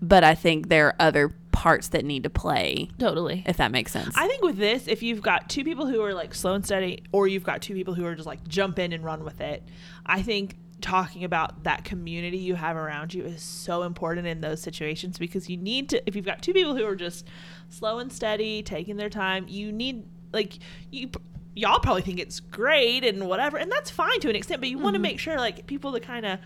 But 0.00 0.24
I 0.24 0.34
think 0.34 0.68
there 0.68 0.86
are 0.88 0.96
other 0.98 1.34
parts 1.62 1.86
that 1.86 2.04
need 2.04 2.24
to 2.24 2.28
play, 2.28 2.88
totally. 2.98 3.44
if 3.46 3.56
that 3.56 3.70
makes 3.70 3.92
sense. 3.92 4.12
I 4.16 4.26
think 4.26 4.42
with 4.42 4.56
this, 4.56 4.88
if 4.88 5.00
you've 5.00 5.22
got 5.22 5.48
two 5.48 5.62
people 5.62 5.86
who 5.86 6.02
are 6.02 6.12
like 6.12 6.34
slow 6.34 6.54
and 6.54 6.64
steady, 6.64 7.04
or 7.12 7.28
you've 7.28 7.44
got 7.44 7.62
two 7.62 7.72
people 7.72 7.94
who 7.94 8.04
are 8.04 8.16
just 8.16 8.26
like 8.26 8.44
jump 8.48 8.80
in 8.80 8.92
and 8.92 9.04
run 9.04 9.22
with 9.22 9.40
it, 9.40 9.62
I 10.04 10.22
think 10.22 10.56
talking 10.80 11.22
about 11.22 11.62
that 11.62 11.84
community 11.84 12.38
you 12.38 12.56
have 12.56 12.74
around 12.76 13.14
you 13.14 13.22
is 13.22 13.42
so 13.42 13.84
important 13.84 14.26
in 14.26 14.40
those 14.40 14.60
situations 14.60 15.18
because 15.18 15.48
you 15.48 15.56
need 15.56 15.88
to, 15.90 16.02
if 16.04 16.16
you've 16.16 16.24
got 16.24 16.42
two 16.42 16.52
people 16.52 16.74
who 16.74 16.84
are 16.84 16.96
just 16.96 17.28
slow 17.68 18.00
and 18.00 18.12
steady, 18.12 18.64
taking 18.64 18.96
their 18.96 19.08
time, 19.08 19.46
you 19.46 19.70
need, 19.70 20.04
like, 20.32 20.58
you, 20.90 21.10
y'all 21.54 21.78
probably 21.78 22.02
think 22.02 22.18
it's 22.18 22.40
great 22.40 23.04
and 23.04 23.28
whatever, 23.28 23.56
and 23.56 23.70
that's 23.70 23.88
fine 23.88 24.18
to 24.18 24.28
an 24.28 24.34
extent, 24.34 24.60
but 24.60 24.68
you 24.68 24.78
want 24.78 24.94
to 24.94 24.98
mm-hmm. 24.98 25.02
make 25.02 25.20
sure, 25.20 25.36
like, 25.36 25.64
people 25.68 25.92
that 25.92 26.02
kind 26.02 26.26
of, 26.26 26.40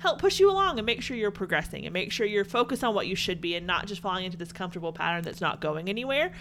help 0.00 0.18
push 0.18 0.40
you 0.40 0.50
along 0.50 0.78
and 0.78 0.86
make 0.86 1.02
sure 1.02 1.16
you're 1.16 1.30
progressing 1.30 1.84
and 1.84 1.92
make 1.92 2.10
sure 2.10 2.26
you're 2.26 2.44
focused 2.44 2.82
on 2.82 2.94
what 2.94 3.06
you 3.06 3.14
should 3.14 3.40
be 3.40 3.54
and 3.54 3.66
not 3.66 3.86
just 3.86 4.00
falling 4.00 4.24
into 4.24 4.36
this 4.36 4.50
comfortable 4.50 4.92
pattern 4.92 5.22
that's 5.22 5.42
not 5.42 5.60
going 5.60 5.88
anywhere. 5.88 6.32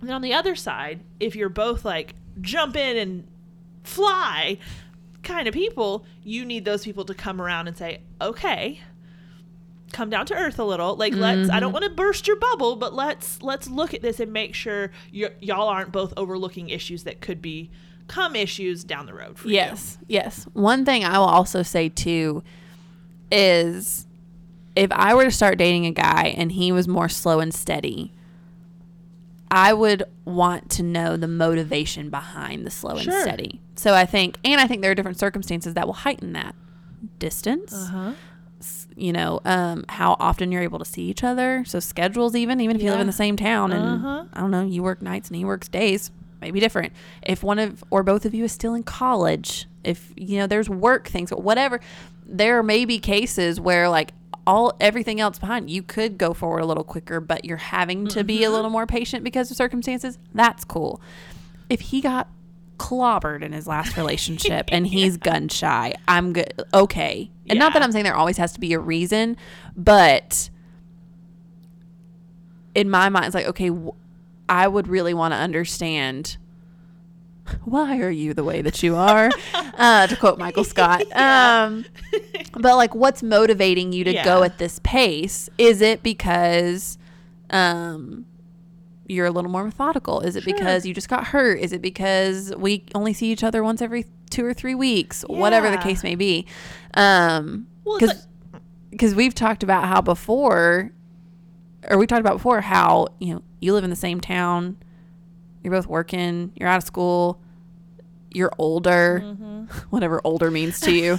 And 0.00 0.08
then 0.08 0.16
on 0.16 0.22
the 0.22 0.34
other 0.34 0.56
side, 0.56 1.00
if 1.20 1.36
you're 1.36 1.48
both 1.48 1.84
like 1.84 2.14
jump 2.40 2.76
in 2.76 2.96
and 2.96 3.28
fly 3.84 4.58
kind 5.22 5.46
of 5.46 5.54
people, 5.54 6.04
you 6.24 6.44
need 6.44 6.64
those 6.64 6.84
people 6.84 7.04
to 7.04 7.14
come 7.14 7.40
around 7.40 7.68
and 7.68 7.76
say, 7.76 8.00
okay, 8.20 8.80
come 9.92 10.10
down 10.10 10.26
to 10.26 10.34
earth 10.34 10.58
a 10.58 10.64
little. 10.64 10.96
Like 10.96 11.14
let's 11.14 11.48
I 11.48 11.60
don't 11.60 11.68
mm-hmm. 11.68 11.74
want 11.74 11.84
to 11.84 11.90
burst 11.90 12.26
your 12.26 12.36
bubble, 12.36 12.74
but 12.74 12.92
let's 12.92 13.40
let's 13.40 13.68
look 13.68 13.94
at 13.94 14.02
this 14.02 14.18
and 14.18 14.32
make 14.32 14.52
sure 14.52 14.90
you 15.12 15.28
y'all 15.40 15.68
aren't 15.68 15.92
both 15.92 16.12
overlooking 16.16 16.70
issues 16.70 17.04
that 17.04 17.20
could 17.20 17.40
be 17.40 17.70
come 18.08 18.34
issues 18.34 18.82
down 18.82 19.06
the 19.06 19.14
road 19.14 19.38
for 19.38 19.46
you. 19.46 19.54
Yes, 19.54 19.96
yes. 20.08 20.44
One 20.52 20.84
thing 20.84 21.04
I 21.04 21.18
will 21.18 21.26
also 21.26 21.62
say 21.62 21.88
too 21.88 22.42
is 23.34 24.06
if 24.76 24.90
I 24.92 25.14
were 25.14 25.24
to 25.24 25.30
start 25.30 25.58
dating 25.58 25.86
a 25.86 25.90
guy 25.92 26.34
and 26.36 26.52
he 26.52 26.72
was 26.72 26.86
more 26.88 27.08
slow 27.08 27.40
and 27.40 27.52
steady, 27.52 28.12
I 29.50 29.72
would 29.72 30.04
want 30.24 30.70
to 30.72 30.82
know 30.82 31.16
the 31.16 31.28
motivation 31.28 32.10
behind 32.10 32.66
the 32.66 32.70
slow 32.70 32.96
Sure. 32.98 33.12
and 33.14 33.22
steady. 33.22 33.60
So 33.76 33.94
I 33.94 34.04
think, 34.04 34.38
and 34.44 34.60
I 34.60 34.66
think 34.66 34.82
there 34.82 34.90
are 34.90 34.94
different 34.94 35.18
circumstances 35.18 35.74
that 35.74 35.86
will 35.86 35.94
heighten 35.94 36.32
that 36.32 36.54
distance. 37.18 37.72
Uh-huh. 37.72 38.12
You 38.96 39.12
know, 39.12 39.40
um, 39.44 39.84
how 39.88 40.16
often 40.18 40.50
you're 40.50 40.62
able 40.62 40.78
to 40.78 40.84
see 40.84 41.02
each 41.02 41.22
other. 41.22 41.64
So 41.66 41.78
schedules, 41.80 42.34
even 42.34 42.60
even 42.60 42.76
if 42.76 42.82
you 42.82 42.90
live 42.90 43.00
in 43.00 43.06
the 43.06 43.12
same 43.12 43.36
town, 43.36 43.72
and 43.72 43.84
Uh-huh. 44.04 44.24
I 44.32 44.40
don't 44.40 44.50
know, 44.50 44.64
you 44.64 44.82
work 44.82 45.02
nights 45.02 45.28
and 45.28 45.36
he 45.36 45.44
works 45.44 45.68
days, 45.68 46.10
maybe 46.44 46.60
different. 46.60 46.92
If 47.22 47.42
one 47.42 47.58
of 47.58 47.82
or 47.90 48.02
both 48.02 48.24
of 48.24 48.34
you 48.34 48.44
is 48.44 48.52
still 48.52 48.74
in 48.74 48.82
college, 48.82 49.66
if 49.82 50.12
you 50.16 50.38
know 50.38 50.46
there's 50.46 50.68
work 50.68 51.08
things, 51.08 51.30
whatever, 51.30 51.80
there 52.26 52.62
may 52.62 52.84
be 52.84 52.98
cases 52.98 53.58
where 53.58 53.88
like 53.88 54.12
all 54.46 54.74
everything 54.78 55.20
else 55.20 55.38
behind 55.38 55.70
you 55.70 55.82
could 55.82 56.18
go 56.18 56.34
forward 56.34 56.60
a 56.60 56.66
little 56.66 56.84
quicker, 56.84 57.18
but 57.18 57.46
you're 57.46 57.56
having 57.56 58.06
to 58.08 58.22
be 58.22 58.42
a 58.42 58.46
mm-hmm. 58.46 58.54
little 58.54 58.70
more 58.70 58.86
patient 58.86 59.24
because 59.24 59.50
of 59.50 59.56
circumstances. 59.56 60.18
That's 60.34 60.64
cool. 60.64 61.00
If 61.70 61.80
he 61.80 62.02
got 62.02 62.28
clobbered 62.76 63.42
in 63.42 63.52
his 63.52 63.66
last 63.66 63.96
relationship 63.96 64.68
and 64.70 64.86
he's 64.94 65.16
gun 65.16 65.48
shy, 65.48 65.94
I'm 66.06 66.34
good. 66.34 66.52
Okay, 66.74 67.30
and 67.48 67.58
not 67.58 67.72
that 67.72 67.82
I'm 67.82 67.90
saying 67.90 68.04
there 68.04 68.14
always 68.14 68.36
has 68.36 68.52
to 68.52 68.60
be 68.60 68.74
a 68.74 68.78
reason, 68.78 69.38
but 69.74 70.50
in 72.74 72.90
my 72.90 73.08
mind, 73.08 73.26
it's 73.26 73.34
like 73.34 73.46
okay, 73.46 73.70
w- 73.70 73.94
I 74.48 74.68
would 74.68 74.88
really 74.88 75.14
want 75.14 75.32
to 75.32 75.38
understand 75.38 76.36
why 77.64 77.98
are 78.00 78.10
you 78.10 78.32
the 78.32 78.44
way 78.44 78.62
that 78.62 78.82
you 78.82 78.96
are, 78.96 79.30
uh, 79.54 80.06
to 80.06 80.16
quote 80.16 80.38
Michael 80.38 80.64
Scott. 80.64 81.04
Yeah. 81.08 81.64
Um, 81.66 81.84
but 82.52 82.76
like, 82.76 82.94
what's 82.94 83.22
motivating 83.22 83.92
you 83.92 84.04
to 84.04 84.12
go 84.24 84.42
at 84.42 84.58
this 84.58 84.80
pace? 84.82 85.48
Is 85.58 85.80
it 85.82 86.02
because 86.02 86.96
um, 87.50 88.24
you're 89.06 89.26
a 89.26 89.30
little 89.30 89.50
more 89.50 89.64
methodical? 89.64 90.20
Is 90.20 90.36
it 90.36 90.44
Sure. 90.44 90.54
because 90.54 90.86
you 90.86 90.94
just 90.94 91.08
got 91.08 91.24
hurt? 91.28 91.58
Is 91.58 91.72
it 91.72 91.82
because 91.82 92.54
we 92.56 92.84
only 92.94 93.12
see 93.12 93.30
each 93.30 93.44
other 93.44 93.62
once 93.62 93.82
every 93.82 94.06
two 94.30 94.44
or 94.46 94.54
three 94.54 94.74
weeks? 94.74 95.22
Whatever 95.28 95.70
the 95.70 95.76
case 95.78 96.02
may 96.02 96.14
be. 96.14 96.46
Um, 96.94 97.66
Well, 97.84 97.98
because 97.98 98.26
because 98.90 99.14
we've 99.14 99.34
talked 99.34 99.62
about 99.64 99.84
how 99.86 100.00
before, 100.00 100.92
or 101.90 101.98
we 101.98 102.06
talked 102.06 102.20
about 102.20 102.34
before 102.34 102.60
how 102.62 103.08
you 103.18 103.34
know 103.34 103.42
you 103.64 103.72
live 103.74 103.84
in 103.84 103.90
the 103.90 103.96
same 103.96 104.20
town, 104.20 104.76
you're 105.62 105.72
both 105.72 105.86
working, 105.86 106.52
you're 106.56 106.68
out 106.68 106.76
of 106.78 106.84
school, 106.84 107.40
you're 108.30 108.52
older, 108.58 109.20
Mm-hmm. 109.24 109.64
whatever 109.90 110.20
older 110.24 110.50
means 110.50 110.78
to 110.80 110.92
you. 110.92 111.18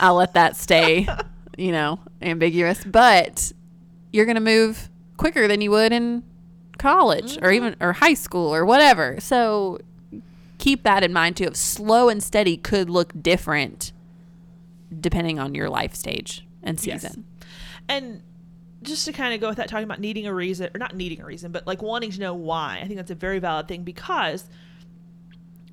I'll 0.00 0.16
let 0.16 0.34
that 0.34 0.56
stay, 0.56 1.06
you 1.56 1.70
know, 1.72 2.00
ambiguous. 2.20 2.82
But 2.84 3.52
you're 4.12 4.26
gonna 4.26 4.40
move 4.40 4.88
quicker 5.16 5.46
than 5.46 5.60
you 5.60 5.70
would 5.70 5.92
in 5.92 6.24
college 6.78 7.38
or 7.40 7.52
even 7.52 7.76
or 7.80 7.92
high 7.92 8.14
school 8.14 8.52
or 8.52 8.64
whatever. 8.64 9.20
So 9.20 9.78
keep 10.58 10.82
that 10.82 11.04
in 11.04 11.12
mind 11.12 11.36
too. 11.36 11.46
Of 11.46 11.56
slow 11.56 12.08
and 12.08 12.20
steady 12.22 12.56
could 12.56 12.90
look 12.90 13.12
different 13.22 13.92
depending 15.00 15.38
on 15.38 15.54
your 15.54 15.68
life 15.70 15.94
stage 15.94 16.44
and 16.62 16.84
Yes. 16.84 17.02
season. 17.02 17.24
and 17.88 18.22
just 18.84 19.04
to 19.06 19.12
kind 19.12 19.34
of 19.34 19.40
go 19.40 19.48
with 19.48 19.56
that 19.56 19.68
talking 19.68 19.84
about 19.84 20.00
needing 20.00 20.26
a 20.26 20.34
reason 20.34 20.70
or 20.74 20.78
not 20.78 20.94
needing 20.94 21.20
a 21.20 21.24
reason 21.24 21.50
but 21.52 21.66
like 21.66 21.82
wanting 21.82 22.10
to 22.10 22.20
know 22.20 22.34
why. 22.34 22.78
I 22.80 22.84
think 22.86 22.96
that's 22.96 23.10
a 23.10 23.14
very 23.16 23.38
valid 23.38 23.66
thing 23.68 23.82
because 23.82 24.48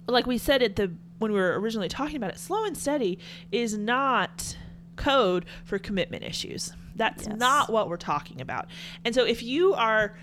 like 0.07 0.25
we 0.25 0.37
said 0.37 0.61
at 0.63 0.75
the 0.75 0.91
when 1.19 1.31
we 1.31 1.39
were 1.39 1.59
originally 1.59 1.87
talking 1.89 2.15
about 2.15 2.31
it 2.31 2.39
slow 2.39 2.65
and 2.65 2.75
steady 2.77 3.19
is 3.51 3.77
not 3.77 4.57
code 4.95 5.45
for 5.63 5.77
commitment 5.79 6.23
issues. 6.23 6.73
That's 6.95 7.27
Yes. 7.27 7.37
not 7.37 7.71
what 7.71 7.87
we're 7.89 7.97
talking 7.97 8.41
about. 8.41 8.67
And 9.05 9.15
so 9.15 9.23
if 9.25 9.41
you 9.41 9.73
are 9.73 10.15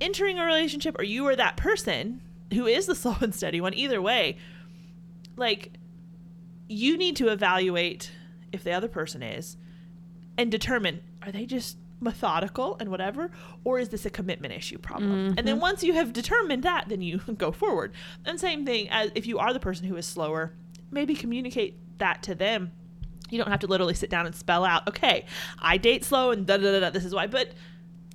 entering 0.00 0.38
a 0.38 0.44
relationship 0.44 0.98
or 0.98 1.04
you 1.04 1.24
are 1.26 1.36
that 1.36 1.56
person 1.56 2.20
who 2.52 2.66
is 2.66 2.86
the 2.86 2.94
slow 3.02 3.16
and 3.20 3.34
steady 3.34 3.60
one 3.60 3.74
either 3.74 4.00
way 4.02 4.36
like 5.36 5.72
you 6.68 6.96
need 6.96 7.16
to 7.16 7.28
evaluate 7.28 8.10
if 8.52 8.64
the 8.64 8.72
other 8.72 8.88
person 8.88 9.22
is 9.22 9.56
and 10.36 10.50
determine 10.50 11.00
are 11.22 11.30
they 11.32 11.46
just 11.46 11.76
methodical 12.00 12.76
and 12.78 12.90
whatever 12.90 13.30
or 13.64 13.78
is 13.78 13.88
this 13.88 14.04
a 14.04 14.10
commitment 14.10 14.52
issue 14.52 14.78
problem? 14.78 15.34
And 15.38 15.38
then 15.38 15.56
mm-hmm. 15.56 15.60
once 15.60 15.82
you 15.82 15.94
have 15.94 16.12
determined 16.12 16.62
that 16.62 16.88
then 16.88 17.00
you 17.00 17.18
go 17.38 17.52
forward. 17.52 17.92
And 18.24 18.38
same 18.38 18.64
thing 18.64 18.88
as 18.90 19.10
if 19.14 19.26
you 19.26 19.38
are 19.38 19.52
the 19.52 19.60
person 19.60 19.86
who 19.86 19.96
is 19.96 20.06
slower 20.06 20.52
maybe 20.90 21.14
communicate 21.14 21.78
that 21.98 22.22
to 22.24 22.34
them. 22.34 22.72
You 23.30 23.38
don't 23.38 23.50
have 23.50 23.60
to 23.60 23.66
literally 23.66 23.94
sit 23.94 24.08
down 24.08 24.26
and 24.26 24.34
spell 24.34 24.64
out 24.64 24.86
okay 24.86 25.24
i 25.58 25.76
date 25.78 26.04
slow 26.04 26.30
and 26.30 26.46
da 26.46 26.58
da 26.58 26.70
da 26.70 26.80
da 26.80 26.90
this 26.90 27.04
is 27.04 27.12
why 27.12 27.26
but 27.26 27.50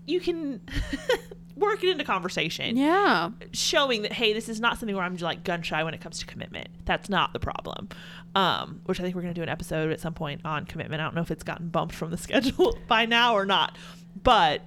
you 0.08 0.22
can 0.22 0.62
work 1.56 1.84
it 1.84 1.90
into 1.90 2.04
conversation 2.04 2.78
Yeah. 2.78 3.30
showing 3.54 4.02
that 4.04 4.14
hey 4.14 4.34
this 4.34 4.48
is 4.50 4.60
not 4.60 4.78
something 4.80 4.96
where 4.96 5.06
i'm 5.06 5.14
just 5.14 5.24
like 5.24 5.44
gun 5.44 5.62
shy 5.62 5.84
when 5.84 5.94
it 5.94 6.02
comes 6.02 6.20
to 6.20 6.26
commitment. 6.26 6.68
That's 6.86 7.10
not 7.10 7.34
the 7.34 7.40
problem. 7.40 7.90
Um, 8.36 8.82
which 8.86 9.00
i 9.00 9.04
think 9.04 9.16
we're 9.16 9.22
going 9.24 9.34
to 9.34 9.40
do 9.40 9.44
an 9.44 9.50
episode 9.50 9.92
at 9.92 10.00
some 10.00 10.14
point 10.14 10.42
on 10.46 10.66
commitment. 10.66 11.02
I 11.02 11.06
don't 11.06 11.16
know 11.16 11.22
if 11.22 11.32
it's 11.32 11.44
gotten 11.44 11.70
bumped 11.70 11.94
from 11.96 12.12
the 12.12 12.18
schedule 12.26 12.78
by 12.88 13.06
now 13.06 13.34
or 13.34 13.46
not. 13.46 13.78
But 14.24 14.62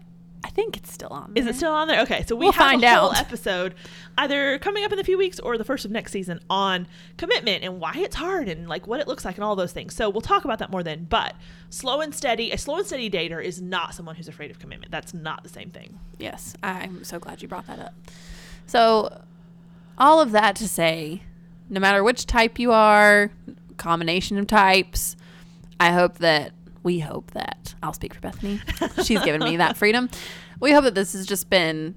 I 0.45 0.49
think 0.51 0.77
it's 0.77 0.93
still 0.93 1.09
on. 1.09 1.33
is 1.35 1.47
it 1.47 1.55
still 1.57 1.73
on 1.73 1.89
there 1.89 2.03
okay 2.03 2.23
so 2.29 2.37
we 2.37 2.45
We'll 2.45 2.53
have 2.53 2.63
find 2.71 2.85
a 2.85 2.95
whole 2.95 3.11
out. 3.11 3.19
episode 3.19 3.75
either 4.19 4.59
coming 4.59 4.85
up 4.85 4.93
in 4.93 4.99
a 4.99 5.05
few 5.05 5.17
weeks 5.19 5.41
or 5.41 5.57
the 5.57 5.65
first 5.65 5.85
of 5.87 5.91
next 5.91 6.13
season 6.13 6.39
on 6.51 6.87
commitment 7.17 7.65
and 7.65 7.81
why 7.81 7.93
it's 7.97 8.15
hard 8.15 8.49
and 8.49 8.69
like 8.69 8.87
what 8.87 9.01
it 9.01 9.09
looks 9.09 9.25
like 9.25 9.37
and 9.37 9.45
all 9.45 9.57
those 9.57 9.73
things 9.73 9.95
so 9.97 10.11
we'll 10.11 10.21
talk 10.21 10.45
about 10.45 10.59
that 10.59 10.71
more 10.71 10.83
then 10.83 11.05
but 11.09 11.35
slow 11.71 12.01
and 12.03 12.15
steady 12.15 12.53
a 12.53 12.59
slow 12.59 12.77
and 12.77 12.87
steady 12.87 13.11
dater 13.11 13.43
is 13.43 13.61
not 13.63 13.95
someone 13.95 14.15
who's 14.15 14.29
afraid 14.29 14.51
of 14.51 14.59
commitment 14.59 14.93
that's 14.93 15.15
not 15.15 15.43
the 15.43 15.49
same 15.49 15.71
thing 15.71 15.99
Yes, 16.19 16.55
I'm 16.63 17.03
so 17.05 17.19
glad 17.19 17.43
you 17.43 17.49
brought 17.49 17.67
that 17.67 17.79
up. 17.81 17.95
So, 18.67 19.23
all 19.99 20.21
of 20.21 20.31
that 20.33 20.55
to 20.57 20.69
say, 20.69 21.23
no 21.69 21.81
matter 21.81 22.05
which 22.05 22.25
type 22.27 22.59
you 22.59 22.71
are, 22.73 23.31
combination 23.79 24.39
of 24.39 24.47
types, 24.47 25.17
I 25.81 25.91
hope 25.93 26.19
that 26.19 26.53
we 26.85 27.01
hope 27.01 27.33
that 27.33 27.75
I'll 27.83 27.93
speak 27.93 28.15
for 28.15 28.21
Bethany. 28.21 28.61
She's 29.03 29.23
given 29.25 29.41
me 29.41 29.57
that 29.57 29.77
freedom. 29.77 30.09
We 30.61 30.71
hope 30.71 30.85
that 30.85 30.95
this 30.95 31.15
has 31.15 31.27
just 31.27 31.51
been 31.51 31.97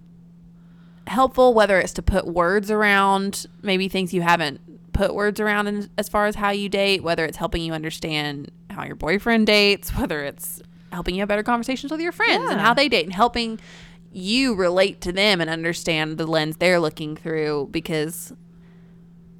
helpful, 1.05 1.53
whether 1.53 1.79
it's 1.79 1.93
to 1.93 2.01
put 2.01 2.25
words 2.25 2.71
around 2.71 3.45
maybe 3.61 3.87
things 3.87 4.13
you 4.13 4.21
haven't 4.21 4.61
put 4.93 5.13
words 5.13 5.39
around 5.39 5.67
in, 5.67 5.89
as 5.97 6.09
far 6.09 6.25
as 6.25 6.35
how 6.35 6.49
you 6.49 6.69
date, 6.69 7.03
whether 7.03 7.23
it's 7.23 7.37
helping 7.37 7.61
you 7.61 7.73
understand 7.73 8.49
how 8.71 8.83
your 8.83 8.95
boyfriend 8.95 9.45
dates, 9.45 9.91
whether 9.91 10.23
it's 10.23 10.61
helping 10.91 11.15
you 11.15 11.21
have 11.21 11.29
better 11.29 11.43
conversations 11.43 11.91
with 11.91 12.01
your 12.01 12.11
friends 12.11 12.49
and 12.49 12.59
how 12.59 12.73
they 12.73 12.89
date 12.89 13.05
and 13.05 13.13
helping 13.13 13.59
you 14.11 14.55
relate 14.55 15.01
to 15.01 15.11
them 15.11 15.41
and 15.41 15.49
understand 15.49 16.17
the 16.17 16.25
lens 16.25 16.57
they're 16.57 16.79
looking 16.79 17.15
through 17.15 17.67
because 17.71 18.33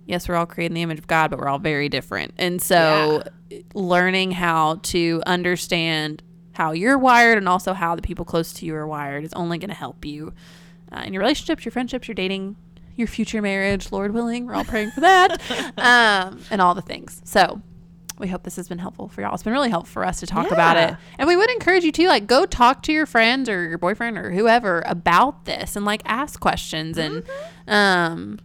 yes, 0.08 0.28
we're 0.28 0.36
all 0.36 0.46
created 0.46 0.72
in 0.72 0.76
the 0.76 0.82
image 0.82 1.00
of 1.00 1.08
God, 1.08 1.30
but 1.30 1.40
we're 1.40 1.48
all 1.48 1.60
very 1.60 1.90
different. 1.90 2.34
And 2.38 2.62
so 2.62 3.24
learning 3.74 4.32
how 4.32 4.80
to 4.84 5.22
understand 5.26 6.24
how 6.54 6.72
you're 6.72 6.98
wired 6.98 7.38
and 7.38 7.48
also 7.48 7.74
how 7.74 7.96
the 7.96 8.02
people 8.02 8.26
close 8.26 8.52
to 8.54 8.66
you 8.66 8.74
are 8.76 8.88
wired 8.88 9.24
is 9.24 9.34
only 9.34 9.58
going 9.58 9.70
to 9.70 9.76
help 9.76 10.04
you 10.06 10.34
uh, 10.92 11.04
in 11.06 11.14
your 11.14 11.22
relationships, 11.22 11.64
your 11.66 11.72
friendships, 11.72 12.08
your 12.08 12.16
dating, 12.16 12.56
your 12.96 13.08
future 13.08 13.42
marriage, 13.42 13.92
Lord 13.92 14.12
willing. 14.14 14.48
We're 14.48 14.56
all 14.56 14.64
praying 14.66 14.92
for 14.92 15.02
that, 15.02 15.40
um, 15.78 16.42
and 16.50 16.62
all 16.62 16.74
the 16.74 16.82
things. 16.82 17.22
So 17.26 17.62
we 18.18 18.28
hope 18.28 18.42
this 18.44 18.56
has 18.56 18.68
been 18.68 18.80
helpful 18.80 19.08
for 19.08 19.22
y'all. 19.22 19.34
It's 19.36 19.44
been 19.44 19.54
really 19.54 19.70
helpful 19.70 19.92
for 19.92 20.06
us 20.06 20.20
to 20.22 20.26
talk 20.26 20.50
about 20.50 20.78
it. 20.78 20.96
And 21.20 21.28
we 21.28 21.36
would 21.36 21.52
encourage 21.52 21.84
you 21.84 21.92
to 21.92 22.08
like 22.08 22.26
go 22.26 22.48
talk 22.48 22.82
to 22.84 22.92
your 22.94 23.06
friends 23.06 23.48
or 23.48 23.68
your 23.68 23.78
boyfriend 23.78 24.18
or 24.18 24.32
whoever 24.32 24.82
about 24.88 25.46
this 25.46 25.76
and 25.76 25.86
like 25.86 26.02
ask 26.06 26.40
questions 26.40 26.98
and 26.98 27.24
um 27.68 28.40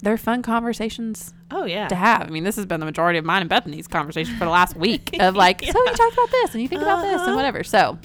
they're 0.00 0.16
fun 0.18 0.42
conversations 0.42 1.32
Oh 1.50 1.64
yeah. 1.64 1.88
to 1.88 1.94
have. 1.94 2.22
I 2.22 2.30
mean, 2.30 2.44
this 2.44 2.56
has 2.56 2.66
been 2.66 2.80
the 2.80 2.86
majority 2.86 3.18
of 3.18 3.24
mine 3.24 3.40
and 3.42 3.48
Bethany's 3.50 3.86
conversation 3.88 4.34
for 4.36 4.44
the 4.44 4.50
last 4.50 4.76
week 4.76 5.16
of 5.20 5.34
like, 5.36 5.60
so 5.60 5.66
you 5.66 5.72
talked 5.94 6.12
about 6.14 6.30
this 6.30 6.52
and 6.54 6.62
you 6.62 6.68
think 6.68 6.82
about 6.82 7.02
this 7.02 7.12
and 7.12 7.20
Uh-huh. 7.22 7.34
whatever. 7.36 7.62
So 7.64 7.98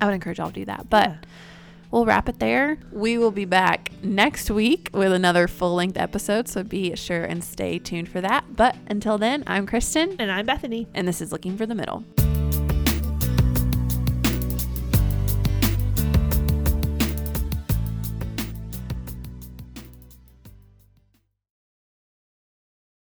I 0.00 0.06
would 0.06 0.14
encourage 0.14 0.38
y'all 0.38 0.48
to 0.48 0.52
do 0.54 0.64
that. 0.66 0.88
But 0.90 1.08
Yeah. 1.10 1.16
we'll 1.90 2.06
wrap 2.06 2.28
it 2.28 2.38
there. 2.38 2.78
We 2.92 3.18
will 3.18 3.30
be 3.30 3.44
back 3.44 3.90
next 4.02 4.50
week 4.50 4.90
with 4.92 5.12
another 5.12 5.48
full 5.48 5.74
length 5.74 5.96
episode. 5.98 6.48
So 6.48 6.62
be 6.62 6.94
sure 6.96 7.24
and 7.24 7.42
stay 7.44 7.78
tuned 7.78 8.08
for 8.08 8.20
that. 8.20 8.44
But 8.56 8.76
until 8.86 9.18
then, 9.18 9.44
I'm 9.46 9.66
Kristen 9.66 10.16
And 10.18 10.30
I'm 10.30 10.46
Bethany. 10.46 10.86
and 10.94 11.06
this 11.08 11.20
is 11.20 11.32
Looking 11.32 11.56
for 11.56 11.66
the 11.66 11.74
Middle. 11.74 12.04